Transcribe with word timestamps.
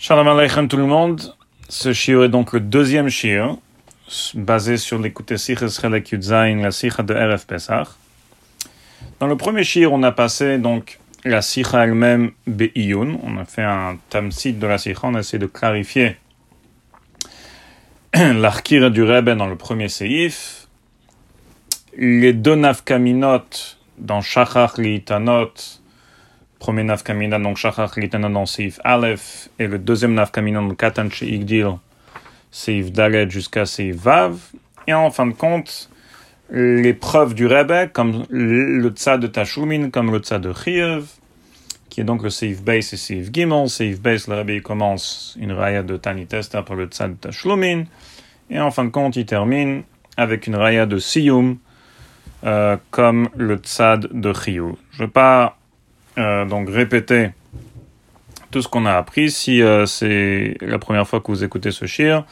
Shalom 0.00 0.28
Aleichem 0.28 0.68
tout 0.68 0.76
le 0.76 0.86
monde. 0.86 1.34
Ce 1.68 1.92
shiur 1.92 2.22
est 2.22 2.28
donc 2.28 2.52
le 2.52 2.60
deuxième 2.60 3.08
shiur, 3.08 3.58
basé 4.34 4.76
sur 4.76 4.96
l'écoute 5.00 5.36
Siches 5.36 5.68
Chelek 5.70 6.12
Yudzain, 6.12 6.54
la 6.62 6.70
sicha 6.70 7.02
de 7.02 7.12
RF 7.12 7.48
Pesach. 7.48 7.88
Dans 9.18 9.26
le 9.26 9.36
premier 9.36 9.64
shiur, 9.64 9.92
on 9.92 10.04
a 10.04 10.12
passé 10.12 10.58
donc 10.58 11.00
la 11.24 11.42
sicha 11.42 11.82
elle-même 11.82 12.30
Be'iyun. 12.46 13.18
On 13.24 13.38
a 13.38 13.44
fait 13.44 13.64
un 13.64 13.98
tamsit 14.08 14.56
de 14.56 14.68
la 14.68 14.78
sicha, 14.78 15.00
on 15.02 15.16
a 15.16 15.18
essayé 15.18 15.40
de 15.40 15.46
clarifier 15.46 16.16
l'arkir 18.14 18.92
du 18.92 19.02
Rebbe 19.02 19.30
dans 19.30 19.48
le 19.48 19.56
premier 19.56 19.88
seif. 19.88 20.68
Les 21.96 22.32
deux 22.32 22.54
nafkaminot 22.54 23.42
dans 23.98 24.20
Shachach 24.20 24.78
Litanot, 24.78 25.77
premier 26.58 26.84
nafkamina, 26.84 27.38
donc 27.38 27.56
Shachach 27.56 27.96
Litana 27.96 28.28
dans 28.28 28.46
Seif 28.46 28.80
Aleph, 28.84 29.48
et 29.58 29.66
le 29.66 29.78
deuxième 29.78 30.14
nafkamina 30.14 30.60
dans 30.60 30.74
Katan 30.74 31.08
Igdil, 31.20 31.68
Seif 32.50 32.92
Dalet 32.92 33.28
jusqu'à 33.30 33.66
Seif 33.66 33.96
Vav. 33.96 34.38
Et 34.86 34.94
en 34.94 35.10
fin 35.10 35.26
de 35.26 35.32
compte, 35.32 35.90
les 36.50 36.94
preuves 36.94 37.34
du 37.34 37.46
Rebbe, 37.46 37.90
comme 37.92 38.24
le 38.30 38.88
Tza 38.90 39.18
de 39.18 39.26
Tashumin, 39.26 39.90
comme 39.90 40.10
le 40.10 40.18
Tza 40.18 40.38
de 40.38 40.52
Chiev, 40.52 41.06
qui 41.90 42.00
est 42.00 42.04
donc 42.04 42.22
le 42.22 42.30
Seif 42.30 42.62
Base 42.62 42.94
et 42.94 42.96
Seif 42.96 43.30
Gimel. 43.32 43.68
Seif 43.68 44.00
Base, 44.00 44.28
le 44.28 44.36
Rebbe 44.36 44.62
commence 44.62 45.36
une 45.38 45.52
raya 45.52 45.82
de 45.82 45.96
Tani 45.96 46.26
Testa 46.26 46.62
pour 46.62 46.74
le 46.74 46.86
Tza 46.86 47.08
de 47.08 47.14
Tashlumin. 47.14 47.84
Et 48.50 48.58
en 48.58 48.70
fin 48.70 48.84
de 48.84 48.90
compte, 48.90 49.16
il 49.16 49.26
termine 49.26 49.82
avec 50.16 50.46
une 50.46 50.56
raya 50.56 50.86
de 50.86 50.98
Siyum, 50.98 51.58
euh, 52.44 52.76
comme 52.90 53.28
le 53.36 53.56
Tzad 53.56 54.08
de 54.12 54.32
Chiyou. 54.32 54.78
Je 54.92 55.02
ne 55.02 55.06
vais 55.06 55.12
pas 55.12 55.57
euh, 56.18 56.44
donc 56.44 56.68
répéter 56.68 57.30
tout 58.50 58.62
ce 58.62 58.68
qu'on 58.68 58.86
a 58.86 58.94
appris 58.94 59.30
si 59.30 59.62
euh, 59.62 59.86
c'est 59.86 60.56
la 60.60 60.78
première 60.78 61.06
fois 61.06 61.20
que 61.20 61.28
vous 61.28 61.44
écoutez 61.44 61.70
ce 61.70 61.86
shir. 61.86 62.24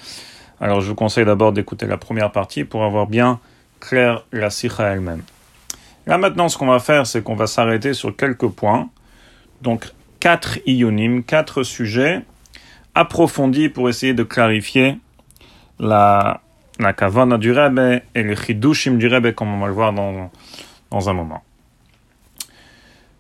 Alors 0.61 0.81
je 0.81 0.89
vous 0.89 0.95
conseille 0.95 1.25
d'abord 1.25 1.53
d'écouter 1.53 1.87
la 1.87 1.97
première 1.97 2.33
partie 2.33 2.65
pour 2.65 2.85
avoir 2.85 3.07
bien 3.07 3.39
clair 3.81 4.25
la 4.33 4.51
sikha 4.51 4.85
elle-même. 4.85 5.23
Là 6.07 6.19
maintenant 6.19 6.49
ce 6.49 6.57
qu'on 6.57 6.67
va 6.67 6.79
faire 6.79 7.07
c'est 7.07 7.23
qu'on 7.23 7.37
va 7.37 7.47
s'arrêter 7.47 7.95
sur 7.95 8.17
quelques 8.17 8.49
points. 8.49 8.89
Donc 9.63 9.93
quatre 10.21 10.59
ionim, 10.67 11.23
quatre 11.23 11.63
sujets 11.63 12.23
approfondis 12.95 13.69
pour 13.69 13.89
essayer 13.89 14.15
de 14.15 14.23
clarifier 14.23 14.99
la, 15.79 16.41
la 16.81 16.95
kavana 16.95 17.37
du 17.37 17.53
Rebbe 17.53 18.01
et 18.15 18.23
les 18.23 18.37
chidushim 18.37 18.97
du 18.97 19.07
Rebbe 19.07 19.33
comme 19.33 19.53
on 19.53 19.61
va 19.61 19.67
le 19.67 19.75
voir 19.75 19.93
dans, 19.93 20.31
dans 20.91 21.11
un 21.11 21.13
moment. 21.13 21.43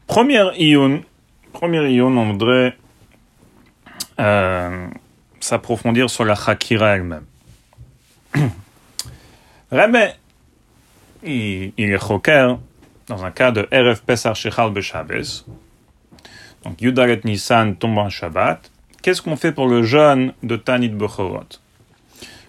Première 0.06 0.52
ion, 0.58 1.02
première 1.52 1.86
ion, 1.88 2.16
on 2.16 2.32
voudrait 2.32 2.76
euh, 4.20 4.86
s'approfondir 5.40 6.08
sur 6.08 6.24
la 6.24 6.34
Chakira 6.34 6.96
elle-même. 6.96 7.24
Rebbe, 9.72 10.12
il, 11.24 11.72
il, 11.76 11.92
est 11.92 11.98
choker 11.98 12.58
dans 13.08 13.24
un 13.24 13.30
cas 13.30 13.50
de 13.50 13.68
RF 13.72 14.02
Pesar 14.02 14.36
Shechal. 14.36 14.72
Donc 16.64 16.80
Yudaret 16.80 17.20
Nissan 17.24 17.76
tombe 17.76 17.98
en 17.98 18.08
Shabbat. 18.08 18.70
Qu'est-ce 19.02 19.22
qu'on 19.22 19.36
fait 19.36 19.52
pour 19.52 19.68
le 19.68 19.82
jeûne 19.82 20.32
de 20.42 20.56
Tanit 20.56 20.88
Bechorot 20.88 21.60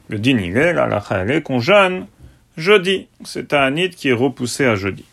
Le 0.08 0.17
est, 0.27 0.73
la 0.73 1.03
est 1.27 1.42
qu'on 1.42 1.59
jeûne 1.59 2.08
jeudi. 2.55 3.08
C'est 3.23 3.49
Tanit 3.49 3.92
qui 3.92 4.09
est 4.09 4.14
repoussé 4.14 4.66
à 4.66 4.75
jeudi. 4.75 5.05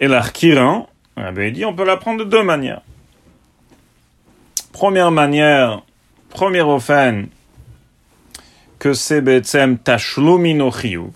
Et 0.00 0.08
l'arkiran, 0.08 0.88
avait 1.16 1.50
dit, 1.50 1.64
on 1.64 1.74
peut 1.74 1.84
l'apprendre 1.84 2.24
de 2.24 2.30
deux 2.30 2.42
manières. 2.42 2.80
Première 4.72 5.10
manière, 5.10 5.82
première 6.30 6.68
offen, 6.68 7.28
que 8.78 8.94
c'est 8.94 9.20
Betsem 9.20 9.78
Tashlumino 9.78 10.70
Chiyuv 10.70 11.10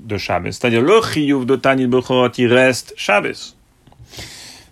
de 0.00 0.16
Shabbos. 0.18 0.52
C'est-à-dire 0.52 0.82
le 0.82 1.00
Chiyuv 1.00 1.46
de 1.46 1.56
Tanit 1.56 1.86
Bechorot, 1.86 2.30
il 2.36 2.52
reste 2.52 2.92
Shabbos. 2.96 3.56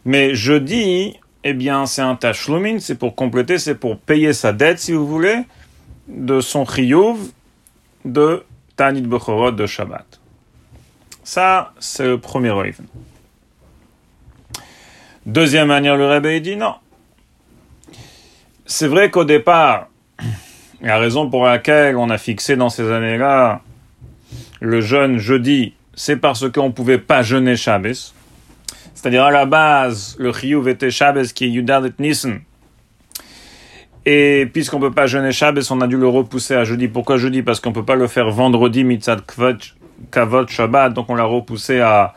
Mais 0.05 0.35
jeudi, 0.35 1.21
eh 1.45 1.55
bien, 1.55 1.87
c'est 1.87 2.03
un 2.03 2.17
Tashlumin, 2.17 2.79
c'est 2.81 2.97
pour 2.97 3.15
compléter, 3.15 3.59
c'est 3.59 3.77
pour 3.77 3.99
payer 3.99 4.33
sa 4.33 4.53
dette, 4.53 4.81
si 4.81 4.93
vous 4.93 5.07
voulez, 5.07 5.39
de 6.09 6.41
son 6.41 6.65
Chiyuv 6.65 7.19
de 8.05 8.45
Tanit 8.77 9.03
Bechorot 9.03 9.53
de 9.53 9.67
Shabbat. 9.67 10.21
Ça, 11.23 11.73
c'est 11.79 12.07
le 12.07 12.19
premier 12.19 12.51
oiven. 12.51 12.87
Deuxième 15.27 15.69
manière, 15.69 15.97
le 15.97 16.07
Rebbe 16.07 16.43
dit 16.43 16.57
non. 16.57 16.75
C'est 18.67 18.89
vrai 18.89 19.11
qu'au 19.11 19.25
départ, 19.25 19.89
la 20.81 20.99
raison 20.99 21.31
pour 21.31 21.45
laquelle 21.45 21.97
on 21.97 22.11
a 22.11 22.19
fixé 22.19 22.57
dans 22.57 22.69
ces 22.69 22.91
années-là 22.91 23.61
le 24.63 24.81
jeûne 24.81 25.19
jeudi, 25.19 25.75
c'est 25.95 26.17
parce 26.17 26.49
qu'on 26.51 26.69
ne 26.69 26.73
pouvait 26.73 26.99
pas 26.99 27.23
jeûner 27.23 27.57
Shabbos. 27.57 28.15
C'est-à-dire 28.95 29.25
à 29.25 29.33
la 29.33 29.45
base, 29.45 30.17
le 30.19 30.33
Chiyuv 30.33 30.69
était 30.69 30.91
Shabbos 30.91 31.33
qui 31.35 31.47
est 31.47 31.49
Yudalet 31.49 31.91
Nissen. 31.99 32.41
Et 34.07 34.49
puisqu'on 34.53 34.79
ne 34.79 34.89
peut 34.89 34.95
pas 34.95 35.07
jeûner 35.07 35.33
Shabbos, 35.33 35.73
on 35.73 35.81
a 35.81 35.89
dû 35.89 35.97
le 35.97 36.07
repousser 36.07 36.55
à 36.55 36.63
jeudi. 36.63 36.87
Pourquoi 36.87 37.17
jeudi? 37.17 37.43
Parce 37.43 37.59
qu'on 37.59 37.71
ne 37.71 37.75
peut 37.75 37.85
pas 37.85 37.97
le 37.97 38.07
faire 38.07 38.31
vendredi, 38.31 38.85
Mitzad 38.85 39.23
Kavot 40.11 40.47
Shabbat, 40.47 40.93
donc 40.93 41.11
on 41.11 41.17
l'a 41.17 41.25
repoussé 41.25 41.81
à, 41.81 42.15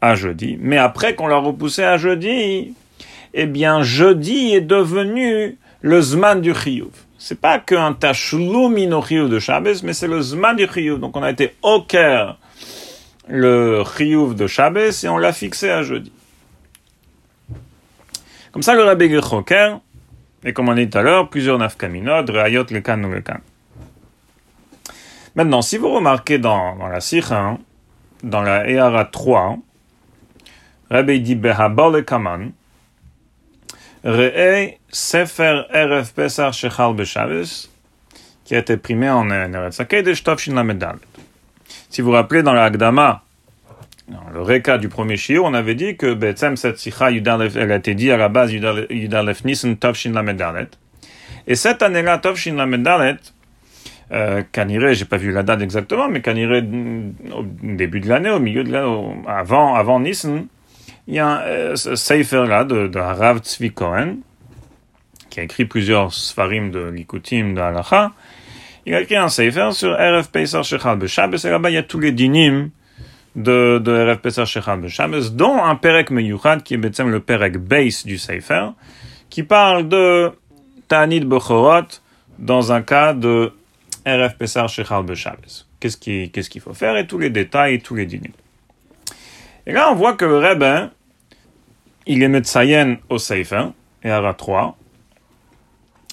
à 0.00 0.14
jeudi. 0.14 0.58
Mais 0.60 0.78
après 0.78 1.14
qu'on 1.14 1.26
l'a 1.26 1.36
repoussé 1.36 1.82
à 1.82 1.96
jeudi, 1.96 2.74
eh 3.34 3.46
bien, 3.46 3.82
jeudi 3.82 4.54
est 4.54 4.60
devenu 4.60 5.58
le 5.82 6.00
Zman 6.00 6.40
du 6.40 6.54
Chiyuv. 6.54 6.90
C'est 7.18 7.40
pas 7.40 7.58
qu'un 7.58 7.92
Tashlum 7.94 8.76
Chiyuv 8.76 9.28
de 9.28 9.38
Shabbos, 9.38 9.82
mais 9.82 9.92
c'est 9.92 10.06
le 10.06 10.20
Zman 10.20 10.56
du 10.56 10.66
Chiyuv. 10.66 10.98
Donc 10.98 11.16
on 11.16 11.22
a 11.22 11.30
été 11.30 11.54
au 11.62 11.82
cœur 11.82 12.38
le 13.28 13.82
Chiyuv 13.96 14.34
de 14.34 14.46
Shabbos 14.46 15.04
et 15.04 15.08
on 15.08 15.18
l'a 15.18 15.32
fixé 15.32 15.70
à 15.70 15.82
jeudi. 15.82 16.12
Comme 18.52 18.62
ça, 18.62 18.74
le 18.74 18.82
Rabbi 18.82 19.10
Gechoker, 19.10 19.80
et 20.44 20.52
comme 20.52 20.68
on 20.68 20.74
dit 20.74 20.88
tout 20.88 20.98
à 20.98 21.02
l'heure, 21.02 21.28
plusieurs 21.28 21.58
nafkaminot, 21.58 22.24
Reayot, 22.28 22.64
le 22.70 22.80
kan 22.80 23.02
ou 23.04 23.10
le 23.10 23.20
kan. 23.20 23.38
Maintenant, 25.34 25.62
si 25.62 25.76
vous 25.76 25.90
remarquez 25.90 26.38
dans, 26.38 26.76
dans 26.76 26.88
la 26.88 27.00
Sikha, 27.00 27.58
dans 28.22 28.42
la 28.42 28.68
Eara 28.68 29.04
3, 29.04 29.58
Rabbi 30.90 31.20
dit 31.20 31.34
Behabale 31.34 32.04
Kaman, 32.04 32.52
Re'e 34.04 34.78
Sefer 34.90 35.62
Erev 35.72 36.12
Pesach 36.14 36.54
Shechal 36.54 36.94
Beshavis, 36.94 37.68
qui 38.44 38.54
a 38.54 38.58
été 38.58 38.76
primé 38.78 39.10
en 39.10 39.28
Eretz 39.30 39.80
Hakedesh 39.80 40.24
Tovshin 40.24 40.54
Lamedalet. 40.54 40.98
Si 41.90 42.00
vous 42.00 42.08
vous 42.08 42.14
rappelez, 42.14 42.42
dans 42.42 42.54
l'Agdama, 42.54 43.22
dans 44.08 44.30
le 44.32 44.40
Reka 44.40 44.78
du 44.78 44.88
premier 44.88 45.18
shiur, 45.18 45.44
on 45.44 45.52
avait 45.52 45.74
dit 45.74 45.96
que 45.96 46.14
Betsem 46.14 46.56
cette 46.56 46.82
elle 46.86 47.72
a 47.72 47.76
été 47.76 47.94
dit 47.94 48.10
à 48.10 48.16
la 48.16 48.30
base 48.30 48.52
Yudalef 48.52 49.44
Nissen 49.44 49.76
Tovshin 49.76 50.12
Lamedalet. 50.12 50.68
Et 51.46 51.54
cette 51.54 51.82
année-là, 51.82 52.16
Tovshin 52.16 52.54
Lamedalet, 52.54 53.16
euh, 54.12 54.42
Kanire, 54.52 54.94
j'ai 54.94 55.04
pas 55.04 55.18
vu 55.18 55.32
la 55.32 55.42
date 55.42 55.60
exactement, 55.60 56.08
mais 56.08 56.22
Kanire, 56.22 56.62
au 57.32 57.44
début 57.62 58.00
de 58.00 58.08
l'année, 58.08 58.30
au 58.30 58.40
milieu 58.40 58.64
de 58.64 58.72
l'année, 58.72 59.22
avant, 59.26 59.74
avant 59.74 60.00
Nissen, 60.00 60.46
il 61.08 61.14
y 61.14 61.18
a 61.20 61.40
euh, 61.40 61.74
ce 61.74 62.46
là 62.46 62.64
de, 62.64 62.86
de 62.86 62.98
Rav 62.98 63.38
Tzvi 63.38 63.72
Cohen, 63.72 64.16
qui 65.30 65.40
a 65.40 65.42
écrit 65.42 65.64
plusieurs 65.64 66.12
svarim 66.12 66.68
de 66.68 66.90
Likutim, 66.90 67.54
de 67.54 67.60
Halacha. 67.60 68.12
Il 68.84 68.94
a 68.94 69.00
écrit 69.00 69.16
un 69.16 69.30
sefer 69.30 69.70
sur 69.72 69.94
RF 69.94 70.28
Pesach 70.30 70.64
Shechal 70.64 70.98
B'Shabbos, 70.98 71.46
et 71.46 71.50
là-bas 71.50 71.70
il 71.70 71.74
y 71.74 71.78
a 71.78 71.82
tous 71.82 71.98
les 71.98 72.12
dinim 72.12 72.68
de, 73.36 73.78
de 73.78 74.12
RF 74.12 74.20
Pesach 74.20 74.48
Shechal 74.48 74.80
B'Shabbos, 74.80 75.30
dont 75.30 75.62
un 75.62 75.76
Perek 75.76 76.10
Meyuchad, 76.10 76.62
qui 76.62 76.74
est 76.74 77.00
le 77.00 77.20
Perek 77.20 77.56
base 77.56 78.04
du 78.04 78.18
sefer, 78.18 78.68
qui 79.30 79.42
parle 79.44 79.88
de 79.88 80.30
Ta'anit 80.88 81.20
Bechorot 81.20 81.88
dans 82.38 82.70
un 82.70 82.82
cas 82.82 83.14
de 83.14 83.54
RF 84.06 84.36
Pesach 84.36 84.68
Shechal 84.68 85.04
B'Shabbos. 85.04 85.64
Qu'est-ce 85.80 85.96
qu'il 85.96 86.30
qu'est-ce 86.30 86.50
qu'il 86.50 86.60
faut 86.60 86.74
faire? 86.74 86.98
Et 86.98 87.06
tous 87.06 87.18
les 87.18 87.30
détails 87.30 87.76
et 87.76 87.80
tous 87.80 87.94
les 87.94 88.04
dinim. 88.04 88.32
Et 89.66 89.72
là, 89.72 89.90
on 89.90 89.94
voit 89.94 90.12
que 90.12 90.26
le 90.26 90.38
il 92.08 92.22
est 92.22 92.28
Metsayen 92.28 92.96
au 93.08 93.18
Sefer, 93.18 93.66
et 94.02 94.10
à 94.10 94.34
3. 94.34 94.76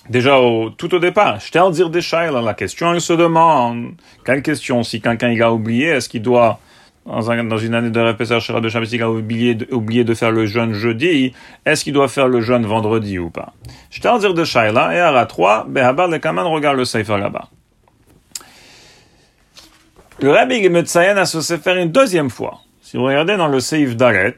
Déjà, 0.09 0.39
au, 0.39 0.69
tout 0.69 0.93
au 0.93 0.99
départ, 0.99 1.39
je 1.39 1.51
t'ai 1.51 1.71
dire 1.71 1.89
des 1.89 2.01
la 2.11 2.53
question, 2.53 2.93
il 2.93 3.01
se 3.01 3.13
demande, 3.13 3.93
quelle 4.23 4.43
question, 4.43 4.83
si 4.83 5.01
quelqu'un 5.01 5.29
il 5.29 5.41
a 5.41 5.51
oublié, 5.51 5.87
est-ce 5.87 6.07
qu'il 6.09 6.21
doit, 6.21 6.59
dans, 7.07 7.31
un, 7.31 7.43
dans, 7.45 7.57
une 7.57 7.73
année 7.73 7.89
de 7.89 7.99
répétition 7.99 8.39
Shira 8.39 8.61
de 8.61 8.69
Shabbos, 8.69 8.85
il 8.91 9.01
a 9.01 9.09
oublié 9.09 9.55
de, 10.03 10.13
faire 10.13 10.31
le 10.31 10.45
jeûne 10.45 10.73
jeudi, 10.73 11.33
est-ce 11.65 11.83
qu'il 11.83 11.93
doit 11.93 12.09
faire 12.09 12.27
le 12.27 12.41
jeûne 12.41 12.65
vendredi 12.65 13.17
ou 13.17 13.31
pas? 13.31 13.53
Je 13.89 13.99
t'ai 13.99 14.19
dire 14.19 14.35
de 14.35 14.43
Shaila, 14.43 14.93
et 14.93 14.99
à 14.99 15.25
3, 15.25 15.65
Behabar 15.69 16.07
le 16.07 16.19
Kaman 16.19 16.45
regarde 16.45 16.77
le 16.77 16.85
Sefer 16.85 17.17
là-bas. 17.17 17.49
Le 20.19 20.31
Rabbi 20.31 20.69
Metsayen 20.69 21.17
a 21.17 21.25
se 21.25 21.57
faire 21.57 21.77
une 21.77 21.91
deuxième 21.91 22.29
fois. 22.29 22.59
Si 22.81 22.95
vous 22.95 23.03
regardez 23.03 23.35
dans 23.35 23.47
le 23.47 23.59
Seif 23.59 23.97
Dalet, 23.97 24.37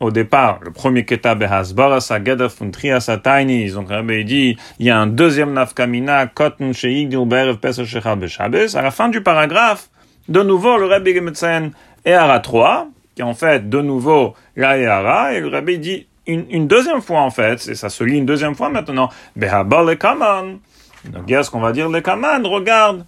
au 0.00 0.10
départ, 0.10 0.60
le 0.62 0.70
premier 0.70 1.04
keta 1.04 1.34
behasbara 1.34 2.00
sageda 2.00 2.48
funtria 2.48 3.00
sataini, 3.00 3.62
ils 3.62 3.78
ont 3.78 3.84
dit, 4.24 4.56
il 4.78 4.86
y 4.86 4.90
a 4.90 4.98
un 4.98 5.06
deuxième 5.06 5.52
nafkamina, 5.52 6.26
kotn 6.26 6.72
sheigdil 6.72 7.26
berev 7.26 7.58
pesach 7.58 7.94
beshabes. 8.16 8.56
À 8.74 8.82
la 8.82 8.90
fin 8.90 9.10
du 9.10 9.22
paragraphe, 9.22 9.90
de 10.28 10.42
nouveau, 10.42 10.78
le 10.78 10.86
Rabbi 10.86 11.14
Gemetzayen 11.14 11.72
et 12.06 12.14
Ara 12.14 12.40
3, 12.40 12.88
qui 13.14 13.22
en 13.22 13.34
fait, 13.34 13.68
de 13.68 13.80
nouveau, 13.82 14.34
la 14.56 14.78
et 14.78 14.86
Ara, 14.86 15.34
et 15.34 15.40
le 15.40 15.48
Rabbi 15.48 15.78
dit 15.78 16.06
une, 16.26 16.46
une, 16.48 16.66
deuxième 16.66 17.02
fois, 17.02 17.20
en 17.20 17.30
fait, 17.30 17.68
et 17.68 17.74
ça 17.74 17.90
se 17.90 18.02
lit 18.02 18.16
une 18.16 18.26
deuxième 18.26 18.54
fois 18.54 18.70
maintenant, 18.70 19.10
behabar 19.36 19.84
le 19.84 19.96
kaman. 19.96 20.58
Donc, 21.04 21.26
qu'est-ce 21.26 21.50
qu'on 21.50 21.60
va 21.60 21.72
dire 21.72 21.88
le 21.90 22.00
kaman? 22.00 22.46
Regarde, 22.46 23.04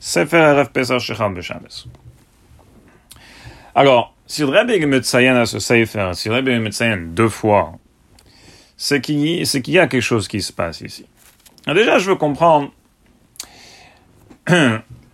Sefer 0.00 0.38
Erev 0.38 0.70
Pesach 0.70 1.02
Shechal 1.02 1.34
Beshabes. 1.34 1.86
Alors, 3.74 4.14
si 4.26 4.42
le 4.42 4.48
Rebbe 4.48 4.84
Metzayen 4.86 5.36
à 5.36 5.46
ce 5.46 5.58
Sefer, 5.58 6.10
si 6.12 6.28
le 6.28 6.36
Rebbe 6.36 6.48
Metzayen 6.60 6.98
deux 6.98 7.30
fois, 7.30 7.72
c'est 8.76 9.00
qu'il 9.00 9.18
y 9.18 9.78
a 9.78 9.86
quelque 9.86 10.00
chose 10.00 10.28
qui 10.28 10.42
se 10.42 10.52
passe 10.52 10.82
ici. 10.82 11.06
Alors 11.66 11.76
déjà, 11.76 11.98
je 11.98 12.10
veux 12.10 12.16
comprendre 12.16 12.70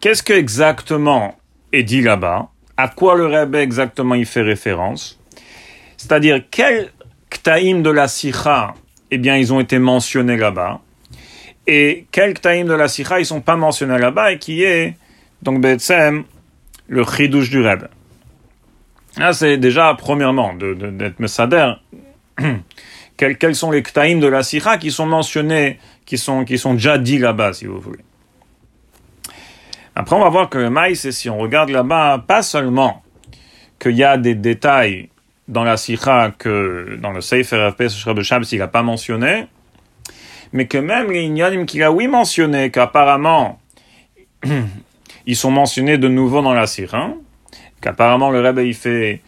qu'est-ce 0.01 0.23
que 0.23 0.33
exactement 0.33 1.37
est 1.73 1.85
dit 1.85 2.01
là-bas, 2.01 2.49
à 2.77 2.89
quoi 2.89 3.17
le 3.17 3.27
Rebbe 3.27 3.57
exactement 3.57 4.15
il 4.15 4.27
fait 4.27 4.43
référence, 4.43 5.21
c'est-à-dire 5.97 6.43
quel 6.51 6.91
ktaïm 7.31 7.83
de 7.83 7.91
la 7.91 8.09
sikha, 8.09 8.75
eh 9.11 9.19
bien, 9.19 9.37
ils 9.37 9.53
ont 9.53 9.61
été 9.61 9.79
mentionnés 9.79 10.37
là-bas, 10.37 10.81
et 11.67 12.07
quel 12.11 12.35
ktaïm 12.35 12.67
de 12.67 12.75
la 12.75 12.89
sikha 12.89 13.21
ils 13.21 13.27
sont 13.27 13.41
pas 13.41 13.57
mentionnés 13.57 13.99
là-bas, 13.99 14.33
et 14.33 14.39
qui 14.39 14.65
est, 14.65 14.97
donc, 15.43 15.61
Betsem, 15.61 16.25
le 16.89 17.05
chidouche 17.05 17.51
du 17.51 17.61
Rebbe? 17.61 17.89
Là, 19.19 19.33
c'est 19.33 19.57
déjà, 19.57 19.95
premièrement, 19.99 20.55
d'être 20.55 20.79
de, 20.79 20.91
de, 20.91 21.13
Messader. 21.19 21.73
quels, 23.17 23.55
sont 23.55 23.73
les 23.73 23.83
ktaïm 23.83 24.21
de 24.21 24.29
la 24.29 24.45
sikha 24.45 24.79
qui 24.79 24.93
sont 24.93 25.07
mentionnés, 25.07 25.81
qui 26.07 26.17
sont, 26.17 26.45
qui 26.45 26.57
sont 26.57 26.75
déjà 26.75 26.99
dits 26.99 27.19
là-bas, 27.19 27.53
si 27.53 27.67
vous 27.67 27.81
voulez. 27.81 28.05
Après, 29.97 30.15
on 30.15 30.21
va 30.21 30.29
voir 30.29 30.49
que 30.49 30.59
le 30.59 30.71
maïs, 30.71 31.11
si 31.11 31.29
on 31.29 31.39
regarde 31.39 31.71
là-bas, 31.71 32.25
pas 32.27 32.43
seulement 32.43 33.03
qu'il 33.81 33.97
y 33.97 34.05
a 34.05 34.17
des 34.17 34.37
détails 34.37 35.09
dans 35.49 35.65
la 35.65 35.77
sikha 35.77 36.33
que 36.39 36.97
dans 37.03 37.11
le 37.11 37.21
Sefer 37.21 37.71
FP 37.73 37.83
de 38.15 38.23
Shabbos, 38.23 38.53
il 38.53 38.59
n'a 38.59 38.69
pas 38.69 38.83
mentionné, 38.83 39.49
mais 40.53 40.69
que 40.69 40.79
même 40.79 41.11
les 41.11 41.23
ignanim 41.23 41.67
qu'il 41.67 41.83
a 41.83 41.91
oui 41.91 42.07
mentionné, 42.07 42.71
qu'apparemment, 42.71 43.59
ils 45.27 45.37
sont 45.37 45.51
mentionnés 45.51 45.99
de 45.99 46.07
nouveau 46.07 46.43
dans 46.43 46.55
la 46.55 46.69
sikha, 46.69 47.11
qu'apparemment 47.81 48.31
le 48.31 48.41
Rebbe 48.41 48.61
il 48.61 48.75
fait 48.75 49.23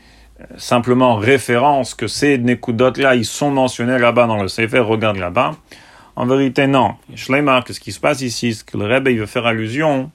simplement 0.56 1.16
référence 1.16 1.94
que 1.94 2.06
ces 2.06 2.38
Nekudot-là, 2.38 3.14
ils 3.14 3.24
sont 3.24 3.50
mentionnés 3.50 3.98
là-bas 3.98 4.26
dans 4.26 4.40
le 4.40 4.48
Sefer, 4.48 4.80
regarde 4.80 5.18
là-bas. 5.18 5.56
En 6.16 6.26
vérité, 6.26 6.66
non. 6.66 6.94
Shleimar, 7.14 7.64
que 7.64 7.72
ce 7.72 7.80
qui 7.80 7.92
se 7.92 8.00
passe 8.00 8.20
ici, 8.20 8.54
c'est 8.54 8.66
que 8.66 8.76
le 8.76 8.86
Rebbe 8.86 9.08
il 9.08 9.18
veut 9.18 9.26
faire 9.26 9.46
allusion 9.46 10.10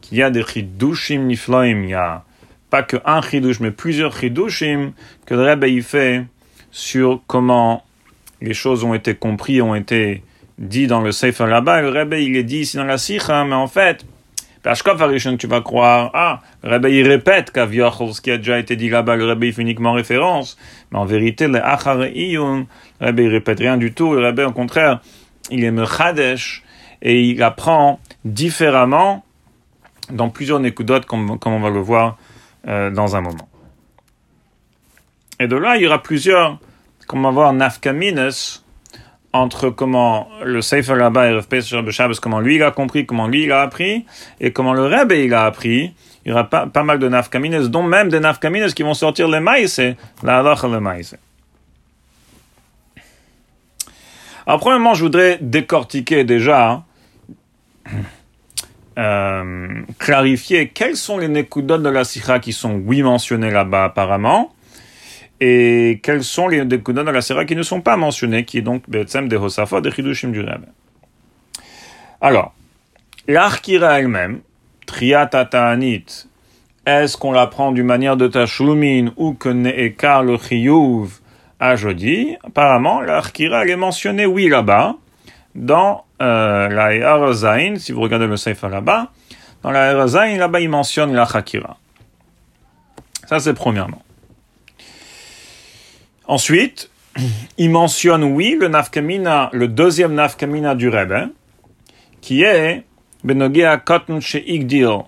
qu'il 0.00 0.18
y 0.18 0.22
a 0.22 0.30
des 0.30 0.42
chidushim 0.42 1.20
niflaim, 1.20 1.84
il 1.84 1.90
y 1.90 1.94
a 1.94 2.24
pas 2.70 2.82
que 2.82 2.96
un 3.04 3.22
chidush, 3.22 3.60
mais 3.60 3.70
plusieurs 3.70 4.16
chidushim 4.16 4.92
que 5.26 5.34
le 5.34 5.42
Rebbe 5.42 5.64
il 5.64 5.82
fait 5.82 6.24
sur 6.70 7.22
comment 7.26 7.84
les 8.40 8.54
choses 8.54 8.84
ont 8.84 8.94
été 8.94 9.14
comprises, 9.14 9.62
ont 9.62 9.74
été 9.74 10.22
dit 10.58 10.86
dans 10.86 11.00
le 11.00 11.12
Sefer 11.12 11.46
là-bas. 11.46 11.82
Le 11.82 11.90
Rebbe 11.90 12.14
il 12.14 12.36
est 12.36 12.42
dit 12.42 12.58
ici 12.58 12.76
dans 12.76 12.84
la 12.84 12.98
Sikha, 12.98 13.44
mais 13.44 13.54
en 13.54 13.68
fait, 13.68 14.04
Pashkov 14.64 15.02
Harishon, 15.02 15.36
tu 15.36 15.46
vas 15.46 15.60
croire, 15.60 16.10
ah, 16.14 16.40
le 16.62 16.70
Rebbe 16.70 16.86
il 16.88 17.06
répète 17.06 17.50
qu'Aviochol, 17.50 18.14
ce 18.14 18.22
qui 18.22 18.30
a 18.30 18.38
déjà 18.38 18.58
été 18.58 18.76
dit 18.76 18.88
là-bas, 18.88 19.14
le 19.14 19.26
Rebbe 19.26 19.44
il 19.44 19.52
fait 19.52 19.60
uniquement 19.60 19.92
référence, 19.92 20.56
mais 20.90 20.98
en 20.98 21.04
vérité, 21.04 21.48
le 21.48 21.62
Achar 21.62 21.98
le 21.98 22.64
Rebbe 22.98 23.20
il 23.20 23.28
répète 23.28 23.58
rien 23.58 23.76
du 23.76 23.92
tout, 23.92 24.14
le 24.14 24.24
Rebbe 24.24 24.38
au 24.48 24.52
contraire, 24.52 25.02
il 25.50 25.64
est 25.64 25.70
Mechadesh, 25.70 26.62
et 27.02 27.22
il 27.22 27.42
apprend 27.42 28.00
différemment 28.24 29.22
dans 30.10 30.30
plusieurs 30.30 30.60
Nekudot, 30.60 31.02
comme, 31.02 31.38
comme 31.38 31.52
on 31.52 31.60
va 31.60 31.68
le 31.68 31.80
voir 31.80 32.16
euh, 32.66 32.90
dans 32.90 33.16
un 33.16 33.20
moment. 33.20 33.48
Et 35.40 35.46
de 35.46 35.56
là, 35.56 35.76
il 35.76 35.82
y 35.82 35.86
aura 35.86 36.02
plusieurs, 36.02 36.58
comme 37.06 37.26
on 37.26 37.28
va 37.28 37.34
voir, 37.34 37.52
nafkamines, 37.52 38.30
entre 39.34 39.68
comment 39.68 40.28
le 40.44 40.62
Sefer 40.62 40.94
là-bas 40.94 41.28
et 41.28 41.34
Rav 41.34 41.60
sur 41.60 41.90
Shabbos, 41.90 42.14
comment 42.22 42.38
lui 42.38 42.54
il 42.54 42.62
a 42.62 42.70
compris, 42.70 43.04
comment 43.04 43.26
lui 43.26 43.42
il 43.42 43.52
a 43.52 43.62
appris, 43.62 44.06
et 44.40 44.52
comment 44.52 44.72
le 44.72 44.86
Rebbe 44.86 45.12
il 45.12 45.34
a 45.34 45.44
appris, 45.44 45.92
il 46.24 46.28
y 46.28 46.32
aura 46.32 46.44
pas, 46.48 46.68
pas 46.68 46.84
mal 46.84 47.00
de 47.00 47.08
nafkamines, 47.08 47.66
dont 47.66 47.82
même 47.82 48.08
des 48.08 48.20
nafkamines 48.20 48.72
qui 48.72 48.84
vont 48.84 48.94
sortir 48.94 49.26
les 49.26 49.40
maïs, 49.40 49.80
la 50.22 50.38
halacha 50.38 50.68
le 50.68 50.78
maïs. 50.78 51.16
Alors, 54.46 54.60
premièrement, 54.60 54.94
je 54.94 55.02
voudrais 55.02 55.38
décortiquer 55.40 56.22
déjà, 56.22 56.84
euh, 58.96 59.82
clarifier 59.98 60.68
quels 60.68 60.96
sont 60.96 61.18
les 61.18 61.26
nekudot 61.26 61.78
de 61.78 61.88
la 61.88 62.04
sikha 62.04 62.38
qui 62.38 62.52
sont 62.52 62.80
oui 62.86 63.02
mentionnés 63.02 63.50
là-bas 63.50 63.86
apparemment, 63.86 64.53
et 65.40 66.00
quels 66.02 66.24
sont 66.24 66.48
les 66.48 66.64
nekudot 66.64 67.04
de 67.04 67.10
la 67.10 67.20
sikha 67.20 67.44
qui 67.44 67.56
ne 67.56 67.62
sont 67.62 67.80
pas 67.80 67.96
mentionnés, 67.96 68.44
qui 68.44 68.58
est 68.58 68.62
donc 68.62 68.88
Betsem 68.88 69.28
de 69.28 69.36
Hosafot 69.36 69.80
de 69.80 69.90
Chidushim 69.90 70.30
du 70.30 70.40
Rebbe. 70.40 70.66
Alors, 72.20 72.54
l'Arkira 73.26 74.00
elle-même, 74.00 74.40
Triatatanit, 74.86 76.26
est-ce 76.86 77.16
qu'on 77.16 77.32
la 77.32 77.46
prend 77.46 77.72
d'une 77.72 77.86
manière 77.86 78.16
de 78.16 78.28
Tashlumin 78.28 79.12
ou 79.16 79.34
que 79.34 79.48
Ne'ekar 79.48 80.22
le 80.22 80.36
Chiyuv? 80.36 81.20
À 81.60 81.76
jeudi 81.76 82.36
Apparemment, 82.44 83.00
l'Arkira 83.00 83.64
est 83.64 83.76
mentionnée 83.76 84.26
oui 84.26 84.48
là-bas, 84.48 84.96
dans 85.54 86.04
euh, 86.20 86.68
la 86.68 87.78
si 87.78 87.92
vous 87.92 88.00
regardez 88.00 88.26
le 88.26 88.36
Sefer 88.36 88.68
là-bas, 88.68 89.10
dans 89.62 89.70
la 89.70 89.92
Erazain, 89.92 90.36
là-bas, 90.36 90.60
il 90.60 90.68
mentionne 90.68 91.14
la. 91.14 91.26
Ça, 93.26 93.40
c'est 93.40 93.54
premièrement. 93.54 94.03
Ensuite, 96.26 96.90
il 97.58 97.70
mentionne, 97.70 98.24
oui, 98.24 98.56
le 98.58 98.68
nafkamina, 98.68 99.50
le 99.52 99.68
deuxième 99.68 100.14
nafkamina 100.14 100.74
du 100.74 100.88
Rebbe, 100.88 101.30
qui 102.20 102.42
est 102.42 102.84
Benogea 103.22 103.76
Kotn 103.78 104.20
Sheikdil 104.20 105.04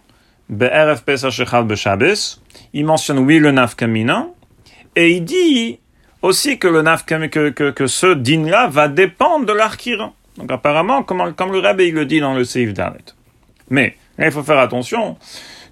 Be'erev 0.48 1.02
Pesach 1.02 1.32
Shechal. 1.32 1.66
Il 2.72 2.84
mentionne, 2.84 3.18
oui, 3.18 3.38
le 3.38 3.50
nafkamina, 3.50 4.28
et 4.94 5.12
il 5.12 5.24
dit 5.24 5.78
aussi 6.22 6.58
que 6.58 6.68
le 6.68 6.82
nafkamina, 6.82 7.28
que, 7.28 7.50
que, 7.50 7.70
que 7.70 7.86
ce 7.86 8.14
din-là 8.14 8.68
va 8.68 8.88
dépendre 8.88 9.46
de 9.46 9.52
l'Arkira. 9.52 10.12
Donc 10.36 10.52
apparemment, 10.52 11.02
comme, 11.02 11.52
le 11.52 11.58
rabbi 11.58 11.90
le 11.90 12.04
dit 12.04 12.20
dans 12.20 12.34
le 12.34 12.44
Seif 12.44 12.72
Dalet. 12.72 12.98
Mais 13.70 13.96
il 14.18 14.30
faut 14.30 14.42
faire 14.42 14.58
attention 14.58 15.16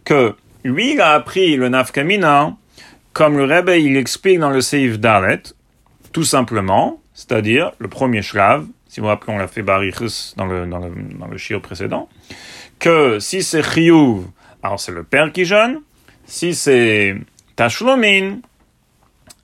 que 0.04 0.34
lui, 0.64 0.94
il 0.94 1.00
a 1.00 1.12
appris 1.12 1.56
le 1.56 1.68
Nafkamina 1.68 2.56
comme 3.14 3.38
le 3.38 3.44
rabbi 3.44 3.80
il 3.80 3.96
explique 3.96 4.40
dans 4.40 4.50
le 4.50 4.60
Seif 4.60 4.98
Dalet, 4.98 5.42
tout 6.12 6.24
simplement, 6.24 7.00
c'est-à-dire 7.14 7.72
le 7.78 7.88
premier 7.88 8.20
shlav, 8.20 8.66
si 8.88 9.00
vous 9.00 9.04
vous 9.06 9.10
rappelez, 9.10 9.32
on 9.32 9.38
l'a 9.38 9.46
fait 9.46 9.62
Barichus 9.62 10.34
dans 10.36 10.46
le, 10.46 10.66
dans 10.66 10.80
le, 10.80 10.90
dans 11.18 11.28
le 11.28 11.60
précédent, 11.60 12.08
que 12.78 13.18
si 13.20 13.42
c'est 13.42 13.62
Chiyuv, 13.62 14.26
alors 14.62 14.78
c'est 14.78 14.92
le 14.92 15.04
père 15.04 15.32
qui 15.32 15.44
jeûne, 15.44 15.80
si 16.26 16.54
c'est 16.54 17.16
Tashlomin, 17.56 18.38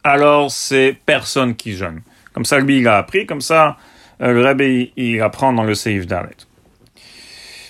alors 0.03 0.51
c'est 0.51 0.97
personne 1.07 1.55
qui 1.55 1.73
jeûne. 1.73 2.03
Comme 2.33 2.45
ça, 2.45 2.59
lui, 2.59 2.79
il 2.79 2.89
a 2.89 2.99
appris, 2.99 3.27
comme 3.27 3.41
ça, 3.41 3.77
euh, 4.21 4.33
le 4.33 4.45
Rebbe, 4.45 4.89
il, 4.97 5.21
apprend 5.21 5.53
dans 5.53 5.65
le 5.65 5.75
Seif 5.75 6.07
Dalet. 6.07 6.37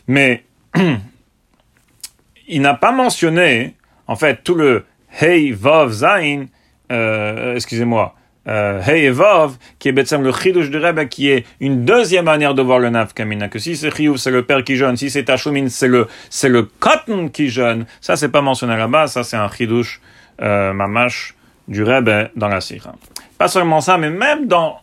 Mais, 0.07 0.45
il 2.49 2.62
n'a 2.62 2.75
pas 2.75 2.92
mentionné, 2.92 3.75
en 4.07 4.16
fait, 4.16 4.42
tout 4.45 4.54
le 4.54 4.85
Hey, 5.18 5.50
Vav, 5.50 5.90
Zain, 5.90 6.46
euh, 6.92 7.54
excusez-moi, 7.54 8.14
euh, 8.48 8.80
Hey 8.82 9.08
Vav, 9.08 9.56
qui 9.78 9.88
est 9.88 9.92
Betsam 9.92 10.22
le 10.22 10.32
Chidush 10.32 10.70
du 10.70 10.78
Rebbe, 10.78 11.06
qui 11.08 11.30
est 11.30 11.44
une 11.60 11.84
deuxième 11.84 12.24
manière 12.24 12.54
de 12.54 12.62
voir 12.62 12.78
le 12.78 12.90
Nav 12.90 13.12
Kamina, 13.12 13.48
que 13.48 13.58
si 13.58 13.76
c'est 13.76 13.94
Chiyuv, 13.94 14.16
c'est 14.16 14.30
le 14.30 14.44
père 14.44 14.64
qui 14.64 14.76
jeûne, 14.76 14.96
si 14.96 15.10
c'est 15.10 15.24
Tashumin, 15.24 15.68
c'est 15.68 15.88
le, 15.88 16.06
c'est 16.30 16.48
le 16.48 16.62
Cotton 16.62 17.28
qui 17.28 17.48
jeûne. 17.48 17.86
Ça, 18.00 18.16
c'est 18.16 18.30
pas 18.30 18.40
mentionné 18.40 18.76
là-bas, 18.76 19.08
ça, 19.08 19.24
c'est 19.24 19.36
un 19.36 19.48
Chidush, 19.48 20.00
euh, 20.40 20.72
Mamash, 20.72 21.34
du 21.68 21.82
Rebbe 21.82 22.30
dans 22.36 22.48
la 22.48 22.60
Sira. 22.60 22.94
Pas 23.36 23.48
seulement 23.48 23.80
ça, 23.80 23.98
mais 23.98 24.10
même 24.10 24.46
dans 24.46 24.78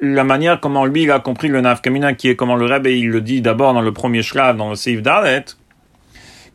la 0.00 0.24
manière 0.24 0.58
comment 0.58 0.84
lui 0.84 1.02
il 1.02 1.10
a 1.10 1.20
compris 1.20 1.48
le 1.48 1.60
nafkamina, 1.60 2.14
qui 2.14 2.28
est 2.28 2.36
comment 2.36 2.56
le 2.56 2.66
Rebbe 2.66 2.86
il 2.86 3.08
le 3.10 3.20
dit 3.20 3.40
d'abord 3.40 3.74
dans 3.74 3.82
le 3.82 3.92
premier 3.92 4.22
shlav, 4.22 4.56
dans 4.56 4.70
le 4.70 4.74
Seif 4.74 5.02
Dalet, 5.02 5.44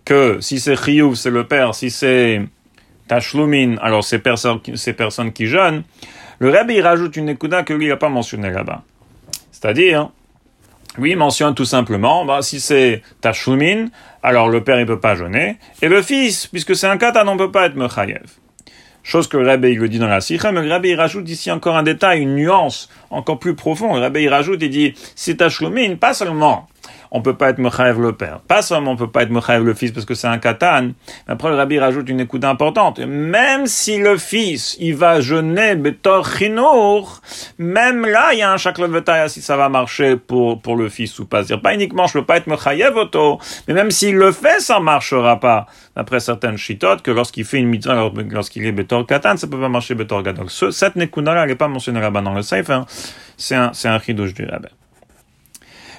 que 0.05 0.39
si 0.41 0.59
c'est 0.59 0.75
Chiyuv, 0.75 1.15
c'est 1.15 1.29
le 1.29 1.45
père, 1.45 1.75
si 1.75 1.91
c'est 1.91 2.41
Tashlumin, 3.07 3.77
alors 3.81 4.03
c'est 4.03 4.19
personnes, 4.19 4.59
ces 4.75 4.93
personnes 4.93 5.31
qui 5.31 5.47
jeûnent, 5.47 5.83
le 6.39 6.49
Rebbe 6.49 6.71
il 6.71 6.81
rajoute 6.81 7.15
une 7.15 7.29
ékuda 7.29 7.63
que 7.63 7.73
lui 7.73 7.87
n'a 7.87 7.97
pas 7.97 8.09
mentionné 8.09 8.51
là-bas. 8.51 8.83
C'est-à-dire, 9.51 10.09
lui 10.97 11.11
il 11.11 11.17
mentionne 11.17 11.55
tout 11.55 11.65
simplement, 11.65 12.25
bah, 12.25 12.41
si 12.41 12.59
c'est 12.59 13.01
Tashlumin, 13.21 13.87
alors 14.21 14.49
le 14.49 14.63
père 14.63 14.79
il 14.79 14.85
peut 14.85 14.99
pas 14.99 15.15
jeûner, 15.15 15.57
et 15.81 15.87
le 15.87 16.01
fils, 16.01 16.47
puisque 16.47 16.75
c'est 16.75 16.87
un 16.87 16.97
katan, 16.97 17.27
on 17.27 17.37
peut 17.37 17.51
pas 17.51 17.65
être 17.65 17.75
Mechayev. 17.75 18.25
Chose 19.03 19.27
que 19.27 19.37
le 19.37 19.47
Rabbi 19.47 19.69
il 19.69 19.79
le 19.79 19.87
dit 19.87 19.99
dans 19.99 20.07
la 20.07 20.19
Sikha, 20.19 20.51
mais 20.51 20.61
le 20.61 20.69
Rabbi 20.69 20.93
rajoute 20.93 21.29
ici 21.29 21.49
encore 21.49 21.77
un 21.77 21.83
détail, 21.83 22.21
une 22.21 22.35
nuance 22.35 22.89
encore 23.09 23.39
plus 23.39 23.55
profonde. 23.55 23.95
Le 23.95 24.01
Rabbi 24.01 24.27
rajoute, 24.27 24.61
il 24.61 24.69
dit, 24.69 24.93
c'est 25.15 25.35
Tashlumin, 25.35 25.95
pas 25.95 26.13
seulement 26.13 26.67
on 27.11 27.21
peut 27.21 27.35
pas 27.35 27.49
être 27.49 27.57
Mechaev 27.57 27.99
le 28.01 28.13
père. 28.13 28.39
Pas 28.47 28.61
seulement 28.61 28.91
on 28.91 28.95
peut 28.95 29.09
pas 29.09 29.23
être 29.23 29.29
Mechaev 29.29 29.63
le 29.63 29.73
fils 29.73 29.91
parce 29.91 30.05
que 30.05 30.13
c'est 30.13 30.27
un 30.27 30.37
katan. 30.37 30.91
Après, 31.27 31.49
le 31.49 31.55
rabbi 31.55 31.79
rajoute 31.79 32.09
une 32.09 32.19
écoute 32.19 32.43
importante. 32.43 32.99
Même 32.99 33.67
si 33.67 33.97
le 33.97 34.17
fils, 34.17 34.75
il 34.79 34.95
va 34.95 35.21
jeûner 35.21 35.75
betor 35.75 36.27
chinour, 36.27 37.21
même 37.57 38.05
là, 38.05 38.33
il 38.33 38.39
y 38.39 38.41
a 38.41 38.51
un 38.51 38.57
chaklevetaya 38.57 39.29
si 39.29 39.41
ça 39.41 39.57
va 39.57 39.69
marcher 39.69 40.15
pour, 40.15 40.61
pour 40.61 40.75
le 40.75 40.89
fils 40.89 41.17
ou 41.19 41.25
pas. 41.25 41.43
C'est-à-dire, 41.43 41.61
pas 41.61 41.73
uniquement, 41.73 42.07
je 42.07 42.13
peux 42.13 42.25
pas 42.25 42.37
être 42.37 42.47
Mechaev 42.47 42.95
auto, 42.95 43.39
mais 43.67 43.73
même 43.73 43.91
s'il 43.91 44.15
le 44.15 44.31
fait, 44.31 44.59
ça 44.59 44.79
marchera 44.79 45.39
pas. 45.39 45.67
D'après 45.95 46.19
certaines 46.19 46.57
chitotes, 46.57 47.01
que 47.01 47.11
lorsqu'il 47.11 47.45
fait 47.45 47.57
une 47.57 47.67
mitzvah, 47.67 48.11
lorsqu'il 48.29 48.65
est 48.65 48.71
betor 48.71 49.05
katan, 49.05 49.37
ça 49.37 49.47
peut 49.47 49.59
pas 49.59 49.69
marcher 49.69 49.95
betor 49.95 50.21
gadol. 50.23 50.49
cette 50.49 50.95
nekuda-là, 50.95 51.43
elle 51.43 51.49
n'est 51.49 51.55
pas 51.55 51.67
mentionnée 51.67 52.01
là-bas 52.01 52.21
dans 52.21 52.33
le 52.33 52.41
safe, 52.41 52.69
hein. 52.69 52.85
C'est 53.37 53.55
un, 53.55 53.71
c'est 53.73 53.87
un 53.87 53.99
chidouche 53.99 54.33
du 54.33 54.45
rabbi. 54.45 54.67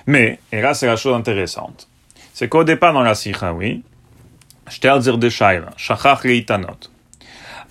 Mais, 0.09 0.38
et 0.53 0.62
là 0.62 0.73
c'est 0.73 0.87
la 0.87 0.97
chose 0.97 1.15
intéressante, 1.15 1.87
c'est 2.33 2.49
qu'au 2.49 2.65
départ 2.65 2.95
dans 2.95 3.03
la 3.03 3.15
Sikha, 3.15 3.53
oui, 3.53 3.83
dire 4.81 5.19
de 5.19 5.29
Shaila, 5.29 5.69
Shachach 5.77 6.25
Leitanot. 6.25 6.88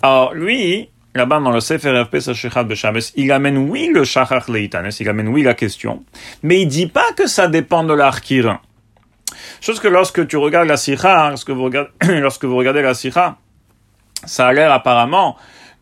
Alors 0.03 0.35
lui, 0.35 0.87
là-bas 1.15 1.39
dans 1.39 1.49
le 1.49 1.59
Sefer 1.61 2.03
Shechad 2.35 2.67
Beshabes, 2.67 2.99
il 3.15 3.31
amène 3.31 3.57
oui 3.57 3.89
le 3.91 4.03
Shachach 4.03 4.49
Leitanes, 4.49 4.91
il 4.99 5.09
amène 5.09 5.29
oui 5.29 5.41
la 5.41 5.55
question, 5.55 6.03
mais 6.43 6.61
il 6.61 6.67
dit 6.67 6.85
pas 6.85 7.11
que 7.17 7.25
ça 7.25 7.47
dépend 7.47 7.83
de 7.83 7.95
l'Arkirin. 7.95 8.61
Chose 9.59 9.79
que 9.79 9.87
lorsque 9.87 10.27
tu 10.27 10.37
regardes 10.37 10.67
la 10.67 10.77
Sikha, 10.77 11.29
lorsque 11.29 11.49
vous 11.49 11.63
regardez, 11.63 11.89
lorsque 12.19 12.45
vous 12.45 12.55
regardez 12.55 12.83
la 12.83 12.93
Sikha, 12.93 13.37
ça 14.25 14.45
a 14.45 14.53
l'air 14.53 14.71
apparemment 14.71 15.37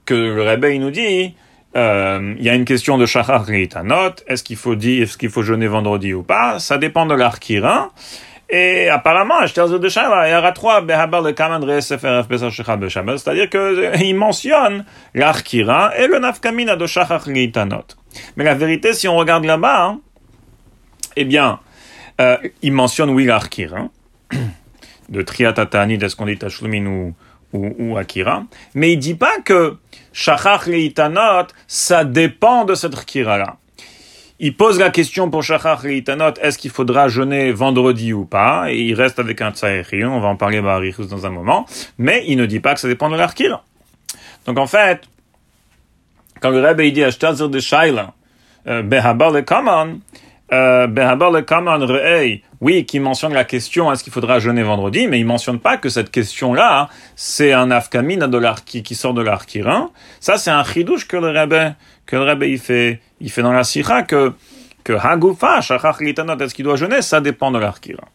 que 0.06 0.14
le 0.14 0.42
Rebbe 0.42 0.80
nous 0.80 0.92
dit 0.92 1.36
euh, 1.75 2.36
il 2.38 2.44
y 2.44 2.50
a 2.50 2.55
une 2.55 2.65
question 2.65 2.98
de 2.98 3.05
shachar 3.05 3.46
note. 3.84 4.24
Est-ce 4.27 4.44
qu'il 4.44 4.55
faut 4.55 4.75
dire, 4.75 5.03
est-ce 5.03 5.17
qu'il 5.17 5.29
faut 5.29 5.44
jeûner 5.44 5.67
vendredi 5.67 6.13
ou 6.13 6.24
pas? 6.24 6.60
Ça 6.60 6.77
dépend 6.77 7.05
de 7.05 7.15
l'arkirin. 7.15 7.91
Et 8.50 8.89
apparemment, 8.89 9.41
c'est-à-dire 9.48 9.74
qu'il 13.50 13.60
euh, 13.60 14.13
mentionne 14.13 14.86
l'arkirin 15.15 15.91
et 15.98 16.08
le 16.08 16.20
nafkamina 16.20 16.75
de 16.75 16.86
shachar 16.86 17.27
note. 17.27 17.98
Mais 18.38 18.44
la 18.44 18.53
vérité, 18.53 18.94
si 18.94 19.08
on 19.08 19.17
regarde 19.17 19.46
là-bas, 19.46 19.86
hein, 19.86 20.00
eh 21.15 21.25
bien, 21.25 21.60
euh, 22.22 22.38
il 22.62 22.72
mentionne 22.72 23.10
oui 23.10 23.25
l'arkirin 23.25 23.89
de 25.10 25.22
triatatani, 25.22 25.96
est-ce 25.96 26.15
qu'on 26.15 26.27
dit 26.27 26.38
tashlumin 26.38 26.86
ou 26.86 27.15
ou, 27.54 27.98
Akira, 27.98 28.44
mais 28.74 28.94
il 28.94 28.98
dit 28.98 29.16
pas 29.16 29.40
que 29.44 29.78
Shachach 30.14 30.68
Leitanot, 30.68 31.48
ça 31.68 32.04
dépend 32.04 32.66
de 32.66 32.75
cette 32.75 32.98
Akira-là. 32.98 33.58
Il 34.40 34.58
pose 34.58 34.78
la 34.80 34.90
question 34.90 35.30
pour 35.30 35.44
Shachach 35.44 35.84
Leitanot, 35.84 36.34
est-ce 36.42 36.58
qu'il 36.58 36.72
faudra 36.72 37.08
jeûner 37.08 37.52
vendredi 37.52 38.12
ou 38.12 38.25
pas, 38.25 38.72
et 38.72 38.78
il 38.78 38.94
reste 38.94 39.20
avec 39.20 39.42
un 39.42 39.52
Tsaïrion, 39.52 40.16
on 40.16 40.20
va 40.20 40.28
en 40.28 40.36
parler 40.36 40.62
Barichus 40.62 41.08
dans 41.08 41.25
un 41.25 41.30
moment, 41.30 41.66
mais 41.98 42.24
il 42.28 42.38
ne 42.38 42.46
dit 42.46 42.60
pas 42.60 42.74
que 42.74 42.80
ça 42.82 42.88
dépend 42.88 43.10
de 43.10 43.16
l'Arkira. 43.16 43.64
Donc 44.46 44.58
en 44.58 44.68
fait, 44.68 45.02
quand 46.42 46.50
le 46.50 46.62
Rebbe 46.62 46.82
dit 46.94 47.04
Ashtazir 47.04 47.50
de 47.50 47.60
Shaila, 47.60 48.14
euh, 48.68 48.82
Behabar 48.82 49.32
le 49.32 49.42
Kaman, 49.42 50.00
euh, 50.54 50.88
Re'ei, 50.88 52.44
oui, 52.62 52.86
qui 52.86 53.00
mentionne 53.00 53.34
la 53.34 53.44
question 53.44 53.92
est-ce 53.92 54.04
qu'il 54.04 54.14
faudra 54.14 54.40
jeûner 54.40 54.64
vendredi, 54.64 55.08
mais 55.08 55.20
il 55.20 55.25
mentionne 55.25 55.60
pas 55.60 55.78
que 55.78 55.90
cette 55.90 56.12
question-là, 56.12 56.90
c'est 57.16 57.52
un 57.52 57.72
afkamina 57.72 58.28
de 58.28 58.40
qui, 58.64 58.84
qui 58.84 58.96
sort 58.96 59.14
de 59.14 59.22
l'arkirin. 59.22 59.90
Ça, 60.20 60.38
c'est 60.38 60.52
un 60.52 60.64
chidouche 60.64 61.08
que 61.08 61.18
le 61.18 61.32
rabbin, 61.32 61.75
que 62.06 62.16
le 62.16 62.24
rabbin, 62.24 62.46
il 62.46 62.60
fait, 62.60 63.02
il 63.20 63.32
fait 63.32 63.42
dans 63.42 63.52
la 63.52 63.64
sira 63.64 64.04
que, 64.04 64.34
que 64.84 64.94
litanot, 66.04 66.38
est-ce 66.38 66.54
qu'il 66.54 66.66
doit 66.66 66.75
jeûner, 66.75 67.02
ça 67.02 67.22
dépend 67.22 67.52
de 67.52 67.60
l'arkirin. 67.60 68.08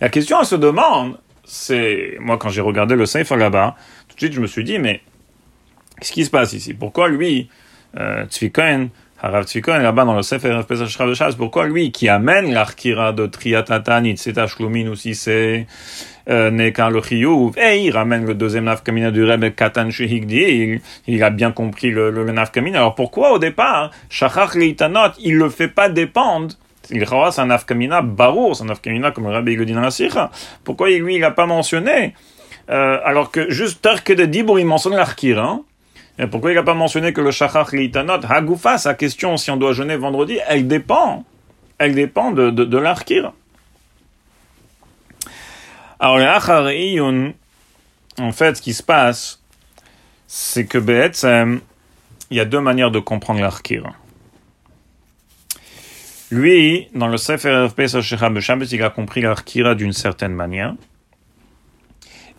La 0.00 0.08
question, 0.08 0.38
elle 0.40 0.46
se 0.46 0.56
demande, 0.56 1.18
c'est, 1.44 2.16
moi, 2.20 2.38
quand 2.38 2.48
j'ai 2.50 2.60
regardé 2.60 2.94
le 2.94 3.04
Sefer 3.04 3.36
là-bas, 3.36 3.74
tout 4.08 4.14
de 4.14 4.20
suite, 4.20 4.32
je 4.32 4.40
me 4.40 4.46
suis 4.46 4.64
dit, 4.64 4.78
mais, 4.78 5.02
qu'est-ce 5.98 6.12
qui 6.12 6.24
se 6.24 6.30
passe 6.30 6.52
ici? 6.52 6.72
Pourquoi 6.72 7.08
lui, 7.08 7.48
euh, 7.98 8.26
Harav 9.22 9.44
Tzvikon, 9.44 9.78
là-bas 9.78 10.04
dans 10.04 10.14
le 10.14 10.22
Sefer 10.22 10.60
Pesach 10.68 10.88
Shrav 10.88 11.36
pourquoi 11.36 11.66
lui 11.66 11.90
qui 11.90 12.08
amène 12.08 12.52
l'arkira 12.52 13.12
de 13.12 13.26
Triatatanit, 13.26 14.18
c'est 14.18 14.36
Ashlumin 14.36 14.88
ou 14.88 14.94
si 14.94 15.14
c'est 15.14 15.66
euh, 16.28 16.50
le 16.50 17.00
Chiyuv, 17.00 17.56
et 17.56 17.84
il 17.84 17.92
ramène 17.92 18.26
le 18.26 18.34
deuxième 18.34 18.64
nafkamina 18.64 19.10
du 19.10 19.24
Rebbe 19.24 19.54
Katan 19.54 19.90
Shehigdi, 19.90 20.80
il, 21.06 21.22
a 21.22 21.30
bien 21.30 21.52
compris 21.52 21.90
le, 21.90 22.10
le, 22.10 22.30
nafkamina. 22.30 22.78
Alors 22.78 22.94
pourquoi 22.94 23.32
au 23.32 23.38
départ, 23.38 23.90
Leitanot, 24.54 25.12
il 25.20 25.36
le 25.36 25.48
fait 25.48 25.68
pas 25.68 25.88
dépendre? 25.88 26.54
Il 26.90 27.04
c'est 27.06 27.40
un 27.40 27.46
nafkamina 27.46 28.02
barour, 28.02 28.54
c'est 28.54 28.64
un 28.64 28.66
nafkamina 28.66 29.12
comme 29.12 29.24
le 29.24 29.34
Rebbe 29.34 29.48
il 29.48 29.58
le 29.58 29.64
dit 29.64 29.74
Sikha. 29.90 30.30
Pourquoi 30.62 30.90
lui 30.90 31.16
il 31.16 31.20
l'a 31.20 31.30
pas 31.30 31.46
mentionné 31.46 32.14
euh, 32.68 32.98
alors 33.04 33.30
que 33.30 33.48
juste 33.50 33.82
Tark 33.82 34.10
de 34.12 34.24
Dibur 34.24 34.58
il 34.58 34.66
mentionne 34.66 34.96
l'arkira, 34.96 35.44
hein 35.44 35.60
et 36.18 36.26
pourquoi 36.26 36.50
il 36.50 36.54
n'a 36.54 36.62
pas 36.62 36.74
mentionné 36.74 37.12
que 37.12 37.20
le 37.20 37.30
shachach 37.30 37.72
litanot, 37.72 38.20
hagoufa, 38.28 38.78
sa 38.78 38.94
question 38.94 39.36
si 39.36 39.50
on 39.50 39.56
doit 39.56 39.72
jeûner 39.72 39.96
vendredi, 39.96 40.38
elle 40.46 40.66
dépend. 40.66 41.24
Elle 41.78 41.94
dépend 41.94 42.30
de, 42.30 42.50
de, 42.50 42.64
de 42.64 42.78
l'arkir. 42.78 43.32
Alors, 45.98 46.18
le 46.18 47.34
en 48.18 48.32
fait, 48.32 48.56
ce 48.56 48.62
qui 48.62 48.72
se 48.72 48.82
passe, 48.82 49.42
c'est 50.26 50.66
que 50.66 50.78
Be'etzem, 50.78 51.60
il 52.30 52.36
y 52.38 52.40
a 52.40 52.46
deux 52.46 52.60
manières 52.60 52.90
de 52.90 52.98
comprendre 52.98 53.40
l'arkir. 53.40 53.84
Lui, 56.30 56.88
dans 56.94 57.08
le 57.08 57.18
Sefer 57.18 57.68
FP 57.68 57.82
il 58.72 58.82
a 58.82 58.90
compris 58.90 59.20
l'arkira 59.20 59.74
d'une 59.74 59.92
certaine 59.92 60.32
manière. 60.32 60.74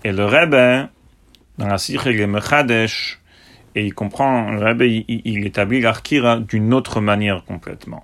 Et 0.04 0.12
le 0.12 0.26
Rebbe, 0.26 0.90
dans 1.58 1.68
la 1.68 1.78
Sikh 1.78 2.06
Mechadesh, 2.06 3.20
et 3.78 3.86
il 3.86 3.94
comprend, 3.94 4.58
il, 4.80 5.46
établit 5.46 5.82
l'Arkira 5.82 6.40
d'une 6.40 6.74
autre 6.74 7.00
manière 7.00 7.44
complètement. 7.46 8.04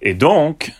Et 0.00 0.14
donc, 0.14 0.70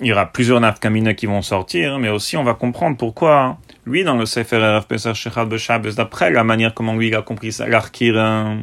il 0.00 0.06
y 0.06 0.12
aura 0.12 0.24
plusieurs 0.32 0.58
nafkamina 0.58 1.12
qui 1.12 1.26
vont 1.26 1.42
sortir, 1.42 1.98
mais 1.98 2.08
aussi 2.08 2.38
on 2.38 2.42
va 2.42 2.54
comprendre 2.54 2.96
pourquoi 2.96 3.58
lui, 3.84 4.02
dans 4.02 4.16
le 4.16 4.24
Sefer 4.24 4.56
RF 4.56 4.86
Pesach 4.86 5.14
Shechal 5.14 5.46
Beshabes, 5.46 5.88
d'après 5.88 6.30
la 6.30 6.42
manière 6.42 6.72
comment 6.72 6.96
lui 6.96 7.08
il 7.08 7.14
a 7.14 7.20
compris 7.20 7.54
l'Arkira, 7.68 8.54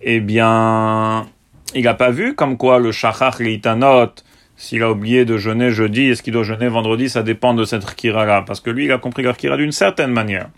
eh 0.00 0.20
bien, 0.20 1.26
il 1.74 1.82
n'a 1.82 1.94
pas 1.94 2.10
vu 2.10 2.36
comme 2.36 2.56
quoi 2.56 2.78
le 2.78 2.92
Shachach 2.92 3.40
Litanot, 3.40 4.12
s'il 4.56 4.84
a 4.84 4.92
oublié 4.92 5.24
de 5.24 5.36
jeûner 5.36 5.72
jeudi, 5.72 6.10
est-ce 6.10 6.22
qu'il 6.22 6.32
doit 6.32 6.44
jeûner 6.44 6.68
vendredi, 6.68 7.08
ça 7.08 7.24
dépend 7.24 7.54
de 7.54 7.64
cette 7.64 7.82
Arkira-là, 7.82 8.42
parce 8.46 8.60
que 8.60 8.70
lui, 8.70 8.84
il 8.84 8.92
a 8.92 8.98
compris 8.98 9.24
l'Arkira 9.24 9.56
d'une 9.56 9.72
certaine 9.72 10.12
manière. 10.12 10.48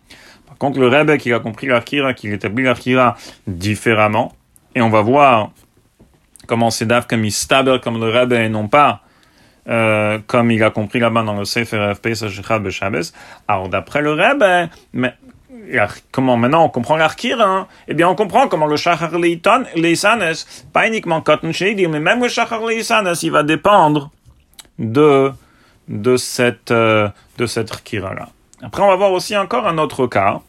Contre, 0.65 0.81
le 0.81 0.89
Rebbe 0.89 1.19
qui 1.19 1.31
a 1.31 1.41
compris 1.41 1.67
l'Arkira, 1.67 2.15
qui 2.15 2.33
établit 2.33 2.65
l'Arkira 2.65 3.19
différemment, 3.47 4.33
et 4.75 4.81
on 4.81 4.89
va 4.89 5.03
voir 5.03 5.51
comment 6.47 6.71
c'est 6.71 6.87
d'Af 6.87 7.07
comme 7.07 7.23
il 7.23 7.33
staber 7.33 7.81
comme 7.85 8.01
le 8.01 8.09
Rebbe 8.09 8.33
et 8.33 8.49
non 8.49 8.67
pas 8.67 9.03
euh, 9.69 10.19
comme 10.27 10.51
il 10.51 10.63
a 10.63 10.71
compris 10.71 11.01
là-bas 11.01 11.23
dans 11.23 11.39
le 11.39 11.45
Sefer 11.45 11.93
FP. 11.95 12.15
Alors 13.47 13.69
d'après 13.69 14.01
le 14.01 14.13
Rebbe, 14.13 14.71
comment 16.11 16.39
maintenant 16.39 16.65
on 16.65 16.71
comprend 16.71 16.97
l'Arkira 16.97 17.45
hein? 17.45 17.67
Eh 17.87 17.93
bien 17.93 18.09
on 18.09 18.15
comprend 18.15 18.49
comment 18.49 18.65
le 18.65 18.77
Shachar 18.77 19.19
Leisanes, 19.19 20.33
pas 20.73 20.89
uniquement 20.89 21.21
Cotton 21.21 21.53
Shady, 21.53 21.89
mais 21.89 22.01
même 22.01 22.23
le 22.23 22.29
Shachar 22.29 22.65
Leisanes, 22.65 23.17
il 23.23 23.31
va 23.31 23.43
dépendre 23.43 24.11
de 24.79 25.31
de 25.89 26.17
cette 26.17 26.71
euh, 26.71 27.11
de 27.37 27.45
cette 27.45 27.71
Arkira 27.71 28.15
là. 28.15 28.31
Après, 28.65 28.83
on 28.83 28.89
va 28.89 28.97
voir 28.97 29.13
aussi 29.13 29.37
encore 29.37 29.67
un 29.67 29.77
autre 29.77 30.07
cas, 30.07 30.41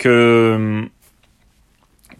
que, 0.00 0.88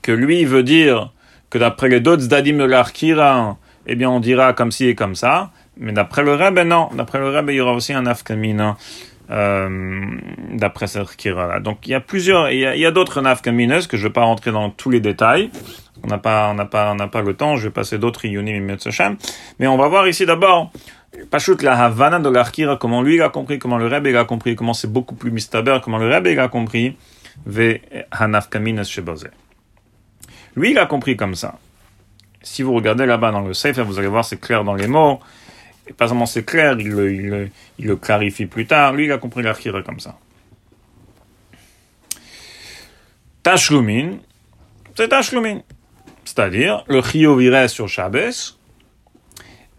que 0.02 0.12
lui 0.12 0.44
veut 0.44 0.62
dire 0.62 1.12
que 1.48 1.58
d'après 1.58 1.88
les 1.88 2.00
d'autres 2.00 2.28
dadim 2.28 2.58
de 2.58 2.64
l'Arkira, 2.64 3.56
eh 3.86 3.96
bien, 3.96 4.10
on 4.10 4.20
dira 4.20 4.52
comme 4.52 4.70
ci 4.70 4.86
et 4.86 4.94
comme 4.94 5.14
ça. 5.16 5.50
Mais 5.78 5.92
d'après 5.92 6.22
le 6.22 6.34
Rebbe, 6.34 6.60
non. 6.60 6.90
D'après 6.94 7.18
le 7.18 7.30
Rebbe, 7.30 7.50
il 7.50 7.56
y 7.56 7.60
aura 7.60 7.72
aussi 7.72 7.92
un 7.92 8.06
afkamina. 8.06 8.76
Euh, 9.30 10.18
d'après 10.54 10.88
cette 10.88 11.14
kira-là. 11.14 11.60
Donc 11.60 11.86
il 11.86 11.90
y 11.90 11.94
a 11.94 12.00
plusieurs, 12.00 12.50
il 12.50 12.58
y 12.58 12.84
a, 12.84 12.90
d'autres 12.90 13.20
nafkamineuses 13.20 13.86
que 13.86 13.96
je 13.96 14.02
ne 14.02 14.08
vais 14.08 14.12
pas 14.12 14.24
rentrer 14.24 14.50
dans 14.50 14.70
tous 14.70 14.90
les 14.90 14.98
détails. 14.98 15.50
On 16.02 16.08
n'a 16.08 16.18
pas, 16.18 16.48
on 16.50 16.54
n'a 16.54 16.64
pas, 16.64 16.90
on 16.90 16.96
n'a 16.96 17.06
pas 17.06 17.22
le 17.22 17.34
temps. 17.34 17.54
Je 17.54 17.68
vais 17.68 17.70
passer 17.70 17.96
d'autres 17.98 18.24
iyunim 18.24 18.76
Mais 19.60 19.68
on 19.68 19.76
va 19.76 19.86
voir 19.86 20.08
ici 20.08 20.26
d'abord 20.26 20.72
Pachout 21.30 21.62
la 21.62 21.76
Havana 21.84 22.18
de 22.18 22.28
l'Arkira, 22.28 22.76
comment 22.76 23.02
lui 23.02 23.16
il 23.16 23.22
a 23.22 23.28
compris, 23.28 23.58
comment 23.58 23.78
le 23.78 23.86
Rebbe 23.86 24.14
a 24.16 24.24
compris, 24.24 24.56
comment 24.56 24.74
c'est 24.74 24.90
beaucoup 24.92 25.14
plus 25.14 25.30
mistaber, 25.30 25.78
comment 25.82 25.98
le 25.98 26.08
Rebbe 26.08 26.38
a 26.38 26.48
compris, 26.48 26.96
Lui 30.56 30.70
il 30.72 30.78
a 30.78 30.86
compris 30.86 31.16
comme 31.16 31.34
ça. 31.34 31.58
Si 32.42 32.62
vous 32.62 32.74
regardez 32.74 33.06
là-bas 33.06 33.32
dans 33.32 33.40
le 33.40 33.54
Sefer, 33.54 33.82
vous 33.82 33.98
allez 33.98 34.08
voir 34.08 34.24
c'est 34.24 34.40
clair 34.40 34.64
dans 34.64 34.74
les 34.74 34.86
mots. 34.86 35.20
Et 35.86 35.92
pas 35.92 36.08
seulement 36.08 36.26
c'est 36.26 36.44
clair, 36.44 36.76
il 36.78 36.88
le, 36.88 37.12
il, 37.12 37.86
le, 37.86 37.96
clarifie 37.96 38.46
plus 38.46 38.66
tard. 38.66 38.92
Lui 38.92 39.06
il 39.06 39.12
a 39.12 39.18
compris 39.18 39.42
l'Arkira 39.42 39.82
comme 39.82 40.00
ça. 40.00 40.18
Tashlumin, 43.42 44.18
c'est 44.94 45.08
Tashlumin. 45.08 45.60
C'est-à-dire, 46.24 46.84
le 46.86 47.02
chiyuv 47.02 47.42
il 47.42 47.50
reste 47.50 47.74
sur 47.74 47.88
Shabbos, 47.88 48.58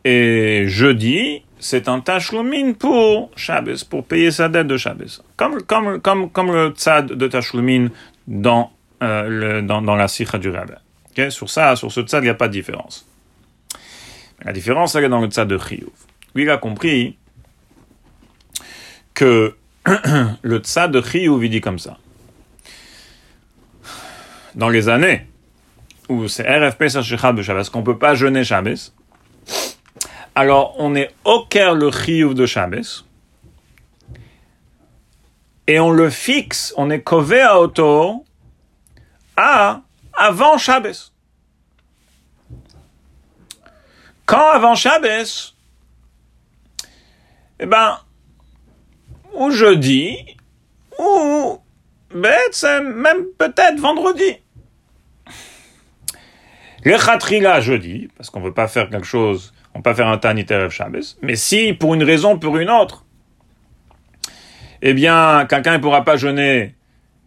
et 0.03 0.65
jeudi, 0.67 1.43
c'est 1.61 1.87
un 1.87 1.99
tashlumin 1.99 2.73
pour 2.73 3.29
Shabbos, 3.35 3.85
pour 3.87 4.03
payer 4.03 4.31
sa 4.31 4.49
dette 4.49 4.65
de 4.65 4.77
Shabbos. 4.77 5.21
Comme, 5.37 5.61
comme, 5.61 6.01
comme, 6.01 6.29
comme 6.31 6.51
le 6.51 6.71
tzad 6.71 7.05
de 7.05 7.27
tashlumin 7.27 7.89
dans, 8.27 8.71
euh, 9.03 9.61
dans, 9.61 9.83
dans, 9.83 9.95
la 9.95 10.07
sikha 10.07 10.39
du 10.39 10.49
rabbin. 10.49 10.79
Sur 11.29 11.49
ça, 11.51 11.75
sur 11.75 11.91
ce 11.91 12.01
tzad, 12.01 12.23
il 12.23 12.25
n'y 12.25 12.29
a 12.29 12.33
pas 12.33 12.47
de 12.47 12.53
différence. 12.53 13.07
La 14.43 14.53
différence, 14.53 14.95
elle 14.95 15.03
est 15.03 15.09
dans 15.09 15.21
le 15.21 15.27
tzad 15.27 15.47
de 15.47 15.57
chiyuv. 15.57 15.89
Lui, 16.33 16.43
il 16.43 16.49
a 16.49 16.57
compris 16.57 17.15
que 19.13 19.55
le 20.41 20.57
tzad 20.57 20.91
de 20.91 20.99
chiyuv, 20.99 21.45
il 21.45 21.51
dit 21.51 21.61
comme 21.61 21.79
ça. 21.79 21.99
Dans 24.55 24.69
les 24.69 24.89
années 24.89 25.27
où 26.09 26.27
c'est 26.27 26.43
RF 26.43 26.75
Pesach 26.77 27.05
Shechad 27.05 27.39
Shabbos, 27.39 27.69
qu'on 27.71 27.81
ne 27.81 27.85
peut 27.85 27.99
pas 27.99 28.15
jeûner 28.15 28.43
Shabbos, 28.43 28.93
alors 30.35 30.75
on 30.77 30.95
est 30.95 31.13
au 31.25 31.45
cœur 31.45 31.75
le 31.75 31.91
chiyuv 31.91 32.33
de 32.33 32.45
Shabbos, 32.45 33.05
et 35.67 35.79
on 35.79 35.91
le 35.91 36.09
fixe, 36.09 36.73
on 36.77 36.89
est 36.89 37.01
kové 37.01 37.41
à 37.41 37.59
auto 37.59 38.25
à 39.37 39.81
avant 40.13 40.57
Shabbos. 40.57 41.11
Quand 44.25 44.49
avant 44.49 44.75
Shabbos, 44.75 45.55
eh 47.59 47.65
ben, 47.65 47.99
ou 49.33 49.51
jeudi, 49.51 50.17
ou 50.99 51.59
ben, 52.13 52.37
même 52.83 53.25
peut-être 53.37 53.79
vendredi. 53.79 54.37
Le 56.83 56.97
khatrila 56.97 57.61
jeudi, 57.61 58.09
parce 58.17 58.29
qu'on 58.29 58.39
ne 58.39 58.45
veut 58.45 58.53
pas 58.53 58.67
faire 58.67 58.89
quelque 58.89 59.05
chose, 59.05 59.53
on 59.73 59.81
peut 59.81 59.93
faire 59.93 60.07
un 60.07 60.17
tanit 60.17 60.45
Erev 60.49 60.69
Shabbos, 60.69 61.17
mais 61.21 61.35
si, 61.35 61.73
pour 61.73 61.93
une 61.93 62.03
raison 62.03 62.33
ou 62.33 62.37
pour 62.37 62.57
une 62.57 62.69
autre, 62.69 63.05
eh 64.81 64.93
bien, 64.93 65.45
quelqu'un 65.49 65.73
ne 65.73 65.77
pourra 65.77 66.03
pas 66.03 66.17
jeûner, 66.17 66.75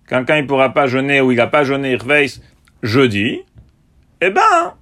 quelqu'un 0.09 0.43
ne 0.43 0.47
pourra 0.47 0.75
pas 0.75 0.87
jeûner 0.87 1.21
ou 1.21 1.33
il 1.33 1.37
n'a 1.37 1.47
pas 1.47 1.65
jeûné 1.65 1.93
Irveis 1.93 2.41
jeudi, 2.83 3.41
eh 4.21 4.31
ben, 4.31 4.75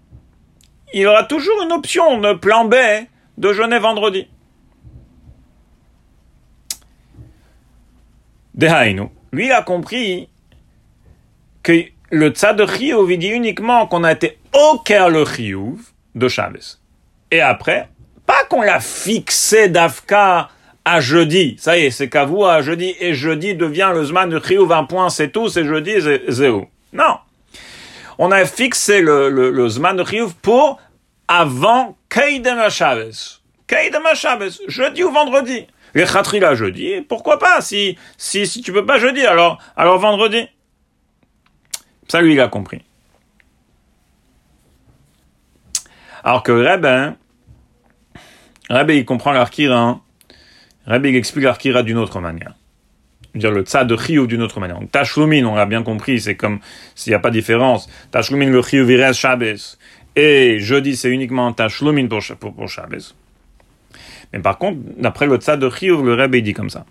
il 0.95 1.07
aura 1.07 1.25
toujours 1.25 1.63
une 1.63 1.73
option, 1.73 2.19
de 2.19 2.33
plan 2.35 2.65
B, 2.65 2.75
de 3.39 3.53
jeûner 3.53 3.79
vendredi. 3.79 4.29
Dehainu. 8.55 9.09
Lui, 9.33 9.51
a 9.51 9.63
compris 9.63 10.29
que 11.63 11.85
le 12.11 12.29
tzad 12.29 12.57
de 12.57 12.67
Chiyuv, 12.67 13.11
il 13.11 13.19
dit 13.19 13.29
uniquement 13.29 13.87
qu'on 13.87 14.05
a 14.05 14.13
été 14.13 14.39
au 14.53 14.79
cœur 14.79 15.09
le 15.09 15.25
Chiyuv 15.25 15.81
de 16.15 16.29
Shabbos. 16.29 16.82
Et 17.33 17.41
après, 17.41 17.89
pas 18.27 18.45
qu'on 18.45 18.61
l'a 18.61 18.79
fixé 18.79 19.69
d'Afka 19.69 20.51
à 20.85 21.01
jeudi. 21.01 21.57
Ça 21.59 21.79
y 21.79 21.87
est, 21.87 21.91
c'est 21.91 22.15
vous 22.25 22.45
à 22.45 22.61
jeudi. 22.61 22.95
Et 23.01 23.15
jeudi 23.15 23.55
devient 23.55 23.91
le 23.95 24.05
Zman 24.05 24.29
de 24.29 24.39
Chiyuv, 24.39 24.71
un 24.71 24.85
point, 24.85 25.09
c'est 25.09 25.31
tout, 25.31 25.49
c'est 25.49 25.65
jeudi, 25.65 25.95
c'est 26.29 26.49
où 26.51 26.69
Non. 26.93 27.17
On 28.19 28.31
a 28.31 28.45
fixé 28.45 29.01
le, 29.01 29.31
le, 29.31 29.69
Zman 29.69 29.97
de 29.97 30.05
Chiyuv 30.05 30.35
pour 30.43 30.79
avant 31.27 31.97
Keidem 32.11 32.69
Shabbos. 32.69 33.41
Keidem 33.67 34.03
Shabbos, 34.15 34.61
jeudi 34.69 35.03
ou 35.03 35.11
vendredi. 35.11 35.67
Les 35.95 36.05
Khatrila 36.05 36.55
jeudi, 36.55 37.01
pourquoi 37.01 37.39
pas 37.39 37.63
si, 37.63 37.99
si, 38.19 38.47
si 38.47 38.61
tu 38.61 38.75
peux 38.75 38.85
pas 38.85 38.99
jeudi, 38.99 39.25
alors, 39.25 39.59
alors 39.75 39.99
vendredi. 39.99 40.47
Ça, 42.09 42.21
lui, 42.21 42.35
il 42.35 42.41
a 42.41 42.49
compris. 42.49 42.83
Alors 46.25 46.43
que 46.43 46.53
Rabbi, 46.53 47.17
Rabbi, 48.71 48.99
il 48.99 49.05
comprend 49.05 49.33
l'Arkira, 49.33 50.01
Rabbi, 50.87 51.11
il 51.11 51.17
explique 51.17 51.45
l'Arkira 51.45 51.83
d'une 51.83 51.99
autre 51.99 52.21
manière. 52.21 52.55
dire 53.35 53.51
le 53.51 53.63
tzad 53.63 53.87
de 53.87 53.97
Chiyuv 53.97 54.27
d'une 54.27 54.43
autre 54.43 54.61
manière. 54.61 54.79
Donc, 54.79 54.91
on 54.95 55.55
l'a 55.55 55.67
bien 55.67 55.83
compris, 55.83 56.21
c'est 56.21 56.37
comme 56.37 56.61
s'il 56.95 57.11
n'y 57.11 57.15
a 57.15 57.19
pas 57.19 57.31
de 57.31 57.35
différence. 57.35 57.89
Tashlumin, 58.11 58.51
le 58.51 58.63
Chiyuv, 58.63 58.91
il 58.91 59.03
reste 59.03 59.21
Shabbos. 59.21 59.79
Et 60.15 60.59
jeudi, 60.61 60.97
c'est 60.97 61.11
uniquement 61.11 61.53
Tashlumin 61.53 62.07
pour, 62.09 62.21
pour, 62.39 62.55
pour. 62.55 62.69
Mais 64.33 64.41
par 64.41 64.59
contre, 64.59 64.79
d'après 64.99 65.27
le 65.27 65.37
tzad 65.37 65.61
de 65.61 65.71
Chiyuv, 65.71 66.05
le 66.05 66.15
Rabbi 66.15 66.43
dit 66.43 66.55
comme 66.55 66.71
ça. 66.71 66.85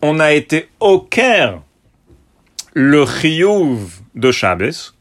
On 0.00 0.20
a 0.20 0.32
été 0.32 0.68
au 0.80 1.00
Caire 1.00 1.60
le 2.74 3.04
Chiyuv 3.04 4.00
de 4.14 4.30
Shabbos. 4.30 4.94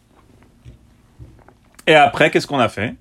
Et 1.85 1.95
après, 1.95 2.31
qu'est-ce 2.31 2.47
qu'on 2.47 2.59
a 2.59 2.69
fait? 2.69 2.95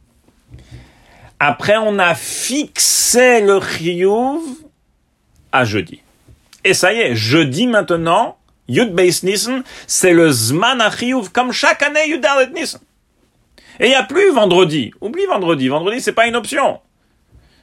Après, 1.38 1.76
on 1.76 1.98
a 1.98 2.14
fixé 2.14 3.40
le 3.40 3.60
Chiyuv 3.60 4.40
à 5.52 5.64
jeudi. 5.64 6.00
Et 6.64 6.74
ça 6.74 6.92
y 6.92 7.00
est, 7.00 7.14
jeudi 7.14 7.66
maintenant, 7.66 8.38
Yud 8.68 8.94
Beis 8.94 9.20
Nissen, 9.22 9.62
c'est 9.86 10.12
le 10.12 10.30
Zman 10.30 10.82
Chiyuv, 10.90 11.30
comme 11.30 11.52
chaque 11.52 11.82
année 11.82 12.08
Yud 12.08 12.24
Alet 12.24 12.52
Nissen. 12.52 12.80
Et 13.78 13.86
il 13.86 13.88
n'y 13.90 13.94
a 13.94 14.02
plus 14.02 14.32
vendredi. 14.32 14.92
Oublie 15.00 15.26
vendredi. 15.26 15.68
Vendredi, 15.68 16.00
c'est 16.00 16.12
pas 16.12 16.26
une 16.26 16.36
option. 16.36 16.80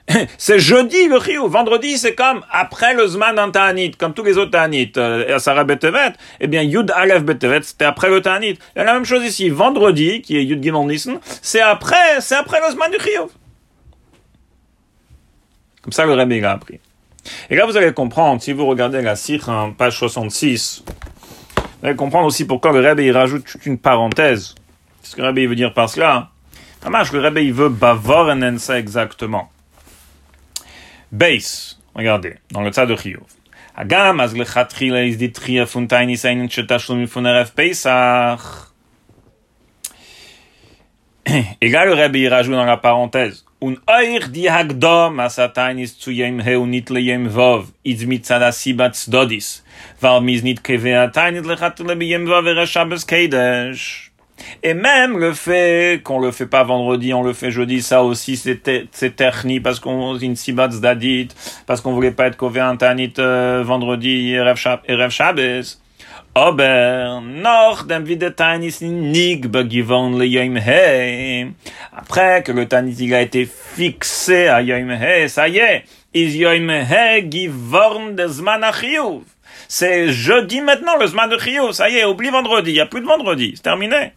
c'est 0.37 0.59
jeudi 0.59 1.07
le 1.07 1.19
Chiyuv. 1.19 1.49
Vendredi, 1.49 1.97
c'est 1.97 2.13
comme 2.13 2.41
après 2.51 2.93
le 2.93 3.07
Zman 3.07 3.39
en 3.39 3.49
Ta'anit, 3.49 3.91
comme 3.91 4.13
tous 4.13 4.23
les 4.23 4.37
autres 4.37 4.51
Ta'anit. 4.51 4.91
Euh, 4.97 5.39
Sarah 5.39 5.63
Betevet, 5.63 6.13
eh 6.39 6.47
bien, 6.47 6.61
Yud 6.61 6.91
Aleph 6.95 7.23
Betevet, 7.23 7.63
c'était 7.63 7.85
après 7.85 8.09
le 8.09 8.21
Ta'anit. 8.21 8.59
Il 8.75 8.79
y 8.79 8.81
a 8.81 8.83
la 8.83 8.93
même 8.93 9.05
chose 9.05 9.23
ici. 9.23 9.49
Vendredi, 9.49 10.21
qui 10.21 10.37
est 10.37 10.43
Yud 10.43 10.61
Gimel 10.61 10.85
Nissen, 10.85 11.19
c'est 11.41 11.61
après, 11.61 12.21
c'est 12.21 12.35
après 12.35 12.59
le 12.65 12.71
Zman 12.71 12.91
du 12.91 12.99
Chiyuv. 12.99 13.29
Comme 15.83 15.93
ça, 15.93 16.05
le 16.05 16.13
Rebbe, 16.13 16.31
il 16.31 16.45
a 16.45 16.51
appris. 16.51 16.79
Et 17.49 17.55
là, 17.55 17.65
vous 17.65 17.77
allez 17.77 17.93
comprendre, 17.93 18.41
si 18.41 18.53
vous 18.53 18.65
regardez 18.65 19.01
la 19.01 19.15
Sikh 19.15 19.47
en 19.47 19.71
page 19.71 19.97
66, 19.97 20.83
vous 20.87 21.63
allez 21.87 21.95
comprendre 21.95 22.25
aussi 22.25 22.45
pourquoi 22.45 22.71
le 22.71 22.79
Rebbe, 22.79 23.01
il 23.01 23.11
rajoute 23.11 23.45
toute 23.45 23.65
une 23.65 23.77
parenthèse. 23.77 24.55
Qu'est-ce 25.01 25.15
que 25.15 25.21
le 25.21 25.27
Rebbe 25.27 25.49
veut 25.49 25.55
dire 25.55 25.73
par 25.73 25.89
cela? 25.89 26.29
Dommage, 26.83 27.11
le 27.11 27.19
Rebbe, 27.19 27.37
il 27.37 27.53
veut 27.53 27.69
bavorenen 27.69 28.57
ça 28.57 28.79
exactement. 28.79 29.51
Base, 31.11 31.79
regardez, 31.93 32.35
dans 32.51 32.61
le 32.61 32.71
tas 32.71 32.85
de 32.85 32.95
Chiyuv. 32.95 33.21
Agam. 33.75 34.21
Et 41.61 41.69
là, 41.69 41.85
le 41.85 41.93
Rebbe, 41.93 42.15
il 42.17 42.27
rajoute 42.27 42.55
dans 42.55 42.65
la 42.65 42.77
parenthèse, 42.77 43.45
Un 43.63 43.77
oich 43.87 44.27
di 44.27 44.49
hagdom 44.51 45.21
asatainis 45.23 45.93
zu 45.95 46.11
yem 46.11 46.41
heu 46.43 46.65
nit 46.67 46.89
le 46.91 46.99
yem 46.99 47.29
vov, 47.31 47.69
iz 47.87 48.01
mit 48.03 48.25
tzadasi 48.27 48.73
bat 48.75 48.97
zdodis, 48.99 49.61
val 50.03 50.19
mis 50.19 50.43
nit 50.43 50.59
keve 50.59 50.91
atainit 50.99 51.47
lechatchila 51.47 51.95
bi 51.95 52.09
yem 52.11 52.25
vov 52.27 52.49
era 52.51 52.65
Shabbos 52.65 53.05
Kedesh. 53.07 54.11
Et 54.63 54.73
même 54.73 55.17
le 55.17 55.31
fait 55.31 56.01
qu'on 56.03 56.19
le 56.19 56.31
fait 56.31 56.47
pas 56.47 56.63
vendredi, 56.63 57.13
on 57.13 57.23
le 57.23 57.31
fait 57.31 57.51
jeudi, 57.51 57.81
ça 57.81 58.03
aussi 58.03 58.35
c'est 58.35 59.15
terni 59.15 59.61
parce 59.61 59.79
qu'on 59.79 60.17
une 60.17 60.35
sibat 60.35 60.67
d'adit, 60.67 61.29
parce 61.65 61.79
qu'on 61.79 61.93
voulait 61.93 62.11
pas 62.11 62.27
être 62.27 62.35
kové 62.35 62.59
un 62.59 62.75
tanit 62.75 63.13
euh, 63.19 63.63
vendredi 63.65 64.35
et 64.35 65.09
Shabbos. 65.09 65.79
Aber 66.35 67.21
noch 67.21 67.87
dem 67.87 68.07
wieder 68.07 68.35
Tanis 68.35 68.81
nig 68.81 69.51
begivon 69.51 70.17
le 70.17 70.25
yom. 70.25 70.57
Après 71.91 72.41
que 72.43 72.51
le 72.51 72.67
Tanis 72.67 72.95
il 72.99 73.13
a 73.13 73.21
été 73.21 73.45
fixé 73.45 74.47
à 74.47 74.61
yom 74.61 74.91
ça 75.27 75.47
y 75.47 75.59
est, 75.59 75.83
is 76.13 76.37
yom 76.37 76.69
he 76.69 77.29
givorn 77.29 78.15
de 78.15 78.27
zman. 78.27 78.61
C'est 79.67 80.11
jeudi 80.11 80.61
maintenant 80.61 80.97
le 80.97 81.07
zman 81.07 81.29
de 81.29 81.37
chiyuv, 81.37 81.71
ça 81.71 81.89
y 81.89 81.97
est, 81.97 82.05
oublie 82.05 82.29
vendredi, 82.29 82.71
il 82.71 82.75
y 82.75 82.81
a 82.81 82.85
plus 82.85 83.01
de 83.01 83.05
vendredi, 83.07 83.53
c'est 83.55 83.63
terminé. 83.63 84.13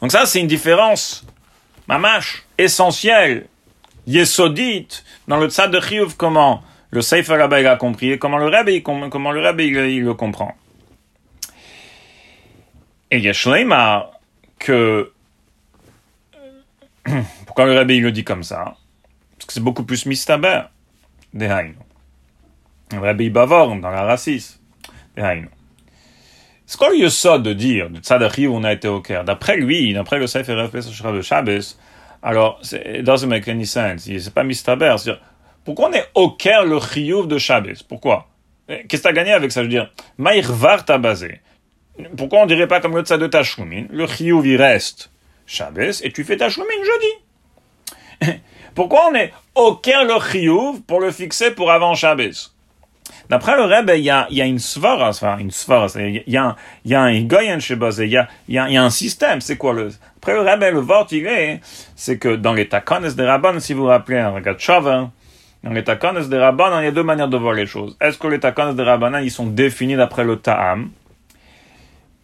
Donc 0.00 0.12
ça, 0.12 0.24
c'est 0.24 0.40
une 0.40 0.46
différence, 0.46 1.26
mamash, 1.86 2.42
essentielle, 2.56 3.46
yesodite, 4.06 5.04
dans 5.28 5.36
le 5.36 5.50
tzad 5.50 5.70
de 5.70 5.80
chiyuv, 5.80 6.16
comment 6.16 6.62
le 6.90 7.02
Sefer 7.02 7.36
Rabbi 7.36 7.66
a 7.66 7.76
compris 7.76 8.12
et 8.12 8.18
comment 8.18 8.38
le 8.38 8.48
Rabbi, 8.48 8.82
comment 8.82 9.32
le 9.32 9.40
Rabbi 9.40 9.66
il, 9.66 10.02
le 10.02 10.14
comprend. 10.14 10.54
Et 13.10 13.18
il 13.18 13.24
y 13.24 13.28
a 13.28 14.10
que 14.58 15.12
pourquoi 17.46 17.66
le 17.66 17.74
Rabbi 17.74 17.96
il 17.96 18.02
le 18.02 18.12
dit 18.12 18.24
comme 18.24 18.42
ça? 18.42 18.76
Parce 19.36 19.46
que 19.46 19.52
c'est 19.52 19.62
beaucoup 19.62 19.84
plus 19.84 20.06
mistaber 20.06 20.62
des 21.32 21.48
Le 21.48 22.98
Rabbi 22.98 23.30
Bavor 23.30 23.76
dans 23.76 23.90
la 23.90 24.02
racisme 24.02 24.58
des 25.16 25.42
ce 26.66 26.76
qu'on 26.76 26.90
lui 26.90 27.10
ça 27.10 27.38
de 27.38 27.52
dire, 27.52 27.90
de 27.90 27.98
Tzadachi 27.98 28.46
on 28.46 28.62
a 28.62 28.72
été 28.72 28.86
au 28.86 29.00
Caire, 29.00 29.24
d'après 29.24 29.56
lui, 29.56 29.92
d'après 29.92 30.20
le 30.20 30.28
Sefer 30.28 30.54
de 30.54 31.20
Shabbos, 31.20 31.74
alors, 32.22 32.60
it 32.72 33.02
doesn't 33.02 33.28
make 33.28 33.48
any 33.48 33.66
sense. 33.66 34.02
C'est 34.04 34.34
pas 34.34 34.44
mistaber. 34.44 34.94
C'est-à-dire, 34.98 35.22
pourquoi 35.64 35.90
on 35.90 35.92
est 35.92 36.08
au 36.14 36.30
Caire 36.30 36.64
le 36.64 36.78
Chiyuv 36.80 37.26
de 37.26 37.38
Shabbos 37.38 37.82
Pourquoi? 37.88 38.28
Qu'est-ce 38.66 38.86
que 38.86 38.96
tu 39.02 39.08
as 39.08 39.12
gagné 39.12 39.32
avec 39.32 39.50
ça? 39.50 39.60
Je 39.60 39.66
veux 39.66 39.70
dire, 39.70 39.92
Maïrvar 40.16 40.84
t'a 40.84 40.98
basé. 40.98 41.40
Pourquoi 42.16 42.40
on 42.40 42.46
dirait 42.46 42.68
pas 42.68 42.80
comme 42.80 42.96
le 42.96 43.02
tsa 43.02 43.18
de 43.18 43.26
Tashlumin 43.26 43.84
Le 43.90 44.06
chiyuv 44.06 44.46
il 44.46 44.56
reste 44.56 45.10
Shabbos 45.46 46.02
et 46.02 46.12
tu 46.12 46.24
fais 46.24 46.36
Tashlumin 46.36 46.68
jeudi. 46.84 48.40
Pourquoi 48.74 49.10
on 49.10 49.14
est 49.14 49.32
aucun 49.54 50.04
le 50.04 50.18
chiyuv 50.20 50.80
pour 50.86 51.00
le 51.00 51.10
fixer 51.10 51.50
pour 51.50 51.70
avant 51.70 51.94
Shabbos 51.94 52.52
D'après 53.28 53.56
le 53.56 53.64
Rebbe, 53.64 53.92
il 53.96 54.04
y 54.04 54.10
a, 54.10 54.26
y 54.30 54.40
a 54.40 54.44
une 54.44 54.58
svara, 54.58 55.08
enfin 55.08 55.38
une 55.38 55.50
svara, 55.50 55.86
il 55.96 56.22
y 56.26 56.36
a, 56.36 56.56
il 56.84 56.90
y 56.90 56.94
a 56.94 57.02
un 57.02 57.22
goyen 57.22 57.58
chez 57.58 57.74
a, 57.74 57.90
il 58.00 58.28
y 58.48 58.58
a, 58.58 58.82
un 58.82 58.90
système. 58.90 59.40
C'est 59.40 59.56
quoi 59.56 59.72
le 59.72 59.90
Après 60.16 60.32
le 60.32 60.40
Rebbe, 60.40 60.72
le 60.72 60.80
vort 60.80 61.06
il 61.10 61.26
est, 61.26 61.60
c'est 61.96 62.18
que 62.18 62.34
dans 62.34 62.52
les 62.52 62.68
takones 62.68 63.08
des 63.08 63.24
Rabban, 63.24 63.60
si 63.60 63.72
vous 63.72 63.82
vous 63.82 63.88
rappelez 63.88 64.18
un 64.18 64.30
regard 64.30 64.56
dans 65.62 65.72
les 65.72 65.84
takones 65.84 66.26
des 66.28 66.38
Rabban, 66.38 66.80
il 66.80 66.84
y 66.84 66.88
a 66.88 66.92
deux 66.92 67.02
manières 67.02 67.28
de 67.28 67.36
voir 67.36 67.54
les 67.54 67.66
choses. 67.66 67.96
Est-ce 68.00 68.18
que 68.18 68.28
les 68.28 68.40
takones 68.40 68.74
des 68.74 68.82
Rabban, 68.82 69.18
ils 69.18 69.30
sont 69.30 69.46
définis 69.46 69.96
d'après 69.96 70.24
le 70.24 70.36
ta'am? 70.36 70.90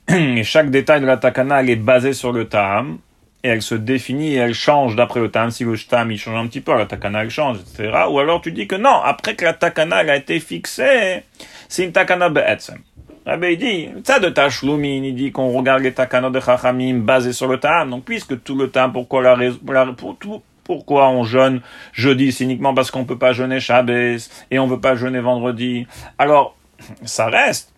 Et 0.09 0.45
chaque 0.45 0.71
détail 0.71 1.01
de 1.01 1.07
la 1.07 1.17
takana 1.17 1.61
elle 1.61 1.71
est 1.71 1.77
basé 1.77 2.13
sur 2.13 2.31
le 2.33 2.47
ta'am 2.47 2.99
et 3.43 3.49
elle 3.49 3.63
se 3.63 3.75
définit 3.75 4.35
et 4.35 4.37
elle 4.37 4.55
change 4.55 4.95
d'après 4.95 5.19
le 5.19 5.31
ta'am. 5.33 5.51
Si 5.51 5.65
le 5.65 5.77
ta'am 5.77 6.13
il 6.13 6.19
change 6.19 6.37
un 6.37 6.47
petit 6.47 6.61
peu, 6.61 6.77
la 6.77 6.87
takana 6.87 7.25
elle 7.25 7.31
change, 7.31 7.59
etc. 7.59 7.91
Ou 8.09 8.21
alors 8.21 8.41
tu 8.41 8.53
dis 8.53 8.69
que 8.69 8.77
non, 8.77 9.01
après 9.03 9.35
que 9.35 9.45
la 9.45 9.53
takana 9.53 9.97
a 9.97 10.17
été 10.17 10.39
fixée, 10.39 11.25
c'est 11.69 11.85
une 11.85 11.91
takana 11.91 12.29
be'etzem. 12.29 12.79
Rabbi 13.27 13.55
il 13.55 13.59
dit, 13.59 13.89
ça 14.05 14.21
de 14.21 14.29
Tashlumin, 14.29 15.03
il 15.03 15.17
dit 15.17 15.33
qu'on 15.33 15.51
regarde 15.51 15.83
les 15.83 15.93
takana 15.93 16.31
de 16.31 16.39
Chachamim 16.39 16.99
basés 16.99 17.33
sur 17.33 17.49
le 17.49 17.59
ta'am. 17.59 17.91
Donc 17.91 18.05
puisque 18.05 18.41
tout 18.45 18.57
le 18.57 18.71
ta'am, 18.71 18.93
pourquoi 18.93 19.23
la 19.23 19.35
raison, 19.35 19.59
pour 19.97 20.17
tout, 20.17 20.41
pourquoi 20.67 21.09
on 21.09 21.23
jeûne 21.23 21.61
jeudi, 21.93 22.33
c'est 22.33 22.45
uniquement 22.45 22.75
parce 22.75 22.91
qu'on 22.91 23.05
peut 23.05 23.19
pas 23.19 23.33
jeûner 23.33 23.61
Shabbos 23.61 24.29
et 24.51 24.59
on 24.59 24.67
veut 24.67 24.81
pas 24.81 24.97
jeûner 24.97 25.21
vendredi. 25.21 25.87
Alors, 26.19 26.57
ça 27.05 27.27
reste 27.27 27.73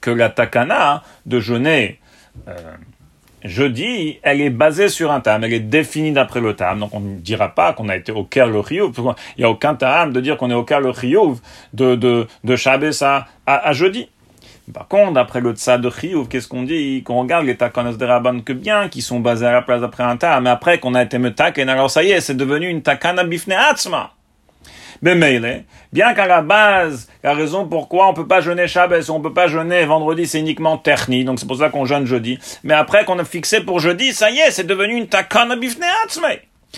que 0.00 0.10
la 0.10 0.30
takana 0.30 1.02
de 1.26 1.40
jeûner 1.40 1.98
euh, 2.48 2.54
jeudi, 3.44 4.18
elle 4.22 4.40
est 4.40 4.50
basée 4.50 4.88
sur 4.88 5.10
un 5.10 5.20
tam, 5.20 5.44
elle 5.44 5.52
est 5.52 5.60
définie 5.60 6.12
d'après 6.12 6.40
le 6.40 6.54
tam. 6.54 6.78
Donc 6.78 6.94
on 6.94 7.00
ne 7.00 7.16
dira 7.16 7.48
pas 7.48 7.72
qu'on 7.72 7.88
a 7.88 7.96
été 7.96 8.12
au 8.12 8.24
cœur 8.24 8.48
le. 8.48 8.92
Il 9.36 9.40
n'y 9.40 9.44
a 9.44 9.50
aucun 9.50 9.74
tam 9.74 10.12
de 10.12 10.20
dire 10.20 10.36
qu'on 10.36 10.50
est 10.50 10.54
au 10.54 10.64
cœur 10.64 10.80
le 10.80 10.92
de, 11.74 11.96
de, 11.96 12.26
de 12.44 12.56
à, 13.46 13.72
jeudi. 13.72 14.08
Par 14.72 14.88
contre, 14.88 15.12
d'après 15.12 15.40
le 15.40 15.52
tsa 15.52 15.78
de 15.78 15.90
Chiyuv, 15.90 16.28
qu'est-ce 16.28 16.48
qu'on 16.48 16.62
dit? 16.62 17.02
Qu'on 17.02 17.20
regarde 17.20 17.46
les 17.46 17.56
takanas 17.56 17.94
de 17.94 18.04
Rabban 18.04 18.40
que 18.40 18.52
bien, 18.52 18.88
qui 18.88 19.02
sont 19.02 19.20
basés 19.20 19.46
à 19.46 19.52
la 19.52 19.62
place 19.62 19.80
d'après 19.80 20.04
un 20.04 20.16
tam, 20.16 20.44
mais 20.44 20.50
après 20.50 20.78
qu'on 20.78 20.94
a 20.94 21.02
été 21.02 21.18
metaken, 21.18 21.68
alors 21.68 21.90
ça 21.90 22.02
y 22.02 22.10
est, 22.10 22.20
c'est 22.20 22.36
devenu 22.36 22.68
une 22.68 22.82
takana 22.82 23.24
bifne 23.24 23.52
atzma. 23.52 24.12
Bemeile, 25.02 25.64
bien 25.92 26.12
qu'à 26.12 26.26
la 26.26 26.42
base, 26.42 27.08
la 27.22 27.32
raison 27.32 27.66
pourquoi 27.66 28.08
on 28.08 28.12
peut 28.12 28.26
pas 28.26 28.42
jeûner 28.42 28.68
Shabbos, 28.68 29.10
on 29.10 29.20
peut 29.20 29.32
pas 29.32 29.46
jeûner 29.46 29.86
vendredi, 29.86 30.26
c'est 30.26 30.40
uniquement 30.40 30.76
terni, 30.76 31.24
donc 31.24 31.40
c'est 31.40 31.46
pour 31.46 31.56
ça 31.56 31.70
qu'on 31.70 31.86
jeûne 31.86 32.04
jeudi. 32.04 32.38
Mais 32.64 32.74
après 32.74 33.06
qu'on 33.06 33.18
a 33.18 33.24
fixé 33.24 33.62
pour 33.62 33.80
jeudi, 33.80 34.12
ça 34.12 34.30
y 34.30 34.40
est, 34.40 34.50
c'est 34.50 34.66
devenu 34.66 34.96
une 34.96 35.06
takana 35.06 35.56
bifne 35.56 35.84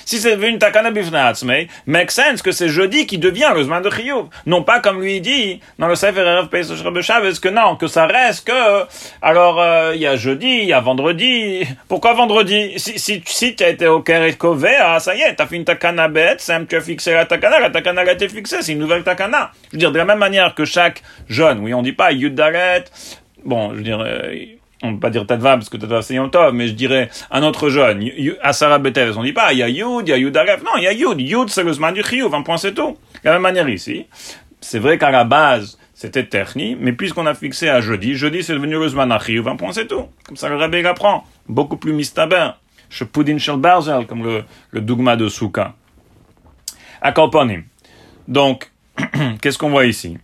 si 0.04 0.18
c'est 0.18 0.34
une 0.34 0.58
takana 0.58 0.90
bifnaatzmei, 0.90 1.68
make 1.86 2.10
sense 2.10 2.42
que 2.42 2.52
c'est 2.52 2.68
jeudi 2.68 3.06
qui 3.06 3.18
devient 3.18 3.52
le 3.54 3.62
zman 3.62 3.82
de 3.82 3.90
chiyuv. 3.90 4.26
Non 4.46 4.62
pas 4.62 4.80
comme 4.80 5.00
lui 5.00 5.20
dit 5.20 5.60
dans 5.78 5.88
le 5.88 5.94
Sefer 5.94 6.20
Erev 6.20 6.48
Pesach 6.48 6.82
que 7.40 7.48
non, 7.48 7.76
que 7.76 7.86
ça 7.86 8.06
reste 8.06 8.46
que, 8.46 8.84
alors, 9.20 9.60
euh, 9.60 9.92
il 9.94 10.00
y 10.00 10.06
a 10.06 10.16
jeudi, 10.16 10.46
il 10.46 10.64
y 10.64 10.72
a 10.72 10.80
vendredi. 10.80 11.64
Pourquoi 11.88 12.14
vendredi? 12.14 12.78
Si, 12.78 12.98
si, 12.98 13.22
si 13.24 13.54
tu 13.54 13.64
as 13.64 13.68
été 13.68 13.86
au 13.86 14.00
Keret 14.00 14.36
ah, 14.80 14.98
ça 15.00 15.14
y 15.14 15.20
est, 15.20 15.34
t'as 15.34 15.46
fait 15.46 15.56
une 15.56 15.64
takana 15.64 16.08
bête, 16.08 16.50
tu 16.68 16.76
as 16.76 16.80
fixé 16.80 17.12
la 17.12 17.26
takana, 17.26 17.60
la 17.60 17.70
takana 17.70 18.02
a 18.02 18.12
été 18.12 18.28
fixée, 18.28 18.62
c'est 18.62 18.72
une 18.72 18.78
nouvelle 18.78 19.02
takana. 19.02 19.52
Je 19.68 19.72
veux 19.72 19.78
dire, 19.78 19.92
de 19.92 19.98
la 19.98 20.04
même 20.04 20.18
manière 20.18 20.54
que 20.54 20.64
chaque 20.64 21.02
jeune, 21.28 21.60
oui, 21.60 21.74
on 21.74 21.82
dit 21.82 21.92
pas 21.92 22.12
Yudaret, 22.12 22.84
bon, 23.44 23.70
je 23.72 23.76
veux 23.76 23.82
dire, 23.82 24.00
euh, 24.00 24.34
on 24.82 24.88
ne 24.88 24.94
peut 24.94 25.00
pas 25.00 25.10
dire 25.10 25.26
Tadva 25.26 25.56
parce 25.56 25.68
que 25.68 25.76
Tadva 25.76 26.02
c'est 26.02 26.14
Yom 26.14 26.30
Tov, 26.30 26.52
mais 26.52 26.68
je 26.68 26.72
dirais 26.72 27.08
un 27.30 27.42
autre 27.42 27.68
jeune, 27.68 28.10
Asara 28.42 28.78
Betev, 28.78 29.16
on 29.16 29.22
dit 29.22 29.32
pas, 29.32 29.52
il 29.52 29.58
y 29.58 29.62
a 29.62 29.68
Yud, 29.68 30.08
il 30.08 30.10
y 30.10 30.12
a 30.12 30.18
Yud 30.18 30.36
Aleph, 30.36 30.62
non, 30.62 30.72
il 30.76 30.84
y 30.84 30.86
a 30.86 30.92
Yud, 30.92 31.20
Yud 31.20 31.48
c'est 31.48 31.62
le 31.62 31.92
du 31.92 32.02
Chiyuv, 32.02 32.34
un 32.34 32.42
point 32.42 32.56
c'est 32.56 32.74
tout. 32.74 32.96
De 33.22 33.28
la 33.28 33.32
même 33.32 33.42
manière 33.42 33.68
ici, 33.68 34.06
c'est 34.60 34.78
vrai 34.78 34.98
qu'à 34.98 35.10
la 35.10 35.24
base, 35.24 35.78
c'était 35.94 36.24
Terni, 36.24 36.76
mais 36.78 36.92
puisqu'on 36.92 37.26
a 37.26 37.34
fixé 37.34 37.68
à 37.68 37.80
jeudi, 37.80 38.14
jeudi 38.14 38.42
c'est 38.42 38.54
devenu 38.54 38.74
le 38.74 38.88
Zman 38.88 39.16
Chiyuv, 39.18 39.48
un 39.48 39.56
point 39.56 39.72
c'est 39.72 39.86
tout. 39.86 40.06
Comme 40.24 40.36
ça 40.36 40.48
le 40.48 40.56
Rabbi 40.56 40.82
l'apprend, 40.82 41.24
beaucoup 41.48 41.76
plus 41.76 41.92
mistaber, 41.92 42.50
Shepudin 42.90 43.38
Shel 43.38 43.56
Barzel, 43.56 44.06
comme 44.06 44.24
le, 44.24 44.44
le 44.70 44.80
dogma 44.80 45.16
de 45.16 45.28
Souka. 45.28 45.74
Akorponim. 47.00 47.64
Donc, 48.28 48.70
qu'est-ce 49.40 49.58
qu'on 49.58 49.70
voit 49.70 49.86
ici? 49.86 50.18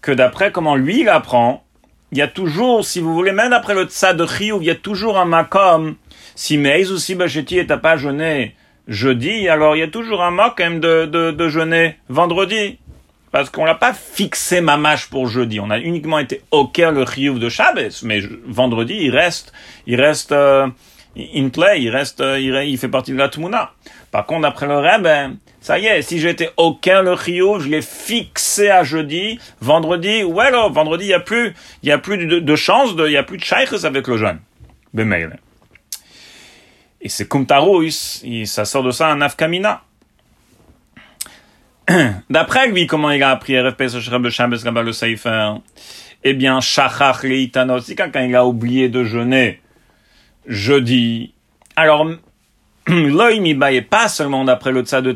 Que 0.00 0.12
d'après 0.12 0.52
comment 0.52 0.76
lui 0.76 1.00
il 1.00 1.08
apprend, 1.08 1.64
il 2.12 2.18
y 2.18 2.22
a 2.22 2.28
toujours, 2.28 2.84
si 2.84 3.00
vous 3.00 3.14
voulez, 3.14 3.32
même 3.32 3.54
après 3.54 3.74
le 3.74 3.84
tsa 3.84 4.12
de 4.12 4.26
Chiyuv, 4.26 4.62
il 4.62 4.66
y 4.66 4.70
a 4.70 4.74
toujours 4.74 5.18
un 5.18 5.24
makom. 5.24 5.96
Si 6.34 6.58
Meiz 6.58 6.92
ou 6.92 6.98
si 6.98 7.14
Bacheti 7.14 7.58
est 7.58 7.76
pas 7.78 7.96
jeûné 7.96 8.54
jeudi, 8.86 9.48
alors 9.48 9.76
il 9.76 9.78
y 9.78 9.82
a 9.82 9.88
toujours 9.88 10.22
un 10.22 10.30
makom 10.30 10.78
de, 10.78 11.06
de, 11.06 11.30
de 11.30 11.48
jeûner 11.48 11.96
vendredi. 12.10 12.78
Parce 13.30 13.48
qu'on 13.48 13.64
l'a 13.64 13.74
pas 13.74 13.94
fixé 13.94 14.60
mamache 14.60 15.08
pour 15.08 15.26
jeudi. 15.26 15.58
On 15.58 15.70
a 15.70 15.78
uniquement 15.78 16.18
été 16.18 16.42
cœur 16.74 16.92
le 16.92 17.06
Chiyuv 17.06 17.38
de 17.38 17.48
Shabbos. 17.48 18.02
Mais 18.02 18.20
vendredi, 18.46 18.94
il 19.00 19.10
reste, 19.10 19.54
il 19.86 19.98
reste, 19.98 20.32
euh, 20.32 20.68
in 21.16 21.48
play, 21.48 21.80
il 21.80 21.88
reste, 21.88 22.20
euh, 22.20 22.38
il, 22.38 22.76
fait 22.76 22.88
partie 22.88 23.12
de 23.12 23.16
la 23.16 23.30
Tmuna. 23.30 23.72
Par 24.10 24.26
contre, 24.26 24.46
après 24.46 24.66
le 24.66 24.76
Rebbe, 24.76 25.36
ça 25.62 25.78
y 25.78 25.86
est, 25.86 26.02
si 26.02 26.18
j'étais 26.18 26.50
aucun 26.56 27.02
le 27.02 27.12
Rio, 27.12 27.60
je 27.60 27.68
l'ai 27.68 27.82
fixé 27.82 28.68
à 28.68 28.82
jeudi, 28.82 29.38
vendredi, 29.60 30.24
ouais, 30.24 30.46
alors, 30.46 30.72
vendredi, 30.72 31.04
il 31.04 31.08
n'y 31.08 31.14
a 31.14 31.20
plus, 31.20 31.54
il 31.84 31.88
y 31.88 31.92
a 31.92 31.98
plus 31.98 32.18
de, 32.18 32.40
de 32.40 32.56
chance, 32.56 32.90
il 32.98 33.04
n'y 33.04 33.16
a 33.16 33.22
plus 33.22 33.38
de 33.38 33.44
shaykhs 33.44 33.84
avec 33.84 34.08
le 34.08 34.16
jeune. 34.16 34.40
Bemail. 34.92 35.30
Et 37.00 37.08
c'est 37.08 37.28
comme 37.28 37.46
ça 38.44 38.64
sort 38.64 38.82
de 38.82 38.90
ça 38.90 39.08
un 39.08 39.20
afkamina. 39.20 39.82
D'après 42.30 42.68
lui, 42.68 42.88
comment 42.88 43.12
il 43.12 43.22
a 43.22 43.30
appris 43.30 43.58
RFP 43.58 43.82
le 44.82 44.92
Seifer 44.92 45.52
Eh 46.24 46.34
bien, 46.34 46.60
Shachach 46.60 47.22
Leitanot, 47.22 47.80
si 47.80 47.94
quelqu'un 47.94 48.24
il 48.24 48.34
a 48.34 48.44
oublié 48.44 48.88
de 48.88 49.04
jeûner 49.04 49.60
jeudi, 50.46 51.34
alors 51.76 52.04
L'oïm 52.88 53.60
pas 53.88 54.08
seulement 54.08 54.44
d'après 54.44 54.72
le 54.72 54.82
tsa 54.82 55.02
de 55.02 55.14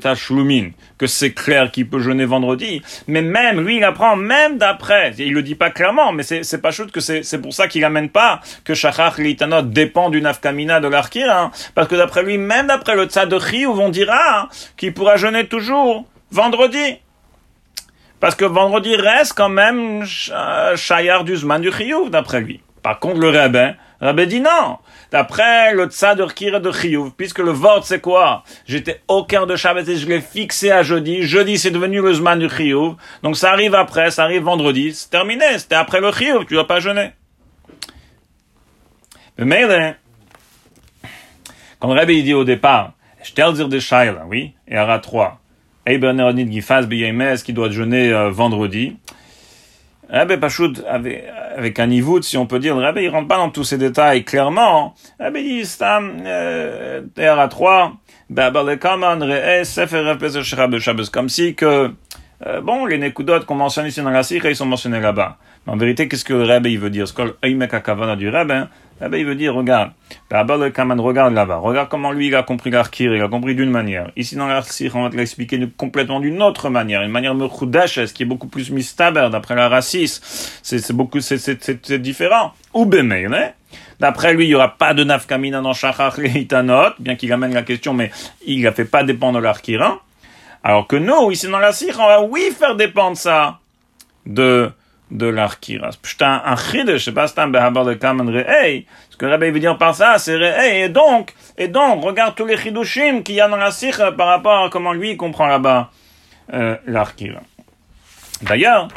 que 0.99 1.07
c'est 1.09 1.33
clair 1.33 1.73
qu'il 1.73 1.89
peut 1.89 1.99
jeûner 1.99 2.25
vendredi, 2.25 2.81
mais 3.09 3.23
même, 3.23 3.61
lui, 3.61 3.79
il 3.79 3.85
apprend 3.85 4.15
même 4.15 4.57
d'après, 4.57 5.13
il 5.19 5.33
le 5.33 5.43
dit 5.43 5.57
pas 5.57 5.71
clairement, 5.71 6.13
mais 6.13 6.23
c'est 6.23 6.63
pas 6.63 6.71
chouette 6.71 6.93
que 6.93 7.01
c'est 7.01 7.43
pour 7.43 7.53
ça 7.53 7.67
qu'il 7.67 7.85
amène 7.85 8.09
pas 8.09 8.41
que 8.65 8.75
Shachach 8.75 9.19
Litanot 9.19 9.63
dépend 9.63 10.11
du 10.11 10.23
nafkamina 10.23 10.79
de 10.79 10.87
l'arkir, 10.87 11.29
hein, 11.31 11.51
parce 11.75 11.89
que 11.89 11.97
d'après 11.97 12.23
lui, 12.23 12.39
même 12.39 12.69
d'après 12.69 12.95
le 12.95 13.07
tsa 13.07 13.27
de 13.27 13.37
on 13.69 13.89
dira 13.89 14.49
qu'il 14.77 14.95
pourra 14.95 15.17
jeûner 15.17 15.47
toujours 15.47 16.05
vendredi. 16.31 16.99
Parce 18.21 18.35
que 18.35 18.45
vendredi 18.45 18.95
reste 18.97 19.35
quand 19.35 19.49
même 19.49 20.05
Shayar 20.05 21.25
du 21.25 21.37
Zman 21.37 21.61
du 21.61 21.73
Chiyuv, 21.73 22.11
d'après 22.11 22.41
lui. 22.41 22.61
Par 22.83 22.99
contre, 23.01 23.19
le 23.19 23.31
rabbin, 23.31 23.75
Rabbi 24.01 24.27
dit 24.27 24.41
non. 24.41 24.79
D'après 25.11 25.73
le 25.73 25.87
tsadur 25.87 26.33
de 26.61 26.73
Chiyuv, 26.73 27.11
puisque 27.17 27.39
le 27.39 27.53
vote 27.53 27.85
c'est 27.85 28.01
quoi? 28.01 28.43
J'étais 28.67 29.03
au 29.09 29.25
cœur 29.25 29.47
de 29.47 29.55
Shabbat 29.57 29.89
et 29.89 29.97
je 29.97 30.07
l'ai 30.07 30.21
fixé 30.21 30.71
à 30.71 30.83
jeudi. 30.83 31.23
Jeudi 31.23 31.59
c'est 31.59 31.71
devenu 31.71 32.01
le 32.01 32.13
Zman 32.13 32.39
du 32.39 32.49
Chiyuv. 32.49 32.95
Donc 33.23 33.37
ça 33.37 33.53
arrive 33.53 33.75
après, 33.75 34.11
ça 34.11 34.25
arrive 34.25 34.43
vendredi. 34.43 34.93
C'est 34.95 35.11
terminé, 35.11 35.59
c'était 35.59 35.77
après 35.77 36.01
le 36.01 36.11
Chiyuv, 36.13 36.45
tu 36.47 36.55
dois 36.55 36.67
pas 36.67 36.81
jeûner. 36.81 37.11
Mais 39.39 39.95
quand 41.79 41.93
le 41.93 42.01
Rabbi 42.01 42.23
dit 42.23 42.33
au 42.33 42.45
départ, 42.45 42.93
je 43.23 43.33
t'ai 43.33 43.53
dire 43.53 43.69
des 43.69 43.81
Shaila, 43.81 44.25
oui, 44.27 44.55
et 44.67 44.77
Ara 44.77 44.99
3, 44.99 45.39
Eben 45.87 46.19
Eronid 46.19 46.51
Gifaz 46.51 46.87
qui 47.45 47.53
doit 47.53 47.71
jeûner 47.71 48.13
euh, 48.13 48.31
vendredi. 48.31 48.97
Rabbi 50.09 50.37
Pachoud, 50.39 50.85
avec, 50.89 51.25
avec 51.57 51.79
un 51.79 51.87
niveau, 51.87 52.21
si 52.21 52.37
on 52.37 52.47
peut 52.47 52.59
dire, 52.59 52.77
le 52.77 52.83
Rabbi, 52.83 53.03
il 53.03 53.09
rentre 53.09 53.29
pas 53.29 53.39
dans 53.39 53.51
tous 53.51 53.65
ces 53.65 53.79
détails 53.79 54.25
clairement. 54.25 54.95
Rabbi 55.19 55.43
dit, 55.43 55.65
Stam, 55.65 56.23
euh, 56.27 57.03
à 57.17 57.49
3, 57.49 57.95
comme 61.11 61.29
si 61.29 61.55
que, 61.55 61.91
euh, 62.45 62.61
bon, 62.61 62.85
les 62.85 62.99
Nekudot 62.99 63.41
qu'on 63.41 63.55
mentionne 63.55 63.87
ici 63.87 64.03
dans 64.03 64.11
la 64.11 64.23
Sikha, 64.23 64.51
ils 64.51 64.57
sont 64.57 64.67
mentionnés 64.67 65.01
là-bas. 65.01 65.39
Mais 65.67 65.73
en 65.73 65.77
vérité, 65.77 66.07
qu'est-ce 66.07 66.25
que 66.25 66.35
le 66.35 66.45
Rabbi 66.45 66.77
veut 66.77 66.91
dire? 66.91 67.09
Ce 67.09 67.13
que 67.13 67.23
le 67.23 68.17
du 68.17 68.29
Rabbi, 68.29 68.53
eh 69.05 69.09
ben, 69.09 69.19
il 69.19 69.27
veut 69.27 69.35
dire, 69.35 69.55
regarde, 69.55 69.93
le 70.31 70.71
Kaman, 70.71 70.99
regarde 71.01 71.35
là-bas, 71.35 71.57
regarde 71.57 71.89
comment 71.89 72.13
lui, 72.13 72.29
il 72.29 72.35
a 72.35 72.43
compris 72.43 72.71
l'Arkir, 72.71 73.15
il 73.15 73.23
a 73.23 73.29
compris 73.29 73.55
d'une 73.55 73.71
manière. 73.71 74.11
Ici, 74.17 74.37
dans 74.37 74.47
l'Arkir, 74.47 74.97
on 74.97 75.03
va 75.03 75.11
te 75.11 75.17
l'expliquer 75.17 75.61
complètement 75.77 76.21
d'une 76.21 76.43
autre 76.43 76.71
manière, 76.71 77.03
une 77.03 77.11
manière 77.11 77.35
ce 77.35 78.13
qui 78.13 78.23
est 78.23 78.27
beaucoup 78.27 78.49
plus 78.49 78.71
mistaber, 78.71 79.29
d'après 79.31 79.55
la 79.55 79.69
racisme. 79.69 80.23
C'est 80.63 80.93
beaucoup, 80.93 81.21
c'est 81.21 81.93
différent. 82.01 82.53
Ou 82.75 82.91
hein 82.95 83.51
D'après 83.99 84.35
lui, 84.35 84.45
il 84.45 84.49
n'y 84.49 84.55
aura 84.55 84.77
pas 84.77 84.93
de 84.95 85.05
nafkamina 85.05 85.61
dans 85.61 85.73
Shachar 85.73 86.19
Itanot, 86.19 86.93
bien 86.99 87.17
qu'il 87.17 87.33
amène 87.33 87.55
la 87.55 87.63
question, 87.63 87.95
mais 87.95 88.11
il 88.47 88.63
ne 88.63 88.71
fait 88.71 88.85
pas 88.85 89.05
dépendre 89.05 89.39
de 89.39 89.45
l'Arkir. 89.45 90.01
Alors 90.69 90.89
que 90.89 90.97
nous, 90.97 91.31
ici 91.31 91.47
dans 91.47 91.61
la 91.61 91.71
on 91.97 92.09
va 92.09 92.23
oui 92.23 92.51
faire 92.51 92.75
dépendre 92.75 93.17
ça. 93.17 93.61
de 94.27 94.73
de. 95.13 95.33
C'est 96.03 96.23
un, 96.23 96.43
un 96.45 96.57
chidesh, 96.57 97.05
c'est 97.05 97.13
pas 97.13 97.33
un 97.37 97.47
behabar 97.47 97.85
de 97.85 97.95
kamen 97.95 98.29
re'ei. 98.29 98.85
Ce 99.09 99.17
que 99.17 99.27
rabbi 99.27 99.51
veut 99.51 99.61
dire 99.61 99.79
par 99.79 99.95
ça, 99.95 100.19
c'est 100.19 100.35
re'ei. 100.35 100.87
Et 100.87 100.89
donc, 100.89 101.35
et 101.57 101.69
donc, 101.69 102.03
regarde 102.03 102.35
tous 102.35 102.47
les 102.47 102.57
chidushim 102.57 103.23
qu'il 103.23 103.37
y 103.37 103.41
a 103.41 103.47
dans 103.47 103.57
la 103.57 103.71
sikha 103.71 104.11
par 104.11 104.27
rapport 104.27 104.65
à 104.65 104.69
comment 104.69 104.93
lui 104.93 105.17
comprend 105.17 105.47
là-bas 105.47 105.93
euh, 106.53 106.77
l'arkira. 106.89 107.43
D'ailleurs, 108.43 108.89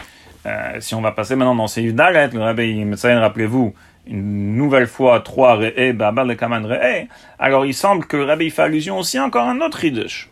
euh, 0.47 0.77
si 0.79 0.95
on 0.95 1.01
va 1.01 1.11
passer 1.11 1.35
maintenant 1.35 1.53
dans 1.53 1.67
ces 1.67 1.91
Dalet, 1.91 2.29
le 2.33 2.41
rabbi 2.41 2.83
Metzayen, 2.83 3.19
rappelez-vous, 3.19 3.75
une 4.07 4.55
nouvelle 4.55 4.87
fois, 4.87 5.19
trois 5.19 5.57
re'ei, 5.57 5.93
behabar 5.93 6.25
de 6.25 6.33
kamen. 6.33 7.07
Alors 7.37 7.67
il 7.67 7.75
semble 7.75 8.07
que 8.07 8.17
rabbi 8.17 8.49
fait 8.49 8.63
allusion 8.63 8.97
aussi 8.97 9.19
encore 9.19 9.45
à 9.45 9.51
un 9.51 9.61
autre 9.61 9.79
chidush. 9.79 10.29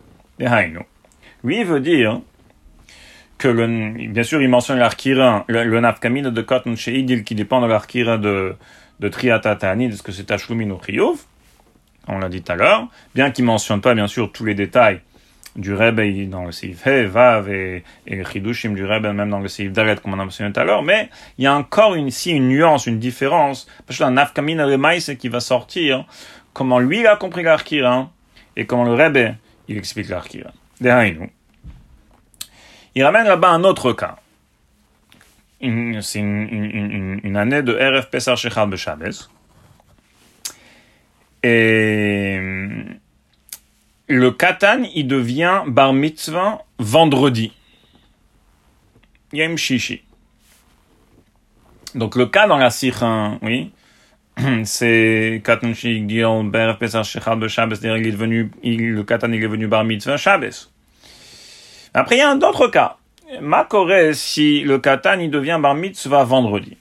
Lui, 1.44 1.60
il 1.60 1.64
veut 1.64 1.80
dire, 1.80 2.20
que 3.38 4.08
bien 4.08 4.22
sûr, 4.24 4.42
il 4.42 4.48
mentionne 4.48 4.78
l'arkira, 4.78 5.44
le, 5.48 5.64
le 5.64 6.30
de 6.30 6.42
cotton 6.42 6.76
chez 6.76 7.04
qui 7.24 7.34
dépend 7.34 7.60
de 7.60 7.66
l'arkira 7.66 8.18
de, 8.18 8.56
de 9.00 9.08
Triatatani, 9.08 9.86
est-ce 9.86 10.02
que 10.02 10.12
c'est 10.12 10.24
Tashlumin 10.24 10.70
ou 10.70 10.80
Chiyuv, 10.84 11.18
on 12.08 12.18
l'a 12.18 12.28
dit 12.28 12.42
tout 12.42 12.52
à 12.52 12.56
l'heure, 12.56 12.88
bien 13.14 13.30
qu'il 13.30 13.44
mentionne 13.44 13.80
pas, 13.80 13.94
bien 13.94 14.08
sûr, 14.08 14.32
tous 14.32 14.44
les 14.44 14.54
détails 14.54 15.00
du 15.56 15.74
Rebbe 15.74 16.28
dans 16.28 16.44
le 16.44 16.52
Seif 16.52 16.86
He, 16.86 17.06
Vav 17.06 17.50
et, 17.50 17.84
et 18.06 18.16
le 18.16 18.24
Chidushim 18.24 18.74
du 18.74 18.84
Rebbe, 18.84 19.06
même 19.06 19.30
dans 19.30 19.40
le 19.40 19.48
Seif 19.48 19.72
Dalet, 19.72 19.96
comme 19.96 20.14
on 20.14 20.18
a 20.18 20.24
mentionné 20.24 20.52
tout 20.52 20.60
à 20.60 20.64
l'heure, 20.64 20.82
mais 20.82 21.08
il 21.38 21.44
y 21.44 21.46
a 21.46 21.54
encore 21.54 21.94
une, 21.94 22.08
ici 22.08 22.32
une 22.32 22.48
nuance, 22.48 22.86
une 22.86 22.98
différence, 22.98 23.68
parce 23.86 23.98
que 23.98 24.04
un 24.04 24.12
nafkamina 24.12 24.66
de 24.66 25.14
qui 25.14 25.28
va 25.28 25.40
sortir, 25.40 26.06
comment 26.52 26.80
lui 26.80 27.00
il 27.00 27.06
a 27.06 27.16
compris 27.16 27.42
l'arkira, 27.44 28.10
et 28.56 28.66
comment 28.66 28.84
le 28.84 28.94
Rebbe, 28.94 29.34
il 29.68 29.76
explique 29.76 30.08
l'arkira. 30.08 30.50
Il 30.80 31.28
ramène 33.04 33.26
là-bas 33.26 33.50
un 33.50 33.64
autre 33.64 33.92
cas. 33.92 34.16
C'est 35.60 36.20
une, 36.20 37.36
année 37.36 37.62
de 37.62 37.72
RF 37.72 38.10
Pesar 38.10 38.36
Shechal 38.36 38.68
Beshabes. 38.68 39.10
Et 41.42 42.38
le 44.08 44.30
katan, 44.30 44.84
il 44.94 45.06
devient 45.06 45.62
bar 45.66 45.92
mitzvah 45.92 46.64
vendredi. 46.78 47.52
Yem 49.32 49.56
Shishi. 49.56 50.02
Donc 51.94 52.16
le 52.16 52.26
cas 52.26 52.46
dans 52.46 52.58
la 52.58 52.70
Sikha, 52.70 53.38
oui, 53.42 53.72
c'est 54.64 55.42
katan 55.44 55.74
Shigil, 55.74 56.24
RF 56.24 56.78
Pesar 56.78 57.04
Shechal 57.04 57.38
Beshabes, 57.38 57.74
il 57.82 58.06
est 58.06 58.12
devenu, 58.12 58.50
il, 58.62 58.92
le 58.92 59.02
katan, 59.02 59.32
il 59.32 59.42
est 59.42 59.46
venu 59.48 59.66
bar 59.66 59.84
mitzvah 59.84 60.16
Shabbos. 60.16 60.70
Après, 61.94 62.16
il 62.16 62.18
y 62.18 62.22
a 62.22 62.30
un 62.30 62.40
autre 62.40 62.68
cas. 62.68 62.96
Ma 63.40 63.66
si 64.12 64.60
le 64.60 64.78
katan 64.78 65.18
il 65.18 65.30
devient 65.30 65.58
bar 65.60 65.74
mitzvah 65.74 66.24
vendredi. 66.24 66.76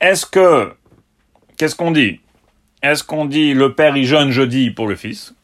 Est-ce 0.00 0.26
que, 0.26 0.72
qu'est-ce 1.56 1.76
qu'on 1.76 1.90
dit? 1.92 2.20
Est-ce 2.82 3.04
qu'on 3.04 3.26
dit 3.26 3.54
le 3.54 3.74
père 3.74 3.96
il 3.96 4.06
jeûne 4.06 4.30
jeudi 4.30 4.70
pour 4.70 4.88
le 4.88 4.96
fils? 4.96 5.34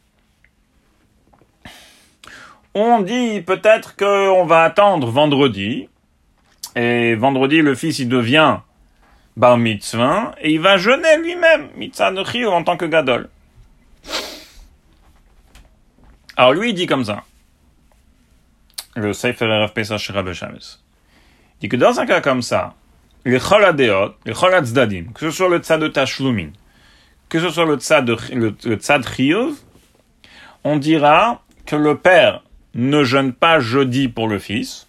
On 2.75 3.01
dit 3.01 3.43
peut-être 3.43 3.97
qu'on 3.97 4.45
va 4.45 4.65
attendre 4.65 5.09
vendredi, 5.11 5.89
et 6.77 7.17
vendredi 7.17 7.63
le 7.63 7.75
fils 7.75 7.99
il 7.99 8.09
devient 8.09 8.59
bar 9.37 9.59
mitzvah, 9.59 10.35
et 10.41 10.53
il 10.53 10.61
va 10.61 10.77
jeûner 10.77 11.19
lui-même, 11.19 11.69
mitzvah 11.77 12.11
de 12.13 12.47
en 12.47 12.63
tant 12.63 12.77
que 12.77 12.85
gadol. 12.85 13.29
Alors 16.37 16.53
lui, 16.53 16.71
il 16.71 16.75
dit 16.75 16.87
comme 16.87 17.05
ça. 17.05 17.25
Le 18.95 19.13
Sefer 19.13 19.47
Rav 19.47 19.73
Pesach 19.73 20.01
Shirabe 20.01 20.33
Shabbos. 20.33 20.81
Il 21.57 21.63
dit 21.63 21.69
que 21.69 21.77
dans 21.77 21.99
un 21.99 22.07
cas 22.07 22.21
comme 22.21 22.43
ça, 22.43 22.75
les 23.25 23.41
choladeot, 23.41 24.15
les 24.25 24.33
choladzadim, 24.33 25.13
que 25.15 25.21
ce 25.21 25.31
soit 25.31 25.49
le 25.49 25.59
tzad 25.59 25.81
de 25.81 25.89
Tashlumin, 25.89 26.51
que 27.29 27.41
ce 27.41 27.51
soit 27.51 27.65
le 27.65 27.77
tzad 27.77 28.05
de, 28.05 28.17
le, 28.35 28.55
chiyuv, 29.03 29.55
on 30.65 30.77
dira 30.77 31.43
que 31.65 31.77
le 31.77 31.97
père 31.97 32.43
ne 32.75 33.03
jeûne 33.03 33.33
pas 33.33 33.59
jeudi 33.59 34.09
pour 34.09 34.29
le 34.29 34.39
fils, 34.39 34.87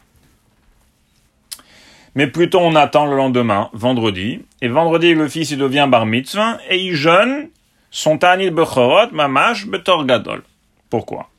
mais 2.17 2.25
plutôt 2.25 2.59
on 2.61 2.73
attend 2.73 3.05
le 3.05 3.15
lendemain, 3.15 3.69
vendredi, 3.73 4.41
et 4.63 4.69
vendredi 4.69 5.13
le 5.13 5.27
fils 5.27 5.51
il 5.51 5.59
devient 5.59 5.85
bar 5.87 6.07
mitzvah, 6.07 6.57
et 6.67 6.79
il 6.79 6.95
jeûne 6.95 7.49
son 7.91 8.17
tanil 8.17 8.49
bechorot 8.49 9.11
mamash 9.11 9.67
betor 9.67 10.03
gadol. 10.03 10.41
Pourquoi? 10.89 11.29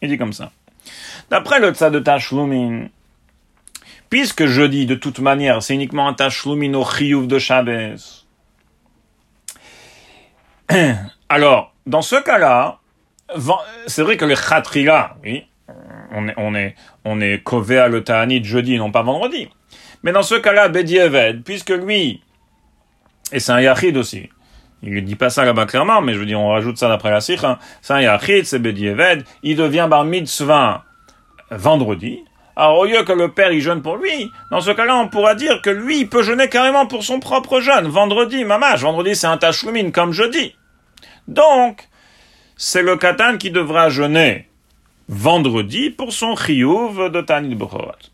Il 0.00 0.10
dit 0.10 0.18
comme 0.18 0.32
ça. 0.32 0.52
D'après 1.28 1.58
le 1.58 1.74
tzad 1.74 1.92
de 1.92 1.98
Tashlumin, 1.98 2.86
puisque 4.10 4.46
je 4.46 4.62
dis 4.62 4.86
de 4.86 4.94
toute 4.94 5.18
manière, 5.18 5.60
c'est 5.60 5.74
uniquement 5.74 6.06
un 6.06 6.14
Tashlumin 6.14 6.72
au 6.74 6.84
chiyuv 6.84 7.26
de 7.26 7.40
Shabbos. 7.40 8.24
Alors, 11.28 11.74
dans 11.84 12.02
ce 12.02 12.14
cas-là, 12.14 12.78
c'est 13.88 14.02
vrai 14.02 14.16
que 14.16 14.24
le 14.24 14.36
chatrila, 14.36 15.16
oui, 15.24 15.48
on 16.12 16.28
est, 16.28 16.34
on 16.36 16.54
est, 16.54 16.76
on 17.04 17.20
est 17.20 17.42
à 17.76 17.88
le 17.88 18.04
ta'anit 18.04 18.44
jeudi, 18.44 18.78
non 18.78 18.92
pas 18.92 19.02
vendredi. 19.02 19.48
Mais 20.02 20.12
dans 20.12 20.22
ce 20.22 20.34
cas-là, 20.34 20.68
Bedieved, 20.68 21.42
puisque 21.44 21.70
lui, 21.70 22.22
et 23.32 23.40
c'est 23.40 23.52
un 23.52 23.60
yachid 23.60 23.96
aussi, 23.96 24.28
il 24.82 24.94
ne 24.94 25.00
dit 25.00 25.14
pas 25.14 25.30
ça 25.30 25.44
là-bas 25.44 25.66
clairement, 25.66 26.00
mais 26.00 26.12
je 26.12 26.18
veux 26.18 26.26
dire, 26.26 26.40
on 26.40 26.48
rajoute 26.48 26.76
ça 26.76 26.88
d'après 26.88 27.10
la 27.10 27.20
sikh. 27.20 27.44
Hein. 27.44 27.58
Ça, 27.80 28.00
il 28.00 28.04
y 28.04 28.06
a 28.06 28.18
c'est 28.44 28.58
Bedieved. 28.58 29.24
Il 29.42 29.56
devient 29.56 29.86
bar 29.88 30.04
mitzvah 30.04 30.84
vendredi. 31.50 32.18
Alors, 32.56 32.80
au 32.80 32.84
lieu 32.84 33.02
que 33.04 33.12
le 33.12 33.30
père, 33.30 33.52
il 33.52 33.60
jeûne 33.60 33.80
pour 33.80 33.96
lui, 33.96 34.30
dans 34.50 34.60
ce 34.60 34.70
cas-là, 34.72 34.96
on 34.96 35.08
pourra 35.08 35.34
dire 35.34 35.62
que 35.62 35.70
lui, 35.70 36.00
il 36.00 36.08
peut 36.08 36.22
jeûner 36.22 36.48
carrément 36.48 36.86
pour 36.86 37.02
son 37.02 37.18
propre 37.18 37.60
jeûne. 37.60 37.86
Vendredi, 37.86 38.44
mamage. 38.44 38.82
Vendredi, 38.82 39.14
c'est 39.14 39.26
un 39.26 39.38
tachloumine, 39.38 39.92
comme 39.92 40.12
jeudi. 40.12 40.54
Donc, 41.28 41.88
c'est 42.56 42.82
le 42.82 42.96
katan 42.96 43.38
qui 43.38 43.50
devra 43.50 43.88
jeûner 43.88 44.48
vendredi 45.08 45.90
pour 45.90 46.12
son 46.12 46.36
chiyuv 46.36 47.10
de 47.10 47.20
Tanit 47.20 47.54
Bechorot. 47.54 48.11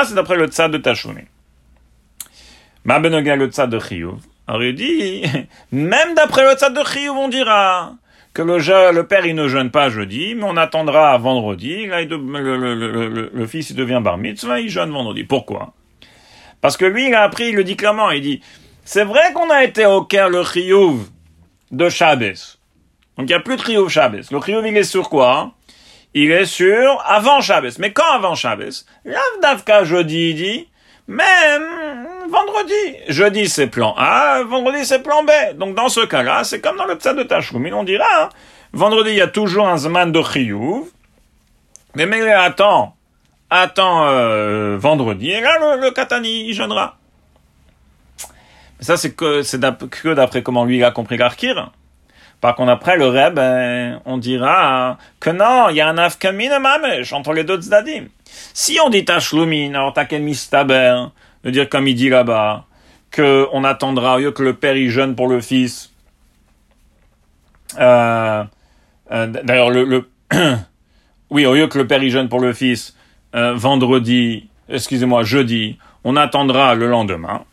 Ah, 0.00 0.04
c'est 0.04 0.14
d'après 0.14 0.36
le 0.36 0.46
tzad 0.46 0.70
de 0.70 0.78
tachloumine. 0.78 1.26
Ma 2.84 3.00
benoga 3.00 3.34
le 3.34 3.48
tzad 3.48 3.68
de 3.68 3.80
chiyuv. 3.80 4.20
Alors 4.46 4.62
dit, 4.72 5.24
même 5.72 6.14
d'après 6.14 6.44
le 6.44 6.56
tzad 6.56 6.72
de 6.72 6.84
Chiyuv, 6.84 7.16
on 7.16 7.28
dira 7.28 7.94
que 8.32 8.42
le, 8.42 9.02
père 9.02 9.26
il 9.26 9.34
ne 9.34 9.48
jeûne 9.48 9.70
pas 9.70 9.90
jeudi, 9.90 10.36
mais 10.36 10.44
on 10.44 10.56
attendra 10.56 11.18
vendredi. 11.18 11.86
Là, 11.86 12.02
le, 12.04 13.46
fils 13.46 13.70
il 13.70 13.76
devient 13.76 14.00
bar 14.02 14.18
mitzvah, 14.18 14.60
il 14.60 14.70
jeûne 14.70 14.90
vendredi. 14.90 15.24
Pourquoi? 15.24 15.74
Parce 16.60 16.76
que 16.76 16.84
lui, 16.84 17.08
il 17.08 17.14
a 17.14 17.24
appris, 17.24 17.48
il 17.48 17.56
le 17.56 17.64
dit 17.64 17.76
clairement, 17.76 18.10
il 18.12 18.22
dit, 18.22 18.40
c'est 18.84 19.04
vrai 19.04 19.32
qu'on 19.34 19.50
a 19.50 19.64
été 19.64 19.84
au 19.84 20.02
cœur 20.02 20.30
le 20.30 20.44
Chiyuv 20.44 21.08
de 21.72 21.88
Shabbos. 21.88 22.58
Donc 23.16 23.26
il 23.28 23.32
n'y 23.32 23.34
a 23.34 23.40
plus 23.40 23.56
de 23.56 23.62
Chiyuv 23.62 23.88
Shabbos. 23.88 24.30
Le 24.30 24.40
Chiyuv, 24.40 24.64
il 24.64 24.76
est 24.76 24.84
sur 24.84 25.10
quoi? 25.10 25.52
Il 26.14 26.30
est 26.30 26.46
sur 26.46 27.02
avant 27.04 27.40
Shabbos. 27.40 27.78
Mais 27.78 27.92
quand 27.92 28.10
avant 28.12 28.34
Shabbos 28.34 28.84
L'Avdavka 29.04 29.84
jeudi, 29.84 30.30
il 30.30 30.34
dit, 30.36 30.68
même 31.06 32.06
vendredi. 32.28 32.96
Jeudi, 33.08 33.48
c'est 33.48 33.66
plan 33.66 33.94
A, 33.96 34.42
vendredi, 34.44 34.84
c'est 34.84 35.02
plan 35.02 35.24
B. 35.24 35.30
Donc, 35.56 35.74
dans 35.74 35.88
ce 35.88 36.00
cas-là, 36.00 36.44
c'est 36.44 36.60
comme 36.60 36.76
dans 36.76 36.86
le 36.86 36.96
psa 36.96 37.14
de 37.14 37.22
Tachoumin, 37.22 37.72
on 37.72 37.84
dira, 37.84 38.04
hein, 38.20 38.28
vendredi, 38.72 39.10
il 39.10 39.16
y 39.16 39.22
a 39.22 39.28
toujours 39.28 39.68
un 39.68 39.78
Zman 39.78 40.12
de 40.12 40.22
Chiyuv, 40.22 40.84
mais 41.94 42.06
mais 42.06 42.30
attends, 42.30 42.94
attends 43.48 44.06
euh, 44.06 44.76
vendredi, 44.78 45.30
et 45.30 45.40
là, 45.40 45.76
le, 45.76 45.90
Katani, 45.90 46.48
il 46.48 46.54
jeûnera. 46.54 46.96
Ça, 48.80 48.96
c'est 48.96 49.12
que, 49.12 49.42
c'est 49.42 49.58
que 49.60 50.14
d'après 50.14 50.42
comment 50.42 50.64
lui, 50.64 50.76
il 50.76 50.84
a 50.84 50.90
compris 50.90 51.16
l'Arkir. 51.16 51.72
Par 52.40 52.54
contre, 52.54 52.70
après, 52.70 52.96
le 52.96 53.06
Reb, 53.08 53.34
ben, 53.34 54.00
on 54.04 54.16
dira 54.16 54.96
que 55.18 55.30
non, 55.30 55.70
il 55.70 55.76
y 55.76 55.80
a 55.80 55.88
un 55.88 55.98
afkamin 55.98 56.58
mamesh 56.60 57.12
entre 57.12 57.32
les 57.32 57.42
deux 57.42 57.60
tzadim. 57.60 58.06
Si 58.54 58.78
on 58.84 58.90
dit 58.90 59.04
Tachloumin, 59.04 59.74
alors 59.74 59.92
qu'un 59.92 60.18
mistaber, 60.20 61.04
de 61.42 61.50
dire 61.50 61.68
comme 61.68 61.88
il 61.88 61.94
dit 61.94 62.08
là-bas, 62.08 62.64
que 63.10 63.48
on 63.52 63.64
attendra 63.64 64.16
au 64.16 64.18
lieu 64.18 64.30
que 64.30 64.42
le 64.42 64.54
père 64.54 64.76
y 64.76 64.88
jeûne 64.88 65.16
pour 65.16 65.28
le 65.28 65.40
fils. 65.40 65.92
Euh, 67.78 68.44
euh, 69.10 69.26
D'ailleurs, 69.26 69.70
le, 69.70 69.84
le 69.84 70.08
oui, 71.30 71.44
au 71.46 71.54
lieu 71.54 71.66
que 71.66 71.78
le 71.78 71.86
père 71.86 72.02
y 72.02 72.10
jeûne 72.10 72.28
pour 72.28 72.40
le 72.40 72.52
fils, 72.52 72.96
euh, 73.34 73.54
vendredi, 73.54 74.48
excusez-moi, 74.68 75.24
jeudi, 75.24 75.78
on 76.04 76.16
attendra 76.16 76.74
le 76.74 76.86
lendemain. 76.86 77.44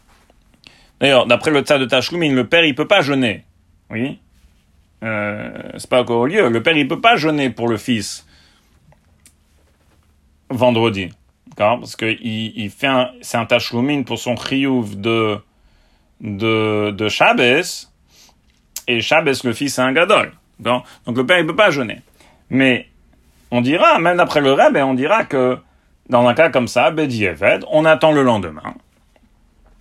D'ailleurs, 1.00 1.26
d'après 1.26 1.52
le 1.52 1.64
tas 1.64 1.78
de 1.78 1.86
Tachloumin, 1.86 2.34
le 2.34 2.48
père 2.48 2.64
il 2.66 2.76
peut 2.76 2.88
pas 2.88 3.02
jeûner. 3.02 3.46
Oui. 3.90 4.20
Euh, 5.04 5.52
c'est 5.78 5.90
pas 5.90 6.02
encore 6.02 6.22
au 6.22 6.26
lieu. 6.26 6.50
Le 6.50 6.64
père 6.64 6.76
il 6.76 6.88
peut 6.88 7.02
pas 7.02 7.16
jeûner 7.16 7.50
pour 7.50 7.68
le 7.68 7.78
fils 7.78 8.26
vendredi. 10.50 11.10
Parce 11.56 11.96
que 11.96 12.06
il, 12.22 12.70
fait 12.70 12.88
un, 12.88 13.12
c'est 13.22 13.38
un 13.38 13.46
tachloumine 13.46 14.04
pour 14.04 14.20
son 14.20 14.36
chiyuv 14.36 15.00
de, 15.00 15.38
de, 16.20 16.92
de 16.92 17.10
Shabbos, 17.10 17.88
et 18.88 19.02
Shabbos, 19.02 19.44
le 19.44 19.54
fils, 19.54 19.76
c'est 19.76 19.82
un 19.82 19.94
gadol. 19.94 20.32
Donc, 20.60 20.84
le 21.08 21.26
père, 21.26 21.40
il 21.40 21.46
peut 21.46 21.56
pas 21.56 21.72
jeûner. 21.72 22.02
Mais, 22.50 22.88
on 23.52 23.62
dira, 23.62 24.00
même 24.00 24.18
d'après 24.18 24.42
le 24.42 24.54
Rebbe, 24.54 24.78
on 24.78 24.94
dira 24.94 25.24
que 25.24 25.58
dans 26.10 26.28
un 26.28 26.34
cas 26.34 26.50
comme 26.50 26.68
ça, 26.68 26.92
Bedieved, 26.92 27.66
on 27.72 27.86
attend 27.86 28.12
le 28.12 28.22
lendemain, 28.22 28.76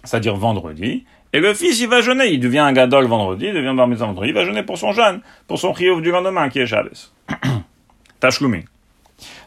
c'est-à-dire 0.05 0.37
vendredi, 0.37 1.05
et 1.35 1.41
le 1.41 1.53
fils, 1.53 1.81
il 1.81 1.89
va 1.89 2.01
jeûner, 2.01 2.29
il 2.29 2.39
devient 2.39 2.61
un 2.61 2.73
gadol 2.73 3.07
vendredi, 3.07 3.47
il 3.47 3.55
devient 3.55 3.75
bar 3.77 3.89
vendredi, 3.89 4.29
il 4.29 4.35
va 4.35 4.45
jeûner 4.45 4.63
pour 4.63 4.79
son 4.79 4.93
jeûne, 4.93 5.21
pour 5.49 5.59
son 5.59 5.75
chiyuv 5.75 6.01
du 6.01 6.13
lendemain, 6.13 6.49
qui 6.49 6.61
est 6.61 6.67
Shabbos. 6.67 7.13
Tashloumi. 8.21 8.61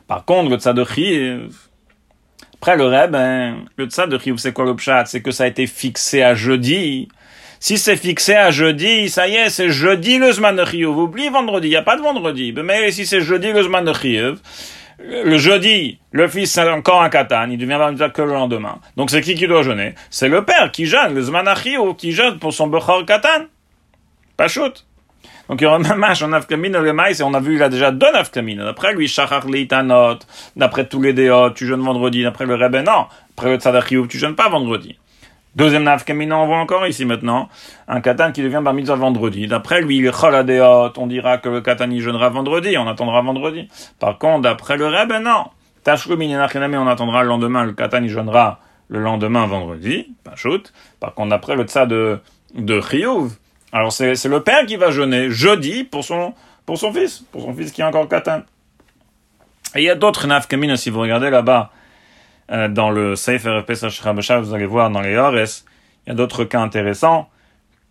Par 0.05 0.25
contre, 0.25 0.49
le 0.49 0.57
de 0.57 1.47
après 2.55 2.75
le 2.75 2.85
reb, 2.87 3.11
ben, 3.11 3.65
le 3.77 3.85
tzad 3.85 4.09
de 4.09 4.19
c'est 4.37 4.51
quoi 4.51 4.65
le 4.65 4.75
C'est 5.05 5.21
que 5.21 5.31
ça 5.31 5.45
a 5.45 5.47
été 5.47 5.65
fixé 5.65 6.23
à 6.23 6.35
jeudi. 6.35 7.07
Si 7.61 7.77
c'est 7.77 7.95
fixé 7.95 8.33
à 8.35 8.51
jeudi, 8.51 9.09
ça 9.09 9.29
y 9.29 9.35
est, 9.35 9.49
c'est 9.49 9.69
jeudi 9.69 10.17
le 10.17 10.33
zman 10.33 10.57
de 10.57 10.85
Vous 10.85 11.03
oubliez 11.03 11.29
vendredi, 11.29 11.67
il 11.67 11.71
n'y 11.71 11.77
a 11.77 11.83
pas 11.83 11.95
de 11.95 12.01
vendredi. 12.01 12.53
Mais 12.63 12.91
si 12.91 13.05
c'est 13.05 13.21
jeudi 13.21 13.53
le 13.53 13.63
zman 13.63 13.85
de 13.85 13.93
le 14.99 15.37
jeudi, 15.37 15.99
le 16.11 16.27
fils 16.27 16.51
c'est 16.51 16.69
encore 16.69 17.01
un 17.01 17.09
katan, 17.09 17.49
il 17.49 17.57
devient 17.57 17.79
dire 17.93 18.11
que 18.11 18.21
le 18.21 18.33
lendemain. 18.33 18.79
Donc 18.95 19.11
c'est 19.11 19.21
qui 19.21 19.35
qui 19.35 19.47
doit 19.47 19.63
jeûner? 19.63 19.95
C'est 20.09 20.29
le 20.29 20.43
père 20.43 20.71
qui 20.71 20.85
jeûne, 20.85 21.13
le 21.13 21.21
zman 21.21 21.45
qui 21.97 22.11
jeûne 22.11 22.39
pour 22.39 22.53
son 22.53 22.67
bechor 22.67 23.05
katan. 23.05 23.45
Pas 24.35 24.47
shoot. 24.47 24.85
Donc 25.49 25.61
il 25.61 25.63
y 25.63 25.67
aura 25.67 25.77
un 25.77 25.95
match 25.95 26.21
en 26.21 26.33
Afkamine 26.33 26.77
le 26.77 26.93
maïs, 26.93 27.19
et 27.19 27.23
on 27.23 27.33
a 27.33 27.39
vu, 27.39 27.55
il 27.55 27.63
a 27.63 27.69
déjà 27.69 27.91
deux 27.91 28.07
Afkamine. 28.13 28.57
D'après 28.57 28.93
lui, 28.93 29.07
Shachar 29.07 29.45
d'après 30.55 30.87
tous 30.87 31.01
les 31.01 31.13
déots, 31.13 31.51
tu 31.51 31.65
jeûnes 31.65 31.81
vendredi, 31.81 32.23
d'après 32.23 32.45
le 32.45 32.55
Rebbe, 32.55 32.83
non. 32.85 33.05
Après 33.37 33.51
le 33.51 33.57
Tzadachiyou, 33.57 34.07
tu 34.07 34.17
jeûnes 34.17 34.35
pas 34.35 34.49
vendredi. 34.49 34.97
Deuxième 35.57 35.85
Nafkamina, 35.85 36.37
on 36.37 36.45
voit 36.45 36.59
encore 36.59 36.85
ici 36.85 37.03
maintenant, 37.03 37.49
un 37.87 37.99
katan 37.99 38.31
qui 38.31 38.43
devient 38.43 38.61
bar 38.63 38.75
mitzvah 38.75 38.93
vendredi. 38.93 39.47
D'après 39.47 39.81
lui, 39.81 40.07
Choladéot, 40.07 40.93
on 40.97 41.07
dira 41.07 41.39
que 41.39 41.49
le 41.49 41.61
katan 41.61 41.89
y 41.89 41.99
jeûnera 41.99 42.29
vendredi, 42.29 42.77
on 42.77 42.87
attendra 42.87 43.23
vendredi. 43.23 43.67
Par 43.97 44.19
contre, 44.19 44.43
d'après 44.43 44.77
le 44.77 44.85
Rebbe, 44.85 45.13
non. 45.19 45.45
Tashlumin 45.83 46.39
on 46.39 46.87
attendra 46.87 47.23
le 47.23 47.29
lendemain, 47.29 47.63
le 47.65 47.73
katan 47.73 48.03
y 48.03 48.09
jeûnera 48.09 48.59
le 48.87 48.99
lendemain 48.99 49.47
vendredi, 49.47 50.13
pas. 50.23 50.35
Par 50.99 51.15
contre, 51.15 51.29
d'après 51.29 51.55
le 51.55 51.63
tzad 51.63 51.89
de, 51.89 52.19
de 52.53 52.81
alors 53.71 53.91
c'est 53.91 54.25
le 54.25 54.43
père 54.43 54.63
qui 54.67 54.75
va 54.75 54.91
jeûner 54.91 55.31
jeudi 55.31 55.83
pour 55.83 56.03
son, 56.03 56.35
pour 56.67 56.77
son 56.77 56.93
fils, 56.93 57.25
pour 57.31 57.41
son 57.41 57.55
fils 57.55 57.71
qui 57.71 57.81
est 57.81 57.83
encore 57.83 58.07
katan. 58.07 58.41
Et 59.73 59.79
il 59.79 59.85
y 59.85 59.89
a 59.89 59.95
d'autres 59.95 60.27
nafkamines, 60.27 60.77
si 60.77 60.91
vous 60.91 60.99
regardez 60.99 61.31
là-bas, 61.31 61.71
euh, 62.51 62.67
dans 62.67 62.89
le 62.89 63.15
Sefer 63.15 63.61
Pesach 63.65 64.01
vous 64.03 64.53
allez 64.53 64.65
voir 64.65 64.89
dans 64.89 65.01
les 65.01 65.17
Ores, 65.17 65.63
il 66.05 66.09
y 66.09 66.11
a 66.11 66.13
d'autres 66.13 66.45
cas 66.45 66.59
intéressants, 66.59 67.29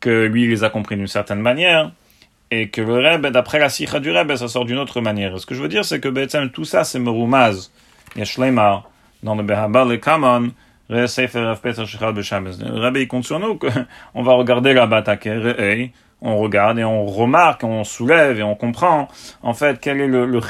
que 0.01 0.25
lui 0.25 0.45
il 0.45 0.51
les 0.51 0.65
a 0.65 0.71
compris 0.71 0.97
d'une 0.97 1.07
certaine 1.07 1.41
manière, 1.41 1.93
et 2.51 2.69
que 2.69 2.81
le 2.81 2.95
Rebbe, 2.95 3.27
d'après 3.27 3.59
la 3.59 3.69
Sikha 3.69 4.01
du 4.01 4.11
Rebbe, 4.11 4.37
ça 4.37 4.49
sort 4.49 4.65
d'une 4.65 4.79
autre 4.79 5.01
manière. 5.01 5.39
Ce 5.39 5.47
que 5.47 5.55
je 5.55 5.63
veux 5.63 5.69
dire, 5.69 5.85
c'est 5.85 6.01
que 6.01 6.47
tout 6.47 6.65
ça, 6.65 6.85
c'est 6.85 6.99
Merumaz, 6.99 7.71
Yeshleimar, 8.17 8.89
dans 9.23 9.35
le 9.35 9.43
Behabar, 9.43 9.85
le 9.85 9.97
Kamon, 9.97 10.53
le 10.89 11.05
Rabbi 12.81 13.01
il 13.01 13.09
compte 13.09 13.25
sur 13.25 13.41
nous 13.41 13.57
qu'on 13.57 14.23
va 14.23 14.35
regarder 14.35 14.73
la 14.73 14.87
bataille, 14.87 15.91
on 16.23 16.39
regarde 16.39 16.79
et 16.79 16.85
on 16.85 17.07
remarque, 17.07 17.65
on 17.65 17.83
soulève 17.85 18.39
et 18.39 18.43
on 18.43 18.55
comprend 18.55 19.09
en 19.43 19.53
fait 19.53 19.81
quel 19.81 20.01
est 20.01 20.07
le, 20.07 20.27
le 20.27 20.41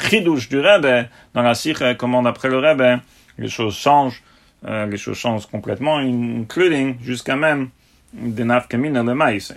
du 0.49 0.61
Rebbe 0.61 1.07
dans 1.35 1.43
la 1.43 1.55
sikh, 1.55 1.79
comment 1.97 2.23
d'après 2.23 2.49
le 2.49 2.59
Rebbe 2.59 3.01
les 3.39 3.49
choses 3.49 3.77
changent, 3.77 4.23
euh, 4.65 4.87
les 4.87 4.97
choses 4.97 5.17
changent 5.17 5.47
complètement, 5.47 5.97
including 5.99 6.97
jusqu'à 7.03 7.37
même 7.37 7.71
des 8.13 8.45
nafkamina 8.45 9.03
le 9.03 9.15
maïs. 9.15 9.53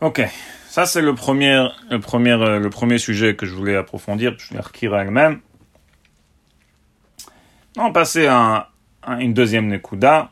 Ok, 0.00 0.22
ça 0.68 0.86
c'est 0.86 1.02
le 1.02 1.14
premier, 1.14 1.68
le 1.90 1.98
premier, 1.98 2.32
euh, 2.32 2.60
le 2.60 2.70
premier 2.70 2.98
sujet 2.98 3.34
que 3.34 3.46
je 3.46 3.54
voulais 3.54 3.76
approfondir, 3.76 4.34
je 4.38 4.54
vais 4.54 4.60
Kira 4.72 5.02
elle-même. 5.02 5.40
On 7.76 7.84
va 7.84 7.90
passer 7.90 8.26
à, 8.26 8.68
une 9.20 9.34
deuxième 9.34 9.68
Nekuda. 9.68 10.30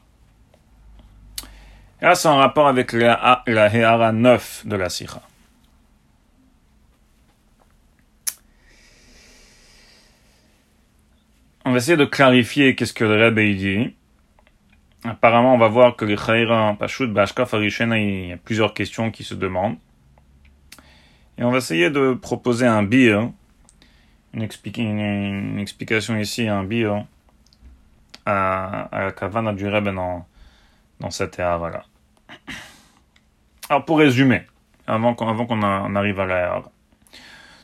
Et 2.02 2.04
là, 2.04 2.14
c'est 2.14 2.28
en 2.28 2.36
rapport 2.36 2.68
avec 2.68 2.92
la, 2.92 3.42
la 3.46 3.74
Heara 3.74 4.12
9 4.12 4.66
de 4.66 4.76
la 4.76 4.88
Sikha. 4.88 5.22
On 11.68 11.72
va 11.72 11.78
essayer 11.78 11.96
de 11.96 12.04
clarifier 12.04 12.76
qu'est-ce 12.76 12.94
que 12.94 13.02
le 13.02 13.24
Rebbe 13.24 13.40
dit. 13.40 13.92
Apparemment, 15.02 15.52
on 15.52 15.58
va 15.58 15.66
voir 15.66 15.96
que 15.96 16.04
les 16.04 16.16
Chaira 16.16 16.76
Pashut 16.78 17.08
Bashka 17.08 17.44
Farishena, 17.44 17.98
il 17.98 18.28
y 18.28 18.32
a 18.32 18.36
plusieurs 18.36 18.72
questions 18.72 19.10
qui 19.10 19.24
se 19.24 19.34
demandent. 19.34 19.76
Et 21.36 21.42
on 21.42 21.50
va 21.50 21.58
essayer 21.58 21.90
de 21.90 22.14
proposer 22.14 22.68
un 22.68 22.84
bir, 22.84 23.32
une, 24.32 24.42
explication 24.44 26.16
ici, 26.16 26.46
un 26.46 26.62
bir, 26.62 27.04
à, 28.24 28.88
la 28.92 29.10
Kavana 29.10 29.52
du 29.52 29.66
Rebbe 29.66 29.92
dans, 29.92 30.24
dans 31.00 31.10
cette 31.10 31.36
ère-là. 31.40 31.82
Alors, 33.68 33.84
pour 33.84 33.98
résumer, 33.98 34.42
avant 34.86 35.14
qu'on 35.14 35.62
arrive 35.96 36.20
à 36.20 36.26
l'ère, 36.26 36.62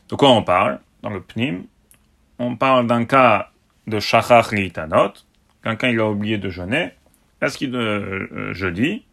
de 0.09 0.15
quoi 0.15 0.29
on 0.31 0.43
parle 0.43 0.81
dans 1.01 1.09
le 1.09 1.21
Pnim? 1.21 1.63
On 2.37 2.57
parle 2.57 2.85
d'un 2.85 3.05
cas 3.05 3.52
de 3.87 3.99
Shachach 3.99 4.51
Litanot, 4.51 5.13
quelqu'un 5.63 5.89
il 5.89 5.99
a 5.99 6.09
oublié 6.09 6.37
de 6.37 6.49
jeûner, 6.49 6.91
est-ce 7.41 7.57
qu'il 7.57 7.75
euh, 7.75 8.27
euh, 8.31 8.53
jeudi, 8.53 9.05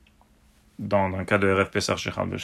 dans 0.79 1.13
un 1.15 1.25
cas 1.25 1.39
de 1.39 1.53
RF 1.53 1.71
Pesar 1.71 1.99
Shechal 1.99 2.29
de 2.31 2.37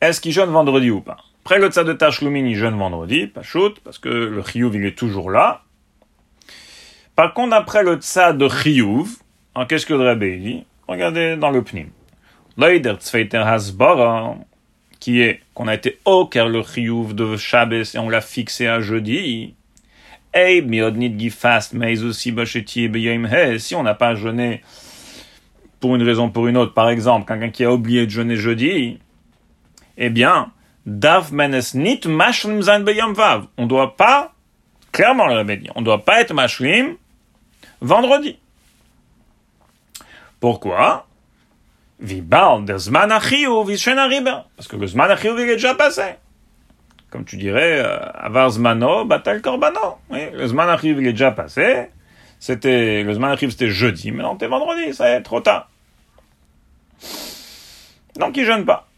est-ce 0.00 0.20
qu'il 0.20 0.32
jeûne 0.32 0.50
vendredi 0.50 0.90
ou 0.90 1.00
pas? 1.00 1.18
Après 1.44 1.60
le 1.60 1.68
tzad 1.68 1.86
de 1.86 1.92
Tashlumin, 1.92 2.44
il 2.44 2.56
jeûne 2.56 2.76
vendredi, 2.76 3.28
pas 3.28 3.42
shoot, 3.42 3.78
parce 3.84 3.98
que 3.98 4.08
le 4.08 4.42
Chiyuv 4.42 4.74
il 4.74 4.84
est 4.84 4.98
toujours 4.98 5.30
là, 5.30 5.62
par 7.14 7.34
contre, 7.34 7.54
après 7.54 7.82
le 7.82 7.96
tsa 7.96 8.32
de 8.32 8.48
Chiyuv, 8.48 9.18
en 9.54 9.66
qu'est-ce 9.66 9.84
que 9.84 9.92
le 9.92 10.04
Rabbi 10.04 10.38
dit? 10.38 10.64
Regardez 10.88 11.36
dans 11.36 11.50
le 11.50 11.62
Pnim. 11.62 11.88
Leider 12.56 12.94
Tzveiter 12.98 13.38
Hasbara, 13.38 14.34
qui 14.98 15.20
est 15.20 15.40
qu'on 15.52 15.68
a 15.68 15.74
été 15.74 15.98
au 16.06 16.26
car 16.26 16.48
le 16.48 16.62
Chiyuv 16.62 17.14
de 17.14 17.36
Shabbos 17.36 17.94
et 17.94 17.98
on 17.98 18.08
l'a 18.08 18.22
fixé 18.22 18.66
à 18.66 18.80
jeudi. 18.80 19.54
Si 23.58 23.74
on 23.74 23.82
n'a 23.82 23.94
pas 23.94 24.14
jeûné 24.14 24.62
pour 25.80 25.96
une 25.96 26.02
raison 26.02 26.26
ou 26.26 26.30
pour 26.30 26.46
une 26.46 26.56
autre, 26.56 26.74
par 26.74 26.88
exemple, 26.88 27.26
quelqu'un 27.26 27.50
qui 27.50 27.64
a 27.64 27.72
oublié 27.72 28.06
de 28.06 28.10
jeûner 28.10 28.36
jeudi, 28.36 29.00
eh 29.96 30.10
bien. 30.10 30.52
On 30.84 30.90
doit 33.66 33.96
pas, 33.96 34.34
clairement 34.90 35.26
le 35.26 35.34
Rabbi 35.34 35.68
on 35.76 35.82
doit 35.82 36.04
pas 36.04 36.20
être 36.20 36.34
mashlim 36.34 36.96
vendredi. 37.80 38.36
Pourquoi? 40.40 41.06
Parce 44.56 44.66
que 44.66 44.74
le 44.74 44.88
Zman 44.88 45.16
il 45.22 45.40
est 45.40 45.46
déjà 45.46 45.76
passé. 45.76 46.16
Comme 47.12 47.26
tu 47.26 47.36
dirais, 47.36 47.78
euh, 47.78 47.98
Avar 48.14 48.48
Zmano, 48.48 49.04
Batal 49.04 49.42
Korbano. 49.42 49.98
Le 50.10 50.46
Zman 50.46 50.78
il 50.82 51.06
est 51.06 51.12
déjà 51.12 51.30
passé. 51.30 51.90
C'était, 52.40 53.02
le 53.02 53.12
Zman 53.12 53.36
c'était 53.36 53.68
jeudi, 53.68 54.10
maintenant 54.10 54.38
c'est 54.40 54.46
vendredi, 54.46 54.94
ça 54.94 55.10
est 55.10 55.20
trop 55.20 55.42
tard. 55.42 55.68
Donc 58.16 58.34
il 58.38 58.46
jeûne 58.46 58.64
pas. 58.64 58.88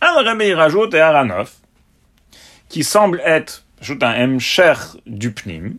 Alors 0.00 0.24
Rabbi 0.24 0.46
il 0.46 0.54
rajoute 0.54 0.94
et 0.94 1.00
Aranov, 1.00 1.50
qui 2.68 2.84
semble 2.84 3.20
être, 3.24 3.64
ajoute 3.80 4.04
un 4.04 4.14
M 4.14 4.38
cher 4.38 4.96
du 5.06 5.32
Pnim, 5.32 5.76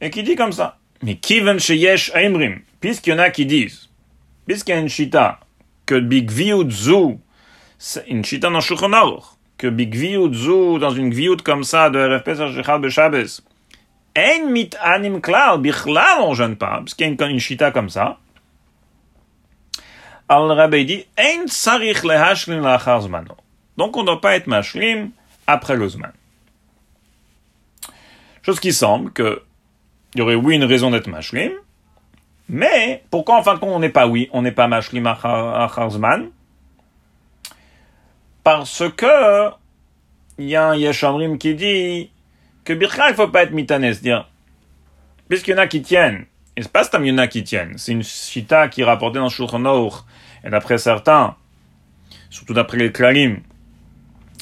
et 0.00 0.10
qui 0.10 0.24
dit 0.24 0.34
comme 0.34 0.52
ça. 0.52 0.78
Mais 1.02 1.14
kiven 1.14 1.60
sheyesh 1.60 2.10
aimrim, 2.14 2.62
puisqu'il 2.80 3.10
y 3.10 3.12
en 3.12 3.20
a 3.20 3.30
qui 3.30 3.46
disent, 3.46 3.88
puisqu'il 4.48 4.72
y 4.72 4.74
a 4.74 4.80
une 4.80 4.88
chita, 4.88 5.38
que 5.86 5.98
big 5.98 6.30
zu, 6.70 7.18
une 8.08 8.24
chita 8.24 8.50
dans 8.50 8.60
Shulchan 8.60 8.90
que 9.58 9.68
big 9.68 9.94
zu, 9.94 10.78
dans 10.78 10.90
une 10.90 11.10
gviout 11.10 11.42
comme 11.44 11.64
ça, 11.64 11.90
de 11.90 11.98
RF 11.98 12.24
Pesach 12.24 12.54
Shechal 12.54 12.80
Beshabes, 12.80 13.42
ein 14.14 14.50
mit 14.50 14.70
anim 14.80 15.20
klal, 15.20 15.58
bichlal 15.58 16.20
on 16.20 16.34
jeûne 16.34 16.56
pas, 16.56 16.80
puisqu'il 16.80 17.14
y 17.16 17.22
a 17.22 17.26
une, 17.26 17.38
chita 17.38 17.70
comme 17.70 17.88
ça, 17.88 18.18
al 20.28 20.50
rabbi 20.50 20.84
dit, 20.84 21.06
ein 21.16 21.46
sarich 21.46 22.02
lehashlim 22.02 22.62
lachar 22.62 23.02
zmano. 23.02 23.36
Donc 23.76 23.96
on 23.96 24.00
ne 24.00 24.06
doit 24.06 24.20
pas 24.20 24.34
être 24.36 24.46
mashlim 24.46 25.10
après 25.46 25.76
le 25.76 25.88
zman. 25.88 26.12
Chose 28.42 28.60
qui 28.60 28.72
semble 28.72 29.12
que 29.12 29.42
il 30.14 30.18
y 30.18 30.22
aurait 30.22 30.34
oui 30.34 30.56
une 30.56 30.64
raison 30.64 30.90
d'être 30.90 31.06
mashlim, 31.06 31.52
mais 32.48 33.02
pourquoi 33.10 33.38
en 33.38 33.42
fin 33.42 33.54
de 33.54 33.58
compte 33.58 33.72
on 33.72 33.78
n'est 33.78 33.88
pas 33.88 34.06
oui, 34.06 34.28
on 34.32 34.42
n'est 34.42 34.52
pas 34.52 34.68
mashlim 34.68 35.06
acharzman 35.06 36.30
Parce 38.44 38.82
que 38.96 39.50
il 40.38 40.46
y 40.46 40.56
a 40.56 40.70
un 40.70 40.76
Yeshamrim 40.76 41.38
qui 41.38 41.54
dit 41.54 42.10
que 42.64 42.72
Bircha, 42.72 43.10
il 43.10 43.14
faut 43.14 43.28
pas 43.28 43.42
être 43.42 43.52
mitané, 43.52 43.92
c'est-à-dire, 43.92 44.28
puisqu'il 45.28 45.52
y 45.52 45.54
en 45.54 45.58
a 45.58 45.66
qui 45.66 45.82
tiennent, 45.82 46.26
et 46.56 46.62
c'est 46.62 46.72
pas 46.72 46.88
il 47.00 47.06
y 47.06 47.12
en 47.12 47.18
a 47.18 47.26
qui 47.26 47.44
tiennent, 47.44 47.76
c'est 47.76 47.92
une 47.92 48.02
chita 48.02 48.68
qui 48.68 48.82
est 48.82 48.84
rapportée 48.84 49.18
dans 49.18 49.28
Shulchan 49.28 49.62
et 50.44 50.50
d'après 50.50 50.78
certains, 50.78 51.36
surtout 52.30 52.54
d'après 52.54 52.78
les 52.78 52.92
klalim, 52.92 53.40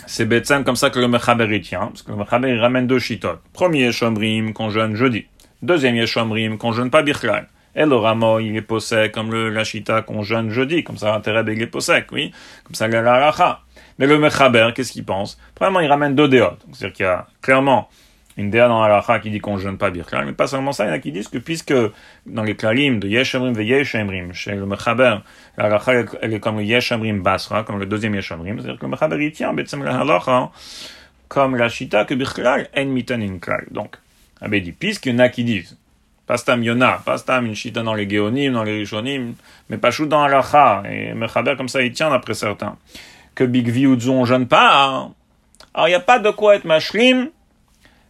c'est 0.07 0.25
Betsem 0.25 0.65
comme 0.65 0.77
ça 0.77 0.91
que 0.91 0.99
le 0.99 1.09
Mechaber 1.09 1.61
tient, 1.61 1.87
parce 1.87 2.03
que 2.03 2.11
le 2.11 2.17
Mechaber 2.17 2.59
ramène 2.59 2.87
deux 2.87 2.99
shitotes. 2.99 3.41
Premier 3.53 3.85
Yeshomrim 3.85 4.53
qu'on 4.53 4.71
jeûne 4.71 4.97
jeudi. 4.97 5.27
Deuxième 5.63 5.97
Yeshomrim 5.97 6.59
qu'on 6.59 6.73
jeûne 6.73 6.91
pas 6.91 7.03
Birklal. 7.03 7.49
Et 7.75 7.87
le 7.87 7.97
Ramo, 7.97 8.41
il 8.41 8.57
est 8.57 8.63
possède 8.63 9.13
comme 9.13 9.31
le 9.31 9.49
Lachita 9.51 10.03
qu'on 10.03 10.23
jeûne 10.23 10.51
jeudi, 10.51 10.83
comme 10.83 10.97
ça 10.97 11.13
l'intérêt 11.13 11.45
il 11.49 11.63
est 11.63 11.67
possède, 11.67 12.05
oui, 12.13 12.33
comme 12.65 12.75
ça 12.75 12.89
la 12.89 13.31
Racha. 13.31 13.61
Mais 13.99 14.07
le 14.07 14.19
Mechaber, 14.19 14.71
qu'est-ce 14.75 14.93
qu'il 14.93 15.05
pense? 15.05 15.39
Premièrement, 15.55 15.81
il 15.81 15.89
ramène 15.89 16.15
deux 16.15 16.29
déotes. 16.29 16.65
C'est-à-dire 16.73 16.97
qu'il 16.97 17.07
y 17.07 17.09
a 17.09 17.27
clairement 17.43 17.89
une 18.37 18.51
déa 18.51 18.69
dans 18.69 18.87
la 18.87 19.21
qui 19.23 19.31
dit 19.31 19.41
qu'on 19.41 19.57
ne 19.57 19.61
jeûne 19.61 19.77
pas 19.77 19.91
Birklal, 19.91 20.25
mais 20.25 20.33
pas 20.33 20.47
seulement 20.47 20.73
ça, 20.73 20.85
il 20.85 20.89
y 20.89 20.91
en 20.91 20.95
a 20.95 20.99
qui 20.99 21.13
disent 21.13 21.29
que 21.29 21.39
puisque 21.39 21.75
dans 22.27 22.43
les 22.43 22.57
klalim 22.57 22.99
de 22.99 23.09
Yeshemrim 23.09 23.59
et 23.61 23.65
Yeshemrim, 23.65 24.33
chez 24.33 24.55
le 24.55 24.65
Mechaber, 24.67 25.17
la 25.59 25.83
elle 26.23 26.35
est 26.35 26.41
comme 26.41 26.57
le 26.57 26.65
Yeshemrim 26.65 27.23
Basra, 27.23 27.65
comme 27.65 27.79
le 27.79 27.87
deuxième 27.87 28.15
Yeshemrim, 28.15 28.59
c'est-à-dire 28.59 28.79
que 28.79 28.87
le 28.87 28.91
Mechaber 28.91 29.23
il 29.23 29.33
tient, 29.33 29.53
la 29.53 30.01
halacha, 30.01 30.51
comme 31.29 31.57
la 31.57 31.69
Shita, 31.69 32.07
que 32.07 32.15
Birklal 32.15 32.69
en 32.77 32.87
mitanin 32.87 33.39
klal. 33.39 33.67
Donc, 33.71 33.97
Abbé 34.41 34.63
dit, 34.63 34.73
puisqu'il 34.73 35.13
y 35.13 35.17
en 35.17 35.19
a 35.19 35.29
qui 35.29 35.45
disent, 35.45 35.77
pas 36.31 36.37
stam 36.37 36.63
yona, 36.63 37.03
pas 37.05 37.19
stam 37.19 37.47
une 37.47 37.73
dans 37.73 37.93
les 37.93 38.09
Géonim, 38.09 38.53
dans 38.53 38.63
les 38.63 38.79
Rishonim, 38.79 39.35
mais 39.69 39.79
pas 39.79 39.91
chou 39.91 40.07
dans 40.07 40.23
halacha, 40.23 40.85
et 40.89 41.13
Mechaber 41.13 41.57
comme 41.57 41.69
ça 41.69 41.83
il 41.83 41.91
tient 41.91 42.09
d'après 42.09 42.35
certains, 42.35 42.77
que 43.35 43.43
Big 43.43 43.69
Viudzo 43.69 44.13
on 44.13 44.25
jeûne 44.25 44.47
pas, 44.47 44.87
hein. 44.87 45.13
alors 45.75 45.89
il 45.89 45.91
n'y 45.91 45.97
a 45.97 45.99
pas 45.99 46.21
de 46.21 46.31
quoi 46.31 46.55
être 46.55 46.65
mashlim, 46.65 47.31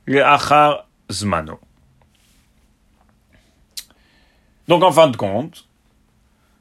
le 0.05 0.23
achar 0.23 0.87
zmano. 1.11 1.59
Donc 4.69 4.83
en 4.83 4.93
fin 4.93 5.09
de 5.09 5.17
compte, 5.17 5.67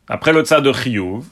après 0.07 0.31
le 0.31 0.45
tsa 0.45 0.61
de 0.61 0.71
chiyuv, 0.71 1.25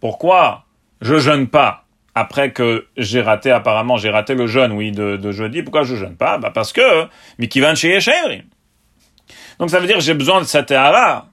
pourquoi 0.00 0.64
je 1.02 1.18
jeûne 1.18 1.46
pas 1.46 1.84
après 2.14 2.52
que 2.52 2.86
j'ai 2.96 3.20
raté, 3.20 3.50
apparemment, 3.50 3.96
j'ai 3.98 4.10
raté 4.10 4.34
le 4.34 4.48
jeûne, 4.48 4.72
oui, 4.72 4.90
de, 4.90 5.30
jeudi, 5.30 5.62
pourquoi 5.62 5.84
je 5.84 5.94
jeûne 5.94 6.16
pas? 6.16 6.38
Bah, 6.38 6.50
parce 6.52 6.72
que, 6.72 7.06
mikivan 7.38 7.76
chez 7.76 8.00
Donc 9.58 9.70
ça 9.70 9.80
veut 9.80 9.86
dire 9.86 10.00
j'ai 10.00 10.14
besoin 10.14 10.40
de 10.40 10.46
cette 10.46 10.70
là 10.70 11.26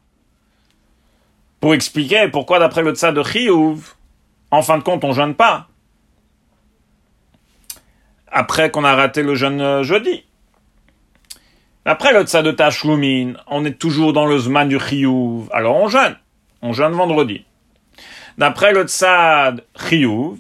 pour 1.60 1.74
expliquer 1.74 2.28
pourquoi 2.28 2.60
d'après 2.60 2.82
le 2.82 2.94
tsa 2.94 3.12
de 3.12 3.24
chiyuv, 3.24 3.96
en 4.52 4.62
fin 4.62 4.78
de 4.78 4.84
compte, 4.84 5.04
on 5.04 5.14
jeûne 5.14 5.36
pas 5.36 5.68
après 8.36 8.70
qu'on 8.70 8.84
a 8.84 8.94
raté 8.94 9.24
le 9.24 9.34
jeûne 9.34 9.62
euh, 9.62 9.84
jeudi. 9.84 10.26
Après 11.86 12.12
le 12.12 12.24
tzad 12.24 12.44
de 12.46 12.52
Tashlumin, 12.52 13.36
on 13.48 13.64
est 13.64 13.80
toujours 13.80 14.12
dans 14.12 14.26
le 14.26 14.38
zman 14.38 14.68
du 14.68 14.78
chiyuv, 14.78 15.48
alors 15.54 15.78
on 15.78 15.88
jeûne. 15.88 16.18
On 16.62 16.74
jeûne 16.74 16.92
vendredi. 16.92 17.46
D'après 18.38 18.74
le 18.74 18.84
tzad 18.84 19.64
chiyuv, 19.88 20.38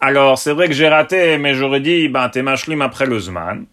alors 0.00 0.36
c'est 0.36 0.52
vrai 0.52 0.68
que 0.68 0.74
j'ai 0.74 0.88
raté, 0.88 1.38
mais 1.38 1.54
j'aurais 1.54 1.80
dit, 1.80 2.08
ben 2.08 2.28
t'es 2.28 2.42
mashlim 2.42 2.82
après 2.82 3.06
le 3.06 3.18
zman. 3.18 3.64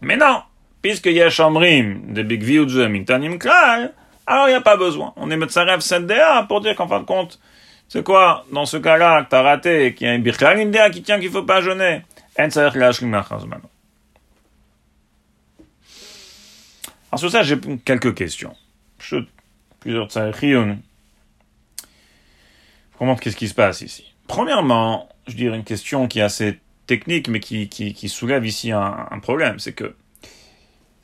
Mais 0.00 0.16
non, 0.16 0.42
puisque 0.82 1.06
yesh 1.06 1.40
amrim 1.40 2.12
de 2.12 2.22
big 2.22 2.44
mintanim 2.90 3.38
klal, 3.38 3.94
alors 4.26 4.48
il 4.48 4.50
n'y 4.50 4.56
a 4.56 4.60
pas 4.60 4.76
besoin. 4.76 5.12
On 5.16 5.30
est 5.30 5.36
metzarev 5.36 5.80
sendea 5.80 6.44
pour 6.48 6.60
dire 6.60 6.76
qu'en 6.76 6.88
fin 6.88 7.00
de 7.00 7.04
compte, 7.04 7.40
c'est 7.88 8.04
quoi, 8.04 8.44
dans 8.52 8.66
ce 8.66 8.76
cas-là, 8.76 9.24
que 9.24 9.30
t'as 9.30 9.42
raté, 9.42 9.94
qu'il 9.94 10.06
y 10.06 10.10
a 10.10 10.12
un 10.12 10.18
birkal 10.18 10.90
qui 10.90 11.02
tient 11.02 11.20
qu'il 11.20 11.30
faut 11.30 11.42
pas 11.42 11.60
jeûner. 11.60 12.02
En 12.38 12.48
alors 17.12 17.18
sur 17.18 17.30
ça, 17.30 17.42
j'ai 17.42 17.58
quelques 17.84 18.14
questions. 18.14 18.56
Je, 18.98 19.16
plusieurs 19.80 20.08
tsarechiyun. 20.08 20.78
Comment 22.98 23.16
qu'est-ce 23.16 23.36
qui 23.36 23.48
se 23.48 23.54
passe 23.54 23.82
ici 23.82 24.14
Premièrement, 24.26 25.10
je 25.26 25.34
dirais 25.34 25.56
une 25.56 25.64
question 25.64 26.08
qui 26.08 26.20
est 26.20 26.22
assez 26.22 26.58
technique, 26.86 27.28
mais 27.28 27.40
qui, 27.40 28.08
soulève 28.08 28.46
ici 28.46 28.72
un 28.72 29.18
problème, 29.20 29.58
c'est 29.58 29.74
que 29.74 29.94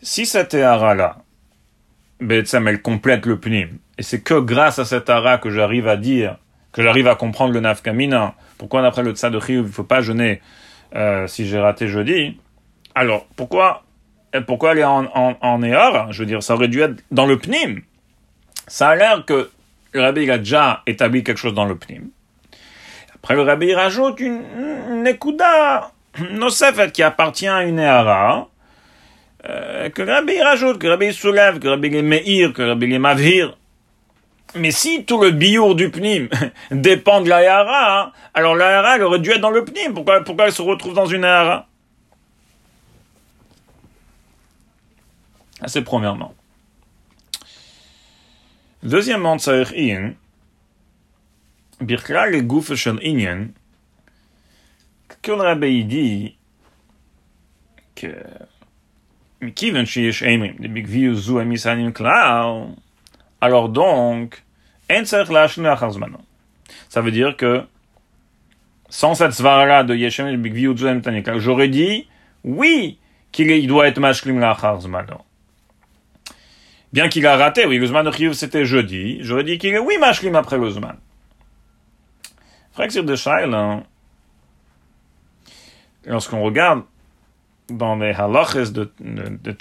si 0.03 0.27
cette 0.27 0.55
hara-là, 0.55 1.17
elle 2.21 2.83
complète 2.83 3.27
le 3.27 3.39
pnim, 3.39 3.69
et 3.97 4.03
c'est 4.03 4.21
que 4.21 4.39
grâce 4.39 4.79
à 4.79 4.85
cette 4.85 5.09
hara 5.11 5.39
que 5.39 5.51
j'arrive 5.51 5.89
à 5.89 5.97
dire, 5.97 6.37
que 6.73 6.83
j'arrive 6.83 7.09
à 7.09 7.15
comprendre 7.15 7.53
le 7.53 7.61
nafkamina, 7.61 8.35
pourquoi 8.59 8.83
d'après 8.83 9.03
le 9.03 9.13
tzad 9.13 9.33
de 9.33 9.41
il 9.49 9.63
ne 9.63 9.69
faut 9.69 9.85
pas 9.85 10.01
jeûner 10.01 10.41
euh, 10.95 11.27
si 11.27 11.47
j'ai 11.47 11.59
raté 11.59 11.89
jeudi, 11.89 12.39
alors 12.95 13.27
pourquoi 13.37 13.85
pourquoi 14.47 14.73
aller 14.73 14.85
en, 14.85 15.07
en, 15.15 15.37
en 15.41 15.61
Je 16.13 16.19
veux 16.19 16.27
dire, 16.27 16.43
ça 16.43 16.55
aurait 16.55 16.69
dû 16.69 16.83
être 16.83 17.03
dans 17.11 17.27
le 17.27 17.39
pnim. 17.39 17.81
Ça 18.67 18.91
a 18.91 18.97
l'air 18.97 19.25
que 19.25 19.51
le 19.93 20.01
rabbi 20.03 20.31
a 20.31 20.39
déjà 20.39 20.83
établi 20.87 21.25
quelque 21.25 21.39
chose 21.39 21.55
dans 21.55 21.65
le 21.65 21.77
pnim. 21.77 22.09
Après, 23.15 23.35
le 23.35 23.43
rabbi 23.43 23.73
rajoute 23.75 24.21
une, 24.21 24.43
une 24.91 25.07
ekuda 25.07 25.91
fait 26.75 26.93
qui 26.93 27.03
appartient 27.03 27.49
à 27.49 27.65
une 27.65 27.79
Ehara, 27.79 28.49
euh, 29.49 29.89
que 29.91 30.03
Rabbi 30.03 30.41
rajoute, 30.41 30.79
que 30.79 30.87
Rabbi 30.87 31.13
soulève, 31.13 31.59
que 31.59 31.69
Rabbi 31.69 31.91
meir, 32.03 32.53
que 32.53 32.63
Rabbi 32.63 32.99
mavhir. 32.99 33.57
Mais 34.55 34.71
si 34.71 35.05
tout 35.05 35.21
le 35.21 35.31
biour 35.31 35.75
du 35.75 35.91
PNIM 35.91 36.29
dépend 36.71 37.21
de 37.21 37.29
l'Ayara, 37.29 38.03
hein, 38.03 38.13
alors 38.35 38.57
l'Ayara, 38.57 38.97
elle 38.97 39.03
aurait 39.03 39.19
dû 39.19 39.31
être 39.31 39.41
dans 39.41 39.51
le 39.51 39.65
PNIM. 39.65 39.95
Pourquoi, 39.95 40.23
pourquoi 40.23 40.47
elle 40.47 40.53
se 40.53 40.63
retrouve 40.63 40.95
dans 40.95 41.07
une 41.07 41.25
Ayara 41.25 41.67
C'est 45.67 45.83
premièrement. 45.83 46.35
Deuxièmement, 48.83 49.39
Tsaïr 49.39 49.73
Ian, 49.75 50.13
Birkla 51.81 52.27
le 52.27 52.43
Gouf 52.43 52.75
Shel 52.75 52.99
Inyan, 53.03 53.49
Kun 55.23 55.37
Rabbi 55.37 55.85
dit 55.85 56.37
que 57.97 58.15
alors 63.41 63.69
donc, 63.69 64.43
Ça 66.89 67.01
veut 67.01 67.11
dire 67.11 67.37
que, 67.37 67.63
sans 68.89 69.15
cette 69.15 69.33
svara 69.33 69.85
de 69.85 69.95
Yeshem 69.95 70.43
j'aurais 71.39 71.69
dit, 71.69 72.09
oui, 72.43 72.99
qu'il 73.31 73.67
doit 73.69 73.87
être 73.87 74.01
Mashklim 74.01 74.41
Lacharzmano. 74.41 75.19
Bien 76.93 77.09
qu'il 77.09 77.27
a 77.27 77.37
raté, 77.37 77.67
oui, 77.67 77.79
le 77.79 77.87
Zman 77.87 78.05
de 78.05 78.11
Chiyuv 78.11 78.33
c'était 78.33 78.65
jeudi, 78.65 79.19
j'aurais 79.21 79.45
dit 79.45 79.59
qu'il 79.59 79.75
est, 79.75 79.79
oui, 79.79 79.99
Mashklim 80.01 80.35
après 80.35 80.59
le 80.59 80.71
Zman. 80.71 80.97
Frère 82.73 83.05
de 83.05 83.17
Shail, 83.17 83.51
lorsqu'on 86.07 86.43
regarde 86.43 86.83
dans 87.69 87.97
les 87.97 88.13
halachas 88.13 88.71
de, 88.73 88.93
de, 89.01 89.39
de 89.43 89.53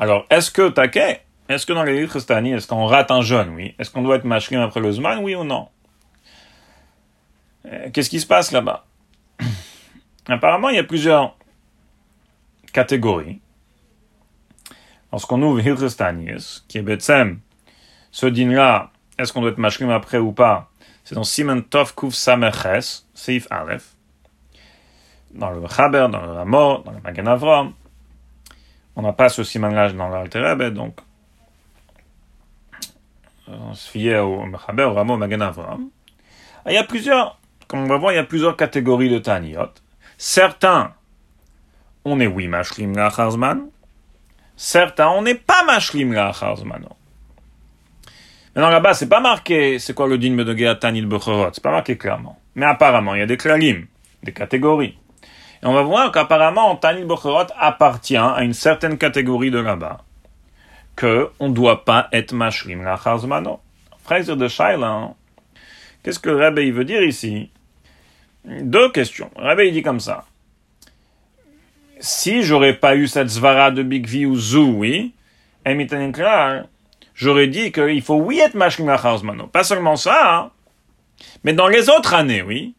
alors 0.00 0.24
est-ce 0.30 0.50
que 0.50 0.70
taquet, 0.70 1.20
est-ce 1.50 1.66
que 1.66 1.74
dans 1.74 1.82
les 1.82 2.00
livres 2.00 2.18
Tanias, 2.20 2.56
est-ce 2.56 2.66
qu'on 2.66 2.86
rate 2.86 3.10
un 3.10 3.20
jeûne, 3.20 3.50
oui? 3.50 3.74
Est-ce 3.78 3.90
qu'on 3.90 4.00
doit 4.00 4.16
être 4.16 4.24
mashlim 4.24 4.60
après 4.60 4.80
le 4.80 4.90
Zman, 4.90 5.18
oui 5.22 5.34
ou 5.34 5.44
non? 5.44 5.68
Euh, 7.66 7.90
Qu'est-ce 7.92 8.08
qui 8.08 8.18
se 8.18 8.26
passe 8.26 8.50
là-bas? 8.50 8.86
Apparemment, 10.26 10.70
il 10.70 10.76
y 10.76 10.78
a 10.78 10.84
plusieurs 10.84 11.36
catégories. 12.72 13.42
Lorsqu'on 15.12 15.42
ouvre 15.42 15.60
Hilchestanius, 15.60 16.64
qui 16.66 16.78
est 16.78 16.82
Betsem, 16.82 17.40
ce 18.10 18.24
din-là, 18.24 18.92
est-ce 19.18 19.34
qu'on 19.34 19.42
doit 19.42 19.50
être 19.50 19.58
mashlim 19.58 19.90
après 19.90 20.16
ou 20.16 20.32
pas? 20.32 20.70
C'est 21.04 21.14
dans 21.14 21.24
Simon 21.24 21.60
Tov 21.60 21.94
Kuf 21.94 22.14
Sameches, 22.14 23.02
Seif 23.12 23.46
Aleph, 23.50 23.96
dans 25.34 25.50
le 25.50 25.66
Chaber, 25.68 26.08
dans 26.10 26.20
le 26.20 26.32
Ramor, 26.32 26.82
dans 26.84 26.92
le 26.92 27.00
Magen 27.00 27.28
Avram. 27.28 27.72
On 28.96 29.02
n'a 29.02 29.12
pas 29.12 29.28
ce 29.28 29.44
siman 29.44 29.72
dans 29.96 30.08
l'Alter 30.08 30.70
donc 30.72 30.96
on 33.48 33.74
se 33.74 33.90
fiait 33.90 34.18
au 34.18 34.44
Chaber, 34.66 34.84
au 34.84 34.94
Ramor, 34.94 35.16
au 35.16 35.18
Magen 35.18 35.42
Avram. 35.42 35.88
Il 36.66 36.72
y 36.72 36.78
a 36.78 36.84
plusieurs, 36.84 37.38
comme 37.66 37.80
on 37.80 37.86
va 37.86 37.96
voir, 37.96 38.12
il 38.12 38.16
y 38.16 38.18
a 38.18 38.24
plusieurs 38.24 38.56
catégories 38.56 39.08
de 39.08 39.18
Taniot. 39.18 39.70
Certains, 40.18 40.92
on 42.04 42.20
est 42.20 42.26
oui 42.26 42.48
mashlim 42.48 42.94
la 42.94 43.10
Certes, 44.56 45.00
on 45.00 45.22
n'est 45.22 45.34
pas 45.34 45.64
mashlim 45.64 46.12
la 46.12 46.32
Maintenant 48.54 48.70
là-bas, 48.70 48.94
c'est 48.94 49.08
pas 49.08 49.20
marqué, 49.20 49.78
c'est 49.78 49.94
quoi 49.94 50.08
le 50.08 50.18
din 50.18 50.34
de 50.34 50.72
Tanil 50.74 51.06
Bechorot, 51.06 51.50
c'est 51.52 51.62
pas 51.62 51.70
marqué 51.70 51.96
clairement. 51.96 52.38
Mais 52.56 52.66
apparemment, 52.66 53.14
il 53.14 53.20
y 53.20 53.22
a 53.22 53.26
des 53.26 53.36
klalim, 53.36 53.86
des 54.22 54.32
catégories. 54.32 54.98
Et 55.62 55.66
on 55.66 55.72
va 55.72 55.82
voir 55.82 56.10
qu'apparemment, 56.10 56.76
Tanil 56.76 57.04
Bechorot 57.04 57.46
appartient 57.58 58.16
à 58.16 58.42
une 58.42 58.54
certaine 58.54 58.96
catégorie 58.96 59.50
de 59.50 59.58
là-bas, 59.58 59.98
que 60.96 61.30
on 61.38 61.50
doit 61.50 61.84
pas 61.84 62.08
être 62.12 62.32
mashlim 62.32 62.82
la 62.82 62.96
Chazmano. 62.96 63.60
Frère 64.02 64.36
de 64.36 64.48
Shailan, 64.48 65.16
qu'est-ce 66.02 66.18
que 66.18 66.30
Rabbi 66.30 66.70
veut 66.70 66.84
dire 66.84 67.02
ici? 67.02 67.50
Deux 68.44 68.90
questions. 68.90 69.30
Rabbi 69.36 69.70
dit 69.70 69.82
comme 69.82 70.00
ça 70.00 70.24
si 72.00 72.42
j'aurais 72.42 72.74
pas 72.74 72.96
eu 72.96 73.06
cette 73.06 73.28
zvara 73.28 73.70
de 73.70 73.82
Big 73.82 74.06
V 74.06 74.26
ou 74.26 74.36
Zou, 74.36 74.74
oui, 74.78 75.14
j'aurais 77.14 77.46
dit 77.46 77.72
qu'il 77.72 78.02
faut 78.02 78.16
oui 78.16 78.40
être 78.40 78.54
mashlim 78.54 78.88
lacharzmano. 78.88 79.46
Pas 79.46 79.64
seulement 79.64 79.96
ça, 79.96 80.36
hein, 80.36 80.50
mais 81.44 81.52
dans 81.52 81.68
les 81.68 81.88
autres 81.90 82.14
années, 82.14 82.42
oui. 82.42 82.74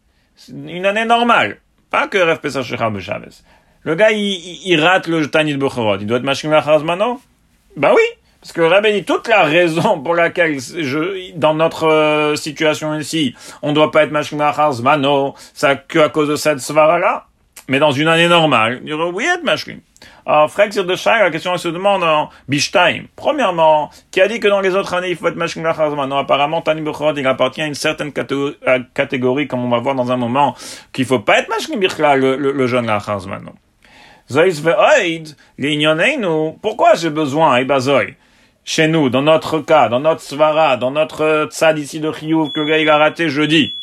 Une 0.50 0.88
année 0.88 1.06
normale. 1.06 1.60
Pas 1.92 2.08
que 2.08 2.18
Ref 2.18 2.40
Pesach 2.40 2.66
Shechar 2.66 2.90
B'Shabbos. 2.90 3.44
Le 3.84 3.96
gars, 3.96 4.12
il, 4.12 4.80
rate 4.80 5.08
le 5.08 5.30
Tanit 5.30 5.58
Bechorot. 5.58 5.98
Il 6.00 6.08
doit 6.08 6.18
être 6.18 6.24
mashlim 6.24 6.52
lacharzmano? 6.52 7.20
Bah 7.76 7.92
oui. 7.94 8.02
Parce 8.40 8.54
que 8.54 8.62
Rabbi 8.62 8.94
dit 8.94 9.04
toute 9.04 9.28
la 9.28 9.44
raison 9.44 10.02
pour 10.02 10.16
laquelle 10.16 10.60
je, 10.60 11.36
dans 11.36 11.54
notre 11.54 11.88
euh, 11.88 12.36
situation 12.36 12.98
ici, 12.98 13.36
on 13.62 13.74
doit 13.74 13.92
pas 13.92 14.04
être 14.04 14.12
mashlim 14.12 14.40
lacharzmano, 14.40 15.36
ça 15.54 15.76
que 15.76 16.00
à 16.00 16.10
cause 16.10 16.30
de 16.30 16.36
cette 16.36 16.60
svara-là. 16.60 17.28
Mais 17.68 17.80
dans 17.80 17.92
une 17.92 18.08
année 18.08 18.28
normale, 18.28 18.80
il 18.84 18.90
y 18.90 18.94
aurait 18.94 19.12
oui 19.12 19.26
être 19.26 19.44
mashlim. 19.44 19.82
Alors, 20.26 20.52
Frexir 20.52 20.86
de 20.86 20.96
Shai, 20.96 21.20
la 21.20 21.32
question 21.32 21.58
se 21.58 21.68
demande 21.68 22.04
en 22.04 22.30
Bishtaim. 22.48 23.06
Premièrement, 23.16 23.90
qui 24.12 24.22
a 24.22 24.28
dit 24.28 24.40
que 24.40 24.48
dans 24.48 24.62
les 24.62 24.76
autres 24.76 24.94
années, 24.94 25.10
il 25.10 25.16
faut 25.16 25.28
être 25.28 25.36
Mashkim 25.36 25.64
Non, 25.64 26.18
apparemment, 26.18 26.62
Tani 26.62 26.82
Bechorot, 26.82 27.16
il 27.16 27.26
appartient 27.26 27.62
à 27.62 27.66
une 27.66 27.76
certaine 27.76 28.12
catégorie, 28.14 29.48
comme 29.48 29.66
on 29.66 29.70
va 29.70 29.80
voir 29.80 29.96
dans 29.96 30.12
un 30.12 30.18
moment, 30.18 30.56
qu'il 30.94 31.06
faut 31.06 31.20
pas 31.20 31.40
être 31.40 31.50
Mashkim 31.50 31.80
le, 31.80 32.36
le, 32.36 32.52
le 32.52 32.68
jeune 32.68 32.86
Lacharzman. 32.86 33.50
Zoïs 34.30 34.62
ve'oid, 34.62 35.36
nous. 36.20 36.58
pourquoi 36.62 36.94
j'ai 36.96 37.10
besoin, 37.10 37.58
eh 37.58 37.66
ben, 37.66 37.80
chez 38.64 38.88
nous, 38.88 39.10
dans 39.10 39.24
notre 39.24 39.60
cas, 39.60 39.90
dans 39.90 40.00
notre 40.00 40.22
svara, 40.22 40.78
dans 40.78 40.92
notre 40.92 41.50
tzad 41.52 41.80
ici 41.80 42.00
de 42.00 42.12
Chiyuv 42.12 42.50
que 42.54 42.60
le 42.60 42.68
gars 42.68 42.78
il 42.78 42.90
a 42.90 42.98
raté 42.98 43.28
jeudi, 43.28 43.76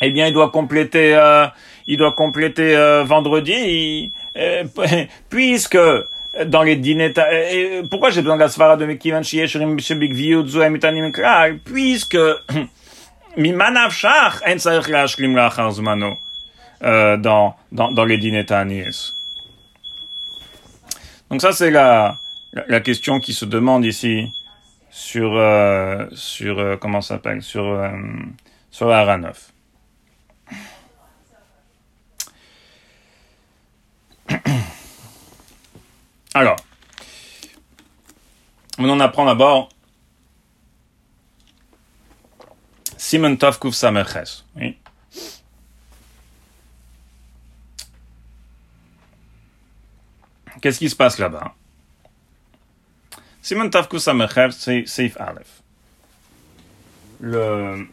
eh 0.00 0.10
bien, 0.10 0.26
il 0.26 0.32
doit 0.32 0.50
compléter, 0.50 1.14
euh, 1.14 1.46
il 1.86 1.98
doit 1.98 2.12
compléter 2.12 2.74
euh, 2.74 3.04
vendredi, 3.04 4.12
euh, 4.16 4.19
puisque 5.28 5.78
dans 6.46 6.62
les 6.62 6.76
dîners, 6.76 7.12
euh, 7.18 7.82
pourquoi 7.90 8.10
j'ai 8.10 8.22
besoin 8.22 8.36
de 8.36 8.40
la 8.40 8.48
svara 8.48 8.76
de 8.76 8.84
Mekivan 8.84 9.22
Shiesherim 9.22 9.78
Shebik 9.78 10.12
Viyudzu 10.12 10.60
Emitanim 10.60 11.10
Kral, 11.12 11.58
puisque 11.58 12.18
Mimanav 13.36 13.92
Shach 13.92 14.40
en 14.46 14.58
Sarich 14.58 14.88
Lashlim 14.88 15.34
Lachar 15.34 15.70
Zmano 15.72 16.16
dans, 16.80 17.54
dans, 17.72 17.92
dans 17.92 18.04
les 18.04 18.18
dîners 18.18 18.46
Tanis. 18.46 19.14
Donc 21.30 21.40
ça, 21.40 21.52
c'est 21.52 21.70
la, 21.70 22.18
la, 22.52 22.80
question 22.80 23.20
qui 23.20 23.32
se 23.34 23.44
demande 23.44 23.84
ici 23.84 24.26
sur, 24.90 25.36
euh, 25.36 26.06
sur 26.12 26.78
comment 26.80 27.00
ça 27.00 27.14
s'appelle, 27.14 27.42
sur, 27.42 27.64
euh, 27.64 27.90
sur 28.70 28.88
la 28.88 29.00
Aranov. 29.00 29.38
Alors, 36.34 36.56
on 38.78 38.88
en 38.88 39.00
apprend 39.00 39.26
d'abord 39.26 39.68
Simon 42.96 43.36
Tov 43.36 43.58
Kuf. 43.58 43.74
Qu'est-ce 50.60 50.78
qui 50.78 50.90
se 50.90 50.96
passe 50.96 51.18
là-bas? 51.18 51.54
Simon 53.42 53.70
Tov 53.70 53.88
Kuf 53.88 54.00
c'est 54.52 54.86
Seif 54.86 55.18
Aleph. 55.20 55.62
Le, 57.20 57.86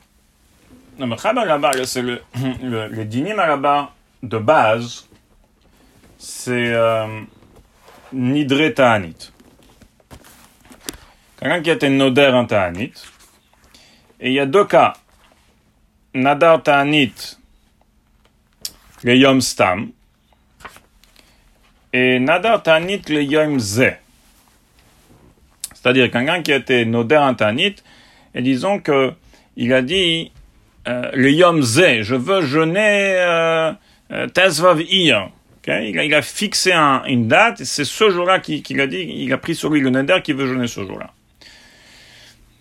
le 1.00 1.06
Mechaber 1.06 1.46
là-bas, 1.46 1.72
c'est 1.86 2.02
le, 2.02 2.22
le, 2.62 2.88
le 2.88 3.36
là-bas 3.36 3.94
de 4.24 4.38
base 4.38 5.07
c'est 6.18 6.74
euh, 6.74 7.22
Nidre 8.14 8.74
Ta'anit. 8.74 9.32
Quelqu'un 11.40 11.62
qui 11.62 11.70
été 11.70 11.90
Noder 11.90 12.32
en 12.34 12.46
Ta'anit. 12.46 12.94
Et 14.20 14.30
il 14.30 14.34
y 14.34 14.40
a 14.40 14.46
deux 14.46 14.66
cas. 14.66 14.94
Nadar 16.14 16.64
Ta'anit, 16.64 17.14
le 19.04 19.16
Yom 19.16 19.40
Stam. 19.42 19.92
Et 21.94 22.20
Nadar 22.20 22.64
Ta'anit, 22.64 23.02
le 23.10 23.22
Yom 23.22 23.60
Ze. 23.60 23.94
C'est-à-dire 25.74 26.10
quelqu'un 26.10 26.42
qui 26.42 26.52
a 26.52 26.56
été 26.56 26.86
Noder 26.86 27.18
en 27.18 27.36
Ta'anit, 27.36 27.76
et 28.34 28.42
disons 28.42 28.80
que 28.80 29.14
il 29.56 29.74
a 29.74 29.82
dit 29.82 30.32
euh, 30.88 31.12
le 31.14 31.32
Yom 31.32 31.62
Ze, 31.62 32.02
je 32.02 32.16
veux 32.16 32.42
jeûner 32.42 33.16
euh, 33.16 33.72
euh, 34.12 34.28
Tezvav 34.28 34.82
il, 35.68 36.14
a, 36.14 36.22
fixé 36.22 36.72
une 36.74 37.28
date, 37.28 37.64
c'est 37.64 37.84
ce 37.84 38.10
jour-là 38.10 38.40
qu'il 38.40 38.82
a 38.82 38.88
dit, 38.88 39.02
il 39.02 39.34
a 39.34 39.38
pris 39.38 39.54
sur 39.54 39.70
lui 39.70 39.82
le 39.82 39.90
neder 39.90 40.20
qui 40.24 40.32
veut 40.32 40.48
jeûner 40.48 40.68
ce 40.68 40.86
jour-là. 40.86 41.12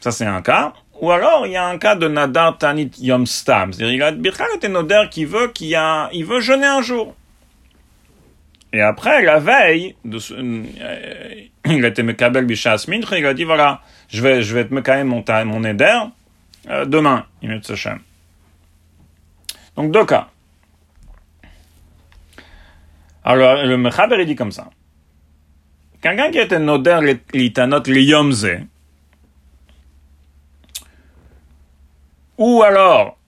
Ça, 0.00 0.10
c'est 0.10 0.24
un 0.24 0.42
cas. 0.42 0.72
Ou 1.00 1.10
alors, 1.10 1.46
il 1.46 1.52
y 1.52 1.56
a 1.56 1.66
un 1.66 1.78
cas 1.78 1.94
de 1.94 2.08
Nadar 2.08 2.58
Tanit 2.58 2.90
Yom 2.98 3.26
Stam. 3.26 3.72
C'est-à-dire, 3.72 3.94
il 3.94 4.02
a 4.02 4.12
Birchal 4.12 4.48
était 4.56 4.68
Noder 4.68 5.04
qui 5.10 5.24
veut, 5.24 5.48
qui 5.48 5.74
a, 5.74 6.08
il 6.12 6.24
veut 6.24 6.40
jeûner 6.40 6.66
un 6.66 6.80
jour. 6.80 7.14
Et 8.72 8.80
après, 8.80 9.22
la 9.22 9.38
veille, 9.38 9.94
euh, 10.04 10.64
il 11.66 11.84
a 11.84 11.88
été 11.88 12.02
Mekabel 12.02 12.44
Bishas 12.44 12.86
il 12.88 13.26
a 13.26 13.34
dit, 13.34 13.44
voilà, 13.44 13.82
je 14.08 14.22
vais, 14.22 14.42
je 14.42 14.54
vais 14.54 14.64
te 14.64 15.02
mon, 15.04 15.24
mon 15.44 15.60
Neder, 15.60 15.98
euh, 16.70 16.84
demain, 16.84 17.26
il 17.42 17.50
met 17.50 17.60
Donc, 19.76 19.92
deux 19.92 20.04
cas. 20.04 20.28
Alors, 23.28 23.64
le 23.64 23.76
Mechaber, 23.76 24.18
il 24.20 24.26
dit 24.26 24.36
comme 24.36 24.52
ça. 24.52 24.70
Quelqu'un 26.00 26.30
qui 26.30 26.38
était 26.38 26.60
noder 26.60 27.18
l'itanot 27.34 27.82
liyomze, 27.82 28.48
ou 32.38 32.62
alors 32.62 33.18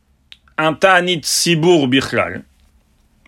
un 0.56 0.74
ta'anit 0.74 1.20
sibour 1.24 1.88
bichlal, 1.88 2.44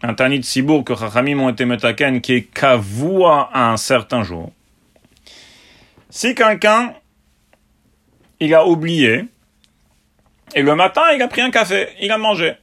un 0.03 0.15
ta'anit 0.15 0.45
sibour 0.45 0.85
que 0.85 0.95
Chachamim 0.95 1.41
ont 1.41 1.49
été 1.49 1.65
metaken, 1.65 2.21
qui 2.21 2.35
est 2.35 2.43
kavua 2.43 3.51
à 3.53 3.73
un 3.73 3.77
certain 3.77 4.23
jour. 4.23 4.53
Si 6.09 6.37
quelqu'un, 6.37 6.95
il 8.39 8.55
a 8.55 8.65
oublié, 8.65 9.25
et 10.55 10.63
le 10.63 10.77
matin, 10.77 11.03
il 11.17 11.21
a 11.21 11.27
pris 11.27 11.41
un 11.41 11.51
café, 11.51 11.89
il 12.01 12.13
a 12.13 12.19
mangé, 12.19 12.55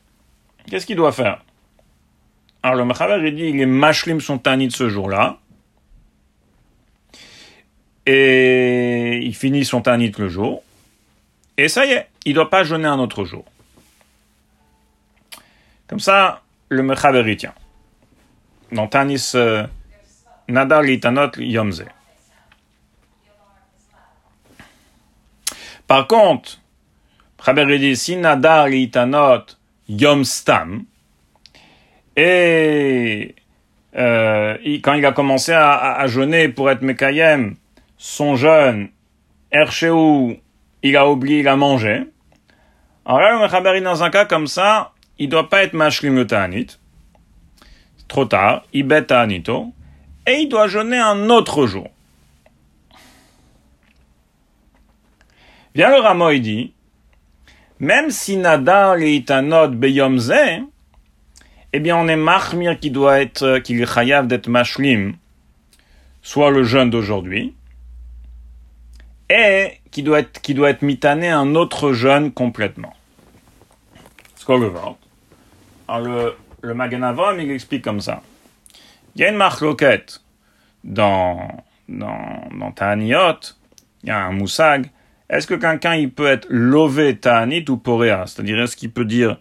qu'est-ce 0.69 0.85
qu'il 0.85 0.95
doit 0.95 1.11
faire? 1.11 1.43
Alors 2.63 2.75
le 2.75 2.85
Machaber, 2.85 3.27
il 3.27 3.35
dit, 3.35 3.43
il 3.43 3.61
est 3.61 3.65
mashlim 3.65 4.19
son 4.19 4.41
ce 4.69 4.89
jour-là. 4.89 5.37
Et 8.05 9.19
il 9.23 9.35
finit 9.35 9.65
son 9.65 9.81
tanit 9.81 10.11
le 10.17 10.29
jour. 10.29 10.63
Et 11.57 11.67
ça 11.67 11.85
y 11.85 11.91
est, 11.91 12.07
il 12.25 12.29
ne 12.29 12.35
doit 12.35 12.49
pas 12.49 12.63
jeûner 12.63 12.87
un 12.87 12.99
autre 12.99 13.25
jour. 13.25 13.45
Comme 15.87 15.99
ça, 15.99 16.41
le 16.69 16.83
Mechaber 16.83 17.23
il 17.27 17.37
tient. 17.37 17.53
Dans 18.71 18.87
Tanis 18.87 19.31
euh, 19.35 19.65
Nadar 20.47 20.81
Litanot 20.81 21.31
Yomze. 21.37 21.85
Par 25.87 26.07
contre, 26.07 26.59
Mechaber 27.39 27.79
dit 27.79 27.95
si 27.95 28.17
Nadar 28.17 28.67
Litanot 28.67 29.45
Yom 29.89 30.25
Stam, 30.25 30.85
et 32.17 33.35
euh, 33.95 34.57
quand 34.81 34.93
il 34.93 35.05
a 35.05 35.11
commencé 35.11 35.53
à, 35.53 36.05
jeûner 36.07 36.49
pour 36.49 36.69
être 36.71 36.81
Mekayem, 36.81 37.55
son 37.97 38.35
jeûne, 38.35 38.89
Erchéou, 39.51 40.35
il 40.81 40.97
a 40.97 41.07
oublié, 41.07 41.39
il 41.39 41.47
a 41.47 41.55
mangé. 41.55 42.03
Alors 43.05 43.21
là, 43.21 43.33
le 43.33 43.81
dans 43.81 44.03
un 44.03 44.09
cas 44.09 44.25
comme 44.25 44.47
ça, 44.47 44.93
il 45.19 45.29
doit 45.29 45.47
pas 45.47 45.63
être 45.63 45.73
Mashlim 45.73 46.15
le 46.15 46.27
Ta'anit. 46.27 46.67
Trop 48.07 48.25
tard, 48.25 48.63
il 48.73 48.83
bête 48.83 49.07
Ta'anito. 49.07 49.71
Et 50.25 50.39
il 50.41 50.49
doit 50.49 50.67
jeûner 50.67 50.97
un 50.97 51.29
autre 51.29 51.67
jour. 51.67 51.89
Vient 55.75 55.89
le 55.89 56.01
Ramo, 56.01 56.31
il 56.31 56.41
dit, 56.41 56.73
même 57.79 58.09
si 58.09 58.37
Nadar 58.37 58.95
le 58.95 59.07
Itanot 59.07 59.69
Beyomze, 59.69 60.33
eh 61.73 61.79
bien, 61.79 61.97
on 61.97 62.07
est 62.07 62.15
mahmir 62.15 62.79
qui 62.79 62.91
doit 62.91 63.19
être, 63.19 63.43
euh, 63.43 63.59
qui 63.59 63.81
est 63.81 63.85
chayav 63.85 64.27
d'être 64.27 64.47
mashlim, 64.47 65.15
soit 66.21 66.51
le 66.51 66.63
jeûne 66.63 66.89
d'aujourd'hui, 66.89 67.55
et 69.29 69.79
qui 69.91 70.03
doit 70.03 70.19
être, 70.19 70.41
qui 70.41 70.53
doit 70.53 70.69
être 70.69 70.81
mitané 70.81 71.29
un 71.29 71.55
autre 71.55 71.93
jeûne 71.93 72.31
complètement. 72.31 72.93
Alors, 75.87 76.01
le, 76.01 76.35
le 76.61 76.73
Maganavom, 76.73 77.39
il 77.39 77.51
explique 77.51 77.83
comme 77.83 78.01
ça. 78.01 78.21
Il 79.15 79.21
y 79.21 79.25
a 79.25 79.29
une 79.29 79.35
marloquette 79.35 80.21
dans, 80.83 81.47
dans, 81.89 82.47
dans 82.57 82.71
Ta'aniot, 82.71 83.39
il 84.03 84.09
y 84.09 84.11
a 84.11 84.19
un 84.19 84.31
moussag. 84.31 84.89
Est-ce 85.29 85.47
que 85.47 85.55
quelqu'un, 85.55 85.95
il 85.95 86.11
peut 86.11 86.27
être 86.27 86.45
lové 86.49 87.17
Ta'anit 87.17 87.65
ou 87.69 87.77
poréa? 87.77 88.25
C'est-à-dire, 88.27 88.61
est-ce 88.61 88.77
qu'il 88.77 88.91
peut 88.91 89.05
dire, 89.05 89.37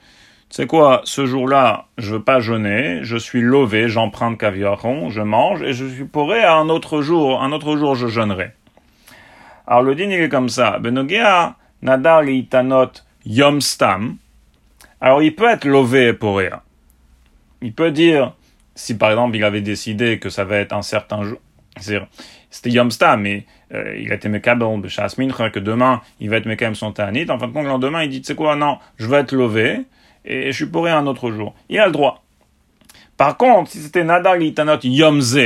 c'est 0.49 0.67
quoi, 0.67 1.03
ce 1.05 1.27
jour-là, 1.27 1.87
je 1.99 2.15
veux 2.15 2.23
pas 2.23 2.41
jeûner, 2.41 3.01
je 3.03 3.17
suis 3.17 3.41
levé, 3.41 3.89
j'emprunte 3.89 4.39
caviaron, 4.39 5.11
je 5.11 5.21
mange, 5.21 5.63
et 5.63 5.73
je 5.73 5.85
suis 5.87 6.05
pourré 6.05 6.43
à 6.43 6.57
un 6.57 6.69
autre 6.69 7.03
jour, 7.03 7.43
un 7.43 7.53
autre 7.53 7.77
jour 7.77 7.95
je 7.95 8.07
jeûnerai. 8.07 8.53
Alors 9.67 9.83
le 9.83 10.01
il 10.01 10.13
est 10.13 10.29
comme 10.29 10.49
ça. 10.49 10.79
Benogea 10.79 11.57
nadar 11.83 12.25
itanot 12.25 12.93
yom 13.25 13.61
stam. 13.61 14.17
Alors 15.01 15.23
il 15.23 15.35
peut 15.35 15.51
être 15.51 15.65
lové 15.65 16.13
pour 16.13 16.39
rien. 16.39 16.61
Il 17.63 17.73
peut 17.73 17.91
dire, 17.91 18.33
si 18.75 18.97
par 18.97 19.11
exemple 19.11 19.37
il 19.37 19.43
avait 19.43 19.63
décidé 19.63 20.19
que 20.19 20.31
ça 20.31 20.45
va 20.45 20.59
être 20.59 20.73
un 20.73 20.83
certain 20.83 21.25
jour, 21.25 21.39
c'était 21.79 22.71
Yom 22.71 22.91
Stam, 22.91 23.21
mais 23.21 23.45
euh, 23.75 23.99
il 23.99 24.11
a 24.13 24.15
été 24.15 24.29
Mekabel 24.29 24.81
de 24.81 24.89
Shasmin, 24.89 25.29
que 25.29 25.59
demain 25.59 26.01
il 26.21 26.31
va 26.31 26.37
être 26.37 26.47
Mekabel 26.47 26.77
son 26.77 26.93
Tanit. 26.93 27.31
En 27.31 27.39
fin 27.39 27.49
de 27.49 27.53
compte, 27.53 27.65
le 27.65 27.69
lendemain 27.69 28.03
il 28.03 28.09
dit, 28.09 28.21
tu 28.21 28.29
sais 28.29 28.35
quoi, 28.35 28.57
non, 28.57 28.79
je 28.97 29.07
vais 29.07 29.19
être 29.19 29.33
levé 29.33 29.83
et 30.27 30.53
je 30.53 30.57
suis 30.57 30.67
pourri 30.67 30.91
un 30.91 31.07
autre 31.07 31.31
jour. 31.31 31.55
Il 31.69 31.79
a 31.79 31.87
le 31.87 31.93
droit. 31.93 32.23
Par 33.17 33.37
contre, 33.37 33.71
si 33.71 33.79
c'était 33.79 34.05
Nadar 34.05 34.37
Litanot 34.37 34.79
Yomze, 34.83 35.39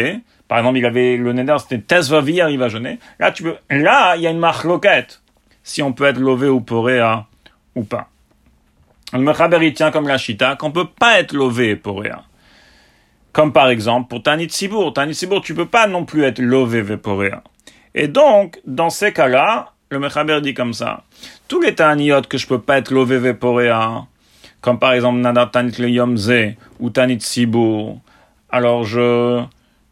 par 0.48 0.58
exemple, 0.58 0.78
il 0.78 0.84
avait 0.84 1.16
le 1.16 1.32
Neder, 1.32 1.56
c'était 1.60 1.78
Tesvavir, 1.78 2.48
il 2.48 2.58
va 2.58 2.68
jeûner. 2.68 2.98
Là, 3.20 3.30
tu 3.30 3.44
peux, 3.44 3.56
là, 3.70 4.16
il 4.16 4.22
y 4.22 4.26
a 4.26 4.30
une 4.30 4.38
marque 4.38 4.64
loquette. 4.64 5.22
Si 5.62 5.82
on 5.82 5.92
peut 5.92 6.04
être 6.04 6.18
levé 6.18 6.48
ou 6.48 6.60
poréa 6.60 7.26
ou 7.76 7.84
pas. 7.84 8.08
Le 9.12 9.20
Mechaber, 9.20 9.72
tient 9.72 9.90
comme 9.90 10.08
la 10.08 10.18
Chita 10.18 10.56
qu'on 10.56 10.72
peut 10.72 10.88
pas 10.88 11.20
être 11.20 11.32
levé 11.32 11.76
poréa. 11.76 12.24
Comme 13.32 13.52
par 13.52 13.68
exemple 13.68 14.08
pour 14.08 14.22
Tanit 14.22 14.50
Sibour. 14.50 14.92
Tanit 14.92 15.14
Sibour, 15.14 15.40
tu 15.40 15.54
peux 15.54 15.66
pas 15.66 15.86
non 15.86 16.04
plus 16.04 16.24
être 16.24 16.40
levé 16.40 16.82
veporéa. 16.82 17.42
Et 17.94 18.08
donc, 18.08 18.60
dans 18.66 18.90
ces 18.90 19.12
cas-là, 19.12 19.72
le 19.90 19.98
Mechaber 19.98 20.40
dit 20.40 20.54
comme 20.54 20.72
ça. 20.72 21.04
Tous 21.46 21.60
les 21.60 21.74
Taniyot 21.74 22.22
que 22.22 22.38
je 22.38 22.46
peux 22.46 22.60
pas 22.60 22.78
être 22.78 22.92
levé 22.92 23.18
veporéa, 23.18 24.06
comme 24.60 24.78
par 24.78 24.92
exemple 24.92 25.18
Nadar 25.18 25.50
Tanit 25.50 25.72
Yomze 25.78 26.54
ou 26.78 26.90
Tanit 26.90 27.20
Sibour, 27.20 27.98
alors 28.50 28.84
je, 28.84 29.42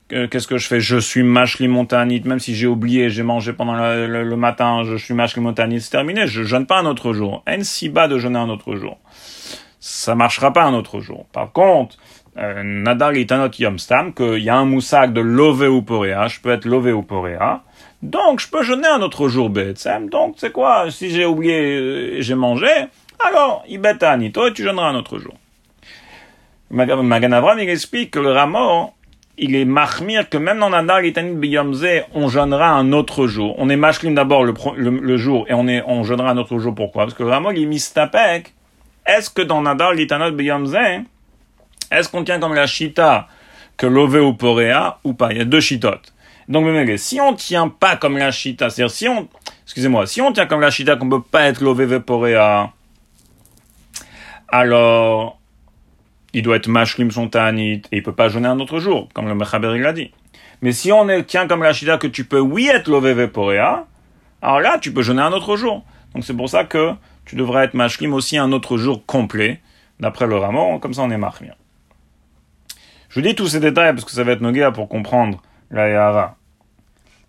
qu'est-ce 0.08 0.46
que 0.46 0.58
je 0.58 0.66
fais? 0.66 0.80
Je 0.80 0.96
suis 0.96 1.22
mashli 1.22 1.68
montanite, 1.68 2.24
même 2.24 2.40
si 2.40 2.54
j'ai 2.54 2.66
oublié, 2.66 3.10
j'ai 3.10 3.22
mangé 3.22 3.52
pendant 3.52 3.74
le, 3.74 4.36
matin, 4.36 4.82
je 4.84 4.96
suis 4.96 5.14
mashli 5.14 5.40
montanite, 5.40 5.82
c'est 5.82 5.90
terminé, 5.90 6.26
je 6.26 6.42
jeûne 6.42 6.66
pas 6.66 6.78
un 6.78 6.86
autre 6.86 7.12
jour. 7.12 7.42
En 7.48 7.62
si 7.62 7.88
bas 7.88 8.08
de 8.08 8.18
jeûner 8.18 8.38
un 8.38 8.48
autre 8.48 8.76
jour. 8.76 8.98
Ça 9.80 10.14
marchera 10.14 10.52
pas 10.52 10.64
un 10.64 10.74
autre 10.74 11.00
jour. 11.00 11.26
Par 11.32 11.52
contre, 11.52 11.96
euh, 12.36 12.62
nadar 12.62 13.14
itanot 13.14 13.50
yom 13.58 13.78
stam, 13.78 14.12
qu'il 14.12 14.38
y 14.38 14.50
a 14.50 14.56
un 14.56 14.64
moussak 14.64 15.12
de 15.12 15.20
lové 15.20 15.66
ou 15.68 15.82
poréa, 15.82 16.28
je 16.28 16.40
peux 16.40 16.50
être 16.50 16.66
lové 16.66 16.92
ou 16.92 17.02
poréa, 17.02 17.62
donc 18.02 18.40
je 18.40 18.48
peux 18.48 18.62
jeûner 18.62 18.86
un 18.86 19.02
autre 19.02 19.28
jour 19.28 19.50
betsem, 19.50 20.08
donc 20.08 20.34
c'est 20.38 20.52
quoi, 20.52 20.90
si 20.90 21.10
j'ai 21.10 21.24
oublié, 21.24 21.58
euh, 21.58 22.16
j'ai 22.20 22.36
mangé, 22.36 22.68
alors, 23.26 23.64
ibeta 23.68 24.10
anito, 24.10 24.46
et 24.46 24.52
tu 24.52 24.62
jeûneras 24.62 24.88
un 24.88 24.94
autre 24.94 25.18
jour. 25.18 25.34
Magan 26.70 27.32
Avram, 27.32 27.58
il 27.58 27.68
explique 27.68 28.10
que 28.10 28.18
le 28.18 28.30
ramo, 28.30 28.92
il 29.38 29.54
est 29.54 29.64
mahmir 29.64 30.28
que 30.28 30.36
même 30.36 30.58
dans 30.58 30.70
Nadar 30.70 31.02
Gitanit 31.02 31.34
Biyomze, 31.34 31.86
on 32.14 32.28
jeûnera 32.28 32.70
un 32.70 32.92
autre 32.92 33.26
jour. 33.26 33.54
On 33.58 33.68
est 33.70 33.76
mashlim 33.76 34.14
d'abord 34.14 34.44
le, 34.44 34.52
le, 34.76 35.16
jour 35.16 35.46
et 35.48 35.54
on 35.54 35.66
est, 35.66 35.82
on 35.86 36.04
jeûnera 36.04 36.30
un 36.30 36.36
autre 36.36 36.58
jour. 36.58 36.74
Pourquoi? 36.74 37.04
Parce 37.04 37.14
que 37.14 37.22
le 37.22 37.30
ramo, 37.30 37.50
il 37.52 37.62
est 37.62 37.66
mistapek. 37.66 38.52
Est-ce 39.06 39.30
que 39.30 39.42
dans 39.42 39.62
Nadar 39.62 39.96
Gitanot 39.96 40.32
Biyomze, 40.32 40.76
est-ce 41.90 42.08
qu'on 42.08 42.24
tient 42.24 42.38
comme 42.38 42.54
la 42.54 42.66
chita 42.66 43.28
que 43.76 43.86
l'ové 43.86 44.20
ou 44.20 44.34
poréa 44.34 44.98
ou 45.04 45.14
pas? 45.14 45.32
Il 45.32 45.38
y 45.38 45.40
a 45.40 45.44
deux 45.44 45.60
chitotes. 45.60 46.12
Donc, 46.48 46.66
si 46.98 47.20
on 47.20 47.34
tient 47.34 47.68
pas 47.68 47.96
comme 47.96 48.18
la 48.18 48.30
chita, 48.30 48.70
c'est-à-dire 48.70 48.94
si 48.94 49.08
on, 49.08 49.28
excusez-moi, 49.64 50.06
si 50.06 50.20
on 50.20 50.32
tient 50.32 50.46
comme 50.46 50.60
la 50.60 50.70
chita 50.70 50.96
qu'on 50.96 51.08
peut 51.08 51.22
pas 51.22 51.42
être 51.42 51.62
l'ové 51.62 52.00
poréa, 52.00 52.72
alors, 54.48 55.38
il 56.32 56.42
doit 56.42 56.56
être 56.56 56.68
mashlim 56.68 57.10
son 57.10 57.28
et 57.28 57.82
il 57.92 58.02
peut 58.02 58.12
pas 58.12 58.28
jeûner 58.28 58.48
un 58.48 58.60
autre 58.60 58.78
jour, 58.78 59.08
comme 59.14 59.28
le 59.28 59.34
Mechaber 59.34 59.78
l'a 59.78 59.92
dit. 59.92 60.12
Mais 60.62 60.72
si 60.72 60.90
on 60.90 61.06
tient 61.22 61.46
comme 61.46 61.62
la 61.62 61.72
shida 61.72 61.98
que 61.98 62.06
tu 62.06 62.24
peux 62.24 62.40
oui 62.40 62.68
être 62.68 62.88
l'oveve 62.88 63.28
poréa, 63.28 63.86
alors 64.42 64.60
là, 64.60 64.78
tu 64.78 64.92
peux 64.92 65.02
jeûner 65.02 65.22
un 65.22 65.32
autre 65.32 65.56
jour. 65.56 65.84
Donc 66.14 66.24
c'est 66.24 66.34
pour 66.34 66.48
ça 66.48 66.64
que 66.64 66.92
tu 67.24 67.36
devrais 67.36 67.64
être 67.64 67.74
mashlim 67.74 68.14
aussi 68.14 68.38
un 68.38 68.52
autre 68.52 68.78
jour 68.78 69.04
complet, 69.04 69.60
d'après 70.00 70.26
le 70.26 70.36
ramon, 70.36 70.78
comme 70.78 70.94
ça 70.94 71.02
on 71.02 71.10
est 71.10 71.18
machmir. 71.18 71.54
Je 73.08 73.20
dis 73.20 73.34
tous 73.34 73.48
ces 73.48 73.60
détails 73.60 73.92
parce 73.92 74.04
que 74.04 74.10
ça 74.10 74.24
va 74.24 74.32
être 74.32 74.40
nogué 74.40 74.68
pour 74.74 74.88
comprendre 74.88 75.42
la 75.70 75.88
Yahara. 75.88 76.36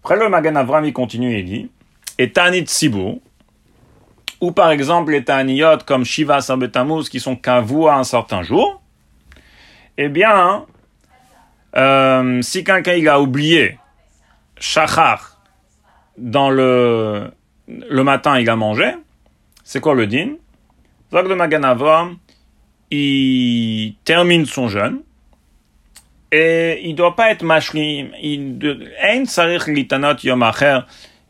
Après 0.04 0.18
le 0.18 0.30
Magan 0.30 0.56
Avram, 0.56 0.86
il 0.86 0.94
continue 0.94 1.38
et 1.38 1.44
dit, 1.44 1.70
et 2.18 2.32
Tanit 2.32 2.68
Sibou, 2.68 3.22
ou 4.42 4.52
par 4.52 4.72
exemple 4.72 5.12
les 5.12 5.24
Taniyot 5.24 5.80
comme 5.86 6.06
Shiva 6.06 6.42
Sabetamuz 6.42 7.10
qui 7.10 7.20
sont 7.20 7.36
kavou 7.36 7.88
à 7.88 7.96
un 7.96 8.04
certain 8.04 8.42
jour, 8.42 8.82
eh 9.98 10.10
bien, 10.10 10.66
euh, 11.76 12.42
si 12.42 12.64
quelqu'un 12.64 12.94
il 12.94 13.08
a 13.10 13.20
oublié 13.20 13.78
shachar 14.60 15.42
dans 16.18 16.50
le, 16.50 17.32
le 17.68 18.04
matin, 18.04 18.40
il 18.40 18.50
a 18.50 18.56
mangé, 18.56 18.94
c'est 19.64 19.80
quoi 19.82 19.94
le 19.94 20.08
din? 20.08 20.36
Donc 21.12 21.28
le 21.28 21.36
Maganavom, 21.36 22.18
il 22.92 23.96
termine 24.04 24.46
son 24.46 24.68
jeûne, 24.68 25.02
et 26.32 26.82
il 26.84 26.96
doit 26.96 27.16
pas 27.16 27.32
être 27.32 27.44
mashlim, 27.44 28.12
il 28.22 28.60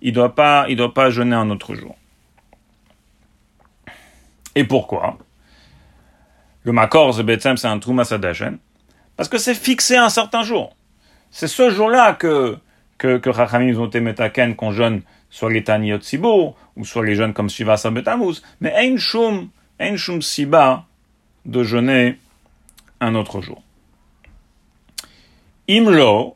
il 0.01 0.13
doit 0.13 0.35
pas, 0.35 0.65
il 0.69 0.75
doit 0.75 0.93
pas 0.93 1.09
jeûner 1.09 1.35
un 1.35 1.49
autre 1.49 1.73
jour. 1.75 1.95
Et 4.59 4.65
pourquoi? 4.65 5.17
Le 6.63 6.73
Makor, 6.73 7.15
c'est 7.15 7.65
un 7.65 7.79
Trouma 7.79 8.03
Sadashen. 8.03 8.57
Parce 9.15 9.29
que 9.29 9.37
c'est 9.37 9.55
fixé 9.55 9.95
un 9.95 10.09
certain 10.09 10.43
jour. 10.43 10.75
C'est 11.31 11.47
ce 11.47 11.69
jour-là 11.69 12.11
que, 12.11 12.57
que, 12.97 13.29
Rachamim 13.29 13.73
ont 13.79 13.85
été 13.85 14.01
metaken 14.01 14.57
qu'on 14.57 14.73
jeûne 14.73 15.01
soit 15.29 15.49
les 15.49 15.63
Taniyot 15.63 16.01
Sibo, 16.01 16.57
ou 16.75 16.83
soit 16.83 17.05
les 17.05 17.15
jeunes 17.15 17.31
comme 17.31 17.49
Shiva 17.49 17.77
Sabetamuz. 17.77 18.41
Mais 18.59 18.73
ein 18.73 18.97
shum, 18.97 19.47
ein 19.79 19.95
shum 19.95 20.21
siba 20.21 20.83
de 21.45 21.63
jeûner 21.63 22.19
un 22.99 23.15
autre 23.15 23.39
jour. 23.39 23.63
Imlo, 25.69 26.35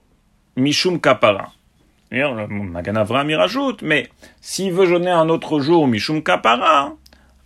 mishum 0.55 0.97
kapara. 1.01 1.51
Le 2.09 2.47
Magan 2.47 2.95
Avram 2.95 3.30
y 3.30 3.36
rajoute, 3.36 3.82
mais 3.82 4.09
s'il 4.39 4.71
veut 4.71 4.86
jeûner 4.86 5.11
un 5.11 5.28
autre 5.28 5.59
jour, 5.59 5.88
mishum 5.88 6.24
kapara, 6.24 6.93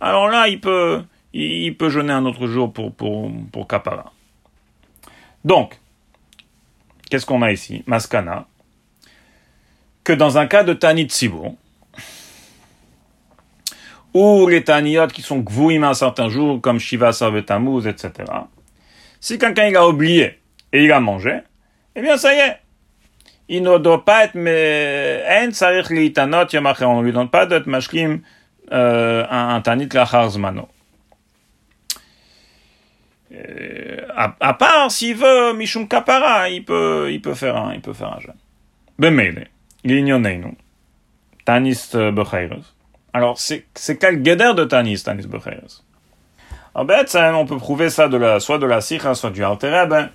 alors 0.00 0.28
là, 0.28 0.48
il 0.48 0.60
peut, 0.60 1.02
il 1.32 1.76
peut 1.76 1.88
jeûner 1.88 2.12
un 2.12 2.24
autre 2.24 2.46
jour 2.46 2.72
pour, 2.72 2.92
pour, 2.92 3.30
pour 3.52 3.66
Kapara. 3.66 4.12
Donc, 5.44 5.78
qu'est-ce 7.10 7.26
qu'on 7.26 7.42
a 7.42 7.52
ici? 7.52 7.82
Maskana. 7.86 8.46
Que 10.04 10.12
dans 10.12 10.38
un 10.38 10.46
cas 10.46 10.62
de 10.64 10.72
Tanit 10.72 11.10
Sibur, 11.10 11.54
ou 14.14 14.48
les 14.48 14.64
Taniyot 14.64 15.08
qui 15.08 15.22
sont 15.22 15.38
gvouim 15.38 15.82
un 15.82 15.94
certain 15.94 16.28
jour, 16.28 16.60
comme 16.60 16.78
Shiva 16.78 17.12
Sarvetamuz, 17.12 17.86
etc., 17.86 18.24
si 19.20 19.38
quelqu'un 19.38 19.66
il 19.66 19.76
a 19.76 19.86
oublié 19.86 20.38
et 20.72 20.84
il 20.84 20.92
a 20.92 21.00
mangé, 21.00 21.40
eh 21.94 22.02
bien 22.02 22.16
ça 22.16 22.34
y 22.34 22.38
est. 22.38 22.58
Il 23.50 23.62
ne 23.62 23.78
doit 23.78 24.04
pas 24.04 24.24
être, 24.24 24.34
mais, 24.34 25.24
on 25.26 26.98
ne 26.98 27.02
lui 27.02 27.12
donne 27.12 27.30
pas 27.30 27.46
d'être 27.46 27.66
mashlim, 27.66 28.12
euh, 28.12 28.16
un, 28.70 29.54
un 29.56 29.60
Tanit 29.60 29.88
Lachar 29.92 30.30
Zmano. 30.30 30.68
Euh, 33.32 34.06
à, 34.16 34.34
à, 34.40 34.54
part 34.54 34.90
s'il 34.90 35.14
veut 35.14 35.52
Mishum 35.52 35.86
Kapara, 35.86 36.48
il 36.48 36.64
peut, 36.64 37.08
il 37.12 37.20
peut 37.20 37.34
faire 37.34 37.56
un, 37.56 37.74
il 37.74 37.80
peut 37.80 37.92
faire 37.92 38.14
un 38.14 38.20
jeûne. 38.20 38.34
Bemele, 38.98 39.48
Lignoneinu, 39.84 40.56
Tanis 41.44 41.90
euh, 41.94 42.10
Becheres. 42.10 42.74
Alors, 43.12 43.38
c'est, 43.38 43.66
c'est 43.74 43.98
quel 43.98 44.22
guéder 44.22 44.52
de 44.54 44.64
Tanis, 44.64 45.02
Tanis 45.02 45.26
Becheres? 45.26 45.82
En 46.74 46.86
fait, 46.86 47.16
on 47.34 47.46
peut 47.46 47.58
prouver 47.58 47.90
ça 47.90 48.08
de 48.08 48.16
la, 48.16 48.40
soit 48.40 48.58
de 48.58 48.66
la 48.66 48.80
Sikha, 48.80 49.14
soit 49.14 49.30
du 49.30 49.44
Altereb, 49.44 49.92
hein, 49.92 50.10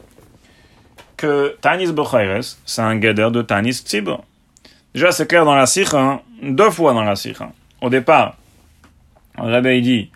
que 1.16 1.56
Tanis 1.62 1.92
Becheres, 1.92 2.58
c'est 2.66 2.82
un 2.82 2.96
guéder 2.98 3.30
de 3.32 3.42
Tanis 3.42 3.74
Tzibur. 3.74 4.24
Déjà, 4.94 5.12
c'est 5.12 5.28
clair 5.28 5.46
dans 5.46 5.56
la 5.56 5.66
Sikha, 5.66 6.00
hein, 6.00 6.22
deux 6.42 6.72
fois 6.72 6.94
dans 6.94 7.04
la 7.04 7.16
Sikha. 7.16 7.52
Au 7.82 7.90
départ, 7.90 8.36
Rabbi 9.38 9.82
dit, 9.82 10.12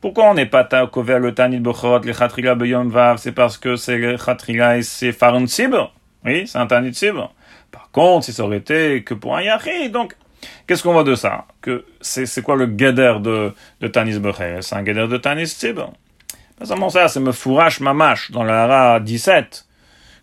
pourquoi 0.00 0.30
on 0.30 0.34
n'est 0.34 0.46
pas 0.46 0.86
couvert 0.86 1.18
le 1.18 1.34
tanit 1.34 1.58
bechorot, 1.58 2.00
le 2.00 2.12
chatrila 2.12 2.54
beyom 2.54 2.90
vav? 2.90 3.16
C'est 3.18 3.32
parce 3.32 3.58
que 3.58 3.76
c'est 3.76 3.98
le 3.98 4.16
chatrila 4.16 4.78
et 4.78 4.82
c'est 4.82 5.12
farun 5.12 5.46
sibr. 5.46 5.92
Oui, 6.24 6.46
c'est 6.46 6.58
un 6.58 6.66
tanit 6.66 6.94
sibr. 6.94 7.32
Par 7.72 7.90
contre, 7.90 8.26
si 8.26 8.32
ça 8.32 8.44
aurait 8.44 8.58
été 8.58 9.02
que 9.02 9.14
pour 9.14 9.36
un 9.36 9.42
yachi, 9.42 9.90
donc, 9.90 10.14
qu'est-ce 10.66 10.82
qu'on 10.82 10.92
voit 10.92 11.02
de 11.02 11.14
ça? 11.14 11.46
Que 11.60 11.84
c'est 12.00 12.42
quoi 12.42 12.54
le 12.56 12.66
guéder 12.66 13.16
de, 13.20 13.52
de 13.80 13.88
tanis 13.88 14.18
becher 14.18 14.58
C'est 14.60 14.76
un 14.76 14.82
guéder 14.82 15.08
de 15.08 15.16
tanis 15.16 15.48
sibr. 15.48 15.90
Pas 16.58 16.66
seulement 16.66 16.90
ça, 16.90 17.08
c'est 17.08 17.20
me 17.20 17.32
fourrache 17.32 17.80
mamache 17.80 18.30
dans 18.30 18.44
la 18.44 18.64
hara 18.64 19.00
17. 19.00 19.66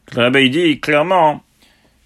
Que 0.06 0.16
le 0.16 0.24
rabbi 0.24 0.50
dit 0.50 0.80
clairement, 0.80 1.42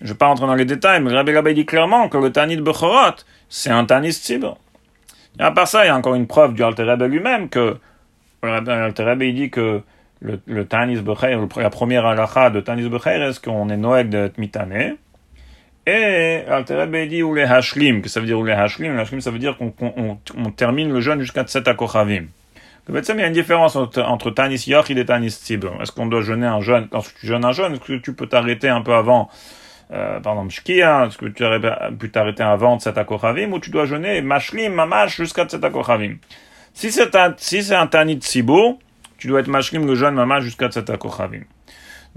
je 0.02 0.06
ne 0.06 0.10
vais 0.10 0.18
pas 0.18 0.28
rentrer 0.28 0.46
dans 0.46 0.56
les 0.56 0.66
détails, 0.66 1.02
mais 1.02 1.12
le 1.12 1.36
rabbi 1.36 1.54
dit 1.54 1.66
clairement 1.66 2.10
que 2.10 2.18
le 2.18 2.32
tanit 2.32 2.58
bechorot, 2.58 3.16
c'est 3.50 3.72
un 3.72 3.86
Tanis 3.86 4.14
Tzibur. 4.14 4.58
Et 5.40 5.44
à 5.44 5.52
part 5.52 5.68
ça, 5.68 5.86
il 5.86 5.88
y 5.88 5.92
a 5.92 5.96
encore 5.96 6.16
une 6.16 6.28
preuve 6.28 6.54
du 6.54 6.64
Alter 6.64 6.96
lui-même 7.08 7.50
que 7.50 7.78
l'Alter 8.44 9.16
dit 9.34 9.50
que 9.50 9.82
le, 10.20 10.40
le 10.46 10.66
Tanis 10.66 11.02
Becher, 11.02 11.38
la 11.58 11.70
première 11.70 12.06
halakha 12.06 12.50
de 12.50 12.60
Tanis 12.60 12.90
Becher, 12.90 13.22
est-ce 13.22 13.40
qu'on 13.40 13.70
est 13.70 13.78
Noël 13.78 14.10
de 14.10 14.32
Mitane 14.38 14.96
Et 15.86 16.44
Alterebe 16.50 17.08
dit 17.08 17.24
ou 17.24 17.36
les 17.36 17.44
hashlim, 17.44 18.02
que 18.02 18.10
ça 18.10 18.20
veut 18.20 18.26
dire 18.26 18.40
ou 18.40 18.46
les 18.46 18.54
hashlim. 18.54 18.96
Les 18.96 19.02
hashlim, 19.02 19.22
ça 19.22 19.32
veut 19.32 19.40
dire 19.40 19.58
qu'on 19.58 19.74
on, 19.80 20.18
on 20.38 20.52
termine 20.52 20.92
le 20.92 21.02
jeûne 21.02 21.20
jusqu'à 21.20 21.46
7 21.46 21.68
akochavim. 21.68 22.26
Il 22.90 22.96
y 22.96 23.22
a 23.22 23.28
une 23.28 23.34
différence 23.34 23.76
entre, 23.76 24.02
entre 24.02 24.32
Tanis 24.32 24.64
Yochid 24.68 24.98
et 24.98 25.06
Tanis 25.06 25.32
Tzibur. 25.32 25.78
Est-ce 25.82 25.92
qu'on 25.92 26.08
doit 26.08 26.22
jeûner 26.22 26.48
un 26.48 26.62
jeûne 26.62 26.88
Quand 26.90 27.02
tu 27.02 27.28
jeûnes 27.28 27.44
un 27.44 27.52
jeûne, 27.52 27.74
est-ce 27.74 27.82
que 27.82 27.98
tu 27.98 28.14
peux 28.14 28.28
t'arrêter 28.28 28.70
un 28.70 28.82
peu 28.82 28.94
avant 28.94 29.30
euh, 29.92 30.20
par 30.20 30.34
exemple, 30.34 30.52
Shkia, 30.52 31.06
est-ce 31.08 31.18
que 31.18 31.26
tu 31.28 31.46
aurais 31.46 31.62
pu 31.98 32.12
t'arrêter 32.12 32.44
avant 32.44 32.80
Tzet 32.80 32.98
Akochavim 32.98 33.52
ou 33.54 33.60
tu 33.60 33.70
dois 33.70 33.86
jeûner 33.86 34.22
Mashlim, 34.22 34.74
Mamash 34.74 35.18
jusqu'à 35.18 35.46
Tzet 35.46 35.64
Akochavim 35.64 36.18
Si 36.74 36.92
c'est 36.92 37.16
un, 37.16 37.34
si 37.38 37.64
c'est 37.64 37.76
un 37.76 37.88
Tanit 37.88 38.18
Tzibur, 38.18 38.78
tu 39.18 39.28
dois 39.28 39.40
être 39.40 39.48
Mashlim 39.48 39.86
le 39.86 39.96
jeûne 39.96 40.16
Mamash 40.16 40.44
jusqu'à 40.44 40.70
Tzet 40.70 40.92
Akochavim. 40.92 41.44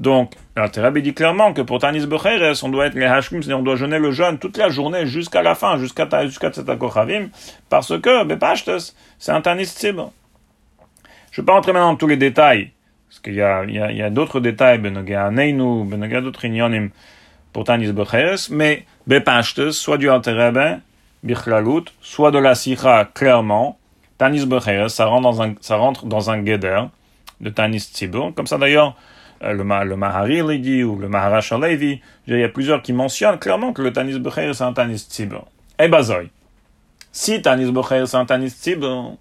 Donc, 0.00 0.32
Rabbi 0.56 1.02
dit 1.02 1.12
clairement 1.12 1.52
que 1.52 1.60
pour 1.60 1.78
Tanis 1.78 2.06
Becheres, 2.06 2.64
on 2.64 2.70
doit 2.70 2.86
être 2.86 2.94
les 2.94 3.04
Hashkim, 3.04 3.42
c'est-à-dire 3.42 3.58
on 3.58 3.62
doit 3.62 3.76
jeûner 3.76 3.98
le 3.98 4.12
jeûne 4.12 4.38
toute 4.38 4.56
la 4.56 4.70
journée 4.70 5.06
jusqu'à 5.06 5.42
la 5.42 5.54
fin, 5.54 5.76
jusqu'à 5.76 6.08
jusqu'à 6.26 6.50
Tzedakochavim, 6.50 7.28
parce 7.68 8.00
que, 8.00 8.24
Bepashtes, 8.24 8.94
c'est 9.18 9.32
un 9.32 9.42
Tanis 9.42 9.66
Tzibur. 9.66 10.10
Je 11.30 11.40
ne 11.40 11.44
vais 11.44 11.46
pas 11.46 11.52
rentrer 11.52 11.74
maintenant 11.74 11.90
dans 11.90 11.96
tous 11.96 12.06
les 12.06 12.16
détails, 12.16 12.70
parce 13.10 13.20
qu'il 13.20 13.34
y 13.34 13.42
a, 13.42 13.60
a 13.60 14.10
d'autres 14.10 14.40
détails, 14.40 14.78
Benoga 14.78 15.30
Neinu, 15.30 15.84
Benoga 15.84 16.22
d'autres 16.22 16.46
Inyonim, 16.46 16.88
pour 17.52 17.64
Tanis 17.64 17.92
Becheres, 17.92 18.48
mais 18.50 18.84
Bepashtes, 19.06 19.70
soit 19.70 19.98
du 19.98 20.08
Alterebe, 20.08 20.80
Bichlalut, 21.22 21.84
soit 22.00 22.30
de 22.30 22.38
la 22.38 22.54
Sikha, 22.54 23.04
clairement, 23.12 23.78
Tanis 24.18 24.46
Becheres, 24.46 24.90
ça 24.90 25.06
rentre 25.06 25.22
dans 25.22 25.42
un, 25.42 25.54
ça 25.60 25.76
rentre 25.76 26.06
dans 26.06 26.30
un 26.30 26.44
Geder 26.44 26.82
de 27.40 27.50
Tanis 27.50 27.80
Tzibur, 27.80 28.32
comme 28.34 28.46
ça 28.46 28.58
d'ailleurs, 28.58 28.96
euh, 29.42 29.52
le, 29.52 29.64
le 29.84 29.96
Mahari 29.96 30.60
dit, 30.60 30.84
ou 30.84 30.96
le 30.96 31.08
Maharash 31.08 31.52
Levi, 31.52 32.00
il 32.26 32.38
y 32.38 32.44
a 32.44 32.48
plusieurs 32.48 32.82
qui 32.82 32.92
mentionnent 32.92 33.38
clairement 33.38 33.72
que 33.72 33.82
le 33.82 33.92
Tanis 33.92 34.18
Becher 34.18 34.52
c'est 34.54 34.64
un 34.64 34.72
Tanis 34.72 35.06
Tzibur. 35.10 35.46
Et 35.78 35.84
eh 35.84 35.88
bazoy. 35.88 36.30
Si 37.12 37.40
Tanis 37.40 37.72
Becher 37.72 38.04
c'est 38.06 38.16
un 38.16 38.26
Tanis 38.26 38.50
Tzibur, 38.50 39.16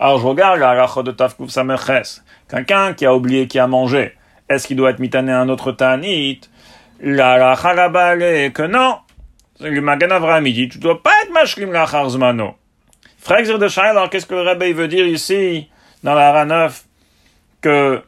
alors 0.00 0.18
je 0.18 0.26
regarde 0.26 0.58
la 0.58 1.02
de 1.02 1.10
Tafkuf 1.12 1.50
Samerches. 1.50 2.22
Quelqu'un 2.48 2.94
qui 2.94 3.06
a 3.06 3.14
oublié 3.14 3.46
qui 3.46 3.58
a 3.58 3.66
mangé, 3.66 4.14
est-ce 4.48 4.66
qu'il 4.66 4.76
doit 4.76 4.90
être 4.90 4.98
mitané 4.98 5.32
à 5.32 5.40
un 5.40 5.48
autre 5.48 5.72
Tanit? 5.72 6.40
La 7.00 7.38
racha 7.38 7.74
là-bas 7.74 8.16
que 8.50 8.66
non. 8.66 8.98
Le 9.60 9.80
Magan 9.80 10.10
Avraham 10.10 10.44
dit, 10.44 10.68
tu 10.68 10.78
dois 10.78 11.02
pas 11.02 11.12
être 11.22 11.32
mashlim 11.32 11.72
la 11.72 11.86
charzmano. 11.86 12.54
Frère 13.18 13.42
de 13.42 13.80
alors 13.80 14.10
qu'est-ce 14.10 14.26
que 14.26 14.34
le 14.34 14.42
Rabbi 14.42 14.72
veut 14.72 14.88
dire 14.88 15.06
ici, 15.06 15.68
dans 16.02 16.14
la 16.14 16.28
Hara 16.28 16.44
9, 16.44 16.84
que 17.62 18.02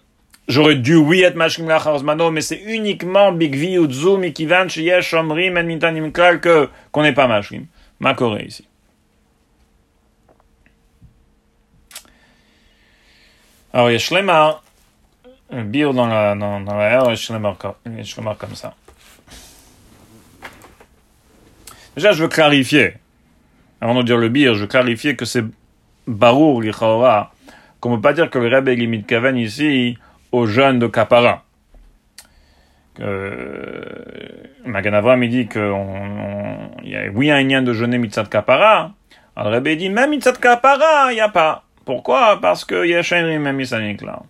J'aurais 0.48 0.76
dû, 0.76 0.94
oui, 0.94 1.22
être 1.22 1.34
mashkim 1.34 1.66
mano, 2.04 2.30
mais 2.30 2.40
c'est 2.40 2.62
uniquement 2.62 3.32
bigvi 3.32 3.78
ou 3.78 3.88
tzum 3.88 4.22
ikivan 4.22 4.68
sheyesh 4.68 5.12
omrim 5.14 5.56
en 5.56 5.64
mintanim 5.64 6.12
klal 6.12 6.40
que, 6.40 6.68
qu'on 6.92 7.02
n'est 7.02 7.12
pas 7.12 7.26
mashkim. 7.26 7.66
Ma 7.98 8.14
Corée 8.14 8.44
ici. 8.44 8.64
Alors, 13.72 13.90
il 13.90 13.94
y 13.94 14.64
un 15.50 15.64
bio 15.64 15.92
dans 15.92 16.06
la, 16.06 16.34
dans, 16.34 16.60
dans 16.60 16.74
la 16.74 17.00
R, 17.00 17.16
Shlemar, 17.16 17.56
Shlemar 18.02 18.36
comme 18.36 18.54
ça. 18.54 18.74
Déjà, 21.94 22.12
je 22.12 22.22
veux 22.22 22.28
clarifier, 22.28 22.94
avant 23.80 23.94
de 23.94 24.02
dire 24.02 24.18
le 24.18 24.28
bir, 24.28 24.54
je 24.54 24.60
veux 24.60 24.66
clarifier 24.66 25.16
que 25.16 25.24
c'est 25.24 25.44
barour, 26.06 26.60
l'Ichaora, 26.60 27.32
qu'on 27.80 27.90
ne 27.90 27.96
peut 27.96 28.02
pas 28.02 28.12
dire 28.12 28.28
que 28.28 28.38
le 28.38 28.54
Rebbe 28.54 28.68
limite 28.68 29.06
Kaven 29.06 29.36
ici, 29.36 29.98
aux 30.32 30.46
jeunes 30.46 30.78
de 30.78 30.86
Kapara. 30.86 31.44
Euh, 33.00 33.82
Maganavram 34.64 35.22
il 35.22 35.30
dit 35.30 35.48
qu'il 35.48 35.60
y 36.84 36.96
a 36.96 37.08
oui 37.12 37.30
un 37.30 37.42
lien 37.42 37.62
de 37.62 37.72
jeûner 37.72 37.98
mitzat 37.98 38.24
kapara. 38.24 38.92
Alors 39.34 39.52
Rebbe 39.52 39.68
dit 39.76 39.90
même 39.90 40.10
mitzat 40.10 40.32
kapara, 40.32 41.12
il 41.12 41.16
n'y 41.16 41.20
a 41.20 41.28
pas. 41.28 41.64
Pourquoi? 41.84 42.40
Parce 42.40 42.64
que 42.64 42.86
y 42.86 42.94
a 42.94 43.22
même 43.22 43.60
là. 43.60 44.22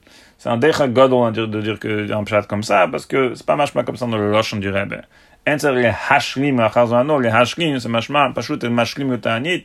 C'est 0.46 0.52
un 0.52 0.58
decha 0.58 0.86
godol 0.86 1.32
de 1.32 1.60
dire 1.60 1.80
que 1.80 2.12
un 2.12 2.22
pshat 2.22 2.42
comme 2.42 2.62
ça, 2.62 2.86
parce 2.86 3.04
que 3.04 3.34
c'est 3.34 3.44
pas 3.44 3.56
machma 3.56 3.82
comme 3.82 3.96
ça 3.96 4.06
dans 4.06 4.16
le 4.16 4.30
lochon 4.30 4.58
du 4.58 4.70
Rebbe. 4.70 5.00
Les 5.44 5.92
hashlim, 6.08 6.60
les 6.60 7.28
hashlim, 7.28 7.80
c'est 7.80 7.88
machma, 7.88 8.30
pashut 8.32 8.62
et 8.62 8.68
mashlim 8.68 9.10
le 9.10 9.18
ta'anit 9.18 9.64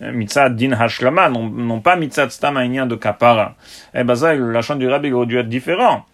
mitzad 0.00 0.54
din 0.54 0.70
hashlama, 0.70 1.30
non, 1.30 1.80
pas 1.80 1.96
mitzad 1.96 2.30
stam 2.30 2.54
de 2.54 2.94
kapara. 2.94 3.56
Eh 3.92 4.04
ben 4.04 4.14
ça, 4.14 4.36
la 4.36 4.62
chante 4.62 4.78
du 4.78 4.88
rabbi 4.88 5.10
aurait 5.10 5.26
dû 5.26 5.36
être 5.36 5.48
différent. 5.48 6.06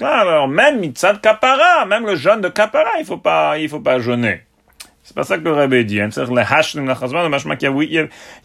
Alors 0.00 0.46
même 0.46 0.78
mitzad 0.78 1.20
kapara, 1.20 1.86
même 1.86 2.06
le 2.06 2.14
jeûne 2.14 2.40
de 2.40 2.50
kapara, 2.50 2.90
il 3.00 3.04
faut 3.04 3.16
pas, 3.16 3.58
il 3.58 3.68
faut 3.68 3.80
pas 3.80 3.98
jeûner. 3.98 4.42
C'est 5.02 5.16
pas 5.16 5.24
ça 5.24 5.38
que 5.38 5.42
le 5.42 5.54
rabbi 5.54 5.84
dit. 5.84 5.98
Le 5.98 6.06
le 6.06 6.12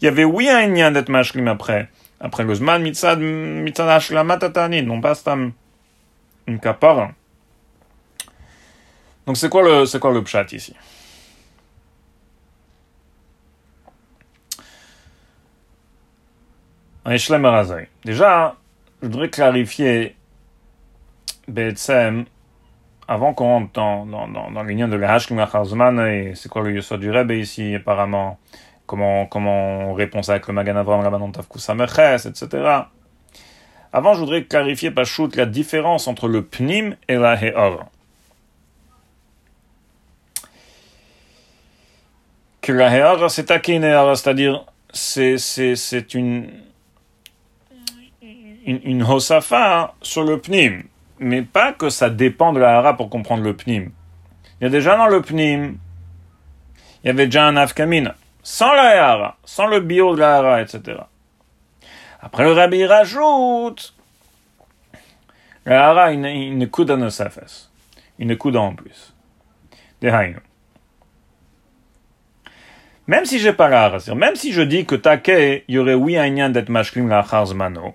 y 0.00 0.08
avait 0.08 0.24
oui 0.24 0.48
un 0.48 0.66
lien 0.66 0.90
d'être 0.90 1.10
mashlim 1.10 1.46
après. 1.46 1.88
Après 2.24 2.44
le 2.44 2.54
zman, 2.54 2.80
mitzad, 2.80 3.18
mitzad 3.18 3.88
hashlama 3.88 4.38
tatani, 4.38 4.82
non 4.82 5.00
pas 5.00 5.16
stam 5.16 5.52
une 6.46 6.60
kapara. 6.60 7.10
Donc 9.26 9.36
c'est 9.36 9.48
quoi 9.48 9.62
le, 9.62 9.86
c'est 9.86 9.98
quoi 9.98 10.12
le 10.12 10.22
pshat 10.22 10.46
ici? 10.52 10.74
Déjà, 18.04 18.56
je 19.02 19.08
voudrais 19.08 19.28
clarifier, 19.28 20.14
BSM, 21.48 22.24
avant 23.08 23.34
qu'on 23.34 23.44
rentre 23.46 23.72
dans, 23.72 24.06
dans, 24.06 24.28
dans, 24.28 24.52
dans 24.52 24.62
l'union 24.62 24.86
de 24.86 24.94
l'Hashkim 24.94 25.40
Acharzman, 25.40 25.98
et 26.06 26.34
c'est 26.36 26.48
quoi 26.48 26.62
le 26.62 26.72
Yosod 26.72 27.00
du 27.00 27.10
Rebbe 27.10 27.32
ici, 27.32 27.74
apparemment, 27.74 28.38
comment, 28.86 29.26
comment 29.26 29.90
on 29.90 29.94
répond 29.94 30.22
ça 30.22 30.32
avec 30.32 30.46
le 30.46 30.52
Magan 30.52 30.76
Avram, 30.76 31.00
Rabbanon 31.00 31.32
Tavkusamerches, 31.32 32.26
etc. 32.26 32.82
Avant, 33.92 34.14
je 34.14 34.20
voudrais 34.20 34.44
clarifier, 34.44 34.90
Pachout, 34.90 35.30
la 35.34 35.46
différence 35.46 36.08
entre 36.08 36.28
le 36.28 36.42
Pnim 36.42 36.96
et 37.08 37.16
la 37.16 37.42
Heor. 37.42 37.86
Que 42.62 42.72
la 42.72 42.96
Heor, 42.96 43.30
c'est 43.30 43.50
Akin 43.50 43.82
c'est-à-dire, 44.14 44.64
c'est, 44.92 45.38
c'est, 45.38 45.74
c'est 45.74 46.14
une, 46.14 46.48
une, 48.66 48.80
une 48.84 49.02
hosafa 49.02 49.94
sur 50.02 50.24
le 50.24 50.38
pnim. 50.38 50.84
Mais 51.18 51.42
pas 51.42 51.72
que 51.72 51.88
ça 51.88 52.10
dépend 52.10 52.52
de 52.52 52.60
la 52.60 52.76
hara 52.76 52.96
pour 52.96 53.08
comprendre 53.08 53.42
le 53.42 53.54
pnim. 53.54 53.90
Il 54.60 54.64
y 54.64 54.66
a 54.66 54.70
déjà 54.70 54.96
dans 54.96 55.06
le 55.06 55.22
pnim, 55.22 55.76
il 57.02 57.06
y 57.06 57.10
avait 57.10 57.26
déjà 57.26 57.46
un 57.46 57.56
afkamina. 57.56 58.14
Sans 58.42 58.72
la 58.72 59.10
hara, 59.10 59.36
sans 59.44 59.66
le 59.66 59.80
bio 59.80 60.14
de 60.14 60.20
la 60.20 60.36
hara, 60.36 60.62
etc. 60.62 60.98
Après 62.20 62.44
le 62.44 62.52
rabbi 62.52 62.84
rajoute, 62.84 63.94
la 65.64 65.88
hara, 65.88 66.12
une, 66.12 66.26
une 66.26 66.68
coude 66.68 66.90
à 66.90 66.96
nos 66.96 67.08
Une 68.18 68.36
coude 68.36 68.56
en 68.56 68.74
plus. 68.74 69.14
Même 73.06 73.24
si 73.24 73.38
j'ai 73.38 73.52
pas 73.52 73.68
la 73.68 73.84
hara, 73.84 73.98
même 74.14 74.34
si 74.34 74.52
je 74.52 74.62
dis 74.62 74.86
que 74.86 74.96
take, 74.96 75.64
il 75.68 75.74
y 75.74 75.78
aurait 75.78 75.94
oui 75.94 76.16
un 76.16 76.50
d'être 76.50 76.68
mashklim 76.68 77.08
la 77.08 77.22
charzmano, 77.22 77.94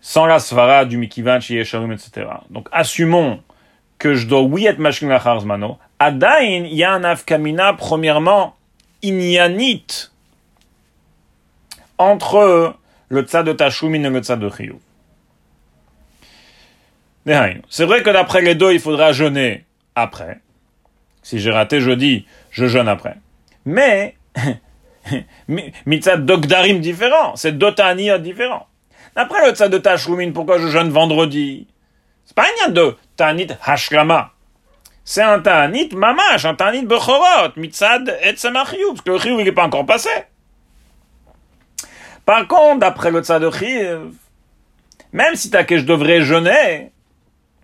sans 0.00 0.26
la 0.26 0.38
svara 0.38 0.84
du 0.84 0.98
mikivan 0.98 1.38
etc. 1.38 2.28
Donc, 2.50 2.68
assumons 2.70 3.42
que 3.98 4.14
je 4.14 4.26
dois 4.28 4.42
oui 4.42 4.66
être 4.66 4.78
machkin 4.78 5.08
la 5.08 5.18
charzmano. 5.18 5.78
Adain, 5.98 6.64
il 6.64 6.74
y 6.74 6.84
a 6.84 6.92
un 6.92 7.04
afkamina, 7.04 7.72
premièrement, 7.72 8.54
inyanit, 9.02 10.10
entre 11.98 12.74
le 13.08 13.22
tzad 13.22 13.46
de 13.46 13.52
Tashumin 13.52 14.04
et 14.04 14.10
le 14.10 14.20
tzad 14.20 14.38
de 14.40 14.50
Chiyuv. 14.50 14.78
C'est 17.68 17.84
vrai 17.84 18.02
que 18.02 18.10
d'après 18.10 18.42
les 18.42 18.54
deux, 18.54 18.72
il 18.72 18.80
faudra 18.80 19.12
jeûner 19.12 19.64
après. 19.94 20.40
Si 21.22 21.40
j'ai 21.40 21.50
raté 21.50 21.80
jeudi, 21.80 22.26
je 22.50 22.66
jeûne 22.66 22.88
après. 22.88 23.16
Mais, 23.64 24.16
mitzad 25.86 26.24
d'ogdarim 26.24 26.80
différent, 26.80 27.34
c'est 27.34 27.58
d'otania 27.58 28.18
différent. 28.18 28.68
Après 29.16 29.44
le 29.44 29.54
tzad 29.54 29.72
de 29.72 29.78
Tashlumin, 29.78 30.32
pourquoi 30.32 30.58
je 30.58 30.68
jeûne 30.68 30.90
vendredi? 30.90 31.66
C'est 32.26 32.36
pas 32.36 32.46
un 32.66 32.70
de 32.70 32.96
Tanit 33.16 33.48
Hashlama. 33.64 34.35
C'est 35.08 35.22
un 35.22 35.38
Tanit 35.38 35.90
Mamash, 35.94 36.46
un 36.46 36.56
Tanit 36.56 36.84
Bechorot, 36.84 37.52
Mitzad 37.54 38.18
et 38.24 38.34
parce 38.34 38.72
que 38.72 39.10
le 39.10 39.18
Chiyuv, 39.20 39.38
il 39.38 39.44
n'est 39.44 39.52
pas 39.52 39.64
encore 39.64 39.86
passé. 39.86 40.10
Par 42.24 42.48
contre, 42.48 42.80
d'après 42.80 43.12
le 43.12 43.22
tzad 43.22 43.40
de 43.40 43.48
Chiyuv, 43.48 44.10
même 45.12 45.36
si 45.36 45.48
t'as 45.48 45.62
que 45.62 45.78
je 45.78 45.84
devrais 45.84 46.22
jeûner, 46.22 46.90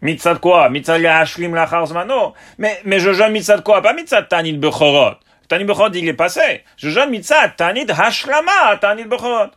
Mitzad 0.03 0.39
quoi? 0.39 0.69
Mitzad 0.69 1.05
Hashlim 1.05 1.53
Lachar 1.53 1.85
Zmano. 1.85 2.33
Mais, 2.59 2.81
mais 2.85 3.01
je 3.01 3.13
jeûne 3.13 3.33
Mitzad 3.33 3.65
quoi? 3.65 3.83
Pas 3.83 3.93
Mitzad 3.93 4.29
Tanit 4.29 4.53
Bechorot. 4.53 5.17
Tanit 5.49 5.65
Bechorot, 5.65 5.91
il 5.95 6.07
est 6.07 6.15
passé. 6.15 6.63
Je 6.77 6.91
jeûne 6.91 7.11
Mitzad 7.11 7.57
Tanit 7.57 7.91
Hashlama, 7.91 8.77
Tanit 8.81 9.07
Bechorot. 9.07 9.51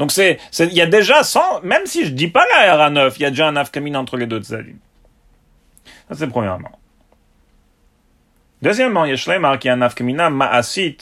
Donc 0.00 0.10
c'est, 0.10 0.38
il 0.58 0.74
y 0.74 0.82
a 0.82 0.86
déjà, 0.86 1.22
sans, 1.22 1.60
même 1.62 1.86
si 1.86 2.04
je 2.04 2.10
dis 2.10 2.28
pas 2.28 2.44
la 2.50 2.84
à 2.84 2.90
9, 2.90 3.14
il 3.16 3.22
y 3.22 3.26
a 3.26 3.30
déjà 3.30 3.46
un 3.46 3.54
afkamina 3.54 4.00
entre 4.00 4.16
les 4.16 4.26
deux 4.26 4.40
tzadim. 4.40 4.74
Ça 6.08 6.14
c'est 6.14 6.28
premièrement. 6.28 6.78
Deuxièmement, 8.62 9.04
il 9.04 9.10
y 9.10 9.12
a 9.12 9.16
Shleimar 9.16 9.58
qui 9.58 9.68
a 9.68 9.74
un 9.74 9.82
afkamina 9.82 10.30
ma'asit. 10.30 10.98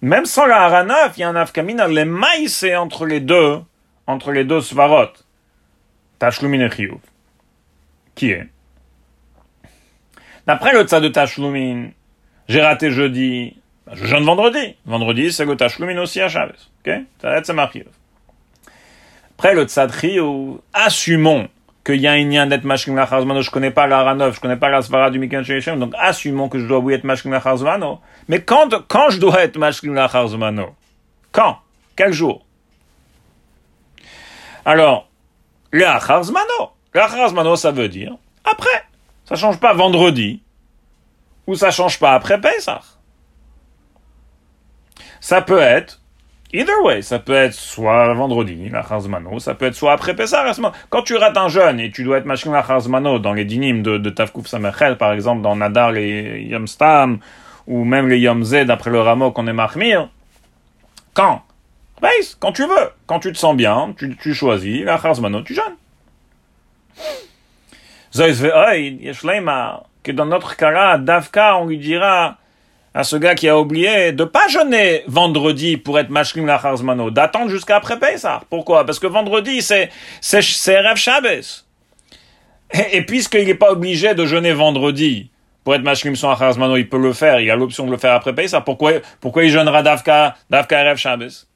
Même 0.00 0.26
sans 0.26 0.46
la 0.46 0.62
hara 0.62 0.84
9, 0.84 1.12
il 1.16 1.20
y 1.20 1.24
a 1.24 1.28
un 1.28 1.36
afkamina, 1.36 1.88
les 1.88 2.04
maïs 2.04 2.64
entre 2.76 3.06
les 3.06 3.20
deux, 3.20 3.60
entre 4.06 4.30
les 4.30 4.44
deux 4.44 4.60
svarot. 4.60 5.12
Tashlumin 6.18 6.60
et 6.60 6.70
Chiyuv. 6.70 6.98
Qui 8.14 8.30
est? 8.30 8.48
D'après 10.46 10.72
le 10.72 10.84
tzad 10.84 11.02
de 11.02 11.08
Tashlumin, 11.08 11.88
j'ai 12.48 12.62
raté 12.62 12.90
jeudi, 12.90 13.56
je 13.92 14.06
jeûne 14.06 14.24
vendredi. 14.24 14.76
Vendredi, 14.86 15.32
c'est 15.32 15.44
le 15.44 15.56
Tashlumin 15.56 15.98
aussi 15.98 16.20
à 16.20 16.28
Shabbos. 16.28 16.70
Ok? 16.86 16.92
Ça 17.20 17.30
va 17.30 17.38
être 17.38 17.52
Après 19.38 19.54
le 19.54 19.64
tzad 19.64 19.92
Chiyuv, 19.92 20.60
assumons 20.72 21.48
qu'il 21.86 22.00
y 22.00 22.08
a 22.08 22.12
un 22.12 22.28
lien 22.28 22.46
d'être 22.46 22.64
mashkim 22.64 22.96
lacharzmano, 22.96 23.42
je 23.42 23.50
connais 23.50 23.70
pas 23.70 23.86
la 23.86 24.02
Ranov, 24.02 24.34
je 24.34 24.40
connais 24.40 24.56
pas 24.56 24.68
la 24.68 24.82
svara 24.82 25.08
du 25.10 25.20
Mikan 25.20 25.42
donc 25.76 25.94
assumons 25.96 26.48
que 26.48 26.58
je 26.58 26.66
dois 26.66 26.80
oui 26.80 26.94
être 26.94 27.04
mashkim 27.04 27.30
lacharzmano. 27.30 28.00
Mais 28.28 28.42
quand, 28.42 28.74
quand 28.88 29.10
je 29.10 29.20
dois 29.20 29.44
être 29.44 29.56
mashkim 29.56 29.94
lacharzmano 29.94 30.74
Quand? 31.30 31.58
Quel 31.94 32.12
jour? 32.12 32.44
Alors, 34.64 35.08
lacharzmano. 35.72 36.72
Lacharzmano, 36.92 37.54
ça 37.54 37.70
veut 37.70 37.88
dire 37.88 38.16
après. 38.44 38.84
Ça 39.24 39.36
change 39.36 39.58
pas 39.60 39.72
vendredi, 39.72 40.42
ou 41.46 41.54
ça 41.54 41.70
change 41.70 41.98
pas 42.00 42.14
après 42.14 42.40
Pesach. 42.40 42.82
Ça 45.20 45.40
peut 45.40 45.60
être 45.60 46.00
Either 46.56 46.72
way, 46.82 47.02
ça 47.02 47.18
peut 47.18 47.34
être 47.34 47.52
soit 47.52 48.14
vendredi, 48.14 48.70
la 48.70 48.82
Chazmano, 48.82 49.38
ça 49.40 49.54
peut 49.54 49.66
être 49.66 49.74
soit 49.74 49.92
après 49.92 50.16
Pessah, 50.16 50.42
Quand 50.88 51.02
tu 51.02 51.14
rates 51.14 51.36
un 51.36 51.48
jeûne 51.48 51.78
et 51.78 51.90
tu 51.90 52.02
dois 52.02 52.16
être 52.16 52.24
machin 52.24 52.50
la 52.50 52.66
Chazmano 52.66 53.18
dans 53.18 53.34
les 53.34 53.44
dinim 53.44 53.82
de, 53.82 53.98
de 53.98 54.08
Tavkouf 54.08 54.46
Samechel, 54.46 54.96
par 54.96 55.12
exemple, 55.12 55.42
dans 55.42 55.54
Nadar, 55.54 55.92
les 55.92 56.46
Yom 56.48 56.66
Stam, 56.66 57.18
ou 57.66 57.84
même 57.84 58.08
les 58.08 58.18
Yom 58.20 58.42
Z 58.42 58.70
après 58.70 58.90
le 58.90 59.02
rameau 59.02 59.32
qu'on 59.32 59.46
est 59.46 59.52
Mahmir, 59.52 60.08
quand? 61.12 61.42
quand 62.40 62.52
tu 62.52 62.62
veux. 62.62 62.90
Quand 63.06 63.18
tu 63.18 63.32
te 63.32 63.36
sens 63.36 63.54
bien, 63.54 63.92
tu, 63.98 64.16
tu 64.16 64.32
choisis 64.32 64.82
la 64.82 64.98
Chazmano, 64.98 65.42
tu 65.42 65.54
jeûnes. 65.54 65.76
Zoïs 68.14 68.40
que 70.02 70.12
dans 70.12 70.24
notre 70.24 70.56
cas 70.56 70.96
Davka, 70.96 71.58
on 71.58 71.66
lui 71.66 71.76
dira, 71.76 72.38
à 72.96 73.04
ce 73.04 73.16
gars 73.16 73.34
qui 73.34 73.46
a 73.46 73.58
oublié 73.58 74.12
de 74.12 74.24
pas 74.24 74.48
jeûner 74.48 75.02
vendredi 75.06 75.76
pour 75.76 75.98
être 75.98 76.08
mashkim 76.08 76.46
la 76.46 76.58
charzmano, 76.58 77.10
d'attendre 77.10 77.50
jusqu'à 77.50 77.76
après 77.76 77.98
Pessah. 77.98 78.40
Pourquoi? 78.48 78.86
Parce 78.86 78.98
que 78.98 79.06
vendredi, 79.06 79.60
c'est, 79.60 79.90
c'est, 80.22 80.80
Rav 80.80 80.96
Shabbos. 80.96 81.66
Et, 82.92 83.02
puisqu'il 83.02 83.44
n'est 83.44 83.54
pas 83.54 83.70
obligé 83.70 84.14
de 84.14 84.24
jeûner 84.24 84.54
vendredi 84.54 85.30
pour 85.62 85.74
être 85.74 85.82
mashkim 85.82 86.16
son 86.16 86.34
charzmano, 86.34 86.78
il 86.78 86.88
peut 86.88 86.98
le 86.98 87.12
faire, 87.12 87.38
il 87.38 87.50
a 87.50 87.56
l'option 87.56 87.84
de 87.84 87.90
le 87.90 87.98
faire 87.98 88.14
après 88.14 88.34
Pessah. 88.34 88.62
Pourquoi, 88.62 88.92
pourquoi 89.20 89.44
il 89.44 89.50
jeûnera 89.50 89.82
Davka, 89.82 90.34
Davka 90.48 90.82
Rav 90.82 90.96
Shabbos? 90.96 91.46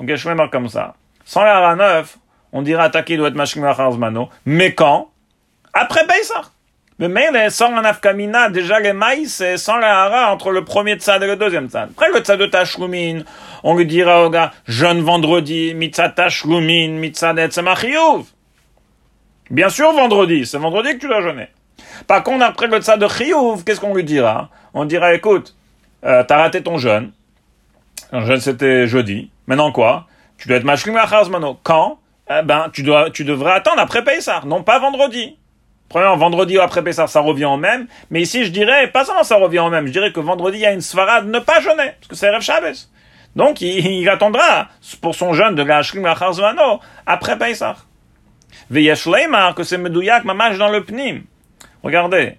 Donc, 0.00 0.08
il 0.08 0.16
y 0.16 0.50
comme 0.50 0.68
ça. 0.70 0.94
Sans 1.26 1.42
la 1.42 1.76
9, 1.76 2.16
on 2.52 2.62
dira 2.62 2.84
attaquer 2.84 3.18
doit 3.18 3.28
être 3.28 3.34
mashkim 3.34 3.62
la 3.64 3.74
charzmano, 3.74 4.30
mais 4.46 4.74
quand? 4.74 5.10
Après 5.74 6.06
Pessah. 6.06 6.52
Mais 7.00 7.50
sans 7.50 7.72
un 7.76 7.84
afkamina, 7.84 8.50
déjà 8.50 8.80
les 8.80 8.92
maïs, 8.92 9.42
sans 9.56 9.76
la 9.76 10.02
hara 10.02 10.32
entre 10.32 10.50
le 10.50 10.64
premier 10.64 10.96
tzad 10.96 11.22
et 11.22 11.28
le 11.28 11.36
deuxième 11.36 11.68
tzad. 11.68 11.90
Après 11.90 12.10
le 12.12 12.18
tzad 12.18 12.40
de 12.40 12.46
tashlumin, 12.46 13.20
on 13.62 13.76
lui 13.76 13.86
dira 13.86 14.24
au 14.24 14.30
gars, 14.30 14.52
jeune 14.66 15.00
vendredi, 15.02 15.74
mitzad 15.74 16.16
tashlumin, 16.16 16.98
mitzad 16.98 17.38
etzemachiyuv. 17.38 18.24
Bien 19.50 19.68
sûr 19.68 19.92
vendredi, 19.92 20.44
c'est 20.44 20.58
vendredi 20.58 20.94
que 20.94 20.98
tu 20.98 21.06
dois 21.06 21.22
jeûner. 21.22 21.46
Par 22.08 22.24
contre, 22.24 22.44
après 22.44 22.66
le 22.66 22.78
tzad 22.78 23.00
de 23.00 23.06
chiyuv, 23.06 23.62
qu'est-ce 23.64 23.80
qu'on 23.80 23.94
lui 23.94 24.02
dira? 24.02 24.48
On 24.74 24.84
dira, 24.84 25.14
écoute, 25.14 25.54
euh, 26.04 26.24
t'as 26.24 26.38
raté 26.38 26.64
ton 26.64 26.78
jeûne. 26.78 27.12
Ton 28.10 28.22
jeûne 28.26 28.40
c'était 28.40 28.88
jeudi. 28.88 29.30
Maintenant 29.46 29.70
quoi? 29.70 30.08
Tu 30.36 30.48
dois 30.48 30.56
être 30.56 30.64
mashlim 30.64 30.98
mano. 31.30 31.58
Quand? 31.62 32.00
Eh 32.28 32.42
ben, 32.42 32.70
tu 32.72 32.82
dois, 32.82 33.10
tu 33.10 33.24
devrais 33.24 33.52
attendre 33.52 33.80
après 33.80 34.02
Pessah, 34.02 34.42
non 34.44 34.64
pas 34.64 34.80
vendredi. 34.80 35.38
Premièrement, 35.88 36.16
vendredi 36.16 36.58
après 36.58 36.82
Pessah, 36.82 37.06
ça 37.06 37.20
revient 37.20 37.46
au 37.46 37.56
même. 37.56 37.86
Mais 38.10 38.20
ici, 38.20 38.44
je 38.44 38.50
dirais, 38.50 38.88
pas 38.88 39.04
seulement 39.04 39.24
ça 39.24 39.36
revient 39.36 39.60
au 39.60 39.70
même, 39.70 39.86
je 39.86 39.92
dirais 39.92 40.12
que 40.12 40.20
vendredi, 40.20 40.58
il 40.58 40.60
y 40.62 40.66
a 40.66 40.72
une 40.72 40.80
svarade 40.80 41.26
ne 41.26 41.38
pas 41.38 41.60
jeûner, 41.60 41.92
parce 41.98 42.08
que 42.08 42.16
c'est 42.16 42.30
Rev 42.30 42.42
Shabbos. 42.42 42.88
Donc, 43.36 43.60
il, 43.60 44.08
attendra 44.08 44.68
pour 45.00 45.14
son 45.14 45.32
jeûne 45.32 45.54
de 45.54 45.62
la 45.62 45.78
Ashrim 45.78 46.04
après 47.06 47.38
Pessah. 47.38 47.76
Veyesh 48.70 49.06
Leimar, 49.06 49.54
que 49.54 49.62
c'est 49.62 49.78
Medouyak, 49.78 50.24
mamash 50.24 50.58
dans 50.58 50.68
le 50.68 50.84
Pnim. 50.84 51.22
Regardez. 51.82 52.36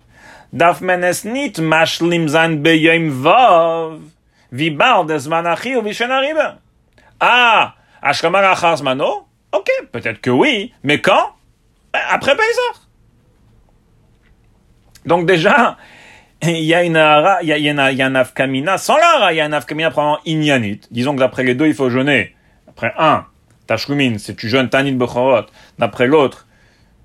Daf 0.51 0.81
menesnit 0.81 1.53
mashlim 1.59 2.27
zan 2.27 2.57
beyem 2.57 3.09
vav. 3.09 3.99
Vibar 4.51 5.05
desman 5.05 5.45
achi 5.45 5.75
ou 5.75 5.81
vishen 5.81 6.09
Ah, 7.19 7.75
Ashkamar 8.01 8.43
achazmano? 8.43 9.27
Ok, 9.51 9.69
peut-être 9.91 10.21
que 10.21 10.29
oui, 10.29 10.73
mais 10.83 11.01
quand? 11.01 11.35
Après 11.93 12.35
Pessah. 12.35 12.88
Donc 15.05 15.25
déjà, 15.25 15.77
il 16.41 16.59
y 16.59 16.73
a 16.73 16.83
une 16.83 16.95
il 17.41 17.47
y 17.47 17.53
a, 17.53 17.57
il 17.57 17.63
y 17.63 17.69
a, 17.69 17.91
il 17.91 17.97
y 17.97 18.01
a 18.01 18.05
un 18.05 18.15
afkamina, 18.15 18.77
sans 18.77 18.97
l'ara, 18.97 19.33
il 19.33 19.37
y 19.37 19.41
a 19.41 19.45
un 19.45 19.53
afkamina 19.53 19.91
probablement 19.91 20.19
inyanit. 20.25 20.81
Disons 20.91 21.13
que 21.13 21.19
d'après 21.19 21.43
les 21.43 21.55
deux, 21.55 21.67
il 21.67 21.73
faut 21.73 21.89
jeûner. 21.89 22.35
Après 22.67 22.93
un, 22.97 23.25
tashlumin, 23.67 24.17
c'est 24.17 24.35
tu 24.35 24.49
jeûnes 24.49 24.69
tanit 24.69 24.93
bechorot. 24.93 25.45
D'après 25.77 26.07
l'autre, 26.07 26.47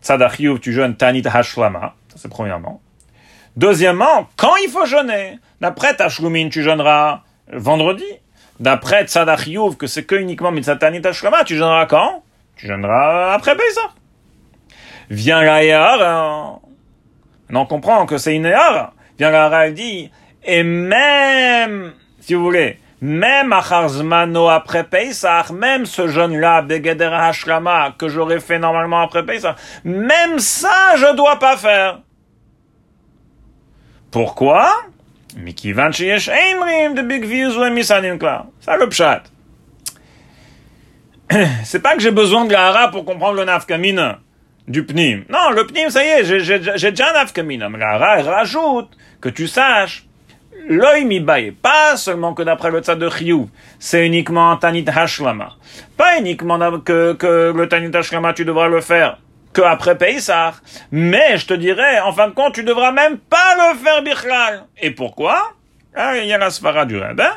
tzadachiyuv, 0.02 0.60
tu 0.60 0.72
jeûnes 0.72 0.96
tanit 0.96 1.22
hashlama. 1.26 1.94
C'est 2.16 2.28
premièrement. 2.28 2.80
Deuxièmement, 3.56 4.28
quand 4.36 4.56
il 4.56 4.70
faut 4.70 4.86
jeûner 4.86 5.38
D'après 5.60 5.94
tashlumin, 5.94 6.48
tu 6.48 6.62
jeûneras 6.62 7.22
vendredi. 7.52 8.04
D'après 8.60 9.04
tzadachiyuv, 9.04 9.76
que 9.76 9.86
c'est 9.86 10.04
que 10.04 10.14
uniquement 10.14 10.52
mitzatanit 10.52 11.06
hashlama, 11.06 11.44
tu 11.44 11.56
jeûneras 11.56 11.86
quand? 11.86 12.22
Tu 12.56 12.66
jeûneras 12.66 13.34
après 13.34 13.56
Pesach. 13.56 13.90
Vient 15.10 15.42
la 15.42 16.60
on 17.52 17.66
comprend 17.66 18.06
que 18.06 18.18
c'est 18.18 18.34
une 18.34 18.46
erreur. 18.46 18.92
Bien 19.18 19.30
la 19.30 19.70
dit, 19.70 20.10
et 20.44 20.62
même, 20.62 21.92
si 22.20 22.34
vous 22.34 22.42
voulez, 22.42 22.78
même 23.00 23.52
à 23.52 23.62
Charzmano 23.62 24.48
après 24.48 24.84
Pesach, 24.84 25.50
même 25.50 25.86
ce 25.86 26.08
jeune-là, 26.08 26.62
Begeder 26.62 27.10
Hashlama, 27.12 27.94
que 27.96 28.08
j'aurais 28.08 28.40
fait 28.40 28.58
normalement 28.58 29.00
après 29.00 29.24
Pesach, 29.24 29.56
même 29.84 30.38
ça, 30.38 30.96
je 30.96 31.14
dois 31.14 31.38
pas 31.38 31.56
faire. 31.56 32.00
Pourquoi? 34.10 34.70
De 35.36 37.02
big 37.02 37.24
views 37.24 37.58
ou 37.58 37.70
misanim 37.70 38.18
Ça 38.60 38.76
le 38.76 38.88
pshat. 38.88 39.22
C'est 41.64 41.80
pas 41.80 41.94
que 41.94 42.00
j'ai 42.00 42.10
besoin 42.10 42.44
de 42.44 42.52
la 42.52 42.68
hara 42.68 42.90
pour 42.90 43.04
comprendre 43.04 43.34
le 43.34 43.44
nafkamina 43.44 44.20
du 44.68 44.84
pnim. 44.84 45.24
Non, 45.28 45.50
le 45.50 45.66
pnim, 45.66 45.90
ça 45.90 46.04
y 46.04 46.08
est, 46.08 46.24
j'ai 46.24 46.90
déjà 46.90 47.12
un 47.12 47.20
afkamina. 47.20 47.68
Mais 47.68 47.78
la 47.78 47.98
rajoute 47.98 48.90
que 49.20 49.28
tu 49.28 49.46
saches, 49.46 50.06
l'œil 50.68 51.04
mi 51.04 51.20
pas 51.20 51.96
seulement 51.96 52.34
que 52.34 52.42
d'après 52.42 52.70
le 52.70 52.80
tzad 52.80 52.98
de 52.98 53.08
Chiyuv, 53.08 53.48
c'est 53.78 54.06
uniquement 54.06 54.50
un 54.50 54.56
tanit 54.56 54.84
hashlama. 54.88 55.50
Pas 55.96 56.18
uniquement 56.18 56.80
que, 56.80 57.12
que 57.14 57.52
le 57.54 57.68
tanit 57.68 57.94
hashlama, 57.94 58.32
tu 58.32 58.44
devras 58.44 58.68
le 58.68 58.80
faire 58.80 59.18
que 59.52 59.62
après 59.62 59.96
Pesach. 59.96 60.54
Mais 60.90 61.38
je 61.38 61.46
te 61.46 61.54
dirais, 61.54 62.00
en 62.00 62.12
fin 62.12 62.28
de 62.28 62.34
compte, 62.34 62.54
tu 62.54 62.64
devras 62.64 62.92
même 62.92 63.18
pas 63.18 63.54
le 63.56 63.78
faire 63.78 64.02
bichlal. 64.02 64.64
Et 64.80 64.90
pourquoi? 64.90 65.52
Ah, 65.94 66.16
il 66.16 66.26
y 66.26 66.32
a 66.32 66.38
la 66.38 66.50
svara 66.50 66.84
du 66.86 66.98
rabbin 66.98 67.30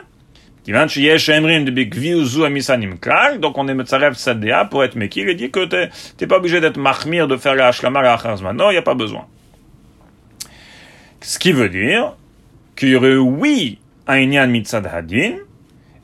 donc 3.39 3.57
on 3.57 3.68
est 3.68 3.74
Metzarev 3.74 4.13
Sadea 4.15 4.65
pour 4.65 4.84
être 4.84 4.95
Mekil, 4.95 5.30
il 5.30 5.36
dit 5.38 5.49
que 5.49 5.65
tu 5.65 5.76
n'es 6.20 6.28
pas 6.28 6.38
obligé 6.38 6.59
d'être 6.59 6.78
Mahmir 6.78 7.28
de 7.28 7.38
faire 7.38 7.55
la 7.55 7.68
Hashlama 7.68 8.01
la 8.01 8.18
Non, 8.53 8.70
il 8.70 8.74
n'y 8.74 8.78
a 8.78 8.82
pas 8.82 8.95
besoin. 8.95 9.26
Ce 11.22 11.39
qui 11.39 11.51
veut 11.51 11.70
dire 11.70 12.15
qu'il 12.76 12.89
y 12.89 12.95
aurait 12.95 13.15
oui 13.15 13.80
un 14.07 14.18
Inyan 14.18 14.47
Mitzad 14.47 14.86
Hadin, 14.88 15.36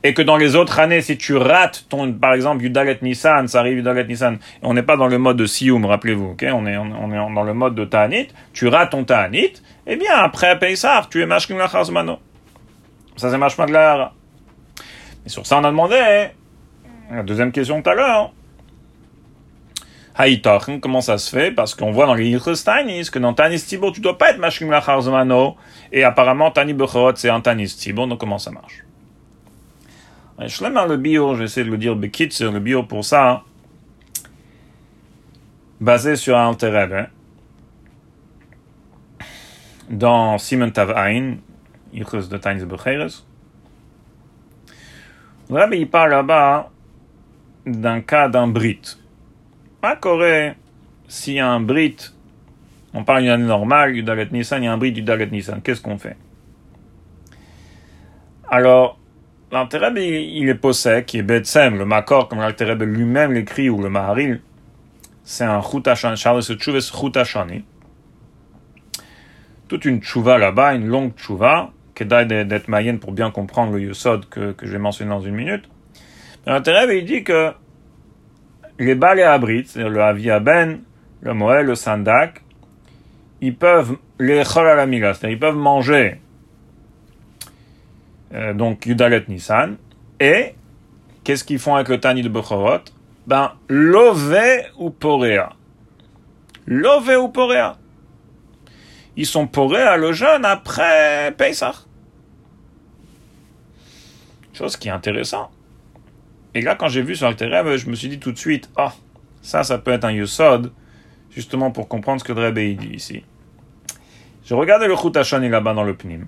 et 0.03 0.13
que 0.13 0.21
dans 0.21 0.35
les 0.35 0.55
autres 0.55 0.79
années, 0.79 1.01
si 1.01 1.17
tu 1.17 1.37
rates 1.37 1.85
ton, 1.87 2.11
par 2.11 2.33
exemple, 2.33 2.63
Yudalet 2.63 2.99
Nissan, 3.01 3.47
ça 3.47 3.59
arrive 3.59 3.77
Yudalet 3.77 4.05
Nissan, 4.05 4.37
on 4.61 4.73
n'est 4.73 4.83
pas 4.83 4.97
dans 4.97 5.07
le 5.07 5.17
mode 5.17 5.37
de 5.37 5.45
Sioum, 5.45 5.85
rappelez-vous, 5.85 6.31
ok? 6.31 6.45
On 6.53 6.65
est, 6.65 6.75
on, 6.77 7.11
est 7.11 7.33
dans 7.33 7.43
le 7.43 7.53
mode 7.53 7.75
de 7.75 7.85
Ta'anit, 7.85 8.27
tu 8.53 8.67
rates 8.67 8.91
ton 8.91 9.05
Ta'anit, 9.05 9.53
eh 9.87 9.95
bien, 9.95 10.13
après 10.15 10.59
Pesach, 10.59 11.09
tu 11.09 11.21
es 11.21 11.25
Mashkim 11.25 11.57
la 11.57 11.69
Ça, 11.69 11.79
c'est 13.17 13.37
Mashma 13.37 13.65
de 13.65 13.71
la 13.71 14.13
et 15.25 15.29
sur 15.29 15.45
ça, 15.45 15.59
on 15.59 15.63
a 15.63 15.69
demandé 15.69 15.95
hein. 15.95 16.29
la 17.11 17.23
deuxième 17.23 17.51
question 17.51 17.81
tout 17.81 17.89
à 17.89 17.95
l'heure. 17.95 18.33
Haïtach, 20.15 20.79
comment 20.79 21.01
ça 21.01 21.17
se 21.17 21.35
fait? 21.35 21.51
Parce 21.51 21.73
qu'on 21.73 21.91
voit 21.91 22.05
dans 22.05 22.13
les 22.13 22.37
Tainis 22.63 23.09
que 23.09 23.17
dans 23.17 23.33
Tanis 23.33 23.63
Tibo, 23.63 23.91
tu 23.91 23.99
dois 23.99 24.17
pas 24.17 24.29
être 24.29 24.37
Mashkim 24.37 24.69
Lacharzmano, 24.69 25.55
et 25.91 26.03
apparemment 26.03 26.51
Tani 26.51 26.73
Bechorot, 26.73 27.15
c'est 27.15 27.29
un 27.29 27.41
Tanis 27.41 27.75
Tibo, 27.75 28.05
donc 28.05 28.19
comment 28.19 28.37
ça 28.37 28.51
marche? 28.51 28.83
Shlemar 30.47 30.87
le 30.87 30.97
bio, 30.97 31.35
j'essaie 31.35 31.63
de 31.63 31.69
le 31.69 31.77
dire 31.77 31.95
sur 32.31 32.51
le 32.51 32.59
bio 32.59 32.83
pour 32.83 33.05
ça, 33.05 33.43
basé 35.79 36.15
sur 36.15 36.37
un 36.37 36.51
Rebbe, 36.51 37.07
dans 39.89 40.37
Simon 40.37 40.69
Tav 40.69 40.91
Ein, 40.91 41.37
Yichus 41.91 42.27
de 42.29 42.37
Tainz 42.37 42.63
Becheres. 42.65 43.25
Rebbe, 45.53 45.75
il 45.75 45.87
parle 45.87 46.09
là-bas 46.09 46.71
d'un 47.67 48.01
cas 48.01 48.27
d'un 48.27 48.47
Brit. 48.47 48.81
À 49.83 49.95
Corée, 49.95 50.55
a 50.55 51.45
un 51.45 51.59
Brit, 51.59 51.97
on 52.93 53.03
parle 53.03 53.21
d'une 53.21 53.29
année 53.29 53.45
normale, 53.45 53.93
du 53.93 54.01
Dalet 54.01 54.29
Nissan, 54.31 54.63
il 54.63 54.65
y 54.65 54.67
a 54.67 54.73
un 54.73 54.77
Brit 54.77 54.93
du 54.93 55.03
Dalet 55.03 55.27
Nissan, 55.27 55.61
qu'est-ce 55.61 55.81
qu'on 55.81 55.99
fait? 55.99 56.17
Alors, 58.49 58.97
l'Altereb, 59.51 59.97
il 59.99 60.49
est 60.49 60.55
possède, 60.55 61.05
qui 61.05 61.19
est 61.19 61.23
Betsem, 61.23 61.77
le 61.77 61.85
Makor, 61.85 62.29
comme 62.29 62.39
l'Altereb 62.39 62.81
lui-même 62.81 63.31
l'écrit, 63.31 63.69
ou 63.69 63.79
le 63.79 63.89
Maharil, 63.89 64.41
c'est 65.23 65.43
un 65.43 65.61
Chutashani, 65.61 66.17
Charles 66.17 66.41
Tchouves 66.41 66.91
Chutashani. 66.91 67.63
Toute 69.67 69.85
une 69.85 70.01
tchouva 70.01 70.39
là-bas, 70.39 70.73
une 70.73 70.87
longue 70.87 71.13
tchouva, 71.15 71.71
est 72.01 72.45
d'être 72.45 72.67
mayenne 72.67 72.99
pour 72.99 73.11
bien 73.11 73.31
comprendre 73.31 73.73
le 73.73 73.81
Yusod 73.81 74.27
que, 74.29 74.51
que 74.51 74.65
je 74.65 74.71
vais 74.71 74.79
mentionner 74.79 75.11
dans 75.11 75.21
une 75.21 75.35
minute. 75.35 75.63
L'Altereb, 76.45 76.89
il 76.91 77.05
dit 77.05 77.23
que 77.23 77.51
les 78.79 78.95
balais 78.95 79.23
abrites, 79.23 79.69
c'est-à-dire 79.69 79.91
le 79.91 80.01
Aviaben, 80.01 80.81
le 81.21 81.33
Moël, 81.33 81.65
le 81.65 81.75
Sandak, 81.75 82.41
ils 83.41 83.55
peuvent 83.55 83.97
les 84.19 84.43
cest 84.43 85.23
ils 85.23 85.39
peuvent 85.39 85.55
manger 85.55 86.19
euh, 88.33 88.53
donc 88.53 88.85
Yudalet 88.85 89.23
Nissan, 89.27 89.75
et 90.19 90.55
qu'est-ce 91.23 91.43
qu'ils 91.43 91.59
font 91.59 91.75
avec 91.75 91.89
le 91.89 91.99
Tani 91.99 92.21
de 92.23 92.29
Bechorot? 92.29 92.79
Ben, 93.27 93.51
lové 93.69 94.65
ou 94.77 94.89
poréa. 94.89 95.49
Lové 96.65 97.15
ou 97.15 97.29
poréa. 97.29 97.75
Ils 99.15 99.25
sont 99.25 99.47
poréa 99.47 99.97
le 99.97 100.11
jeûne 100.11 100.45
après 100.45 101.33
Pesach. 101.37 101.75
Chose 104.53 104.77
qui 104.77 104.87
est 104.87 104.91
intéressant. 104.91 105.51
Et 106.53 106.61
là, 106.61 106.75
quand 106.75 106.87
j'ai 106.87 107.01
vu 107.01 107.15
sur 107.15 107.27
Altereb, 107.27 107.75
je 107.75 107.89
me 107.89 107.95
suis 107.95 108.09
dit 108.09 108.19
tout 108.19 108.31
de 108.31 108.37
suite, 108.37 108.69
ah, 108.77 108.93
ça, 109.41 109.63
ça 109.63 109.77
peut 109.79 109.91
être 109.91 110.05
un 110.05 110.11
Yusod, 110.11 110.71
justement 111.31 111.71
pour 111.71 111.87
comprendre 111.87 112.21
ce 112.21 112.25
que 112.25 112.33
le 112.33 112.51
dit 112.51 112.89
ici. 112.93 113.23
Je 114.45 114.53
regardais 114.53 114.87
le 114.87 114.95
Chutashani 114.95 115.49
là-bas 115.49 115.73
dans 115.73 115.83
le 115.83 115.95
Pnim. 115.95 116.27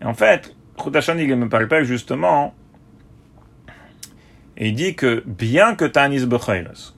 Et 0.00 0.04
en 0.04 0.14
fait, 0.14 0.54
Chutashani, 0.82 1.22
il 1.22 1.36
me 1.36 1.48
parle 1.48 1.84
justement, 1.84 2.54
et 4.56 4.68
il 4.68 4.74
dit 4.74 4.94
que 4.94 5.22
bien 5.26 5.74
que 5.74 5.84
Tanis 5.84 6.26
Bechayres, 6.26 6.94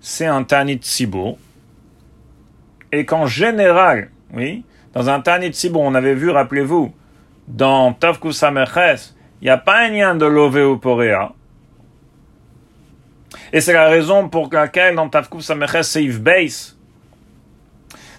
c'est 0.00 0.26
un 0.26 0.44
Tanit 0.44 0.80
Sibo, 0.82 1.38
et 2.92 3.06
qu'en 3.06 3.26
général, 3.26 4.10
oui, 4.32 4.64
dans 4.92 5.08
un 5.08 5.20
Tanit 5.20 5.54
Sibo, 5.54 5.80
on 5.80 5.94
avait 5.94 6.14
vu, 6.14 6.30
rappelez-vous, 6.30 6.92
dans 7.48 7.92
Tavkus 7.94 8.34
Samerches, 8.34 9.10
il 9.40 9.46
n'y 9.46 9.50
a 9.50 9.58
pas 9.58 9.80
un 9.80 9.88
lien 9.88 10.14
de 10.14 10.26
Lové 10.26 10.62
ou. 10.62 10.78
Et 13.52 13.60
c'est 13.60 13.72
la 13.72 13.88
raison 13.88 14.28
pour 14.28 14.48
laquelle 14.52 14.94
dans 14.94 15.08
Tavkus 15.08 15.40
Samerches, 15.42 15.82
c'est 15.82 16.04
Yves 16.04 16.22
Base, 16.22 16.78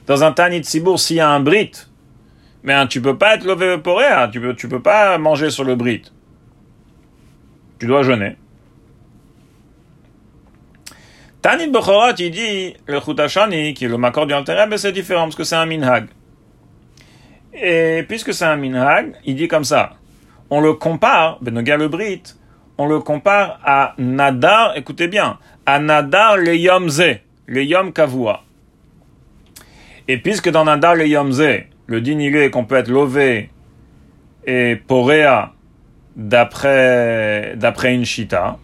dans 0.08 0.24
un 0.24 0.32
Tanit 0.32 0.64
Sibour, 0.64 1.00
s'il 1.00 1.18
y 1.18 1.20
a 1.20 1.30
un 1.30 1.40
Brit, 1.40 1.72
mais 2.64 2.74
hein, 2.74 2.88
tu 2.88 3.02
peux 3.02 3.18
pas 3.18 3.36
être 3.36 3.78
pour 3.78 4.00
rien, 4.00 4.28
tu 4.30 4.42
peux, 4.42 4.56
tu 4.56 4.68
peux 4.68 4.82
pas 4.82 5.18
manger 5.18 5.50
sur 5.50 5.64
le 5.64 5.76
Brit. 5.76 6.12
Tu 7.78 7.88
dois 7.88 8.04
jeûner. 8.04 8.38
Tanit 11.44 11.68
Bechorat, 11.68 12.14
il 12.20 12.32
dit, 12.32 12.74
le 12.88 13.02
Chutashani, 13.02 13.74
qui 13.74 13.84
est 13.84 13.90
le 13.90 13.98
Makor 13.98 14.28
du 14.28 14.34
mais 14.70 14.78
c'est 14.78 14.94
différent 14.94 15.24
parce 15.24 15.36
que 15.36 15.44
c'est 15.44 15.58
un 15.58 15.66
Minhag. 15.66 16.06
Et 17.54 18.06
puisque 18.08 18.34
c'est 18.34 18.46
un 18.46 18.56
Minhag, 18.56 19.14
il 19.26 19.36
dit 19.36 19.50
comme 19.50 19.66
ça. 19.66 19.92
On 20.50 20.62
le 20.62 20.72
compare, 20.72 21.40
Benoga 21.42 21.76
le 21.76 21.90
Brit, 21.90 22.24
on 22.78 22.88
le 22.88 23.00
compare 23.00 23.60
à 23.66 23.94
Nadar, 23.98 24.78
écoutez 24.78 25.10
bien, 25.10 25.38
à 25.66 25.80
Nadar 25.80 26.38
le 26.38 26.56
Yom 26.56 26.88
Ze, 26.88 27.20
le 27.46 27.62
Yom 27.62 27.92
Kavua. 27.92 28.44
Et 30.08 30.20
puisque 30.20 30.50
dans 30.50 30.64
Nadar 30.64 30.96
le 30.96 31.08
Yomze, 31.08 31.44
le 31.88 32.00
din 32.00 32.50
qu'on 32.52 32.64
peut 32.64 32.76
être 32.76 32.88
lové 32.88 33.50
et 34.48 34.78
poréa 34.78 35.52
d'après, 36.16 37.54
d'après 37.58 37.94
une 37.94 38.06
chita, 38.06 38.58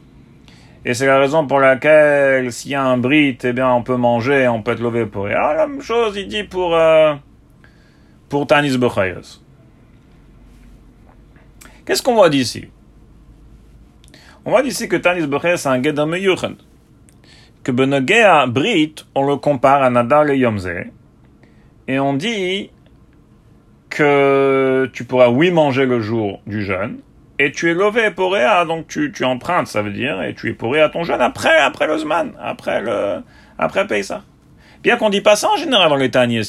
et 0.85 0.93
c'est 0.93 1.05
la 1.05 1.19
raison 1.19 1.45
pour 1.45 1.59
laquelle 1.59 2.51
s'il 2.51 2.71
y 2.71 2.75
a 2.75 2.83
un 2.83 2.97
brit, 2.97 3.37
eh 3.43 3.53
bien 3.53 3.69
on 3.69 3.83
peut 3.83 3.97
manger, 3.97 4.47
on 4.47 4.61
peut 4.61 4.71
être 4.71 4.79
lové 4.81 5.05
poréa. 5.05 5.53
La 5.53 5.67
même 5.67 5.81
chose, 5.81 6.15
il 6.17 6.27
dit 6.27 6.43
pour, 6.43 6.75
euh, 6.75 7.13
pour 8.29 8.47
Tanis 8.47 8.77
Bechayos. 8.77 9.41
Qu'est-ce 11.85 12.03
qu'on 12.03 12.15
voit 12.15 12.29
d'ici? 12.29 12.69
On 14.45 14.51
voit 14.51 14.63
d'ici 14.63 14.87
que 14.87 14.95
Tanis 14.95 15.27
Bechayos 15.27 15.57
c'est 15.57 15.69
un 15.69 15.81
Gedam 15.83 16.15
Yuchend. 16.15 16.55
Que 17.61 17.73
Benogea 17.73 18.47
Brit, 18.47 18.95
on 19.15 19.25
le 19.27 19.35
compare 19.35 19.83
à 19.83 19.89
Nadar 19.89 20.23
le 20.23 20.37
Yomze, 20.37 20.69
et 21.89 21.99
on 21.99 22.13
dit 22.13 22.71
que 23.89 24.89
tu 24.93 25.03
pourras, 25.03 25.29
oui, 25.29 25.51
manger 25.51 25.85
le 25.85 25.99
jour 25.99 26.39
du 26.47 26.63
jeûne, 26.63 26.99
et 27.39 27.53
tu 27.53 27.71
es 27.71 27.73
levé 27.73 28.11
pour 28.11 28.33
réa, 28.33 28.65
donc 28.65 28.87
tu, 28.87 29.13
tu 29.13 29.23
empruntes, 29.23 29.67
ça 29.67 29.81
veut 29.81 29.93
dire, 29.93 30.21
et 30.21 30.35
tu 30.35 30.49
es 30.49 30.53
pour 30.53 30.75
à 30.75 30.89
ton 30.89 31.03
jeûne 31.03 31.21
après, 31.21 31.57
après 31.57 31.87
le 31.87 31.97
Zman, 31.97 32.33
après 32.39 32.81
le, 32.81 33.23
après 33.57 34.03
ça. 34.03 34.23
Bien 34.83 34.97
qu'on 34.97 35.09
dit 35.09 35.21
pas 35.21 35.37
ça 35.37 35.49
en 35.49 35.55
général 35.55 35.89
dans 35.89 35.95
les 35.95 36.11
Tanies 36.11 36.43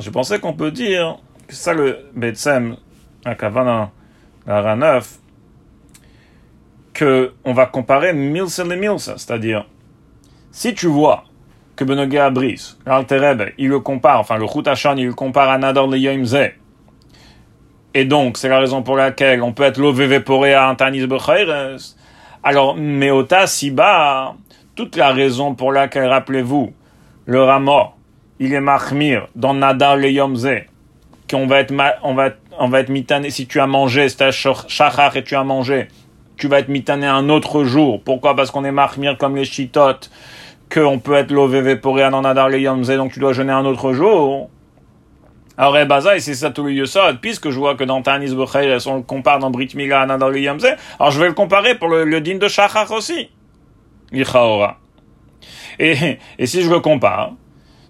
Je 0.00 0.10
pensais 0.10 0.38
qu'on 0.38 0.52
peut 0.52 0.70
dire 0.70 1.18
que 1.48 1.54
ça 1.54 1.74
le 1.74 1.98
Betsem, 2.14 2.76
à 3.24 3.34
Kavana, 3.34 3.90
la 4.46 4.76
9, 4.76 5.18
que 6.94 7.32
on 7.44 7.52
va 7.52 7.66
comparer 7.66 8.12
Milsa 8.12 8.64
et 8.64 8.76
Milsa, 8.76 9.14
c'est-à-dire, 9.18 9.66
si 10.52 10.72
tu 10.72 10.86
vois 10.86 11.24
que 11.74 11.82
Benogé 11.84 12.18
Abris, 12.18 12.76
l'Altereb, 12.86 13.42
il 13.58 13.68
le 13.68 13.80
compare, 13.80 14.20
enfin 14.20 14.38
le 14.38 14.46
Chutachan, 14.46 14.96
il 14.96 15.06
le 15.06 15.14
compare 15.14 15.48
à 15.48 15.58
Nador 15.58 15.88
le. 15.88 16.52
Et 17.94 18.04
donc, 18.04 18.36
c'est 18.36 18.48
la 18.48 18.60
raison 18.60 18.82
pour 18.82 18.96
laquelle 18.96 19.42
on 19.42 19.52
peut 19.52 19.64
être 19.64 19.78
l'OVV 19.78 20.22
à 20.54 20.70
Antanis 20.70 21.06
Bechayres. 21.06 21.96
Alors, 22.42 22.76
Meota 22.76 23.46
Siba, 23.46 24.34
toute 24.74 24.96
la 24.96 25.10
raison 25.10 25.54
pour 25.54 25.72
laquelle, 25.72 26.08
rappelez-vous, 26.08 26.72
le 27.26 27.42
Ramor, 27.42 27.96
il 28.38 28.54
est 28.54 28.60
Mahmir 28.60 29.28
dans 29.34 29.54
Nadar 29.54 29.96
le 29.96 30.10
Yomze, 30.10 30.48
qu'on 31.28 31.46
va 31.46 31.60
être, 31.60 31.74
on 32.02 32.14
va, 32.14 32.30
on 32.58 32.68
va 32.68 32.80
être 32.80 32.88
mitané, 32.88 33.30
si 33.30 33.46
tu 33.46 33.60
as 33.60 33.66
mangé, 33.66 34.08
c'est 34.08 34.30
Shachar 34.30 35.16
et 35.16 35.24
tu 35.24 35.34
as 35.34 35.44
mangé, 35.44 35.88
tu 36.36 36.48
vas 36.48 36.60
être 36.60 36.68
mitané 36.68 37.06
un 37.06 37.28
autre 37.28 37.64
jour. 37.64 38.00
Pourquoi? 38.02 38.34
Parce 38.34 38.50
qu'on 38.50 38.64
est 38.64 38.72
Mahmir 38.72 39.18
comme 39.18 39.36
les 39.36 39.44
Chitotes 39.44 40.10
qu'on 40.72 41.00
peut 41.00 41.14
être 41.14 41.32
l'OVV 41.32 41.76
pour 41.76 41.96
en 41.96 42.24
Adar 42.24 42.48
le 42.48 42.60
Yomze, 42.60 42.90
donc 42.90 43.12
tu 43.12 43.18
dois 43.18 43.32
jeûner 43.32 43.52
un 43.52 43.64
autre 43.64 43.92
jour. 43.92 44.48
Alors, 45.60 45.76
eh, 45.76 46.20
c'est 46.20 46.32
ça 46.32 46.50
tout 46.50 46.62
le 46.62 46.72
Yosod, 46.72 47.20
puisque 47.20 47.50
je 47.50 47.58
vois 47.58 47.74
que 47.74 47.84
dans 47.84 48.00
Tanis 48.00 48.34
Bechayres, 48.34 48.86
on 48.86 48.96
le 48.96 49.02
compare 49.02 49.40
dans 49.40 49.50
Brit 49.50 49.68
Mila 49.74 50.00
à 50.00 50.06
le 50.30 50.40
Yomze, 50.40 50.66
alors 50.98 51.10
je 51.10 51.20
vais 51.20 51.28
le 51.28 51.34
comparer 51.34 51.74
pour 51.74 51.88
le, 51.88 52.04
le 52.04 52.22
de 52.22 52.48
Shachar 52.48 52.90
aussi. 52.90 53.28
Lichaora. 54.10 54.78
Et, 55.78 56.18
si 56.44 56.62
je 56.62 56.70
le 56.70 56.80
compare, 56.80 57.32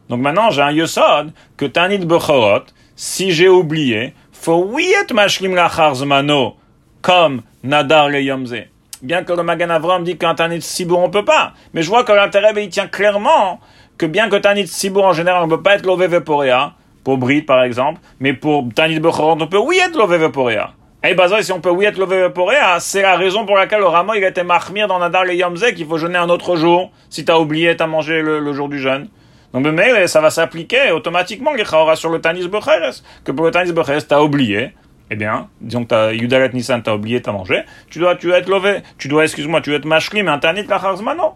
donc 0.09 0.19
maintenant 0.19 0.51
j'ai 0.51 0.63
un 0.63 0.73
Yosod, 0.73 1.33
que 1.57 1.65
Tanit 1.65 1.99
Bechorot, 1.99 2.65
si 2.97 3.31
j'ai 3.31 3.49
oublié, 3.49 4.15
faut 4.33 4.67
oui 4.69 4.93
être 5.01 5.15
Mashlim 5.15 5.55
Lachar 5.55 5.95
Zmano, 5.95 6.57
comme 7.03 7.43
Nadar 7.63 8.09
le 8.09 8.21
Yomze 8.21 8.65
bien 9.01 9.23
que 9.23 9.33
le 9.33 9.45
Magan 9.45 9.71
Avram 9.71 10.03
dit 10.03 10.19
qu'un 10.19 10.35
Tanit 10.35 10.61
Sibour 10.61 10.99
on 10.99 11.09
peut 11.09 11.25
pas. 11.25 11.55
Mais 11.73 11.83
je 11.83 11.89
vois 11.89 12.03
que 12.03 12.13
l'intérêt, 12.13 12.53
il 12.57 12.69
tient 12.69 12.89
clairement 12.89 13.61
que 13.97 14.07
bien 14.07 14.29
que 14.29 14.37
Tanit 14.37 14.67
Sibour 14.67 15.05
en 15.05 15.13
général 15.13 15.45
on 15.45 15.49
peut 15.49 15.63
pas 15.63 15.77
être 15.77 15.87
Veporea, 15.87 16.75
pour 17.05 17.19
Brit 17.19 17.43
par 17.43 17.63
exemple, 17.63 18.01
mais 18.19 18.33
pour 18.33 18.69
Tanit 18.75 19.01
Bechorot 19.01 19.37
on 19.41 19.47
peut 19.47 19.59
oui 19.59 19.79
être 19.85 19.97
lové 19.97 20.19
Veporea. 20.19 20.75
Et 21.03 21.15
bah 21.15 21.29
si 21.41 21.53
on 21.53 21.61
peut 21.61 21.71
oui 21.71 21.87
être 21.87 21.99
lové 21.99 22.21
Veporea, 22.21 22.79
c'est 22.81 23.03
la 23.03 23.17
raison 23.17 23.47
pour 23.47 23.57
laquelle 23.57 23.81
le 23.81 23.87
Ramo 23.87 24.15
il 24.15 24.25
a 24.25 24.29
été 24.29 24.43
marmir 24.43 24.87
dans 24.87 24.99
Nadar 24.99 25.25
le 25.25 25.35
Yomze 25.35 25.73
qu'il 25.75 25.87
faut 25.87 25.99
jeûner 25.99 26.19
un 26.19 26.29
autre 26.29 26.57
jour 26.57 26.93
si 27.09 27.25
tu 27.25 27.33
as 27.33 27.39
oublié 27.39 27.77
t'as 27.77 27.87
mangé 27.87 28.21
le, 28.23 28.53
jour 28.53 28.69
du 28.69 28.79
jeûne. 28.79 29.09
Donc 29.53 29.67
mais 29.67 30.07
ça 30.07 30.21
va 30.21 30.31
s'appliquer 30.31 30.91
automatiquement 30.93 31.53
les 31.53 31.65
sur 31.65 32.11
le 32.11 32.21
Tanis 32.21 32.49
Becheres, 32.49 33.03
que 33.25 33.33
pour 33.33 33.45
le 33.45 33.51
Tanis 33.51 33.73
Becheres 33.73 34.07
t'as 34.07 34.21
oublié, 34.21 34.73
eh 35.11 35.17
bien, 35.17 35.49
disons 35.61 35.83
que 35.83 35.89
t'as 35.89 36.13
Yudalet 36.13 36.51
Nissan, 36.53 36.83
t'as 36.83 36.95
oublié, 36.95 37.21
t'as 37.21 37.33
mangé, 37.33 37.65
tu 37.91 37.99
dois, 37.99 38.15
tu 38.15 38.33
être 38.33 38.49
levé, 38.49 38.83
tu 38.97 39.09
dois, 39.09 39.25
excuse-moi, 39.25 39.61
tu 39.61 39.71
dois 39.71 39.79
être 39.79 39.85
mashlim, 39.85 40.29
un 40.29 40.39
tanit 40.39 40.63
lacharzmano. 40.63 41.35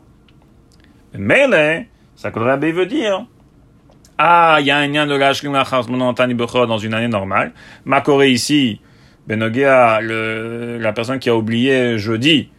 Mais 1.14 1.88
ça 2.14 2.30
que 2.30 2.38
le 2.38 2.72
veut 2.72 2.86
dire. 2.86 3.26
Ah, 4.16 4.58
il 4.60 4.66
y 4.66 4.70
a 4.70 4.76
un 4.76 4.86
lien 4.86 5.06
de 5.06 5.14
tanit 6.12 6.34
dans 6.34 6.78
une 6.78 6.94
année 6.94 7.08
normale. 7.08 7.52
Ma 7.84 8.00
Corée 8.00 8.30
ici, 8.30 8.80
Benogia, 9.26 10.00
le, 10.00 10.78
la 10.78 10.92
personne 10.92 11.18
qui 11.18 11.28
a 11.30 11.36
oublié 11.36 11.98
jeudi, 11.98 12.50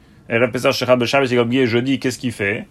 Beshabbos, 0.97 1.27
il 1.31 1.37
a 1.37 1.41
oublié 1.43 1.65
jeudi, 1.65 1.99
qu'est-ce 1.99 2.19
qu'il 2.19 2.33
fait? 2.33 2.67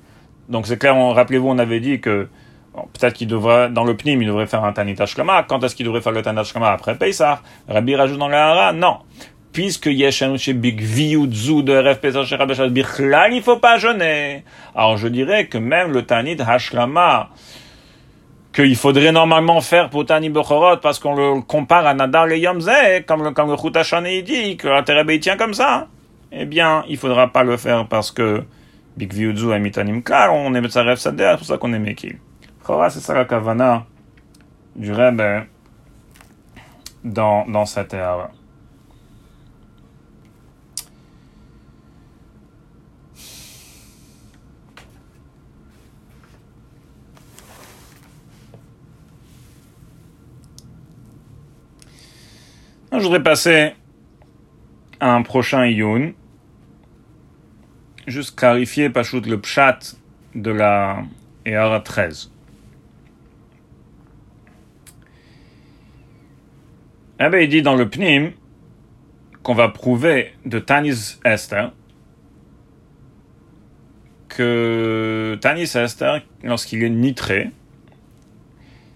Donc 0.50 0.66
c'est 0.66 0.78
clair, 0.78 0.94
rappelez-vous, 0.96 1.48
on 1.48 1.58
avait 1.58 1.80
dit 1.80 2.00
que 2.00 2.28
peut-être 2.74 3.14
qu'il 3.14 3.28
devrait, 3.28 3.70
dans 3.70 3.84
le 3.84 3.96
PNIM, 3.96 4.20
il 4.20 4.26
devrait 4.26 4.46
faire 4.46 4.64
un 4.64 4.72
Tanit 4.72 5.00
Ashkama. 5.00 5.44
Quand 5.44 5.62
est-ce 5.64 5.74
qu'il 5.74 5.86
devrait 5.86 6.02
faire 6.02 6.12
le 6.12 6.20
Tanit 6.20 6.40
Ashkama 6.40 6.70
après 6.70 6.96
Pesach 6.96 7.38
Rabbi 7.68 7.96
rajoute 7.96 8.18
dans 8.18 8.28
la 8.28 8.50
Hara, 8.50 8.72
non. 8.72 8.98
Puisque 9.52 9.86
Yeshem 9.86 10.36
Big 10.54 10.80
de 10.82 11.90
RF 11.90 12.00
il 13.32 13.42
faut 13.42 13.56
pas 13.56 13.78
jeûner. 13.78 14.44
Alors 14.74 14.98
je 14.98 15.08
dirais 15.08 15.46
que 15.46 15.56
même 15.56 15.92
le 15.92 16.02
Tanit 16.02 16.36
Hashlama, 16.44 17.30
qu'il 18.54 18.76
faudrait 18.76 19.12
normalement 19.12 19.60
faire 19.60 19.90
pour 19.90 20.06
Tani 20.06 20.30
Bechorot, 20.30 20.76
parce 20.78 20.98
qu'on 20.98 21.16
le 21.16 21.42
compare 21.42 21.86
à 21.86 21.94
Nadar 21.94 22.28
et 22.28 22.38
Yom 22.38 22.60
comme 23.06 23.24
le, 23.24 23.32
comme 23.32 23.50
le 23.50 23.56
Chutashane 23.56 24.22
dit, 24.22 24.56
que 24.56 25.12
il 25.12 25.20
tient 25.20 25.36
comme 25.36 25.54
ça, 25.54 25.88
eh 26.30 26.46
bien, 26.46 26.84
il 26.88 26.96
faudra 26.96 27.28
pas 27.28 27.42
le 27.42 27.56
faire 27.56 27.86
parce 27.88 28.10
que 28.10 28.44
Big 28.96 29.12
Viudzu 29.12 29.52
a 29.52 29.58
Mitanim 29.58 30.02
Klar, 30.02 30.32
on 30.32 30.54
est 30.54 30.60
Metzarev 30.60 30.96
Sadeh, 30.96 31.30
c'est 31.32 31.36
pour 31.38 31.46
ça 31.46 31.58
qu'on 31.58 31.72
est 31.72 31.78
Mekil. 31.78 32.18
Chora, 32.64 32.90
c'est 32.90 33.00
ça 33.00 33.14
la 33.14 33.24
kavana 33.24 33.84
du 34.76 34.92
Rebbe 34.92 35.44
dans, 37.02 37.44
dans 37.46 37.66
cette 37.66 37.92
ère. 37.92 38.28
Je 52.96 53.02
voudrais 53.02 53.22
passer 53.22 53.72
à 55.00 55.14
un 55.14 55.22
prochain 55.22 55.66
Iyun, 55.66 56.12
juste 58.06 58.38
clarifier 58.38 58.88
Pachout 58.88 59.22
le 59.22 59.40
pshat 59.40 59.96
de 60.36 60.52
la 60.52 61.02
Eara 61.44 61.80
13. 61.80 62.30
Eh 67.18 67.28
bien, 67.28 67.40
il 67.40 67.48
dit 67.48 67.62
dans 67.62 67.74
le 67.74 67.88
Pnim 67.88 68.30
qu'on 69.42 69.54
va 69.54 69.68
prouver 69.68 70.32
de 70.44 70.60
Tanis 70.60 71.18
Esther 71.24 71.72
que 74.28 75.36
Tanis 75.40 75.76
Esther, 75.76 76.22
lorsqu'il 76.44 76.84
est 76.84 76.90
nitré, 76.90 77.50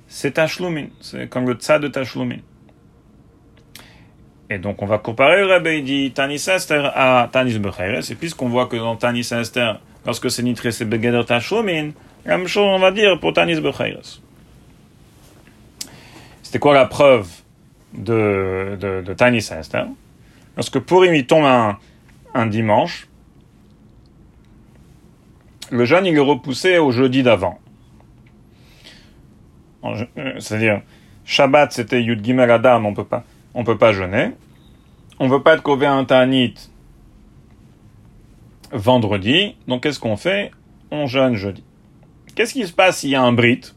c'est 0.07 0.32
Tashlumin. 0.32 0.86
C'est 1.01 1.28
comme 1.28 1.49
le 1.49 1.55
tsa 1.55 1.80
de 1.80 1.88
Tashlumin. 1.88 2.38
Et 4.51 4.59
donc, 4.59 4.80
on 4.82 4.86
va 4.86 4.99
comparer 4.99 5.40
le 5.42 5.46
Rabbi 5.46 5.82
dit 5.82 6.12
Tanis 6.12 6.46
Esther 6.49 6.92
à 6.94 7.28
Tanis 7.30 7.59
Becheres. 7.59 8.11
Et 8.11 8.14
puisqu'on 8.14 8.49
voit 8.49 8.66
que 8.66 8.76
dans 8.76 8.96
Tanis 8.96 9.28
Esther, 9.32 9.80
lorsque 10.07 10.30
c'est 10.30 10.42
nitré, 10.42 10.72
c'est 10.72 10.86
Begeder 10.86 11.22
Tashlumin, 11.26 11.90
la 12.24 12.38
même 12.38 12.46
chose, 12.46 12.66
on 12.66 12.78
va 12.78 12.90
dire, 12.90 13.18
pour 13.20 13.32
Tanis 13.32 13.61
Becheres. 13.61 14.20
C'était 16.42 16.61
quoi 16.61 16.72
la 16.72 16.86
preuve 16.86 17.28
de, 17.92 18.78
de, 18.80 19.03
de 19.03 19.12
Tiny 19.12 19.36
Esther, 19.36 19.86
lorsque 20.57 20.78
Purim 20.78 21.14
il 21.14 21.26
tombe 21.26 21.44
un, 21.44 21.78
un 22.32 22.46
dimanche, 22.46 23.07
le 25.70 25.84
jeûne 25.84 26.07
il 26.07 26.16
est 26.16 26.20
repoussé 26.20 26.78
au 26.78 26.90
jeudi 26.90 27.22
d'avant. 27.22 27.59
Euh, 29.84 30.07
c'est-à-dire, 30.38 30.80
Shabbat 31.26 31.72
c'était 31.72 32.03
Yud 32.03 32.24
Gimel 32.24 32.51
Adam, 32.51 32.82
on 32.84 32.94
peut 32.94 33.05
pas, 33.05 33.24
on 33.59 33.64
peut 33.64 33.76
pas 33.76 33.92
jeûner. 33.92 34.30
On 35.18 35.26
veut 35.26 35.42
pas 35.42 35.54
être 35.54 35.64
cové 35.64 35.86
un 35.86 36.04
Tanit 36.04 36.54
vendredi, 38.70 39.56
donc 39.66 39.82
qu'est-ce 39.82 39.98
qu'on 39.98 40.16
fait? 40.16 40.52
On 40.92 41.06
jeûne 41.06 41.34
jeudi. 41.34 41.64
Qu'est-ce 42.36 42.52
qui 42.52 42.64
se 42.68 42.72
passe 42.72 42.98
s'il 42.98 43.11
y 43.11 43.16
a 43.16 43.22
un 43.22 43.32
Brit? 43.32 43.74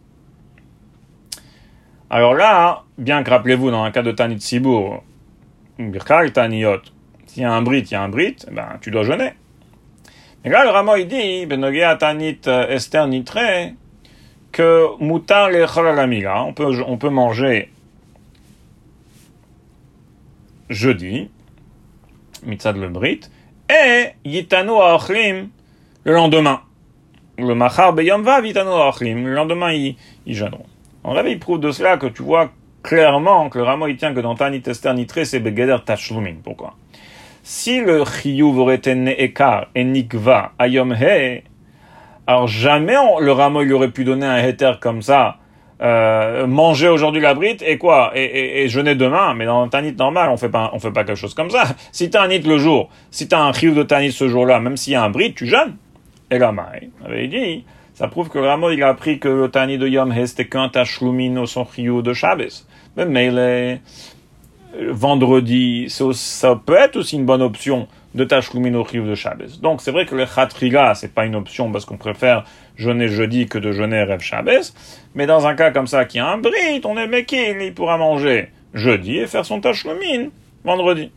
Alors 2.11 2.36
là, 2.36 2.84
bien 2.99 3.23
que 3.23 3.32
rappelez-vous, 3.32 3.71
dans 3.71 3.82
un 3.82 3.89
cas 3.89 4.03
de 4.03 4.11
Tanit 4.11 4.39
Sibour, 4.39 5.03
Birkal 5.79 6.32
Taniyot, 6.32 6.82
s'il 7.25 7.41
y 7.41 7.45
a 7.45 7.51
un 7.51 7.63
Brit, 7.63 7.79
il 7.79 7.91
y 7.91 7.95
a 7.95 8.03
un 8.03 8.09
Brit, 8.09 8.36
ben, 8.51 8.77
tu 8.82 8.91
dois 8.91 9.01
jeûner. 9.01 9.34
Mais 10.43 10.51
là, 10.51 10.63
le 10.63 10.69
Ramo, 10.69 10.95
il 10.95 11.07
dit, 11.07 11.47
Benogia 11.47 11.95
Tanit 11.95 12.41
euh, 12.45 12.67
Esther 12.67 13.07
que 14.51 14.86
Moutar 14.99 15.49
le 15.49 15.65
on 15.65 16.53
peut, 16.53 16.84
on 16.86 16.97
peut 16.97 17.09
manger 17.09 17.71
jeudi, 20.72 21.30
Mitzad 22.43 22.78
le 22.78 22.89
Brit, 22.89 23.22
et 23.69 24.09
Yitano 24.26 24.82
Achlim 24.82 25.49
le 26.03 26.13
lendemain. 26.13 26.61
Le 27.38 27.53
Machar 27.53 27.93
Beyom 27.93 28.24
Vav 28.24 28.45
Yitano 28.45 28.76
Achlim, 28.82 29.28
le 29.28 29.36
lendemain, 29.36 29.72
ils, 29.72 29.95
ils 30.26 30.36
jeûneront. 30.36 30.65
En 31.03 31.13
réveil, 31.13 31.34
il 31.34 31.39
prouve 31.39 31.59
de 31.59 31.72
cela 31.72 31.97
que 31.97 32.07
tu 32.07 32.24
vois 32.24 32.51
clairement 32.84 33.49
que 33.49 33.59
le 33.59 33.63
rameau 33.63 33.88
il 33.88 33.97
tient 33.97 34.13
que 34.13 34.19
dans 34.19 34.36
Tanit 34.36 34.63
Esther 34.65 34.93
Nitré, 34.93 35.26
c'est 35.26 35.39
Begeder 35.39 35.78
Tashlumin. 35.86 36.36
Pourquoi? 36.43 36.74
Si 37.43 37.82
le 37.82 38.03
Chiyuv 38.05 38.57
aurait 38.59 38.76
été 38.76 38.95
Ne'ekar 38.95 39.67
et 39.74 39.84
Nikva 39.84 40.51
Ayom 40.59 40.93
He, 40.93 41.43
alors 42.28 42.47
jamais 42.47 42.95
le 43.19 43.32
rameau 43.32 43.63
il 43.63 43.74
aurait 43.74 43.91
pu 43.91 44.03
donner 44.03 44.26
un 44.26 44.38
heter 44.38 44.74
comme 44.80 45.01
ça, 45.01 45.38
euh, 45.82 46.47
manger 46.47 46.88
aujourd'hui 46.88 47.21
la 47.21 47.34
brite 47.34 47.63
et 47.65 47.77
quoi 47.77 48.11
et, 48.15 48.63
et, 48.63 48.67
jeûner 48.67 48.95
demain 48.95 49.34
mais 49.34 49.45
dans 49.45 49.63
un 49.63 49.67
tanit 49.67 49.93
normal 49.93 50.29
on 50.29 50.38
fait 50.38 50.49
pas 50.49 50.69
on 50.73 50.79
fait 50.79 50.91
pas 50.91 51.03
quelque 51.03 51.17
chose 51.17 51.34
comme 51.34 51.49
ça 51.49 51.63
si 51.91 52.09
t'as 52.09 52.23
un 52.23 52.27
nit 52.27 52.39
le 52.39 52.57
jour 52.57 52.89
si 53.09 53.27
t'as 53.27 53.41
un 53.41 53.51
chiyuv 53.53 53.75
de 53.75 53.84
tanit 53.84 54.11
ce 54.11 54.27
jour-là 54.27 54.59
même 54.59 54.77
s'il 54.77 54.93
y 54.93 54.95
a 54.95 55.03
un 55.03 55.09
brite 55.09 55.36
tu 55.36 55.47
jeûnes 55.47 55.75
et 56.29 56.38
là 56.38 56.51
maï 56.51 56.89
avait 57.05 57.27
dit 57.27 57.65
ça 57.93 58.07
prouve 58.07 58.29
que 58.29 58.39
Ramo, 58.39 58.71
il 58.71 58.82
a 58.82 58.88
appris 58.88 59.19
que 59.19 59.27
le 59.27 59.49
Tani 59.49 59.77
de 59.77 59.88
Yom 59.88 60.11
He, 60.11 60.25
c'était 60.25 60.47
qu'un 60.47 60.69
Tashlumin 60.69 61.38
au 61.38 61.45
son 61.45 61.67
de 61.77 62.13
Shabbos. 62.13 62.65
Mais 62.95 63.29
les 63.29 63.79
vendredi, 64.89 65.88
ça 65.89 66.59
peut 66.65 66.77
être 66.77 66.95
aussi 66.95 67.17
une 67.17 67.25
bonne 67.25 67.41
option 67.41 67.88
de 68.14 68.24
Tashlumin 68.24 68.74
au 68.76 68.86
Chiyou 68.86 69.07
de 69.07 69.16
Shabbos. 69.16 69.59
Donc, 69.62 69.82
c'est 69.82 69.91
vrai 69.91 70.05
que 70.05 70.16
le 70.16 70.26
Khatriga, 70.26 70.93
c'est 70.95 71.14
pas 71.14 71.26
une 71.26 71.36
option 71.36 71.72
parce 71.72 71.86
qu'on 71.86 71.97
préfère 71.97 72.43
jeûner 72.76 73.07
jeudi 73.07 73.47
que 73.47 73.57
de 73.57 73.72
jeûner 73.72 74.03
Rêve 74.03 74.22
Shabbos. 74.22 74.74
Mais 75.16 75.26
dans 75.26 75.47
un 75.47 75.55
cas 75.55 75.72
comme 75.72 75.88
ça, 75.88 76.05
qui 76.05 76.20
a 76.20 76.28
un 76.28 76.38
brit, 76.38 76.82
on 76.83 76.97
est 76.97 77.08
mekil, 77.08 77.62
il 77.62 77.74
pourra 77.74 77.97
manger 77.97 78.50
jeudi 78.74 79.17
et 79.17 79.28
faire 79.28 79.46
son 79.46 79.62
Tashlumin 79.62 80.29
vendredi. 80.63 81.12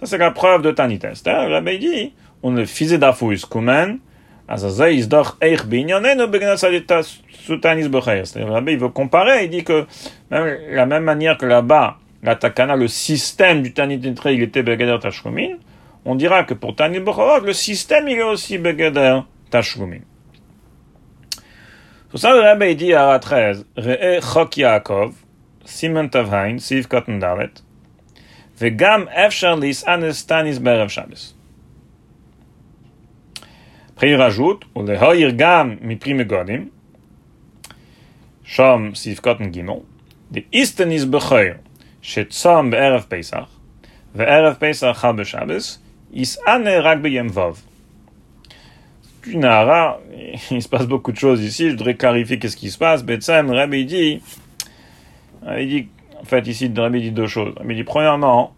Ça, 0.00 0.06
c'est 0.06 0.18
la 0.18 0.30
preuve 0.30 0.62
de 0.62 0.70
Tani 0.70 0.98
Tester. 0.98 1.30
Rabbi 1.30 1.78
dit, 1.78 2.12
on 2.42 2.52
le 2.52 2.66
faisait 2.66 2.98
d'afouis 2.98 3.42
kumen, 3.50 3.98
c'est-à-dire, 4.56 5.36
il 8.66 8.78
veut 8.78 8.88
comparer, 8.88 9.44
il 9.44 9.50
dit 9.50 9.64
que 9.64 9.86
même, 10.30 10.56
la 10.70 10.86
même 10.86 11.04
manière 11.04 11.36
que 11.36 11.44
là-bas, 11.44 11.98
la 12.22 12.36
takana, 12.36 12.76
le 12.76 12.88
système 12.88 13.62
du 13.62 13.72
Tanit 13.72 13.98
Nitré, 13.98 14.34
il 14.34 14.42
était 14.42 14.62
Begader 14.62 14.98
Tashlumin, 15.00 15.56
on 16.04 16.14
dira 16.14 16.44
que 16.44 16.54
pour 16.54 16.74
Tanit 16.74 17.00
Bechorot, 17.00 17.40
le 17.40 17.52
système, 17.52 18.08
il 18.08 18.18
est 18.18 18.22
aussi 18.22 18.58
Begader 18.58 19.20
Tashlumin. 19.50 20.00
Pour 22.10 22.18
ça, 22.18 22.32
le 22.32 22.40
Rabbi 22.40 22.74
dit 22.74 22.94
à 22.94 23.18
13, 23.18 23.66
Re'e 23.76 24.20
Chok 24.20 24.56
Yaakov, 24.56 25.14
Simon 25.64 26.08
Tavhain, 26.08 26.58
Siv 26.58 26.88
Cotton 26.88 27.18
Dalet, 27.18 27.50
Vegam 28.58 29.08
Efshar 29.14 29.56
Lis 29.56 29.84
Anes 29.86 30.24
Tanis 30.26 30.58
Berev 30.58 30.88
Shabbos. 30.88 31.34
Après, 33.98 34.10
il 34.10 34.16
rajoute, 34.16 34.62
ou 34.76 34.82
le 34.82 34.96
hoïr 34.96 35.32
gam 35.34 35.76
mi 35.80 35.96
prime 35.96 36.22
godim, 36.22 36.68
shom 38.44 38.94
sivkot 38.94 39.38
gimel, 39.52 39.82
de 40.30 40.44
isten 40.52 40.92
is 40.92 41.04
bechoyer, 41.04 41.56
Pesach, 43.08 43.48
Pesach 44.58 44.96
rak 46.82 47.02
be'yem 47.02 47.30
il 50.50 50.62
se 50.62 50.68
passe 50.68 50.86
beaucoup 50.86 51.12
de 51.12 51.18
choses 51.18 51.42
ici, 51.42 51.66
je 51.66 51.70
voudrais 51.72 51.96
clarifier 51.96 52.38
qu'est-ce 52.38 52.56
qui 52.56 52.70
se 52.70 52.78
passe. 52.78 53.04
Betsem, 53.04 53.50
Rabbi 53.50 53.84
dit, 53.84 54.22
dit, 55.58 55.88
en 56.18 56.24
fait, 56.24 56.46
ici, 56.46 56.72
Rabbi 56.74 57.02
dit 57.02 57.10
deux 57.10 57.26
choses. 57.26 57.52
Rabbi 57.58 57.74
dit, 57.74 57.84
premièrement, 57.84 58.54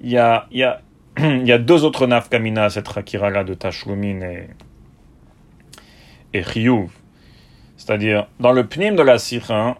il 0.00 0.10
y 0.10 0.16
a, 0.16 0.46
y 0.50 0.62
a 0.62 0.80
y 1.18 1.52
a 1.52 1.58
deux 1.58 1.84
autres 1.84 2.06
nafkamina 2.06 2.64
à 2.64 2.70
cette 2.70 2.88
rakira-là 2.88 3.44
de 3.44 3.54
Tashlumin 3.54 4.20
et, 4.20 4.48
et 6.32 6.42
Chiyuv. 6.42 6.90
C'est-à-dire, 7.76 8.28
dans 8.38 8.52
le 8.52 8.66
pnim 8.66 8.94
de 8.94 9.02
la 9.02 9.18
Sira, 9.18 9.78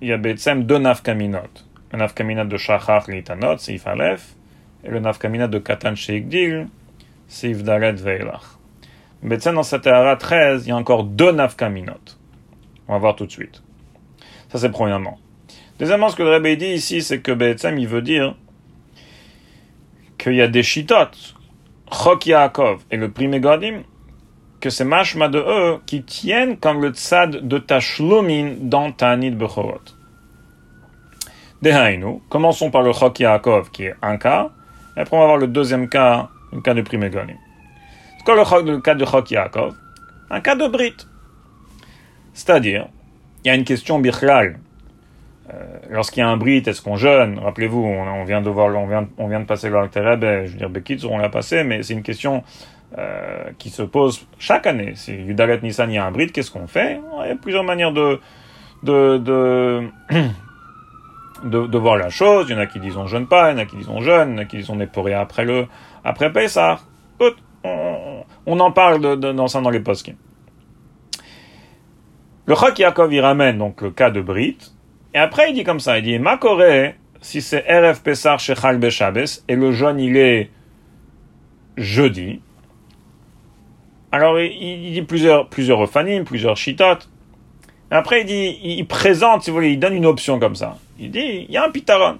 il 0.00 0.08
y 0.08 0.12
a 0.12 0.16
Betsem 0.16 0.64
deux 0.64 0.78
nafkaminot. 0.78 1.64
Le 1.92 1.98
nafkamina 1.98 2.44
de 2.44 2.56
Shachar 2.56 3.04
Litanot, 3.08 3.58
c'est 3.58 3.74
Ifalef, 3.74 4.34
et 4.84 4.88
le 4.88 5.00
nafkamina 5.00 5.48
de 5.48 5.58
Katan 5.58 5.94
Sheikdil, 5.94 6.68
c'est 7.28 7.50
Ifdalet 7.50 7.92
Veilach. 7.92 8.58
Betsem, 9.22 9.54
dans 9.54 9.62
cette 9.62 9.86
Hara 9.86 10.16
13, 10.16 10.66
il 10.66 10.70
y 10.70 10.72
a 10.72 10.76
encore 10.76 11.04
deux 11.04 11.32
nafkaminot. 11.32 12.16
On 12.88 12.94
va 12.94 12.98
voir 12.98 13.16
tout 13.16 13.26
de 13.26 13.32
suite. 13.32 13.62
Ça, 14.48 14.58
c'est 14.58 14.70
premièrement. 14.70 15.18
Deuxièmement, 15.78 16.08
ce 16.08 16.16
que 16.16 16.22
le 16.22 16.30
Rebbe 16.30 16.58
dit 16.58 16.66
ici, 16.66 17.02
c'est 17.02 17.20
que 17.20 17.32
Be'etzem, 17.32 17.78
il 17.78 17.86
veut 17.88 18.02
dire 18.02 18.36
qu'il 20.18 20.34
y 20.34 20.42
a 20.42 20.48
des 20.48 20.62
chitotes, 20.62 21.34
Chok 21.92 22.26
Yaakov 22.26 22.84
et 22.90 22.96
le 22.96 23.10
prime 23.10 23.38
Godim, 23.38 23.82
que 24.60 24.70
c'est 24.70 24.84
mashma 24.84 25.28
de 25.28 25.38
eux 25.38 25.78
qui 25.86 26.02
tiennent 26.02 26.56
comme 26.58 26.82
le 26.82 26.90
tzad 26.90 27.48
de 27.48 27.58
Tashlumin 27.58 28.54
dans 28.60 28.92
Tanit 28.92 29.30
Bechorot. 29.30 29.80
Dehainu, 31.62 32.20
commençons 32.28 32.70
par 32.70 32.82
le 32.82 32.92
Chok 32.92 33.20
Yaakov 33.20 33.70
qui 33.70 33.84
est 33.84 33.94
un 34.02 34.16
cas, 34.16 34.50
et 34.96 35.00
après 35.00 35.16
on 35.16 35.20
va 35.20 35.26
voir 35.26 35.38
le 35.38 35.46
deuxième 35.46 35.88
cas, 35.88 36.28
le 36.52 36.60
cas 36.60 36.74
de 36.74 36.82
prime 36.82 37.08
Godim. 37.08 37.34
C'est 38.18 38.24
quoi 38.24 38.34
le, 38.34 38.70
le, 38.70 38.80
cas 38.80 38.94
de 38.94 39.04
Chok 39.04 39.30
Yaakov? 39.30 39.74
Un 40.30 40.40
cas 40.40 40.54
de 40.54 40.68
Brit. 40.68 40.96
C'est-à-dire, 42.32 42.88
il 43.44 43.48
y 43.48 43.50
a 43.50 43.54
une 43.54 43.64
question 43.64 43.98
bichlal. 43.98 44.58
Euh, 45.52 45.78
Lorsqu'il 45.90 46.20
y 46.20 46.22
a 46.22 46.28
un 46.28 46.36
Brit, 46.36 46.62
est-ce 46.66 46.80
qu'on 46.80 46.96
jeûne? 46.96 47.38
Rappelez-vous, 47.38 47.82
on, 47.82 48.06
on, 48.06 48.24
vient 48.24 48.40
de 48.40 48.48
voir, 48.48 48.74
on 48.76 48.86
vient, 48.86 49.08
on 49.18 49.28
vient 49.28 49.40
de 49.40 49.46
passer 49.46 49.68
le 49.68 49.76
je 49.92 50.50
veux 50.52 50.56
dire, 50.56 50.70
Bekitz, 50.70 51.04
on 51.04 51.18
l'a 51.18 51.28
passé, 51.28 51.64
mais 51.64 51.82
c'est 51.82 51.94
une 51.94 52.02
question 52.02 52.44
euh, 52.98 53.50
qui 53.58 53.70
se 53.70 53.82
pose 53.82 54.26
chaque 54.38 54.66
année. 54.66 54.94
Si 54.96 55.12
Yudalet 55.12 55.60
Nissan, 55.62 55.90
y 55.92 55.98
a 55.98 56.04
un 56.04 56.10
Brit, 56.10 56.32
qu'est-ce 56.32 56.50
qu'on 56.50 56.66
fait? 56.66 57.00
Il 57.22 57.28
y 57.28 57.30
a 57.30 57.36
plusieurs 57.36 57.62
manières 57.62 57.92
de, 57.92 58.18
de, 58.82 59.18
de, 59.18 59.88
de, 61.44 61.66
de, 61.66 61.78
voir 61.78 61.96
la 61.96 62.08
chose. 62.08 62.46
Il 62.48 62.52
y 62.52 62.54
en 62.56 62.60
a 62.60 62.66
qui 62.66 62.80
disent 62.80 62.96
on 62.96 63.06
jeûne 63.06 63.28
pas, 63.28 63.50
il 63.50 63.52
y 63.52 63.60
en 63.60 63.62
a 63.62 63.66
qui 63.66 63.76
disent 63.76 63.88
on 63.88 64.00
jeûne, 64.00 64.30
il 64.30 64.32
y 64.32 64.38
en 64.38 64.42
a 64.42 64.44
qui 64.44 64.56
disent 64.56 64.70
on 64.70 64.80
est 64.80 64.86
pourri 64.86 65.14
après 65.14 65.44
le, 65.44 65.66
après 66.04 66.32
Pessah. 66.32 66.80
On, 67.62 68.24
on, 68.46 68.58
en 68.58 68.72
parle 68.72 69.20
dans 69.20 69.46
ça 69.46 69.60
dans 69.60 69.70
les 69.70 69.80
postes. 69.80 70.10
Le 72.46 72.54
Chok 72.56 72.78
Yaakov, 72.78 73.12
il 73.12 73.20
ramène 73.20 73.58
donc 73.58 73.82
le 73.82 73.90
cas 73.90 74.10
de 74.10 74.20
Brit, 74.20 74.58
et 75.14 75.18
après 75.18 75.50
il 75.50 75.54
dit 75.54 75.62
comme 75.62 75.78
ça, 75.78 75.98
il 75.98 76.04
dit, 76.04 76.18
Makore, 76.18 76.94
si 77.20 77.42
c'est 77.42 77.64
RF 77.68 78.02
Pessar 78.02 78.40
Shechal 78.40 78.78
Beshabes, 78.78 79.26
et 79.46 79.54
le 79.54 79.70
jeûne 79.70 80.00
il 80.00 80.16
est 80.16 80.50
jeudi, 81.76 82.40
alors 84.12 84.40
il, 84.40 84.52
il 84.52 84.92
dit 84.92 85.02
plusieurs, 85.02 85.48
plusieurs 85.48 85.88
plusieurs 86.24 86.56
shitotes, 86.56 87.08
et 87.90 87.94
après 87.94 88.22
il 88.22 88.26
dit, 88.26 88.58
il, 88.62 88.86
présente, 88.86 89.42
si 89.42 89.50
vous 89.50 89.56
voulez, 89.56 89.72
il 89.72 89.78
donne 89.78 89.94
une 89.94 90.06
option 90.06 90.38
comme 90.38 90.54
ça. 90.54 90.78
Il 90.98 91.10
dit, 91.10 91.46
il 91.48 91.50
y 91.50 91.56
a 91.56 91.64
un 91.64 91.70
pitaron. 91.70 92.18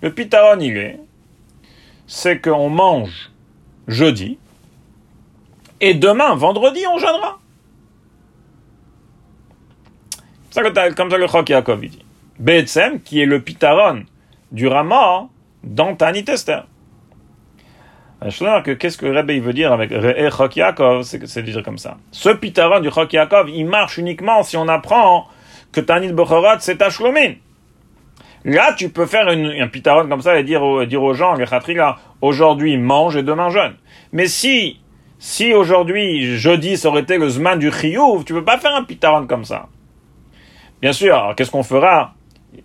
Le 0.00 0.12
pitaron 0.12 0.58
il 0.60 0.76
est, 0.76 0.98
c'est 2.06 2.40
qu'on 2.40 2.70
mange 2.70 3.30
jeudi, 3.88 4.38
et 5.82 5.94
demain, 5.94 6.36
vendredi, 6.36 6.80
on 6.86 6.96
jeûnera. 6.96 7.40
comme 10.94 11.10
ça 11.10 11.18
le 11.18 11.26
Chok 11.26 11.48
Yaakov 11.48 11.80
dit. 11.80 12.04
Be'etzem, 12.38 13.00
qui 13.00 13.20
est 13.20 13.26
le 13.26 13.40
pitaron 13.42 14.04
du 14.52 14.68
Rama 14.68 15.28
dans 15.64 15.96
Tani 15.96 16.24
Tester. 16.24 16.60
Que 18.64 18.72
qu'est-ce 18.72 18.98
que 18.98 19.06
Rebbe 19.06 19.42
veut 19.42 19.52
dire 19.52 19.72
avec 19.72 19.90
Re'e 19.90 20.30
Chok 20.30 20.56
Yaakov, 20.56 21.02
c'est 21.02 21.42
dire 21.42 21.62
comme 21.62 21.78
ça. 21.78 21.96
Ce 22.10 22.28
pitaron 22.28 22.80
du 22.80 22.90
Chok 22.90 23.12
Yaakov, 23.12 23.50
il 23.50 23.66
marche 23.66 23.98
uniquement 23.98 24.42
si 24.42 24.56
on 24.56 24.68
apprend 24.68 25.26
que 25.72 25.80
Tanit 25.80 26.12
Bechorot, 26.12 26.60
c'est 26.60 26.76
Tashlomin. 26.76 27.34
Là, 28.44 28.74
tu 28.76 28.88
peux 28.90 29.06
faire 29.06 29.30
une, 29.30 29.46
un 29.46 29.68
pitaron 29.68 30.08
comme 30.08 30.20
ça 30.20 30.38
et 30.38 30.44
dire, 30.44 30.62
aux, 30.62 30.84
dire 30.84 31.02
aux 31.02 31.14
gens, 31.14 31.36
aujourd'hui 32.20 32.76
mange 32.76 33.16
et 33.16 33.22
demain 33.22 33.50
jeûne. 33.50 33.74
Mais 34.12 34.26
si, 34.26 34.80
si 35.18 35.54
aujourd'hui, 35.54 36.36
jeudi, 36.36 36.76
ça 36.76 36.88
aurait 36.88 37.02
été 37.02 37.18
le 37.18 37.28
Zman 37.28 37.58
du 37.58 37.70
Chiyuv, 37.70 38.24
tu 38.24 38.34
peux 38.34 38.44
pas 38.44 38.58
faire 38.58 38.74
un 38.74 38.84
pitaron 38.84 39.26
comme 39.26 39.44
ça. 39.44 39.68
Bien 40.80 40.92
sûr, 40.92 41.34
qu'est-ce 41.36 41.50
qu'on 41.50 41.62
fera? 41.62 42.14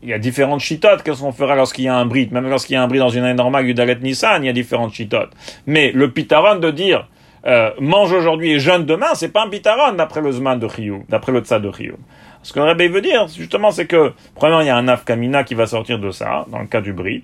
Il 0.03 0.09
y 0.09 0.13
a 0.13 0.19
différentes 0.19 0.59
chitotes. 0.59 1.03
Qu'est-ce 1.03 1.21
qu'on 1.21 1.31
fera 1.31 1.55
lorsqu'il 1.55 1.85
y 1.85 1.87
a 1.87 1.95
un 1.95 2.05
brit 2.05 2.29
Même 2.31 2.49
lorsqu'il 2.49 2.73
y 2.73 2.77
a 2.77 2.83
un 2.83 2.87
brit 2.87 2.99
dans 2.99 3.09
une 3.09 3.23
année 3.23 3.33
normale, 3.33 3.65
Yudalet 3.67 3.95
Nissan, 4.01 4.43
il 4.43 4.47
y 4.47 4.49
a 4.49 4.53
différentes 4.53 4.93
chitotes. 4.93 5.31
Mais 5.65 5.91
le 5.91 6.11
pitaron 6.11 6.59
de 6.59 6.71
dire 6.71 7.07
euh, 7.45 7.71
mange 7.79 8.11
aujourd'hui 8.11 8.51
et 8.51 8.59
jeûne 8.59 8.85
demain, 8.85 9.13
c'est 9.13 9.29
pas 9.29 9.45
un 9.45 9.49
pitaron 9.49 9.93
d'après 9.93 10.21
le 10.21 10.31
Zman 10.31 10.59
de 10.59 10.65
Riyou, 10.65 11.05
d'après 11.07 11.31
le 11.31 11.39
Tsa 11.39 11.59
de 11.59 11.69
Riyou. 11.69 11.95
Ce 12.43 12.51
que 12.51 12.59
le 12.59 12.65
Rebbe 12.65 12.91
veut 12.91 13.01
dire, 13.01 13.27
justement, 13.27 13.71
c'est 13.71 13.87
que, 13.87 14.13
premièrement, 14.35 14.61
il 14.61 14.67
y 14.67 14.69
a 14.69 14.77
un 14.77 14.87
afkamina 14.87 15.43
qui 15.43 15.55
va 15.55 15.65
sortir 15.65 15.99
de 15.99 16.11
ça, 16.11 16.45
dans 16.49 16.59
le 16.59 16.67
cas 16.67 16.81
du 16.81 16.93
brit, 16.93 17.23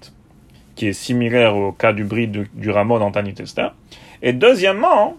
qui 0.76 0.88
est 0.88 0.94
similaire 0.94 1.56
au 1.56 1.72
cas 1.72 1.94
du 1.94 2.04
brit 2.04 2.28
du 2.28 2.70
rameau 2.72 3.00
dans 3.00 3.12
Tester. 3.12 3.68
Et 4.22 4.34
deuxièmement, 4.34 5.18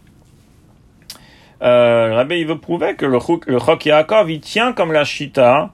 euh, 1.62 2.15
Rabbi, 2.15 2.45
veut 2.45 2.59
prouver 2.59 2.95
que 2.95 3.07
le, 3.07 3.19
le 3.47 3.59
Chok 3.59 3.87
Yaakov, 3.87 4.31
il 4.31 4.41
tient 4.41 4.73
comme 4.73 4.93
la 4.93 5.05
Shita 5.05 5.71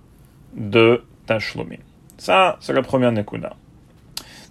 de 0.55 1.03
Ça, 2.19 2.57
c'est 2.61 2.73
le 2.73 2.83
premier 2.83 3.11
Nekuda. 3.11 3.55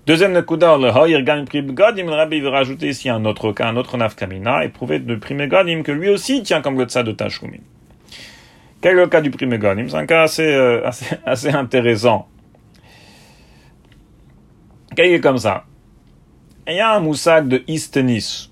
Deuxième 0.08 0.32
Nekuda, 0.32 0.78
le 0.78 0.90
Hoyer 0.90 1.22
Gam 1.24 1.46
Godim, 1.46 2.06
le 2.06 2.14
Rabbi 2.14 2.40
veut 2.40 2.50
rajouter 2.50 2.88
ici 2.90 3.10
un 3.10 3.26
autre 3.26 3.52
cas, 3.52 3.68
un 3.68 3.76
autre 3.76 3.98
Nafkamina, 3.98 4.64
et 4.64 4.70
prouver 4.70 5.00
de 5.00 5.16
Prime 5.16 5.46
Godim 5.48 5.84
que 5.84 5.92
lui 5.92 6.10
aussi 6.10 6.42
tient 6.42 6.62
comme 6.62 6.80
le 6.80 6.86
Tsa 6.86 7.04
de 7.04 7.12
Tashlumin. 7.12 7.60
Quel 8.82 8.94
est 8.94 9.02
le 9.02 9.08
cas 9.08 9.22
du 9.22 9.30
Prime 9.30 9.58
Godim 9.58 9.88
C'est 9.90 9.98
un 9.98 10.06
cas 10.06 10.24
assez, 10.24 10.52
euh, 10.52 10.90
assez, 11.26 11.50
intéressant. 11.54 12.28
Quel 14.96 15.12
est 15.12 15.20
comme 15.20 15.38
ça? 15.38 15.66
Il 16.68 16.76
y 16.76 16.80
a 16.80 16.96
un 16.96 17.00
moussak 17.00 17.48
de 17.48 17.64
Istenis, 17.68 18.50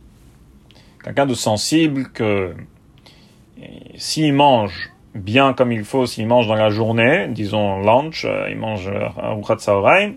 quelqu'un 1.04 1.26
de 1.26 1.34
sensible 1.34 2.10
que 2.12 2.54
s'il 3.96 4.34
mange 4.34 4.92
bien 5.18 5.54
comme 5.54 5.72
il 5.72 5.84
faut, 5.84 6.06
s'il 6.06 6.28
mange 6.28 6.48
dans 6.48 6.56
la 6.56 6.70
journée, 6.70 7.28
disons 7.30 7.80
lunch, 7.82 8.26
euh, 8.26 8.48
il 8.50 8.58
mange 8.58 8.88
un 8.88 9.38
euh, 9.38 10.12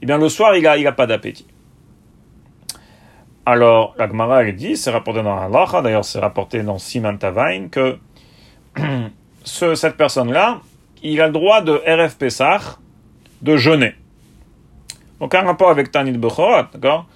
eh 0.00 0.06
bien 0.06 0.18
le 0.18 0.28
soir, 0.28 0.56
il 0.56 0.62
n'a 0.62 0.76
il 0.76 0.86
a 0.86 0.92
pas 0.92 1.06
d'appétit. 1.06 1.46
Alors, 3.46 3.94
la 3.98 4.06
Gemara, 4.06 4.44
elle 4.44 4.54
dit, 4.54 4.76
c'est 4.76 4.90
rapporté 4.90 5.22
dans 5.22 5.38
Allah, 5.38 5.82
d'ailleurs 5.82 6.04
c'est 6.04 6.20
rapporté 6.20 6.62
dans 6.62 6.78
Siman 6.78 7.18
Tavain, 7.18 7.68
que 7.68 7.98
ce, 9.44 9.74
cette 9.74 9.96
personne-là, 9.96 10.60
il 11.02 11.20
a 11.20 11.26
le 11.26 11.32
droit 11.32 11.62
de 11.62 11.72
RF 11.72 12.16
Pesach, 12.18 12.62
de 13.42 13.56
jeûner. 13.56 13.94
Aucun 15.20 15.42
rapport 15.42 15.70
avec 15.70 15.90
Tanit 15.90 16.12
Bechorot, 16.12 16.64
d'accord? 16.72 17.06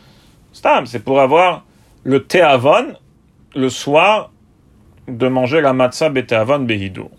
C'est 0.85 1.05
pour 1.05 1.20
avoir 1.20 1.64
le 2.05 2.24
Théavon 2.24 2.94
le 3.55 3.69
soir 3.69 4.31
de 5.08 5.28
manger 5.28 5.60
la 5.60 5.72
matzah 5.72 6.10
beteavon 6.10 6.60
behido. 6.60 7.10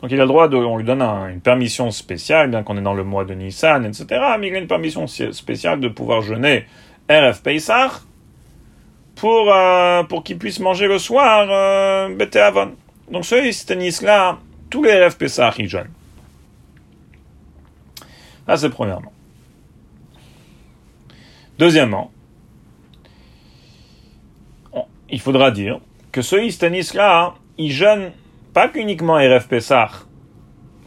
Donc 0.00 0.12
il 0.12 0.20
a 0.20 0.24
le 0.24 0.28
droit 0.28 0.48
de, 0.48 0.56
on 0.56 0.76
lui 0.76 0.84
donne 0.84 1.02
une 1.02 1.40
permission 1.40 1.90
spéciale, 1.90 2.50
bien 2.50 2.62
qu'on 2.62 2.76
est 2.76 2.82
dans 2.82 2.94
le 2.94 3.04
mois 3.04 3.24
de 3.24 3.34
Nissan, 3.34 3.84
etc. 3.84 4.06
Mais 4.38 4.48
il 4.48 4.54
a 4.54 4.58
une 4.58 4.68
permission 4.68 5.06
spéciale 5.06 5.80
de 5.80 5.88
pouvoir 5.88 6.22
jeûner 6.22 6.66
RF 7.10 7.42
Pesach 7.42 7.90
pour, 9.16 9.52
euh, 9.52 10.04
pour 10.04 10.22
qu'il 10.22 10.38
puisse 10.38 10.60
manger 10.60 10.86
le 10.86 10.98
soir 10.98 11.48
euh. 11.50 12.08
Donc 13.10 13.24
ce 13.24 13.34
Istenis-là, 13.44 14.38
tous 14.70 14.84
les 14.84 15.04
RF 15.04 15.18
Pesach, 15.18 15.54
ils 15.58 15.68
jeûnent. 15.68 15.90
Ça 18.46 18.56
c'est 18.56 18.70
premièrement. 18.70 19.12
Deuxièmement, 21.58 22.12
il 25.10 25.20
faudra 25.20 25.50
dire 25.50 25.80
que 26.12 26.22
ce 26.22 26.36
Istanis-là, 26.36 27.22
hein, 27.22 27.34
il 27.58 27.72
jeûne 27.72 28.12
pas 28.54 28.68
qu'uniquement 28.68 29.14
RF 29.16 29.48
Pessah, 29.48 29.90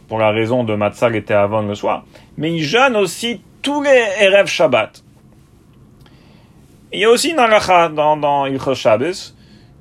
pour 0.08 0.18
la 0.18 0.30
raison 0.30 0.64
de 0.64 0.74
Matzah 0.74 1.10
était 1.16 1.34
avant 1.34 1.62
le 1.62 1.74
soir, 1.74 2.04
mais 2.36 2.52
il 2.52 2.62
jeûne 2.62 2.96
aussi 2.96 3.40
tous 3.62 3.82
les 3.82 4.28
RF 4.28 4.46
Shabbat. 4.46 5.02
Il 6.92 7.00
y 7.00 7.04
a 7.04 7.10
aussi 7.10 7.32
dans 7.32 7.46
la 7.46 7.88
dans, 7.88 8.16
dans 8.18 8.44
Ilchot 8.46 8.74
Shabbos, 8.74 9.34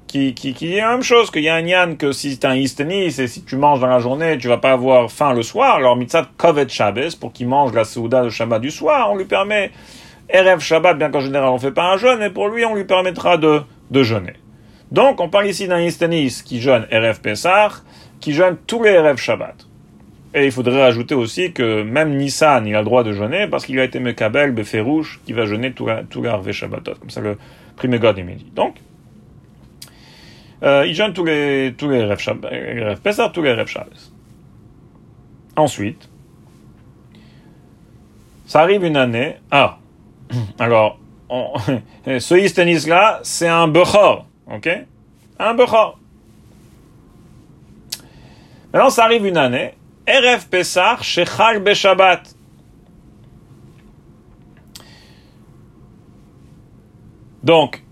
qui, 0.07 0.34
qui, 0.34 0.53
qui 0.53 0.68
dit 0.68 0.77
la 0.77 0.91
même 0.91 1.03
chose, 1.03 1.31
qu'il 1.31 1.43
y 1.43 1.49
a 1.49 1.55
un 1.55 1.65
yan 1.65 1.95
que 1.95 2.11
si 2.11 2.31
c'est 2.31 2.45
un 2.45 2.55
istanis 2.55 3.19
et 3.19 3.27
si 3.27 3.43
tu 3.43 3.55
manges 3.55 3.80
dans 3.80 3.88
la 3.88 3.99
journée, 3.99 4.38
tu 4.38 4.47
vas 4.47 4.57
pas 4.57 4.72
avoir 4.72 5.11
faim 5.11 5.34
le 5.34 5.43
soir, 5.43 5.76
alors 5.76 5.95
mitzat 5.95 6.27
kovet 6.38 6.69
Shabbos, 6.69 7.15
pour 7.19 7.34
qu'il 7.34 7.47
mange 7.47 7.73
la 7.73 7.84
souda 7.84 8.23
de 8.23 8.30
Shabbat 8.30 8.61
du 8.61 8.72
soir, 8.72 9.11
on 9.11 9.18
lui 9.18 9.26
permet 9.26 9.72
RF 10.34 10.61
Shabbat, 10.61 10.97
bien 10.97 11.09
qu'en 11.09 11.19
général 11.19 11.49
on 11.49 11.59
fait 11.59 11.72
pas 11.72 11.91
un 11.91 11.97
jeûne, 11.97 12.19
mais 12.19 12.30
pour 12.30 12.47
lui 12.47 12.63
on 12.63 12.76
lui 12.76 12.85
permettra 12.85 13.38
de, 13.38 13.61
de 13.89 14.03
jeûner. 14.03 14.34
Donc, 14.91 15.22
on 15.22 15.30
parle 15.30 15.47
ici 15.47 15.68
d'un 15.68 15.80
Istanis 15.80 16.41
qui 16.43 16.59
jeûne 16.59 16.85
RF 16.91 17.22
Pessah, 17.22 17.69
qui 18.19 18.34
jeûne 18.34 18.57
tous 18.68 18.84
les 18.84 18.97
RF 18.99 19.19
Shabbat. 19.19 19.68
Et 20.34 20.45
il 20.45 20.51
faudrait 20.51 20.81
ajouter 20.81 21.15
aussi 21.15 21.51
que 21.51 21.84
même 21.84 22.15
Nissan, 22.15 22.65
il 22.65 22.76
a 22.76 22.80
le 22.80 22.85
droit 22.85 23.03
de 23.03 23.11
jeûner 23.11 23.47
parce 23.47 23.65
qu'il 23.65 23.80
a 23.80 23.84
été 23.84 23.99
Mekabel, 23.99 24.51
Beferouche, 24.51 25.19
qui 25.26 25.34
va 25.34 25.45
jeûner 25.45 25.73
tout 25.73 25.85
RF 25.85 26.51
Shabbatot. 26.51 26.95
Comme 26.95 27.09
ça, 27.09 27.22
le 27.22 27.38
premier 27.76 27.99
God, 27.99 28.18
il 28.18 28.26
dit. 28.35 28.51
Donc, 28.55 28.76
euh, 30.63 30.85
il 30.88 30.93
jeûne 30.93 31.13
tous 31.13 31.26
les, 31.26 31.73
tous 31.77 31.89
les 31.89 32.05
RF 32.05 33.01
Pessah, 33.01 33.30
tous 33.30 33.41
les 33.41 33.53
RF 33.53 33.68
Shabbat. 33.68 34.11
Ensuite, 35.57 36.09
ça 38.45 38.61
arrive 38.61 38.84
une 38.84 38.97
année. 38.97 39.38
Ah, 39.51 39.80
alors, 40.59 40.99
on, 41.30 41.53
ce 42.19 42.35
Istanis 42.35 42.88
là, 42.88 43.19
c'est 43.23 43.47
un 43.47 43.68
Bechor. 43.68 44.27
Ok? 44.47 44.69
Un 45.39 45.53
Bechor. 45.53 45.97
Maintenant, 48.73 48.89
ça 48.89 49.05
arrive 49.05 49.26
une 49.26 49.38
année 49.38 49.73
Erev 50.07 50.47
Pesach 50.47 51.03
Shechal 51.03 51.59
Beshabbat. 51.59 52.22
Donc, 57.43 57.84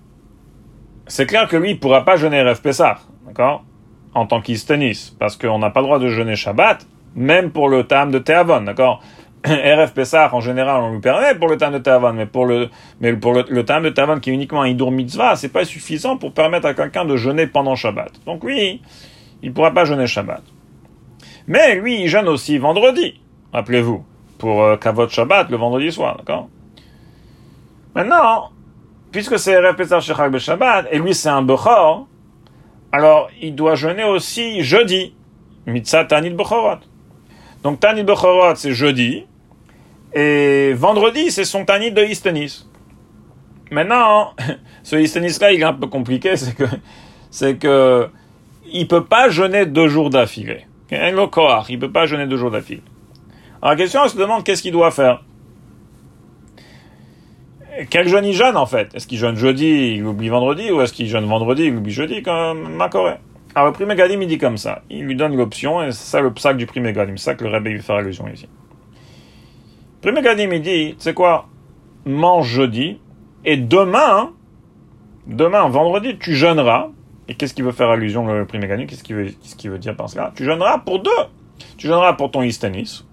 c'est 1.08 1.26
clair 1.26 1.48
que 1.48 1.58
lui, 1.58 1.72
il 1.72 1.74
ne 1.76 1.80
pourra 1.80 2.06
pas 2.06 2.18
jeûner 2.18 2.38
Erev 2.38 2.62
Pesach, 2.62 3.00
d'accord? 3.26 3.64
En 4.14 4.26
tant 4.26 4.42
qu'Istenis, 4.42 5.16
parce 5.18 5.38
qu'on 5.38 5.60
n'a 5.60 5.70
pas 5.70 5.82
le 5.82 5.86
droit 5.86 6.00
de 6.00 6.10
jeûner 6.10 6.36
Shabbat, 6.36 6.86
même 7.16 7.52
pour 7.52 7.70
le 7.70 7.84
Tam 7.86 8.12
de 8.12 8.20
Teavon, 8.20 8.62
d'accord? 8.62 9.02
RF 9.45 9.94
Pessah, 9.94 10.30
en 10.34 10.41
général, 10.41 10.82
on 10.82 10.94
lui 10.94 10.99
permet 10.99 11.34
pour 11.36 11.48
le 11.48 11.57
Tam 11.57 11.72
de 11.72 11.78
Teavon, 11.78 12.14
mais 12.14 12.26
pour 12.26 12.45
le, 12.45 12.70
mais 12.99 13.14
pour 13.14 13.34
le, 13.34 13.45
le 13.48 13.64
de 13.64 13.90
Teavon 13.90 14.20
qui 14.20 14.32
est 14.32 14.34
uniquement 14.34 14.64
un 14.64 14.68
Hidur 14.68 14.91
Mitzvah, 14.91 15.36
c'est 15.36 15.49
pas 15.49 15.64
suffisant 15.64 16.18
pour 16.18 16.34
permettre 16.34 16.68
à 16.68 16.74
quelqu'un 16.74 17.06
de 17.06 17.16
jeûner 17.16 17.48
pendant 17.48 17.76
Shabbat. 17.76 18.11
Donc 18.26 18.44
lui, 18.44 18.82
il 19.41 19.53
pourra 19.53 19.72
pas 19.72 19.86
jeûner 19.86 20.07
Shabbat. 20.07 20.44
Mais 21.48 21.76
lui, 21.76 22.02
il 22.03 22.07
jeûne 22.07 22.28
aussi 22.28 22.57
vendredi, 22.57 23.22
rappelez-vous, 23.53 24.03
pour 24.38 24.64
euh, 24.64 24.76
Kavod 24.76 25.10
Shabbat, 25.10 25.49
le 25.49 25.57
vendredi 25.57 25.91
soir, 25.91 26.18
d'accord? 26.18 26.49
Maintenant, 27.95 28.52
puisque 29.11 29.40
c'est 29.40 29.57
RF 29.57 29.76
Pessah 29.76 30.02
Shechak 30.02 30.38
Shabbat, 30.38 30.88
et 30.91 30.99
lui 30.99 31.16
c'est 31.16 31.30
un 31.30 31.41
Bechor, 31.41 32.07
alors 32.91 33.30
il 33.41 33.56
doit 33.56 33.76
jeûner 33.76 34.03
aussi 34.03 34.64
jeudi, 34.64 35.14
Mitzah 35.66 36.06
Tanit 36.06 36.32
Bechorot. 36.32 36.80
Donc 37.64 37.80
Tanit 37.80 38.03
Bechorot, 38.03 38.56
c'est 38.56 38.74
jeudi. 38.74 39.26
Et 40.14 40.73
vendredi, 40.73 41.31
c'est 41.31 41.44
son 41.44 41.65
Tanit 41.65 41.91
de 41.91 42.03
Istenis. 42.03 42.65
Maintenant, 43.72 44.34
ce 44.84 44.95
Istenis-là, 44.95 45.52
il 45.52 45.61
est 45.61 45.65
un 45.65 45.73
peu 45.73 45.88
compliqué, 45.88 46.36
c'est 46.36 46.56
que, 46.56 46.64
c'est 47.30 47.57
que, 47.57 48.10
il 48.72 48.88
peut 48.88 49.06
pas 49.06 49.30
jeûner 49.30 49.65
deux 49.65 49.88
jours 49.88 50.10
d'affilée. 50.10 50.65
Il 50.91 51.80
peut 51.80 51.91
pas 51.91 52.06
jeûner 52.06 52.26
deux 52.27 52.38
jours 52.38 52.52
d'affilée. 52.52 52.81
Alors 53.61 53.73
la 53.73 53.76
question, 53.76 54.02
on 54.03 54.07
se 54.07 54.18
demande 54.18 54.44
qu'est-ce 54.44 54.61
qu'il 54.61 54.72
doit 54.72 54.91
faire? 54.91 55.23
Quel 57.90 58.07
jeûne 58.07 58.26
il 58.26 58.34
jeûne 58.34 58.57
en 58.57 58.65
fait? 58.65 58.94
Est-ce 58.95 59.07
qu'il 59.07 59.18
jeûne 59.18 59.36
jeudi, 59.36 59.95
il 59.95 60.06
oublie 60.06 60.30
vendredi, 60.30 60.72
ou 60.72 60.81
est-ce 60.81 60.94
qu'il 60.94 61.07
jeûne 61.07 61.26
vendredi, 61.26 61.65
il 61.65 61.76
oublie 61.76 61.91
jeudi, 61.91 62.23
comme 62.23 62.73
Macoré? 62.76 63.15
Alors, 63.56 63.68
le 63.68 63.73
prix 63.73 63.86
Megadim, 63.86 64.22
il 64.22 64.27
dit 64.27 64.38
comme 64.38 64.57
ça. 64.57 64.84
Il 64.90 65.06
lui 65.06 65.15
donne 65.15 65.36
l'option, 65.36 65.81
et 65.84 65.91
c'est 65.91 66.11
ça 66.11 66.22
le 66.22 66.31
psaque 66.34 66.57
du 66.57 66.65
prix 66.65 66.81
Megadim. 66.81 67.18
C'est 67.18 67.26
ça 67.26 67.36
que 67.36 67.44
le 67.44 67.49
Rebbe 67.49 67.68
lui 67.68 67.81
fait 67.81 67.94
allusion 67.94 68.27
ici. 68.27 68.48
Le 70.02 70.12
prix 70.14 70.22
Megadim, 70.22 70.50
il 70.54 70.62
dit, 70.62 70.96
c'est 70.98 71.14
quoi? 71.14 71.50
Mange 72.06 72.48
jeudi, 72.48 73.00
et 73.44 73.58
demain, 73.58 74.32
demain, 75.28 75.68
vendredi, 75.68 76.18
tu 76.18 76.36
jeûneras. 76.36 76.88
Et 77.28 77.36
qu'est-ce 77.36 77.54
qu'il 77.54 77.66
veut 77.66 77.74
faire 77.74 77.90
allusion, 77.90 78.26
le 78.26 78.46
prix 78.46 78.60
Megadim? 78.60 78.86
Qu'est-ce 78.86 79.04
qu'il 79.04 79.18
veut, 79.18 79.34
veut 79.66 79.78
dire 79.78 79.98
par 79.98 80.10
cela? 80.10 80.32
Tu 80.36 80.46
jeûneras 80.46 80.80
pour 80.80 81.00
deux. 81.02 81.12
Tu 81.78 81.88
jeûneras 81.88 82.14
pour 82.14 82.32
ton 82.32 82.44
Istanis, 82.44 83.06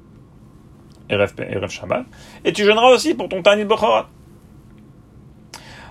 RF, 1.11 1.35
RF 1.39 1.71
Shabbat, 1.73 2.07
et 2.45 2.53
tu 2.53 2.63
jeûneras 2.63 2.91
aussi 2.91 3.15
pour 3.15 3.29
ton 3.29 3.43
Tanit 3.43 3.65
Bochorot. 3.65 4.07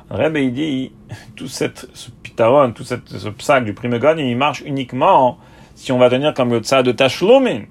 Le 0.09 0.15
Rebbe, 0.15 0.37
il 0.37 0.53
dit, 0.53 0.93
tout 1.35 1.47
cette, 1.47 1.89
ce 1.93 2.09
pitaron, 2.09 2.71
tout 2.71 2.85
cette, 2.85 3.09
ce 3.09 3.27
psaque 3.27 3.65
du 3.65 3.73
primegon, 3.73 4.15
il 4.17 4.37
marche 4.37 4.61
uniquement 4.65 5.39
si 5.73 5.91
on 5.91 5.97
va 5.97 6.09
tenir 6.09 6.33
comme 6.33 6.51
le 6.51 6.59
tsa 6.59 6.83
de 6.83 6.93
Tashlumin. 6.93 7.63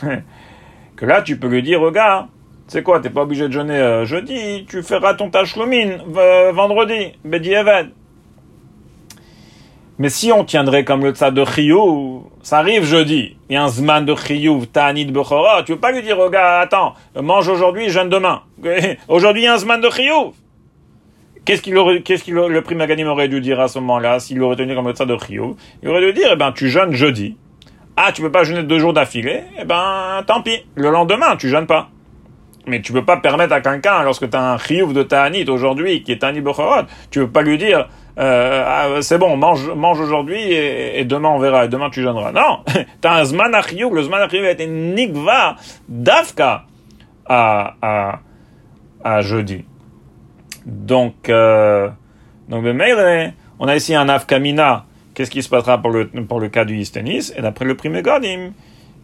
que 0.96 1.04
là, 1.04 1.22
tu 1.22 1.38
peux 1.38 1.48
lui 1.48 1.62
dire, 1.62 1.80
regarde, 1.80 2.28
c'est 2.72 2.82
quoi, 2.82 3.00
t'es 3.00 3.10
pas 3.10 3.20
obligé 3.20 3.48
de 3.48 3.52
jeûner 3.52 3.76
euh, 3.76 4.06
jeudi, 4.06 4.64
tu 4.66 4.82
feras 4.82 5.12
ton 5.12 5.28
Tashlumin 5.28 5.98
euh, 6.16 6.52
vendredi, 6.52 7.12
Bedi 7.22 7.52
Eved. 7.52 7.90
Mais 9.98 10.08
si 10.08 10.32
on 10.32 10.42
tiendrait 10.44 10.82
comme 10.82 11.04
le 11.04 11.10
tsa 11.10 11.30
de 11.30 11.44
Chiyuv, 11.44 12.22
ça 12.42 12.60
arrive 12.60 12.84
jeudi, 12.84 13.36
il 13.50 13.52
y 13.52 13.56
a 13.56 13.64
un 13.64 13.68
zman 13.68 14.06
de 14.06 14.14
Chiyuv, 14.14 14.68
Ta'anit 14.68 15.04
Bechora, 15.04 15.64
tu 15.64 15.72
veux 15.72 15.78
pas 15.78 15.92
lui 15.92 16.00
dire, 16.00 16.16
regarde, 16.16 16.62
attends, 16.62 16.94
mange 17.14 17.46
aujourd'hui, 17.46 17.90
jeûne 17.90 18.08
demain. 18.08 18.40
aujourd'hui, 19.08 19.42
il 19.42 19.44
y 19.44 19.48
a 19.48 19.52
un 19.52 19.58
zman 19.58 19.78
de 19.78 19.90
Chiyuv. 19.90 20.32
Qu'est-ce 21.44 21.60
qu'il 21.60 22.02
qu'est-ce 22.02 22.24
qu'il 22.24 22.32
le 22.32 22.62
prix 22.62 22.74
Maganim 22.74 23.06
aurait 23.06 23.28
dû 23.28 23.42
dire 23.42 23.60
à 23.60 23.68
ce 23.68 23.80
moment-là, 23.80 24.18
s'il 24.18 24.40
aurait 24.40 24.56
tenu 24.56 24.74
comme 24.74 24.94
ça 24.94 25.04
de 25.04 25.12
Rio 25.12 25.56
Il 25.82 25.90
aurait 25.90 26.00
dû 26.00 26.14
dire, 26.14 26.30
eh 26.32 26.36
ben, 26.36 26.52
tu 26.52 26.70
jeûnes 26.70 26.94
jeudi. 26.94 27.36
Ah, 27.98 28.12
tu 28.12 28.22
peux 28.22 28.32
pas 28.32 28.44
jeûner 28.44 28.62
deux 28.62 28.78
jours 28.78 28.94
d'affilée? 28.94 29.42
Eh 29.60 29.64
ben, 29.66 30.22
tant 30.26 30.40
pis. 30.40 30.64
Le 30.74 30.88
lendemain, 30.88 31.36
tu 31.36 31.50
jeûnes 31.50 31.66
pas. 31.66 31.90
Mais 32.66 32.80
tu 32.80 32.92
peux 32.92 33.04
pas 33.04 33.16
permettre 33.16 33.52
à 33.52 33.60
quelqu'un, 33.60 34.02
lorsque 34.04 34.30
tu 34.30 34.36
as 34.36 34.52
un 34.52 34.58
chiyuv 34.58 34.92
de 34.92 35.02
Ta'anit 35.02 35.48
aujourd'hui, 35.48 36.02
qui 36.02 36.12
est 36.12 36.18
Ta'anit 36.18 36.40
Bechorot, 36.40 36.82
tu 37.10 37.18
peux 37.20 37.30
pas 37.30 37.42
lui 37.42 37.58
dire, 37.58 37.88
euh, 38.18 38.64
ah, 38.66 39.02
c'est 39.02 39.18
bon, 39.18 39.36
mange, 39.36 39.68
mange 39.70 40.00
aujourd'hui 40.00 40.40
et, 40.40 41.04
demain 41.04 41.30
on 41.30 41.38
verra, 41.38 41.64
et 41.64 41.68
demain 41.68 41.90
tu 41.90 42.02
jeûneras. 42.02 42.30
Non! 42.30 42.60
t'as 43.00 43.20
un 43.20 43.24
Zman 43.24 43.50
le 43.50 44.02
Zman 44.02 44.22
a 44.22 44.50
été 44.50 44.66
Nikva, 44.66 45.56
Dafka, 45.88 46.64
à, 47.26 47.74
à, 47.82 48.20
à 49.02 49.20
jeudi. 49.22 49.64
Donc, 50.66 51.28
euh, 51.28 51.88
donc 52.48 52.64
on 53.58 53.68
a 53.68 53.76
ici 53.76 53.94
un 53.94 54.08
afkamina. 54.08 54.86
Qu'est-ce 55.14 55.30
qui 55.30 55.42
se 55.42 55.48
passera 55.48 55.78
pour 55.78 55.90
le, 55.90 56.06
pour 56.06 56.40
le 56.40 56.48
cas 56.48 56.64
du 56.64 56.76
Istenis 56.76 57.32
Et 57.36 57.42
d'après 57.42 57.64
le 57.64 57.76
prime 57.76 58.00
Godim, 58.00 58.52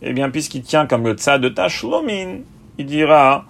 eh 0.01 0.13
bien, 0.13 0.31
puisqu'il 0.31 0.63
tient 0.63 0.87
comme 0.87 1.05
le 1.05 1.15
tsa 1.15 1.39
de 1.39 1.49
Tashlomin, 1.49 2.39
il 2.79 2.87
dira 2.87 3.45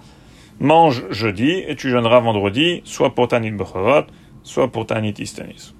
mange 0.59 1.05
jeudi 1.09 1.63
et 1.67 1.75
tu 1.75 1.89
jeûneras 1.89 2.19
vendredi, 2.19 2.81
soit 2.83 3.15
pour 3.15 3.27
Tanit 3.27 3.51
Bechorot, 3.51 4.05
soit 4.43 4.71
pour 4.71 4.85
Tanit 4.85 5.13
Istenis. 5.17 5.73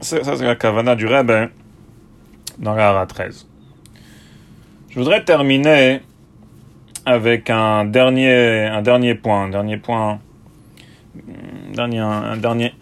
Ça, 0.00 0.22
c'est 0.22 0.44
la 0.44 0.54
kavana 0.54 0.94
du 0.94 1.06
Rebbe 1.06 1.50
dans 2.58 2.74
la 2.74 2.90
Hara 2.90 3.06
13. 3.06 3.48
Je 4.88 4.98
voudrais 4.98 5.24
terminer 5.24 6.00
avec 7.06 7.50
un 7.50 7.84
dernier, 7.84 8.66
un 8.66 8.82
dernier 8.82 9.14
point, 9.14 9.44
un 9.44 9.48
dernier 9.48 9.76
point 9.76 10.20
dernier, 11.72 11.98
un 11.98 12.36
dernier 12.36 12.74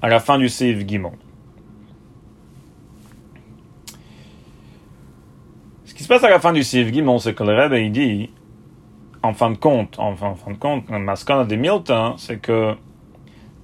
à 0.00 0.08
la 0.08 0.20
fin 0.20 0.38
du 0.38 0.48
Seif 0.48 0.86
Gimon. 0.86 1.12
Ce 5.84 5.94
qui 5.94 5.96
se 6.08 6.14
passe 6.14 6.24
à 6.24 6.30
la 6.30 6.40
fin 6.40 6.54
du 6.54 6.62
Seif 6.62 6.90
Gimon, 6.90 7.18
c'est 7.18 7.34
que 7.34 7.42
le 7.42 7.54
Rebbe 7.54 7.74
il 7.74 7.92
dit, 7.92 8.30
en 9.22 9.34
fin 9.34 9.50
de 9.50 9.58
compte, 9.58 9.98
en 9.98 10.16
fin, 10.16 10.32
de 10.50 10.56
compte, 10.56 10.84
le 10.88 11.44
de 11.44 11.56
Milton, 11.56 12.14
c'est 12.16 12.40
que 12.40 12.72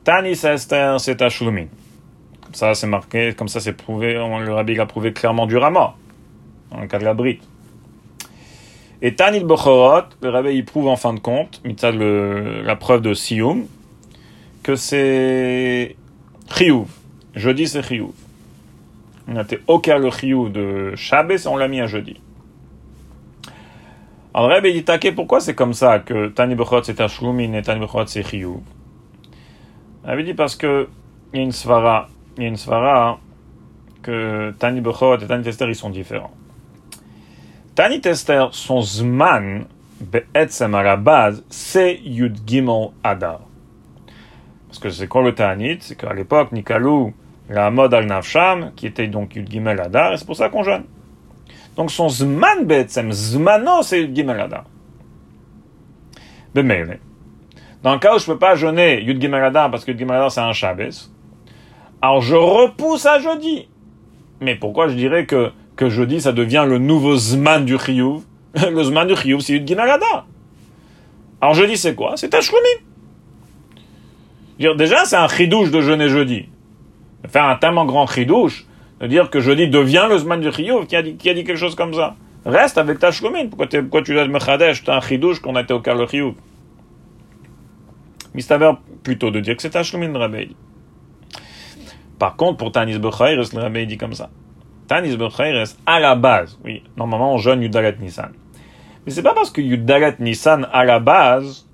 Tanis 0.04 0.44
Esther, 0.44 1.00
c'est 1.00 1.22
Ashlumin. 1.22 1.68
Comme 2.42 2.52
ça, 2.52 2.74
c'est 2.74 2.86
marqué, 2.86 3.32
comme 3.32 3.48
ça, 3.48 3.60
c'est 3.60 3.72
prouvé, 3.72 4.12
le 4.12 4.52
Rabbi 4.52 4.74
l'a 4.74 4.84
prouvé 4.84 5.14
clairement 5.14 5.46
du 5.46 5.56
Rama, 5.56 5.94
dans 6.70 6.80
le 6.80 6.86
cas 6.86 6.98
de 6.98 7.04
la 7.04 7.14
Brite. 7.14 7.40
Et 9.00 9.14
Tanit 9.14 9.40
Bochorot, 9.40 10.02
le 10.20 10.28
rabbi 10.28 10.50
il 10.54 10.66
prouve 10.66 10.88
en 10.88 10.96
fin 10.96 11.14
de 11.14 11.20
compte, 11.20 11.62
mitzad 11.64 11.94
la 11.94 12.76
preuve 12.76 13.00
de 13.00 13.14
Sioum, 13.14 13.64
que 14.62 14.76
c'est 14.76 15.96
Chiyuv. 16.54 16.88
Jeudi 17.34 17.66
c'est 17.66 17.82
Chiyuv. 17.82 18.12
On 19.28 19.36
a 19.36 19.42
été 19.42 19.60
aucun 19.66 19.96
le 19.96 20.10
Chiyuv 20.10 20.52
de 20.52 20.94
Shabbos, 20.94 21.46
on 21.46 21.56
l'a 21.56 21.68
mis 21.68 21.80
à 21.80 21.86
jeudi. 21.86 22.20
Alors 24.36 24.50
rabbi 24.50 24.72
dit 24.72 24.82
taqué, 24.82 25.12
pourquoi 25.12 25.38
c'est 25.38 25.54
comme 25.54 25.74
ça 25.74 26.00
que 26.00 26.26
Tanit 26.26 26.56
Bochorot 26.56 26.82
c'est 26.82 27.00
Ashlumin 27.00 27.52
et 27.52 27.62
Tanit 27.62 27.78
Bochorot 27.78 28.06
c'est 28.06 28.24
Chiyuv? 28.24 28.58
Rabbi 30.02 30.24
dit 30.24 30.34
parce 30.34 30.56
que 30.56 30.88
il 31.32 31.36
y 31.38 31.40
a 31.40 31.44
une 31.44 31.52
svara, 31.52 32.08
il 32.36 32.42
y 32.42 32.46
a 32.46 32.48
une 32.48 32.56
svara 32.56 33.20
que 34.02 34.52
Tanit 34.58 34.80
Bochorot 34.80 35.18
et 35.18 35.26
Tanit 35.28 35.48
Esther 35.48 35.68
ils 35.68 35.76
sont 35.76 35.90
différents. 35.90 36.32
Tanit 37.76 38.00
Esther, 38.04 38.48
son 38.52 38.80
Zman, 38.80 39.66
Be'etzem 40.00 40.74
à 40.74 40.82
la 40.82 40.96
base, 40.96 41.44
c'est 41.48 42.00
Yud 42.04 42.38
Gimel 42.44 42.88
Adar. 43.04 43.40
Parce 44.66 44.80
que 44.80 44.90
c'est 44.90 45.06
quoi 45.06 45.22
le 45.22 45.32
Tanit 45.36 45.78
C'est 45.78 45.94
qu'à 45.96 46.12
l'époque, 46.12 46.50
Nikalou, 46.50 47.14
la 47.48 47.70
mode 47.70 47.94
al 47.94 48.06
Nafsham, 48.06 48.72
qui 48.74 48.88
était 48.88 49.06
donc 49.06 49.36
Yud 49.36 49.48
Gimel 49.48 49.80
Adar, 49.80 50.12
et 50.12 50.16
c'est 50.16 50.26
pour 50.26 50.36
ça 50.36 50.48
qu'on 50.48 50.64
jeûne. 50.64 50.82
Donc 51.76 51.90
son 51.90 52.08
Zman 52.08 52.64
Be'etzem, 52.64 53.12
Zmano, 53.12 53.82
c'est 53.82 54.00
Yud 54.00 54.14
Gimel 54.14 54.40
Adar. 54.40 54.64
Bemele. 56.54 57.00
Dans 57.82 57.92
le 57.92 57.98
cas 57.98 58.14
où 58.14 58.18
je 58.18 58.28
ne 58.28 58.34
peux 58.34 58.38
pas 58.38 58.54
jeûner 58.54 59.02
Yud 59.02 59.20
Gimel 59.20 59.42
Adar, 59.42 59.70
parce 59.70 59.84
que 59.84 59.90
Yud 59.90 59.98
Gimel 59.98 60.16
Adar 60.16 60.30
c'est 60.30 60.40
un 60.40 60.52
Shabbos, 60.52 61.10
alors 62.00 62.20
je 62.20 62.36
repousse 62.36 63.06
à 63.06 63.18
jeudi. 63.18 63.68
Mais 64.40 64.54
pourquoi 64.54 64.88
je 64.88 64.94
dirais 64.94 65.26
que 65.26 65.52
que 65.76 65.88
jeudi, 65.88 66.20
ça 66.20 66.32
devient 66.32 66.64
le 66.68 66.78
nouveau 66.78 67.16
Zman 67.16 67.64
du 67.64 67.78
Chiyuv? 67.78 68.22
le 68.54 68.82
Zman 68.84 69.08
du 69.08 69.16
Chiyuv, 69.16 69.40
c'est 69.40 69.54
une 69.54 69.66
Ginagada. 69.66 70.26
Alors 71.40 71.54
jeudi, 71.54 71.76
c'est 71.76 71.94
quoi? 71.94 72.16
C'est 72.16 72.28
Tashlumin. 72.28 72.84
Déjà, 74.58 75.04
c'est 75.04 75.16
un 75.16 75.28
chidouche 75.28 75.70
de 75.70 75.80
jeûner 75.80 76.08
jeudi. 76.08 76.48
Faire 77.28 77.44
un 77.44 77.56
tellement 77.56 77.84
grand 77.84 78.06
chidouche, 78.06 78.66
de 79.00 79.06
dire 79.06 79.30
que 79.30 79.40
jeudi 79.40 79.68
devient 79.68 80.06
le 80.08 80.18
Zman 80.18 80.40
du 80.40 80.50
Chiyuv, 80.52 80.86
qui 80.86 80.96
a 80.96 81.02
dit, 81.02 81.16
qui 81.16 81.28
a 81.28 81.34
dit 81.34 81.44
quelque 81.44 81.58
chose 81.58 81.74
comme 81.74 81.94
ça. 81.94 82.16
Reste 82.44 82.78
avec 82.78 82.98
Tashlumin. 82.98 83.46
Pourquoi, 83.46 83.66
pourquoi 83.66 84.02
tu 84.02 84.12
dois 84.12 84.22
être 84.22 84.30
Mechadesh? 84.30 84.82
As 84.86 84.96
un 84.96 85.00
chidouche 85.00 85.40
qu'on 85.40 85.56
a 85.56 85.62
été 85.62 85.72
au 85.72 85.80
cas 85.80 85.94
le 85.94 86.06
Chiyuv 86.06 86.34
Mistaver 88.34 88.72
plutôt 89.02 89.30
de 89.30 89.40
dire 89.40 89.56
que 89.56 89.62
c'est 89.62 89.70
Tashlumin, 89.70 90.08
le 90.08 90.48
Par 92.18 92.36
contre, 92.36 92.58
pour 92.58 92.72
Tanis 92.72 92.98
Bechaïr, 92.98 93.40
le 93.40 93.60
Rabbi 93.60 93.86
dit 93.86 93.96
comme 93.96 94.12
ça. 94.12 94.30
Tanis 94.88 95.16
Becheres, 95.16 95.68
à 95.86 96.00
la 96.00 96.14
base, 96.14 96.58
oui, 96.64 96.82
normalement 96.96 97.34
on 97.34 97.38
jeûne 97.38 97.62
Yudalet 97.62 97.96
Nissan. 98.00 98.32
Mais 99.06 99.12
c'est 99.12 99.22
pas 99.22 99.34
parce 99.34 99.50
que 99.50 99.60
Yudalet 99.60 100.16
Nissan, 100.18 100.68
à 100.72 100.84
la 100.84 100.98
base, 100.98 101.66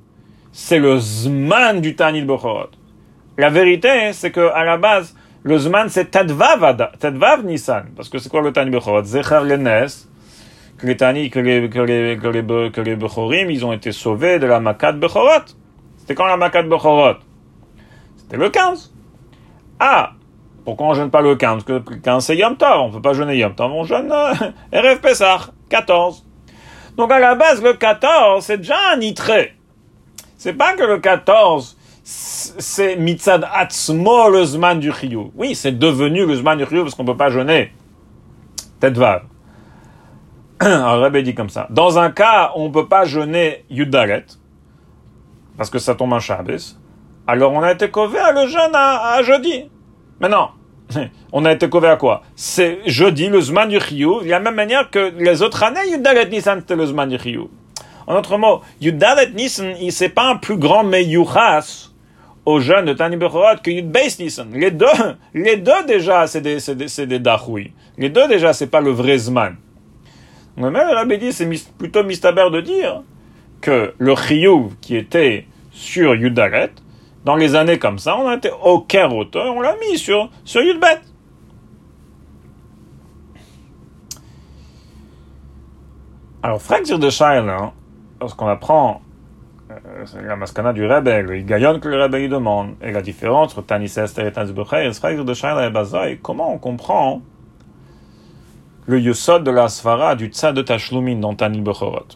c'est 0.53 0.79
le 0.79 0.99
Zman 0.99 1.81
du 1.81 1.97
Tanit 1.97 2.23
Bechorot. 2.23 2.71
La 3.39 3.51
vérité, 3.51 4.13
c'est 4.13 4.31
que 4.31 4.53
à 4.53 4.65
la 4.65 4.77
base, 4.77 5.17
le 5.43 5.59
Zman, 5.59 5.89
c'est 5.89 6.11
Tadvav, 6.11 6.91
Tadvav 6.99 7.45
Nissan. 7.45 7.87
Parce 7.97 8.09
que 8.09 8.19
c'est 8.19 8.29
quoi 8.29 8.43
le 8.43 8.53
Tanit 8.53 8.71
Bechorot? 8.71 9.05
Zecher 9.05 9.41
Lenes, 9.45 9.89
que 10.79 10.87
les 10.87 10.97
Tani, 10.97 11.31
que 11.31 11.39
les, 11.41 11.69
que 11.69 11.79
les, 11.79 12.19
que 12.19 12.29
les, 12.29 12.71
que 12.71 12.81
les 12.81 12.97
Bechorim, 12.97 13.51
ils 13.51 13.65
ont 13.65 13.73
été 13.73 13.93
sauvés 13.93 14.39
de 14.39 14.47
la 14.47 14.61
Makat 14.61 14.93
Bechorot. 14.93 15.47
C'était 15.97 16.15
quand 16.15 16.27
la 16.27 16.37
Makat 16.37 16.63
Bechorot? 16.65 17.17
C'était 18.17 18.37
le 18.37 18.51
15. 18.51 18.93
Ah 19.79 20.13
Pourquoi 20.65 20.89
on 20.89 20.95
jeûne 20.95 21.11
pas 21.11 21.23
le 21.23 21.37
15 21.37 21.65
Parce 21.65 21.65
que 21.65 21.91
le 21.91 22.01
15 22.01 22.25
c'est 22.25 22.37
Yom 22.37 22.57
Tov, 22.57 22.81
on 22.81 22.91
peut 22.91 23.01
pas 23.01 23.15
jeûner 23.15 23.37
Yom 23.39 23.55
Tov, 23.55 23.73
on 23.73 23.85
jeûne 23.85 24.13
euh, 24.13 24.33
RF 24.73 25.01
Pessah, 25.01 25.51
14. 25.71 26.27
Donc 26.97 27.11
à 27.13 27.19
la 27.19 27.35
base, 27.35 27.63
le 27.63 27.73
14, 27.73 28.45
c'est 28.45 28.59
déjà 28.59 28.77
un 28.93 28.99
nitré. 28.99 29.55
C'est 30.37 30.53
pas 30.53 30.75
que 30.75 30.83
le 30.83 30.99
14, 30.99 31.79
c'est 32.13 32.97
mitzad 32.97 33.47
atzmo 33.53 34.31
le 34.31 34.45
zman 34.45 34.81
du 34.81 34.93
chiyuv. 34.93 35.29
Oui, 35.37 35.55
c'est 35.55 35.79
devenu 35.79 36.27
le 36.27 36.35
zman 36.35 36.59
du 36.59 36.67
chiyuv 36.67 36.83
parce 36.83 36.95
qu'on 36.95 37.05
peut 37.05 37.17
pas 37.17 37.31
jeûner. 37.31 37.73
Tête 38.81 38.99
vav. 38.99 39.23
Alors, 40.61 41.01
Rabbi 41.01 41.23
dit 41.23 41.35
comme 41.35 41.49
ça. 41.49 41.69
Dans 41.71 41.99
un 41.99 42.11
cas, 42.11 42.53
on 42.57 42.69
ne 42.69 42.73
peut 42.73 42.89
pas 42.89 43.05
jeûner 43.05 43.65
Yudalet, 43.71 44.25
parce 45.57 45.71
que 45.71 45.79
ça 45.79 45.95
tombe 45.95 46.13
en 46.13 46.19
Shabbos, 46.19 46.77
alors 47.27 47.53
on 47.53 47.63
a 47.63 47.73
été 47.73 47.85
à 47.85 48.33
le 48.33 48.49
jeûne 48.49 48.75
à, 48.75 49.23
jeudi. 49.23 49.71
Maintenant, 50.19 50.51
on 51.33 51.45
a 51.45 51.53
été 51.53 51.69
cové 51.69 51.89
à 51.89 51.97
quoi? 51.97 52.23
C'est 52.35 52.81
jeudi, 52.87 53.29
le 53.29 53.41
Zman 53.41 53.69
du 53.69 53.79
Chiyuv, 53.79 54.25
de 54.25 54.31
la 54.31 54.41
même 54.41 54.55
manière 54.57 54.91
que 54.91 55.13
les 55.17 55.43
autres 55.43 55.63
années, 55.63 55.89
Yudalet 55.93 56.29
Nissan, 56.29 56.61
c'était 56.61 56.77
le 56.77 56.87
Zman 56.87 57.09
du 57.09 57.19
Chiyuv. 57.19 57.47
En 58.07 58.15
d'autres 58.15 58.37
mots, 58.37 58.63
Yudalet 58.81 59.31
Nissan, 59.31 59.75
c'est 59.91 60.09
pas 60.09 60.29
un 60.29 60.37
plus 60.37 60.57
grand 60.57 60.83
meyuchas 60.83 61.90
au 62.45 62.61
jeûne 62.61 62.87
de 62.87 62.93
Tani 62.93 63.17
Bechorot 63.17 63.61
que 63.63 63.71
Yudbeis 63.71 64.17
Nissan. 64.19 64.51
Les 64.53 64.71
deux, 64.71 64.87
les 65.35 65.57
deux 65.57 65.85
déjà, 65.87 66.27
c'est 66.27 66.41
des, 66.41 66.61
c'est 66.61 66.75
des, 66.75 67.07
des 67.07 67.19
dachoui. 67.19 67.73
Les 67.99 68.09
deux 68.09 68.27
déjà, 68.29 68.53
c'est 68.53 68.67
pas 68.69 68.81
le 68.81 68.91
vrai 68.91 69.19
Zman. 69.19 69.57
Mais 70.57 70.71
même 70.71 70.89
Rabbi 70.89 71.19
dit, 71.19 71.33
c'est 71.33 71.49
plutôt 71.79 72.03
mistaber 72.05 72.51
de 72.51 72.61
dire 72.61 73.03
que 73.61 73.95
le 73.99 74.15
chiyuv 74.17 74.75
qui 74.81 74.97
était 74.97 75.47
sur 75.71 76.15
Yudalet, 76.15 76.71
dans 77.25 77.37
les 77.37 77.55
années 77.55 77.79
comme 77.79 77.99
ça, 77.99 78.17
on 78.17 78.29
n'a 78.29 78.37
été 78.37 78.51
aucun 78.63 79.11
auteur, 79.11 79.55
on 79.55 79.61
l'a 79.61 79.77
mis 79.77 79.99
sur, 79.99 80.31
sur 80.45 80.63
Yudbet. 80.63 81.01
Alors, 86.43 86.61
Frère 86.63 86.81
de 86.83 87.11
Shaila, 87.11 87.73
lorsqu'on 88.21 88.49
apprend 88.49 89.03
euh, 90.01 90.27
la 90.27 90.37
mascana 90.37 90.73
du 90.73 90.87
rebelle, 90.87 91.27
le 91.27 91.41
gaillon 91.43 91.79
que 91.81 91.89
le 91.89 92.03
rebelle 92.03 92.29
demande, 92.29 92.75
et 92.83 92.93
la 92.93 93.03
différence 93.03 93.53
entre 93.53 93.67
Tanis 93.67 93.93
Esther 93.97 94.27
et 94.27 94.33
Tanis 94.33 94.53
de 94.53 96.15
comment 96.17 96.55
on 96.55 96.59
comprend 96.59 97.23
le 98.87 99.01
yosod 99.01 99.45
de 99.45 99.51
la 99.51 99.69
svara 99.69 100.17
du 100.17 100.27
tzad 100.27 100.55
de 100.55 100.63
Tashlumin 100.63 101.17
dans 101.17 101.35
Tanil 101.35 101.63
Bechorot? 101.63 102.09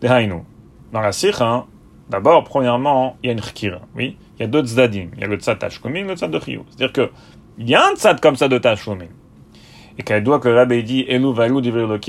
Dans 0.00 1.00
la 1.00 1.12
sikha, 1.12 1.64
d'abord, 2.10 2.44
premièrement, 2.44 3.16
il 3.22 3.26
y 3.26 3.30
a 3.30 3.32
une 3.32 3.42
chkira. 3.42 3.80
Oui, 3.96 4.16
il 4.38 4.42
y 4.42 4.44
a 4.44 4.48
deux 4.48 4.62
tzadim. 4.62 5.08
Il 5.14 5.20
y 5.20 5.24
a 5.24 5.26
le 5.26 5.36
tzad 5.36 5.58
Tashlumin, 5.58 6.04
le 6.04 6.14
tzad 6.14 6.30
de 6.30 6.38
Chiyuv. 6.38 6.64
C'est-à-dire 6.68 6.92
que, 6.92 7.10
il 7.58 7.68
y 7.68 7.74
a 7.74 7.86
un 7.86 7.94
tzad 7.94 8.20
comme 8.20 8.36
ça 8.36 8.48
de 8.48 8.58
Tashlumin. 8.58 9.08
Et 9.96 10.02
qu'elle 10.02 10.22
doit 10.22 10.40
que 10.40 10.48
le 10.48 10.56
rabbi 10.56 10.82
dit, 10.82 11.04
Elu 11.08 11.32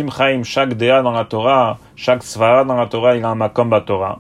chaim, 0.10 0.44
chaque 0.44 0.74
déa 0.74 1.02
dans 1.02 1.12
la 1.12 1.26
Torah, 1.26 1.78
chaque 1.96 2.24
svara 2.24 2.66
dans 2.66 2.76
la 2.76 2.88
Torah, 2.88 3.16
il 3.16 3.24
a 3.24 3.30
un 3.30 3.36
makom 3.36 3.70
Torah. 3.86 4.20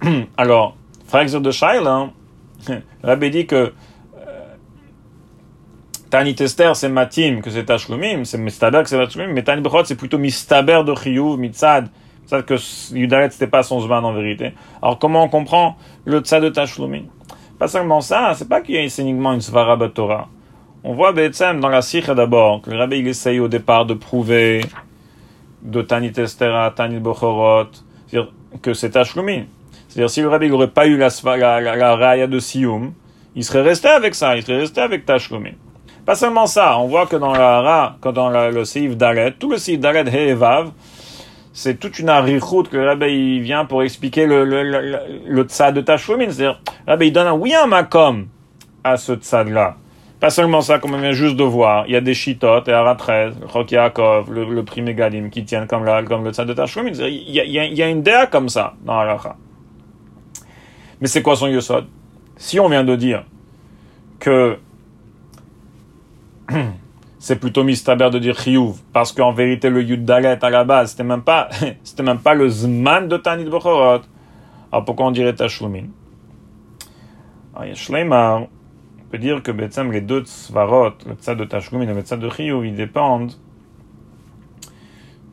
Alors, 0.36 0.76
frère 1.06 1.40
de 1.40 1.50
Shaila, 1.50 2.10
le 2.68 2.82
rabbi 3.02 3.30
dit 3.30 3.46
que 3.46 3.72
Tani 6.10 6.34
Tester, 6.34 6.72
c'est 6.74 6.88
Matim, 6.88 7.40
que 7.42 7.50
c'est 7.50 7.64
Tashlumim, 7.64 8.24
c'est 8.24 8.38
Mistaber 8.38 8.82
que 8.82 8.88
c'est 8.88 8.96
Tashlumim, 8.96 9.32
mais 9.32 9.42
Tani 9.42 9.60
Bechot, 9.60 9.84
c'est 9.84 9.96
plutôt 9.96 10.18
Mistaber 10.18 10.82
de 10.84 10.94
Chiyuv, 10.94 11.36
Mitzad, 11.36 11.88
ça 12.26 12.42
que 12.42 12.54
Yudaret, 12.94 13.30
c'était 13.30 13.46
pas 13.46 13.62
son 13.62 13.80
Zman 13.80 14.04
en 14.04 14.12
vérité. 14.12 14.54
Alors 14.82 14.98
comment 14.98 15.24
on 15.24 15.28
comprend 15.28 15.76
le 16.04 16.20
Tzad 16.20 16.42
de 16.42 16.48
Tashlumim 16.48 17.04
Pas 17.58 17.68
seulement 17.68 18.00
ça, 18.00 18.34
c'est 18.34 18.48
pas 18.48 18.60
qu'il 18.60 18.76
y 18.76 18.78
a 18.78 19.02
uniquement 19.02 19.32
une 19.32 19.40
Svara 19.40 19.76
Torah. 19.88 20.28
On 20.84 20.94
voit 20.94 21.12
Betsem 21.12 21.58
dans 21.60 21.68
la 21.68 21.82
Sikha 21.82 22.14
d'abord, 22.14 22.62
que 22.62 22.70
le 22.70 22.78
rabbi 22.78 22.98
il 22.98 23.08
essaye 23.08 23.40
au 23.40 23.48
départ 23.48 23.86
de 23.86 23.94
prouver 23.94 24.64
de 25.62 25.82
Tani 25.82 26.12
Tester 26.12 26.46
à 26.46 26.72
Tani 26.74 27.00
Bechorot, 27.00 27.70
que 28.62 28.74
c'est 28.74 28.90
Tashlumim. 28.90 29.46
C'est-à-dire 29.96 30.10
si 30.10 30.20
le 30.20 30.28
rabbi 30.28 30.50
n'aurait 30.50 30.68
pas 30.68 30.86
eu 30.86 30.98
la, 30.98 31.08
la, 31.24 31.58
la, 31.58 31.74
la, 31.74 31.96
raya 31.96 32.26
de 32.26 32.38
Siyum, 32.38 32.92
il 33.34 33.42
serait 33.42 33.62
resté 33.62 33.88
avec 33.88 34.14
ça, 34.14 34.36
il 34.36 34.42
serait 34.42 34.58
resté 34.58 34.82
avec 34.82 35.06
Tashlumim. 35.06 35.54
Pas 36.04 36.14
seulement 36.14 36.44
ça, 36.44 36.78
on 36.78 36.86
voit 36.86 37.06
que 37.06 37.16
dans 37.16 37.32
la 37.32 37.62
Ra, 37.62 37.96
que 38.02 38.10
dans 38.10 38.28
le 38.28 38.64
Seif 38.66 38.94
Dalet, 38.94 39.32
tout 39.38 39.50
le 39.50 39.56
Seif 39.56 39.80
Dalet 39.80 40.04
Hevav, 40.12 40.70
c'est 41.54 41.80
toute 41.80 41.98
une 41.98 42.10
arichoute 42.10 42.68
que 42.68 42.76
Rabbi 42.76 43.40
vient 43.40 43.64
pour 43.64 43.82
expliquer 43.82 44.26
le, 44.26 44.44
le, 44.44 44.64
le, 44.64 44.98
le 45.26 45.72
de 45.72 45.80
Tashlumin. 45.80 46.26
C'est-à-dire, 46.30 46.60
Rabbi 46.86 47.06
il 47.06 47.12
donne 47.12 47.28
un 47.28 47.32
oui 47.32 47.54
un 47.54 47.66
makom 47.66 48.26
à 48.84 48.98
ce 48.98 49.14
tzad-là. 49.14 49.76
Pas 50.20 50.28
seulement 50.28 50.60
ça, 50.60 50.78
comme 50.78 50.92
on 50.92 50.98
vient 50.98 51.12
juste 51.12 51.36
de 51.36 51.44
voir. 51.44 51.86
Il 51.86 51.94
y 51.94 51.96
a 51.96 52.02
des 52.02 52.12
chitotes, 52.12 52.68
et 52.68 52.72
Ara 52.74 52.96
13, 52.96 53.36
le 53.40 53.48
Chok 53.48 53.70
Yaakov, 53.72 54.30
le, 54.30 54.44
le 54.44 54.62
prix 54.62 54.82
Megalim, 54.82 55.30
qui 55.30 55.46
tiennent 55.46 55.66
comme, 55.66 55.86
la, 55.86 56.02
comme 56.02 56.22
le 56.22 56.32
tzad 56.32 56.46
de 56.46 56.52
Tashlumin. 56.52 56.90
Il 56.92 57.30
y 57.30 57.40
a, 57.40 57.44
il 57.44 57.74
y, 57.74 57.82
a, 57.82 57.88
une 57.88 58.02
déa 58.02 58.26
comme 58.26 58.50
ça 58.50 58.74
dans 58.84 59.02
la 59.02 59.16
Mais 61.00 61.08
c'est 61.08 61.22
quoi 61.22 61.36
son 61.36 61.46
yosod? 61.46 61.86
Si 62.36 62.60
on 62.60 62.68
vient 62.68 62.84
de 62.84 62.96
dire 62.96 63.24
que 64.18 64.58
c'est 67.18 67.36
plutôt 67.36 67.64
mistaber 67.64 68.08
de 68.10 68.18
dire 68.18 68.38
chiyuv, 68.38 68.76
parce 68.92 69.12
qu'en 69.12 69.32
vérité, 69.32 69.68
le 69.70 69.82
yud 69.82 70.04
dalet 70.04 70.42
à 70.42 70.50
la 70.50 70.64
base, 70.64 70.92
c'était 70.92 71.04
même 71.04 71.22
pas, 71.22 71.48
c'était 71.84 72.02
même 72.02 72.20
pas 72.20 72.34
le 72.34 72.48
zman 72.48 73.08
de 73.08 73.16
Tanit 73.16 73.44
Bechorot. 73.44 74.02
Alors 74.72 74.84
pourquoi 74.84 75.06
on 75.06 75.10
dirait 75.10 75.34
tashlumin? 75.34 75.86
Alors, 77.54 77.66
il 77.66 77.68
y 77.70 77.72
a 77.72 77.74
Shleimar, 77.74 78.42
on 78.42 79.10
peut 79.10 79.18
dire 79.18 79.42
que 79.42 79.50
Betsam, 79.50 79.90
les 79.90 80.02
deux 80.02 80.24
svarot, 80.24 80.92
le 81.06 81.14
tzad 81.14 81.38
de 81.38 81.44
tashlumin 81.44 81.88
et 81.88 81.94
le 81.94 82.02
tzad 82.02 82.20
de 82.20 82.28
chiyuv, 82.28 82.66
ils 82.66 82.74
dépendent 82.74 83.32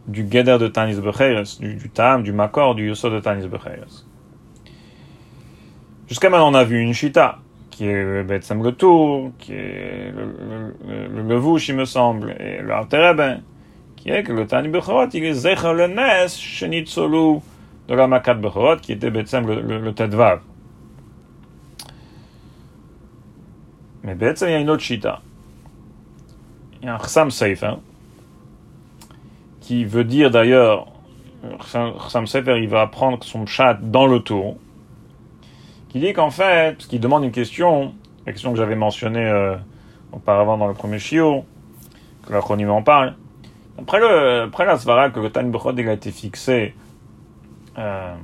du 0.08 0.28
geder 0.30 0.58
de 0.58 0.68
Tanis 0.68 1.00
Becheres, 1.00 1.58
du, 1.60 1.76
du 1.76 1.90
tam, 1.90 2.24
du 2.24 2.34
makor, 2.34 2.76
du 2.76 2.88
yosod 2.88 3.14
de 3.14 3.20
Tanis 3.20 3.48
Becheres. 3.48 4.06
Jusqu'à 6.14 6.30
maintenant, 6.30 6.52
on 6.52 6.54
a 6.54 6.64
vu 6.64 6.80
une 6.80 6.94
shita 6.94 7.40
qui 7.72 7.88
est 7.88 8.24
Betsam 8.24 8.62
le 8.62 8.72
Tour, 8.74 9.32
qui 9.40 9.54
est 9.54 10.12
le, 10.16 10.76
le, 10.88 11.24
le, 11.24 11.40
le 11.40 11.70
il 11.70 11.76
me 11.76 11.86
semble, 11.86 12.36
et 12.40 12.62
le 12.62 12.72
Altereben, 12.72 13.42
qui 13.96 14.12
est 14.12 14.22
que 14.22 14.32
le 14.32 14.46
Tani 14.46 14.68
Bechorot, 14.68 15.08
il 15.12 15.24
est 15.24 15.34
Zecher 15.34 15.74
le 15.74 15.88
Nes, 15.88 16.62
de 17.88 17.96
la 17.96 18.06
Makat 18.06 18.36
Bechorot, 18.36 18.78
qui 18.78 18.92
était 18.92 19.10
Betsam 19.10 19.48
le, 19.48 19.60
le, 19.60 19.80
le. 19.80 20.40
Mais 24.04 24.14
Betsam, 24.14 24.50
il 24.50 24.52
y 24.52 24.56
a 24.56 24.60
une 24.60 24.70
autre 24.70 24.84
chita. 24.84 25.20
Il 26.84 26.86
y 26.86 26.90
a 26.90 26.94
un 26.94 27.00
Chsam 27.00 27.32
Sefer, 27.32 27.78
qui 29.62 29.84
veut 29.84 30.04
dire 30.04 30.30
d'ailleurs, 30.30 30.90
Chsam 31.60 32.28
Sefer, 32.28 32.60
il 32.62 32.70
va 32.70 32.86
prendre 32.86 33.24
son 33.24 33.48
chat 33.48 33.74
dans 33.82 34.06
le 34.06 34.20
tour, 34.20 34.58
qui 35.94 36.00
dit 36.00 36.12
qu'en 36.12 36.32
fait, 36.32 36.76
parce 36.76 36.88
qu'il 36.88 37.00
demande 37.00 37.24
une 37.24 37.32
question, 37.32 37.94
la 38.26 38.32
question 38.32 38.52
que 38.52 38.58
j'avais 38.58 38.76
mentionnée 38.76 39.28
euh, 39.28 39.56
auparavant 40.12 40.58
dans 40.58 40.66
le 40.66 40.74
premier 40.74 40.98
chiot, 40.98 41.46
que 42.26 42.34
l'acronyme 42.34 42.72
en 42.72 42.82
parle. 42.82 43.14
Après, 43.78 44.00
la 44.00 44.78
svara 44.80 45.12
que 45.12 45.20
le 45.20 45.30
Tan 45.30 45.44
Bechod 45.44 45.80
a 45.80 45.94
été 45.94 46.10
fixé, 46.10 46.74
euh, 47.78 48.16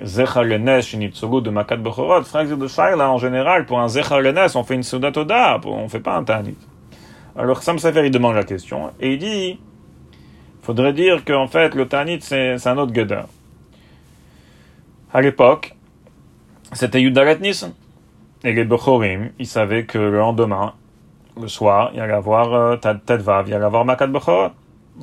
Zechar 0.00 0.44
Lenes, 0.44 0.80
Shinitsogu 0.80 1.42
de 1.42 1.50
Makat 1.50 1.78
Bechorot, 1.78 2.22
frère 2.22 2.56
de 2.56 2.68
Shaila, 2.68 3.10
en 3.10 3.18
général, 3.18 3.66
pour 3.66 3.80
un 3.80 3.88
Zechar 3.88 4.20
Lenes, 4.20 4.50
on 4.54 4.62
fait 4.62 4.76
une 4.76 4.84
Soudat 4.84 5.10
Oda, 5.16 5.60
on 5.64 5.88
fait 5.88 5.98
pas 5.98 6.14
un 6.14 6.22
Tanit. 6.22 6.56
Alors 7.36 7.64
Sam 7.64 7.80
Sefer, 7.80 8.06
il 8.06 8.12
demande 8.12 8.36
la 8.36 8.44
question, 8.44 8.92
et 9.00 9.14
il 9.14 9.18
dit, 9.18 9.58
faudrait 10.62 10.92
dire 10.92 11.24
qu'en 11.24 11.48
fait, 11.48 11.74
le 11.74 11.88
Tanit, 11.88 12.20
c'est 12.20 12.64
un 12.64 12.78
autre 12.78 12.94
Geder. 12.94 13.22
À 15.12 15.20
l'époque, 15.20 15.74
c'était 16.72 17.00
Yudaret 17.00 17.38
Nissan. 17.38 17.72
Et 18.44 18.52
les 18.52 18.64
Bechorim, 18.64 19.30
ils 19.38 19.46
savaient 19.46 19.84
que 19.84 19.98
le 19.98 20.18
lendemain, 20.18 20.74
le 21.40 21.48
soir, 21.48 21.90
il 21.92 21.98
y 21.98 22.00
allait 22.00 22.12
avoir 22.12 22.54
euh, 22.54 22.76
Tedvav, 22.76 23.48
il 23.48 23.50
y 23.50 23.54
allait 23.54 23.64
avoir 23.64 23.84
Makat 23.84 24.06
Bechorot. 24.06 24.50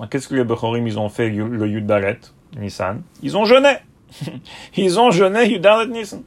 Qu'est-ce 0.09 0.27
que 0.27 0.35
les 0.35 0.43
Bechorim, 0.43 0.87
ils 0.87 0.99
ont 0.99 1.09
fait 1.09 1.29
le 1.29 1.67
Yudaret 1.67 2.19
Nissan? 2.57 3.01
Ils 3.21 3.37
ont 3.37 3.45
jeûné. 3.45 3.77
ils 4.77 4.99
ont 4.99 5.11
jeûné 5.11 5.49
Yudaret 5.49 5.87
Nissan. 5.87 6.23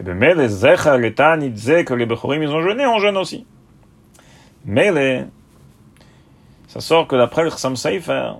Et 0.00 0.02
bien, 0.02 0.14
mais 0.14 0.34
les 0.34 0.48
Zecher, 0.48 0.96
les 0.98 1.14
Tan, 1.14 1.40
ils 1.40 1.52
disaient 1.52 1.84
que 1.84 1.94
les 1.94 2.06
Bechorim, 2.06 2.42
ils 2.42 2.50
ont 2.50 2.62
jeûné, 2.62 2.86
on 2.86 2.98
jeûne 2.98 3.16
aussi. 3.16 3.46
Mais 4.64 4.92
les, 4.92 5.24
ça 6.68 6.80
sort 6.80 7.06
que 7.06 7.16
d'après 7.16 7.44
le 7.44 7.50
Chassam 7.50 7.76
Sefer, 7.76 8.32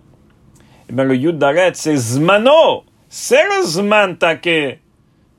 eh 0.89 0.93
ben, 0.93 1.05
le 1.05 1.17
Yud 1.17 1.39
Dalet, 1.39 1.73
c'est 1.75 1.97
Zmano. 1.97 2.85
C'est 3.09 3.45
le 3.45 3.67
Zman 3.67 4.17
Take 4.17 4.82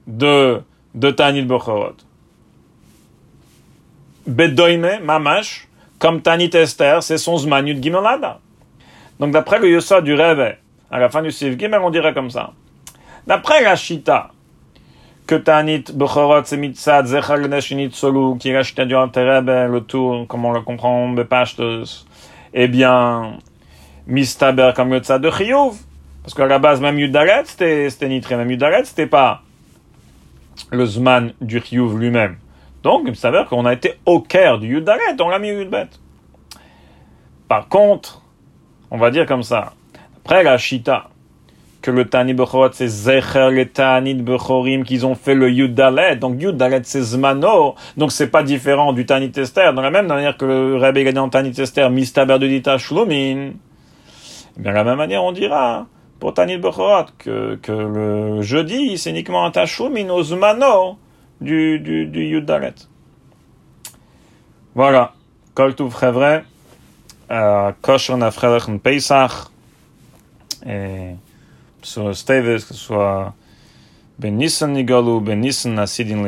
de, 0.07 0.61
de 0.93 1.11
Tanit 1.11 1.43
Bechorot. 1.43 1.95
Bedoime, 4.25 4.99
Mamash, 5.03 5.67
comme 5.99 6.21
Tanit 6.21 6.51
Esther, 6.53 7.03
c'est 7.03 7.17
son 7.17 7.37
Zman 7.37 7.67
Yud 7.67 7.83
Gimelada. 7.83 8.39
Donc 9.19 9.31
d'après 9.31 9.59
le 9.59 9.69
Yosod 9.69 10.03
du 10.03 10.13
Rêve, 10.13 10.57
à 10.91 10.99
la 10.99 11.09
fin 11.09 11.21
du 11.21 11.31
Sif 11.31 11.57
Gimel, 11.57 11.81
on 11.81 11.89
dirait 11.89 12.13
comme 12.13 12.29
ça. 12.29 12.51
D'après 13.27 13.63
la 13.63 13.75
Shita, 13.75 14.31
que 15.25 15.35
Tanit 15.35 15.85
Bechorot, 15.93 16.43
c'est 16.45 16.57
Mitzad, 16.57 17.05
Zechar 17.05 17.39
Neshinit 17.39 17.91
Solu, 17.91 18.37
qui 18.37 18.49
est 18.49 18.53
la 18.53 18.63
Shita 18.63 18.85
du 18.85 18.93
le 18.93 19.79
tour, 19.79 20.27
comme 20.27 20.45
on 20.45 20.51
le 20.51 20.61
comprend, 20.61 21.09
Bepashtos, 21.09 22.05
eh 22.53 22.67
bien, 22.67 23.37
Mistaber 24.07 24.71
comme 24.75 24.91
le 24.91 24.99
de 24.99 25.31
Chiyuv. 25.31 25.75
Parce 26.23 26.33
qu'à 26.33 26.45
la 26.45 26.59
base, 26.59 26.79
même 26.79 26.99
Yudaret, 26.99 27.43
c'était, 27.45 27.89
nitré. 28.07 28.35
Même 28.35 28.51
Yudaret, 28.51 28.85
c'était 28.85 29.07
pas 29.07 29.41
le 30.71 30.85
Zman 30.85 31.33
du 31.41 31.59
Chiyuv 31.59 31.97
lui-même. 31.97 32.37
Donc, 32.83 33.03
il 33.05 33.15
s'avère 33.15 33.47
qu'on 33.47 33.65
a 33.65 33.73
été 33.73 33.95
au 34.05 34.19
cœur 34.19 34.59
du 34.59 34.67
Yudaret, 34.67 35.21
on 35.21 35.29
l'a 35.29 35.39
mis 35.39 35.51
au 35.51 35.59
Yudbet. 35.59 35.87
Par 37.47 37.67
contre, 37.67 38.21
on 38.91 38.97
va 38.97 39.11
dire 39.11 39.25
comme 39.25 39.43
ça, 39.43 39.73
après 40.17 40.43
la 40.43 40.57
Shita, 40.57 41.09
que 41.83 41.91
le 41.91 42.05
Tani 42.05 42.33
Bechorot, 42.33 42.71
c'est 42.71 42.87
Zecher 42.87 43.49
le 43.51 43.65
Tani 43.65 44.13
Bechorim 44.15 44.83
qu'ils 44.85 45.05
ont 45.05 45.15
fait 45.15 45.35
le 45.35 45.51
Yudalet. 45.51 46.15
Donc 46.15 46.41
Yudalet, 46.41 46.81
c'est 46.83 47.01
Zmano. 47.01 47.75
Donc 47.97 48.11
c'est 48.11 48.29
pas 48.29 48.41
différent 48.41 48.93
du 48.93 49.05
Tani 49.05 49.29
Tester. 49.31 49.71
Dans 49.75 49.81
la 49.81 49.91
même 49.91 50.07
manière 50.07 50.37
que 50.37 50.45
le 50.45 50.77
Rabbi 50.77 51.05
Tani 51.29 51.51
Tester, 51.51 51.89
Mistaber 51.89 52.39
de 52.39 52.47
Dita 52.47 52.77
Shlumin. 52.77 53.51
Eh 54.57 54.61
bien, 54.61 54.71
de 54.71 54.77
la 54.77 54.83
même 54.83 54.97
manière, 54.97 55.23
on 55.23 55.33
dira, 55.33 55.85
pour 56.23 56.33
Tani 56.33 56.57
Bechorot, 56.57 57.07
que, 57.17 57.55
que 57.55 57.73
le 57.73 58.41
jeudi, 58.41 58.97
c'est 58.97 59.09
uniquement 59.09 59.43
un 59.45 59.51
Tashlumin 59.51 60.09
au 60.09 60.23
Zmano 60.23 60.97
du, 61.41 61.79
du, 61.79 62.05
du 62.05 62.23
Yudalet. 62.23 62.75
Voilà. 64.73 65.11
Kol 65.53 65.75
Tuv 65.75 65.93
Chevre. 65.99 66.43
Kosher 67.81 68.15
Nafrelech 68.15 68.69
Pesach. 68.81 69.51
Et 70.65 71.15
sur 71.81 72.15
Stavis, 72.15 72.63
que 72.63 72.73
ce 72.73 72.75
soit 72.75 73.33
Ben 74.17 74.37
Nissan 74.37 74.71
Nigalu, 74.71 75.19
Ben 75.19 75.41
Nissan 75.41 75.77
Asidin. 75.77 76.23